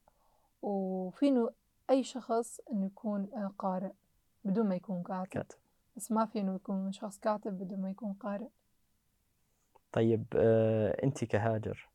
وفينه 0.62 1.50
أي 1.90 2.04
شخص 2.04 2.60
إنه 2.72 2.86
يكون 2.86 3.28
آه، 3.34 3.52
قارئ 3.58 3.92
بدون 4.44 4.68
ما 4.68 4.74
يكون 4.74 5.02
كاتب, 5.02 5.30
كاتب. 5.30 5.58
بس 5.96 6.12
ما 6.12 6.26
في 6.26 6.40
إنه 6.40 6.54
يكون 6.54 6.92
شخص 6.92 7.18
كاتب 7.18 7.58
بدون 7.58 7.80
ما 7.80 7.90
يكون 7.90 8.12
قارئ. 8.12 8.48
طيب 9.92 10.24
آه، 10.36 11.04
أنت 11.04 11.24
كهاجر 11.24 11.88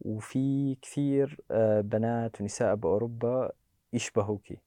وفي 0.00 0.74
كثير 0.74 1.40
آه، 1.50 1.80
بنات 1.80 2.40
ونساء 2.40 2.74
بأوروبا 2.74 3.52
يشبهوكي 3.92 4.58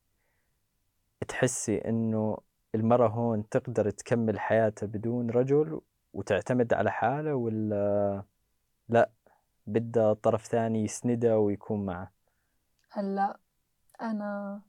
تحسي 1.27 1.77
إنه 1.77 2.37
المرأة 2.75 3.07
هون 3.07 3.49
تقدر 3.49 3.89
تكمل 3.89 4.39
حياتها 4.39 4.87
بدون 4.87 5.29
رجل 5.29 5.81
وتعتمد 6.13 6.73
على 6.73 6.91
حالها 6.91 7.33
ولا 7.33 8.23
لا؟ 8.89 9.09
بدها 9.73 10.13
طرف 10.13 10.45
ثاني 10.45 10.83
يسندها 10.83 11.35
ويكون 11.35 11.85
معه. 11.85 12.11
هلأ 12.91 13.39
أنا 14.01 14.61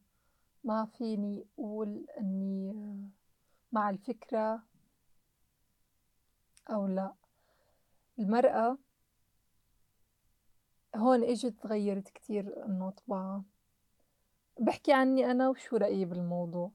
ما 0.64 0.86
فيني 0.86 1.46
أقول 1.58 2.06
إني 2.18 3.10
مع 3.72 3.90
الفكرة 3.90 4.62
أو 6.70 6.86
لأ. 6.86 7.12
المرأة 8.18 8.78
هون 10.96 11.24
إجت 11.24 11.62
تغيرت 11.62 12.08
كتير 12.08 12.66
إنه 12.66 12.90
طباعها 12.90 13.44
بحكي 14.60 14.92
عني 14.92 15.30
أنا 15.30 15.48
وشو 15.48 15.76
رأيي 15.76 16.04
بالموضوع. 16.04 16.70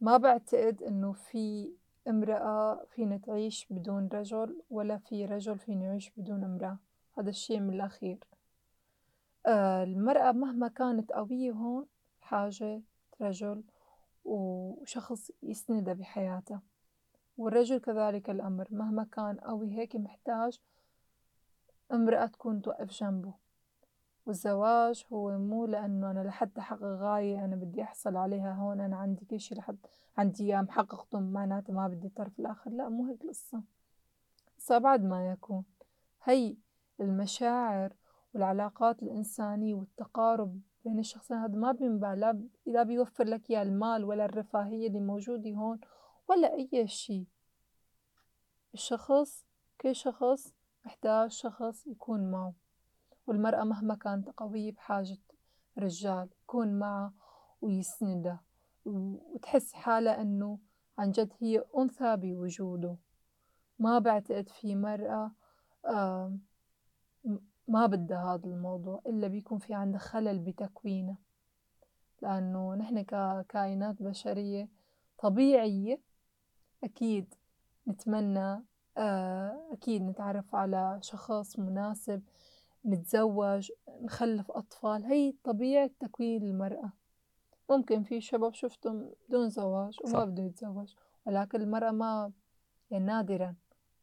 ما 0.00 0.16
بعتقد 0.16 0.82
إنه 0.82 1.12
في 1.12 1.74
امرأة 2.08 2.86
فينا 2.90 3.16
تعيش 3.16 3.66
بدون 3.70 4.08
رجل 4.08 4.62
ولا 4.70 4.98
في 4.98 5.24
رجل 5.24 5.58
فينا 5.58 5.84
يعيش 5.84 6.10
بدون 6.16 6.44
امرأة. 6.44 6.78
هذا 7.18 7.30
الشيء 7.30 7.60
من 7.60 7.74
الأخير. 7.74 8.18
آه 9.46 9.84
المرأة 9.84 10.32
مهما 10.32 10.68
كانت 10.68 11.12
قوية 11.12 11.52
هون 11.52 11.86
حاجة 12.20 12.82
رجل 13.20 13.64
وشخص 14.24 15.30
يسندها 15.42 15.94
بحياتها 15.94 16.62
والرجل 17.38 17.78
كذلك 17.78 18.30
الأمر 18.30 18.68
مهما 18.70 19.04
كان 19.04 19.36
قوي 19.36 19.78
هيك 19.78 19.96
محتاج 19.96 20.60
امرأة 21.92 22.26
تكون 22.26 22.62
توقف 22.62 22.90
جنبه. 22.90 23.34
والزواج 24.26 25.04
هو 25.12 25.38
مو 25.38 25.66
لأنه 25.66 26.10
أنا 26.10 26.20
لحتى 26.20 26.60
أحقق 26.60 26.82
غاية 26.82 27.44
أنا 27.44 27.56
بدي 27.56 27.82
أحصل 27.82 28.16
عليها 28.16 28.52
هون 28.52 28.80
أنا 28.80 28.96
عندي 28.96 29.24
كل 29.24 29.40
شي 29.40 29.54
لحد 29.54 29.76
عندي 30.18 30.44
إياه 30.44 30.62
محققته 30.62 31.20
معناته 31.20 31.72
ما 31.72 31.88
بدي 31.88 32.06
الطرف 32.06 32.38
الآخر. 32.38 32.70
لا 32.70 32.88
مو 32.88 33.06
هيك 33.06 33.24
القصة. 33.24 33.62
بس 34.58 34.72
أبعد 34.72 35.04
ما 35.04 35.30
يكون. 35.30 35.64
هي 36.24 36.56
المشاعر 37.00 37.92
والعلاقات 38.34 39.02
الإنسانية 39.02 39.74
والتقارب 39.74 40.60
بين 40.84 40.98
الشخصين 40.98 41.36
هذا 41.36 41.54
ما 41.56 41.72
بينباع 41.72 42.14
لا 42.14 42.48
لا 42.66 42.82
بيوفر 42.82 43.24
لك 43.24 43.50
يا 43.50 43.62
المال 43.62 44.04
ولا 44.04 44.24
الرفاهية 44.24 44.88
اللي 44.88 45.00
موجودة 45.00 45.50
هون 45.50 45.80
ولا 46.28 46.54
أي 46.54 46.88
شي 46.88 47.26
الشخص 48.74 49.46
كل 49.80 49.96
شخص 49.96 50.54
محتاج 50.84 51.30
شخص 51.30 51.86
يكون 51.86 52.30
معه 52.30 52.54
والمرأة 53.26 53.64
مهما 53.64 53.94
كانت 53.94 54.28
قوية 54.28 54.72
بحاجة 54.72 55.18
رجال 55.78 56.28
يكون 56.42 56.78
معها 56.78 57.12
ويسندها 57.62 58.40
وتحس 58.84 59.72
حالها 59.72 60.22
إنه 60.22 60.58
عن 60.98 61.10
جد 61.10 61.32
هي 61.40 61.64
أنثى 61.78 62.16
بوجوده. 62.16 62.96
ما 63.78 63.98
بعتقد 63.98 64.48
في 64.48 64.76
مرأة 64.76 65.32
ما 67.68 67.86
بدها 67.86 68.34
هذا 68.34 68.46
الموضوع 68.46 69.02
إلا 69.06 69.28
بيكون 69.28 69.58
في 69.58 69.74
عندها 69.74 70.00
خلل 70.00 70.38
بتكوينها 70.38 71.18
لأنه 72.22 72.74
نحن 72.74 73.02
ككائنات 73.02 74.02
بشرية 74.02 74.68
طبيعية 75.18 76.00
أكيد 76.84 77.34
نتمنى 77.88 78.62
آه، 78.96 79.68
أكيد 79.72 80.02
نتعرف 80.02 80.54
على 80.54 80.98
شخص 81.02 81.58
مناسب 81.58 82.22
نتزوج 82.86 83.70
نخلف 84.02 84.50
أطفال 84.50 85.04
هي 85.04 85.34
طبيعة 85.44 85.90
تكوين 86.00 86.42
المرأة. 86.42 86.92
ممكن 87.70 88.02
في 88.02 88.20
شباب 88.20 88.54
شفتهم 88.54 89.10
بدون 89.28 89.48
زواج 89.48 89.98
وما 90.04 90.24
بدهم 90.24 90.46
يتزوج 90.46 90.94
ولكن 91.26 91.60
المرأة 91.60 91.90
ما 91.90 92.32
يعني 92.90 93.04
نادرا 93.04 93.54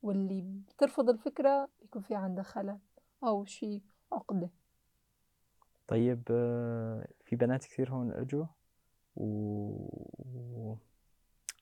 واللي 0.04 0.42
بترفض 0.42 1.10
الفكرة 1.10 1.68
يكون 1.82 2.02
في 2.02 2.16
عندها 2.16 2.44
خلل. 2.44 2.80
أو 3.24 3.46
شي 3.46 3.82
عقدة. 4.12 4.50
طيب 5.88 6.24
آه، 6.32 7.08
في 7.26 7.36
بنات 7.36 7.66
كثير 7.66 7.92
هون 7.92 8.12
إجوا 8.12 8.46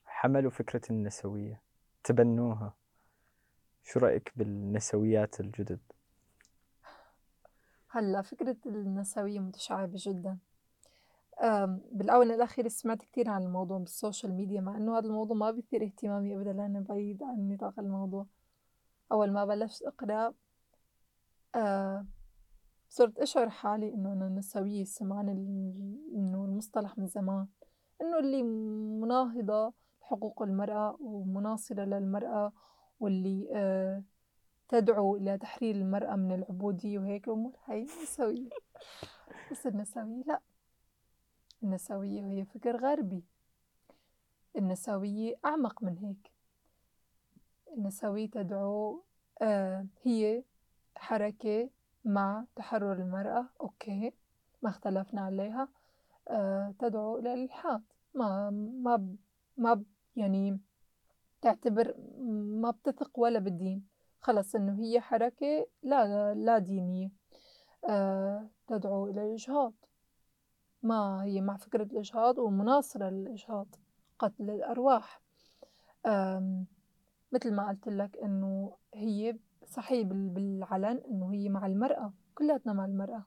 وحملوا 0.06 0.50
فكرة 0.50 0.82
النسوية. 0.90 1.60
تبنوها. 2.04 2.74
شو 3.82 4.00
رأيك 4.00 4.32
بالنسويات 4.36 5.40
الجدد؟ 5.40 5.80
هلأ 7.88 8.22
فكرة 8.22 8.56
النسوية 8.66 9.38
متشعبة 9.38 9.92
جدا. 9.96 10.38
بالآونة 11.92 12.34
الأخيرة 12.34 12.68
سمعت 12.68 13.02
كتير 13.02 13.30
عن 13.30 13.42
الموضوع 13.42 13.78
بالسوشيال 13.78 14.32
ميديا 14.32 14.60
مع 14.60 14.76
إنه 14.76 14.98
هذا 14.98 15.06
الموضوع 15.06 15.36
ما 15.36 15.50
بيثير 15.50 15.84
اهتمامي 15.84 16.36
أبدا. 16.36 16.52
لأنه 16.52 16.80
بعيد 16.80 17.22
عن 17.22 17.48
نطاق 17.48 17.78
الموضوع. 17.78 18.26
أول 19.12 19.32
ما 19.32 19.44
بلشت 19.44 19.82
أقرأ 19.82 20.34
أه 21.54 22.06
صرت 22.88 23.18
أشعر 23.18 23.50
حالي 23.50 23.94
إنه 23.94 24.12
أنا 24.12 24.28
نسوية 24.28 24.84
سمعان 24.84 25.28
إنه 26.14 26.44
المصطلح 26.44 26.98
من 26.98 27.06
زمان 27.06 27.46
إنه 28.00 28.18
اللي 28.18 28.42
مناهضة 29.02 29.72
لحقوق 30.02 30.42
المرأة 30.42 30.96
ومناصرة 31.00 31.84
للمرأة 31.84 32.52
واللي 33.00 33.48
أه 33.52 34.02
تدعو 34.68 35.16
إلى 35.16 35.38
تحرير 35.38 35.74
المرأة 35.74 36.16
من 36.16 36.32
العبودية 36.32 36.98
وهيك. 36.98 37.28
أمور 37.28 37.56
هاي 37.64 37.86
نسوية. 38.02 38.48
بس 39.50 39.66
النسوية 39.66 40.22
لأ. 40.26 40.40
النسوية 41.62 42.26
هي 42.26 42.44
فكر 42.44 42.76
غربي. 42.76 43.24
النسوية 44.56 45.34
أعمق 45.44 45.82
من 45.82 45.98
هيك. 45.98 46.32
النسوية 47.76 48.30
تدعو 48.30 49.02
آه 49.42 49.86
هي 50.02 50.44
حركة 51.00 51.70
مع 52.04 52.44
تحرر 52.56 52.92
المرأة 52.92 53.46
أوكي 53.60 54.12
ما 54.62 54.70
اختلفنا 54.70 55.20
عليها. 55.20 55.68
آه 56.28 56.74
تدعو 56.78 57.18
إلى 57.18 57.34
الإلحاد. 57.34 57.82
ما 58.14 58.50
ما 58.50 59.16
ما 59.56 59.84
يعني 60.16 60.60
تعتبر 61.42 61.94
ما 62.60 62.70
بتثق 62.70 63.18
ولا 63.18 63.38
بالدين. 63.38 63.86
خلص 64.20 64.54
إنه 64.54 64.82
هي 64.82 65.00
حركة 65.00 65.66
لا 65.82 66.34
لا 66.34 66.58
دينية. 66.58 67.10
آه 67.88 68.48
تدعو 68.66 69.06
إلى 69.06 69.24
الإجهاض. 69.24 69.72
ما 70.82 71.24
هي 71.24 71.40
مع 71.40 71.56
فكرة 71.56 71.82
الإجهاض 71.82 72.38
ومناصرة 72.38 73.10
للإجهاض 73.10 73.66
قتل 74.18 74.50
الأرواح. 74.50 75.22
مثل 77.32 77.54
ما 77.54 77.68
قلت 77.68 77.88
لك 77.88 78.16
إنه 78.16 78.76
هي 78.94 79.38
صحيح 79.70 80.06
بالعلن 80.06 81.00
إنه 81.10 81.32
هي 81.32 81.48
مع 81.48 81.66
المرأة 81.66 82.12
كلياتنا 82.34 82.72
مع 82.72 82.84
المرأة. 82.84 83.24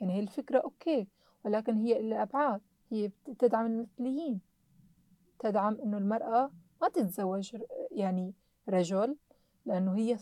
يعني 0.00 0.12
هي 0.12 0.20
الفكرة 0.20 0.58
أوكي 0.58 1.08
ولكن 1.44 1.76
هي 1.76 2.00
إلى 2.00 2.22
أبعاد 2.22 2.60
هي 2.90 3.10
تدعم 3.38 3.66
المثليين. 3.66 4.40
تدعم 5.38 5.78
إنه 5.84 5.98
المرأة 5.98 6.50
ما 6.82 6.88
تتزوج 6.88 7.56
يعني 7.90 8.34
رجل 8.68 9.16
لأنه 9.66 9.96
هي 9.96 10.18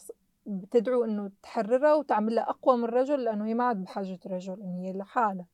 بتدعو 0.46 1.04
إنه 1.04 1.30
تحررها 1.42 1.94
وتعملها 1.94 2.50
أقوى 2.50 2.76
من 2.76 2.84
الرجل 2.84 3.24
لأنه 3.24 3.46
هي 3.46 3.54
ما 3.54 3.64
عاد 3.64 3.84
بحاجة 3.84 4.18
رجل 4.26 4.62
إن 4.62 4.74
هي 4.74 4.92
لحالها. 4.92 5.46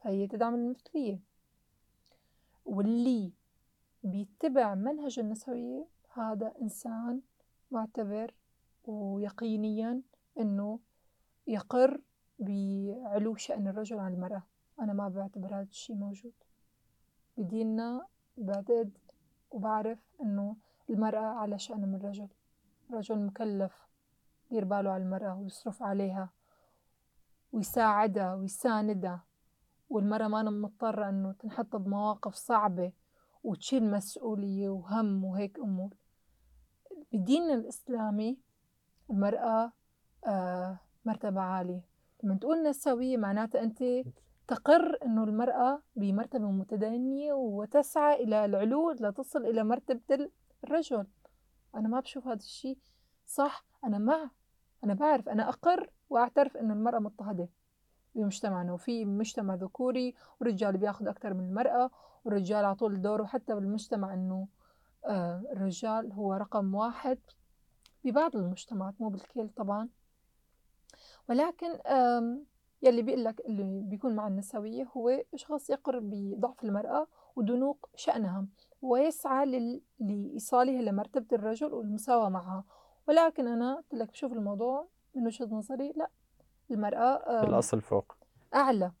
فهي 0.00 0.26
تدعم 0.26 0.54
المثلية. 0.54 1.20
واللي 2.64 3.32
بيتبع 4.02 4.74
منهج 4.74 5.18
النسوية 5.18 5.86
هذا 6.14 6.52
إنسان 6.62 7.20
معتبر 7.70 8.34
ويقينيا 8.88 10.02
إنه 10.38 10.80
يقر 11.46 12.00
بعلو 12.38 13.34
شأن 13.36 13.68
الرجل 13.68 13.98
عن 13.98 14.14
المرأة. 14.14 14.42
أنا 14.80 14.92
ما 14.92 15.08
بعتبر 15.08 15.54
هذا 15.54 15.62
الشيء 15.62 15.96
موجود. 15.96 16.32
بديننا 17.36 18.06
بعتقد 18.36 18.98
وبعرف 19.50 19.98
إنه 20.22 20.56
المرأة 20.90 21.20
على 21.20 21.58
شأن 21.58 21.80
من 21.80 21.94
الرجل. 21.94 22.28
الرجل 22.90 23.26
مكلف 23.26 23.88
يدير 24.50 24.64
باله 24.64 24.90
على 24.90 25.02
المرأة 25.02 25.38
ويصرف 25.38 25.82
عليها 25.82 26.30
ويساعدها 27.52 28.34
ويساندها. 28.34 29.24
والمرأة 29.90 30.28
ما 30.28 30.42
مضطرة 30.42 31.08
إنه 31.08 31.32
تنحط 31.32 31.76
بمواقف 31.76 32.34
صعبة 32.34 32.92
وتشيل 33.44 33.90
مسؤولية 33.90 34.68
وهم 34.68 35.24
وهيك 35.24 35.58
أمور. 35.58 35.94
بديننا 37.12 37.54
الإسلامي 37.54 38.38
المرأة 39.12 39.72
آه 40.26 40.78
مرتبة 41.04 41.40
عالية. 41.40 41.84
لما 42.22 42.34
تقول 42.34 42.62
نسوية 42.62 43.16
معناتها 43.16 43.62
أنت 43.62 43.84
تقر 44.48 44.98
إنه 45.04 45.24
المرأة 45.24 45.82
بمرتبة 45.96 46.50
متدنية 46.50 47.32
وتسعى 47.32 48.24
إلى 48.24 48.44
العلو 48.44 48.90
لتصل 48.90 49.46
إلى 49.46 49.64
مرتبة 49.64 50.30
الرجل. 50.64 51.06
أنا 51.74 51.88
ما 51.88 52.00
بشوف 52.00 52.26
هذا 52.26 52.36
الشيء. 52.36 52.78
صح 53.26 53.64
أنا 53.84 53.98
مع 53.98 54.30
أنا 54.84 54.94
بعرف 54.94 55.28
أنا 55.28 55.48
أقر 55.48 55.90
وأعترف 56.10 56.56
إنه 56.56 56.74
المرأة 56.74 56.98
مضطهدة 56.98 57.48
بمجتمعنا. 58.14 58.72
وفي 58.72 59.04
مجتمع 59.04 59.54
ذكوري 59.54 60.14
والرجال 60.40 60.76
بياخذ 60.76 61.08
أكثر 61.08 61.34
من 61.34 61.44
المرأة 61.44 61.90
والرجال 62.24 62.64
على 62.64 62.74
طول 62.74 63.02
دوره 63.02 63.24
حتى 63.24 63.54
بالمجتمع 63.54 64.14
إنه 64.14 64.48
آه 65.06 65.42
الرجال 65.52 66.12
هو 66.12 66.34
رقم 66.34 66.74
واحد. 66.74 67.18
ببعض 68.04 68.36
المجتمعات 68.36 68.94
مو 69.00 69.08
بالكل 69.08 69.48
طبعا. 69.48 69.88
ولكن 71.28 71.68
يلي 72.82 73.02
بيقول 73.02 73.24
لك 73.24 73.40
اللي 73.40 73.80
بيكون 73.82 74.14
مع 74.14 74.28
النسوية 74.28 74.88
هو 74.96 75.22
شخص 75.34 75.70
يقر 75.70 75.98
بضعف 76.02 76.64
المرأة 76.64 77.06
ودنوق 77.36 77.88
شأنها 77.96 78.46
ويسعى 78.82 79.74
لإيصالها 80.00 80.82
لمرتبة 80.82 81.36
الرجل 81.36 81.72
والمساواة 81.74 82.28
معها. 82.28 82.64
ولكن 83.08 83.48
أنا 83.48 83.76
قلت 83.76 83.94
لك 83.94 84.10
بشوف 84.10 84.32
الموضوع 84.32 84.88
من 85.14 85.26
وجهة 85.26 85.44
نظري 85.44 85.92
لا 85.96 86.10
المرأة 86.70 87.42
الأصل 87.44 87.80
فوق. 87.80 88.16
أعلى 88.54 88.92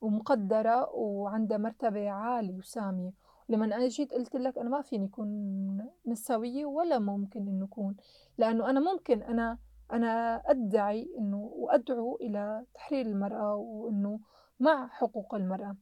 ومقدرة 0.00 0.90
وعندها 0.90 1.58
مرتبة 1.58 2.10
عالية 2.10 2.58
وسامية. 2.58 3.12
لما 3.50 3.64
أنا 3.64 3.88
جيت 3.88 4.12
قلت 4.12 4.36
لك 4.36 4.58
أنا 4.58 4.68
ما 4.70 4.82
فيني 4.82 5.06
أكون 5.06 5.90
نسوية 6.06 6.66
ولا 6.66 6.98
ممكن 6.98 7.48
إنه 7.48 7.64
أكون 7.64 7.96
لأنه 8.38 8.70
أنا 8.70 8.80
ممكن 8.80 9.22
أنا 9.22 9.58
أنا 9.92 10.42
أدعي 10.46 11.14
إنه 11.18 11.50
وأدعو 11.54 12.16
إلى 12.16 12.64
تحرير 12.74 13.06
المرأة 13.06 13.54
وإنه 13.54 14.20
مع 14.60 14.88
حقوق 14.88 15.34
المرأة. 15.34 15.76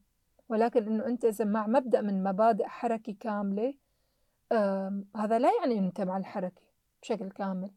ولكن 0.49 0.87
إنه 0.87 1.05
أنت 1.05 1.25
إذا 1.25 1.45
مع 1.45 1.67
مبدأ 1.67 2.01
من 2.01 2.23
مبادئ 2.23 2.65
حركة 2.65 3.15
كاملة 3.19 3.73
هذا 5.15 5.39
لا 5.39 5.49
يعني 5.59 5.79
أنت 5.79 6.01
مع 6.01 6.17
الحركة 6.17 6.61
بشكل 7.01 7.31
كامل. 7.31 7.71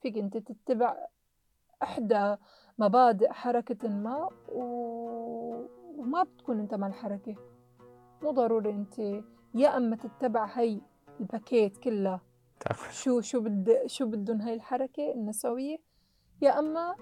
فيك 0.00 0.18
أنت 0.18 0.36
تتبع 0.36 1.06
إحدى 1.82 2.36
مبادئ 2.78 3.30
حركة 3.32 3.88
ما 3.88 4.28
و... 4.48 4.62
وما 5.96 6.22
بتكون 6.22 6.60
أنت 6.60 6.74
مع 6.74 6.86
الحركة. 6.86 7.51
مو 8.22 8.30
ضروري 8.30 8.70
أنت 8.70 8.98
يا 9.54 9.76
أما 9.76 9.96
تتبع 9.96 10.44
هي 10.44 10.80
الباكيت 11.20 11.76
كلها. 11.76 12.20
شو 12.90 13.20
شو 13.20 13.40
بد 13.40 13.86
شو 13.86 14.06
بدهم 14.06 14.40
هاي 14.40 14.54
الحركة 14.54 15.12
النسوية 15.12 15.78
يا 16.42 16.58
أما 16.58 16.96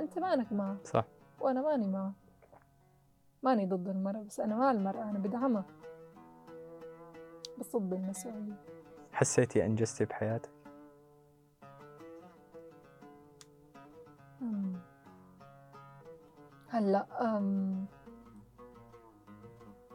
أنت 0.00 0.18
مانك 0.18 0.52
معه 0.52 0.76
صح. 0.84 1.04
وأنا 1.40 1.62
ماني 1.62 1.88
معه 1.88 2.12
ماني 3.42 3.66
ضد 3.66 3.88
المرأة 3.88 4.22
بس 4.22 4.40
أنا 4.40 4.56
مع 4.56 4.70
المرأة 4.70 5.02
أنا 5.02 5.18
بدعمها. 5.18 5.64
بس 7.58 7.76
ضد 7.76 7.92
المسؤولية 7.92 8.56
حسيتي 9.12 9.64
أنجزتي 9.64 10.04
بحياتك؟ 10.04 10.50
هلأ 16.68 17.06
أم. 17.36 17.86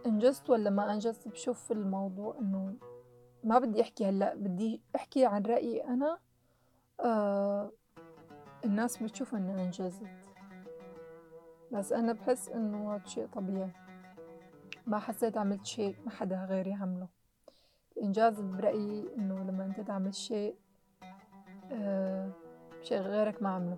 انجزت 0.06 0.49
ولا 0.49 0.69
ما 0.69 0.94
انجزت؟ 0.94 1.28
بشوف 1.28 1.72
الموضوع 1.72 2.38
إنه 2.40 2.73
ما 3.44 3.60
بدي 3.60 3.82
أحكي 3.82 4.06
هلأ 4.06 4.36
بدي 4.36 4.82
أحكي 4.95 5.26
عن 5.26 5.44
رأيي 5.44 5.84
أنا 5.84 6.18
آه 6.99 7.72
الناس 8.65 9.03
بتشوف 9.03 9.36
إني 9.36 9.64
أنجزت. 9.64 10.07
بس 11.72 11.94
أنا 11.94 12.14
بحس 12.14 12.49
إنه 12.49 12.95
هذا 12.95 13.06
شيء 13.06 13.28
طبيعي. 13.28 13.72
ما 14.88 14.99
حسيت 14.99 15.38
عملت 15.38 15.65
شيء 15.65 15.95
ما 16.06 16.11
حدا 16.11 16.45
غيري 16.45 16.73
عمله. 16.73 17.07
الإنجاز 17.98 18.41
برأيي 18.41 19.15
إنه 19.18 19.44
لما 19.44 19.65
أنت 19.65 19.80
تعمل 19.80 20.15
شيء 20.15 20.56
آه 21.72 22.32
شيء 22.82 23.02
غيرك 23.02 23.44
ما 23.44 23.49
عمله. 23.49 23.78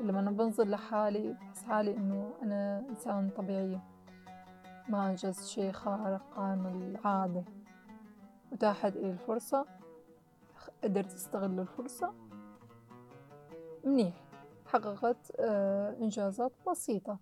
ولما 0.00 0.20
أنا 0.20 0.30
بنظر 0.30 0.64
لحالي 0.64 1.32
بحس 1.32 1.64
حالي 1.64 1.96
إنه 1.96 2.32
أنا 2.42 2.78
إنسان 2.88 3.30
طبيعية. 3.36 3.89
ما 4.90 5.10
أنجزت 5.10 5.44
شي 5.44 5.72
خارق 5.72 6.38
عن 6.38 6.66
العادة. 6.66 7.44
أتاحت 8.52 8.96
إلي 8.96 9.10
الفرصة 9.10 9.66
قدرت 10.84 11.14
أستغل 11.14 11.60
الفرصة. 11.60 12.14
منيح 13.84 14.14
حققت 14.66 15.32
آه، 15.40 15.96
إنجازات 16.00 16.52
بسيطة. 16.70 17.18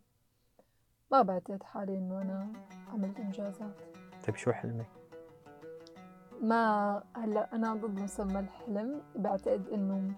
ما 1.13 1.23
بعتقد 1.23 1.63
حالي 1.63 1.99
إنه 1.99 2.23
أنا 2.23 2.53
عملت 2.93 3.21
إنجازات. 3.21 3.81
طيب 4.27 4.37
شو 4.37 4.53
حلمك؟ 4.53 4.87
ما 6.43 7.03
هلأ 7.17 7.55
أنا 7.55 7.75
ضد 7.75 8.01
مسمى 8.01 8.39
الحلم. 8.41 9.03
بعتقد 9.17 9.69
إنه 9.69 10.13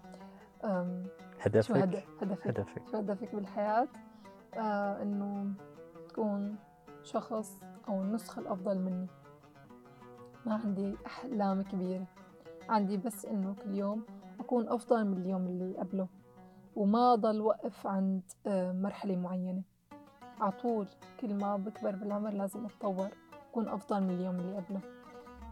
أم، 0.64 1.05
شو 1.06 1.40
هدفك؟ 1.40 1.77
هدف 1.77 2.06
هدفك؟ 2.22 2.47
هدفك. 2.47 2.82
شو 2.90 2.97
هدفك 2.97 3.35
بالحياة؟ 3.35 3.89
آه 4.55 5.02
إنه 5.02 5.52
تكون 6.09 6.56
شخص 7.02 7.62
أو 7.89 8.02
النسخة 8.02 8.40
الأفضل 8.40 8.78
مني. 8.78 9.06
ما 10.47 10.55
عندي 10.55 10.97
أحلام 11.06 11.62
كبيرة. 11.62 12.06
عندي 12.68 12.97
بس 12.97 13.27
إنه 13.27 13.55
كل 13.55 13.74
يوم 13.74 14.02
أكون 14.40 14.68
أفضل 14.68 15.05
من 15.05 15.16
اليوم 15.16 15.47
اللي 15.47 15.78
قبله 15.78 16.09
وما 16.77 17.14
ضل 17.14 17.40
وقف 17.40 17.86
عند 17.86 18.22
آه 18.47 18.72
مرحلة 18.72 19.16
معينة. 19.16 19.62
عطول 20.40 20.86
كل 21.20 21.35
ما 21.35 21.56
بكبر 21.56 21.97
بالعمر 21.97 22.31
لازم 22.31 22.64
أتطور 22.66 23.09
أكون 23.51 23.68
أفضل 23.68 24.02
من 24.02 24.10
اليوم 24.10 24.36
اللي 24.36 24.56
قبله. 24.56 24.81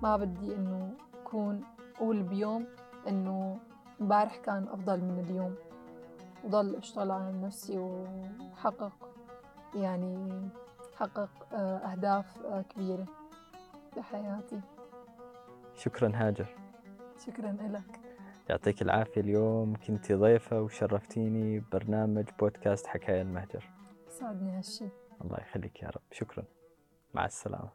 ما 0.03 0.17
بدي 0.17 0.55
إنه 0.55 0.95
أكون 1.23 1.65
أقول 1.97 2.23
بيوم 2.23 2.67
إنه 3.09 3.59
امبارح 4.01 4.37
كان 4.37 4.69
أفضل 4.69 5.01
من 5.01 5.19
اليوم. 5.19 5.55
وضل 6.45 6.77
أشتغل 6.77 7.11
على 7.11 7.33
نفسي 7.33 7.79
وحقق 7.79 8.93
يعني 9.75 10.49
حقق 10.99 11.29
آه، 11.53 11.77
أهداف 11.79 12.39
آه، 12.47 12.63
كبيرة 12.63 13.07
بحياتي 13.97 14.61
شكرا 15.75 16.13
هاجر. 16.15 16.47
شكرا 17.27 17.53
لك 17.53 18.01
يعطيك 18.51 18.83
العافية 18.83 19.21
اليوم 19.21 19.77
كنتي 19.77 20.15
ضيفة 20.15 20.61
وشرفتيني 20.63 21.59
ببرنامج 21.59 22.25
بودكاست 22.41 22.87
حكاية 22.87 23.23
المهجر. 23.23 23.71
ساعدني 24.09 24.59
هالشي. 24.59 24.89
الله 25.25 25.41
يخليك 25.41 25.83
يا 25.83 25.89
رب. 25.89 26.03
شكرا. 26.13 26.45
مع 27.15 27.25
السلامة. 27.27 27.71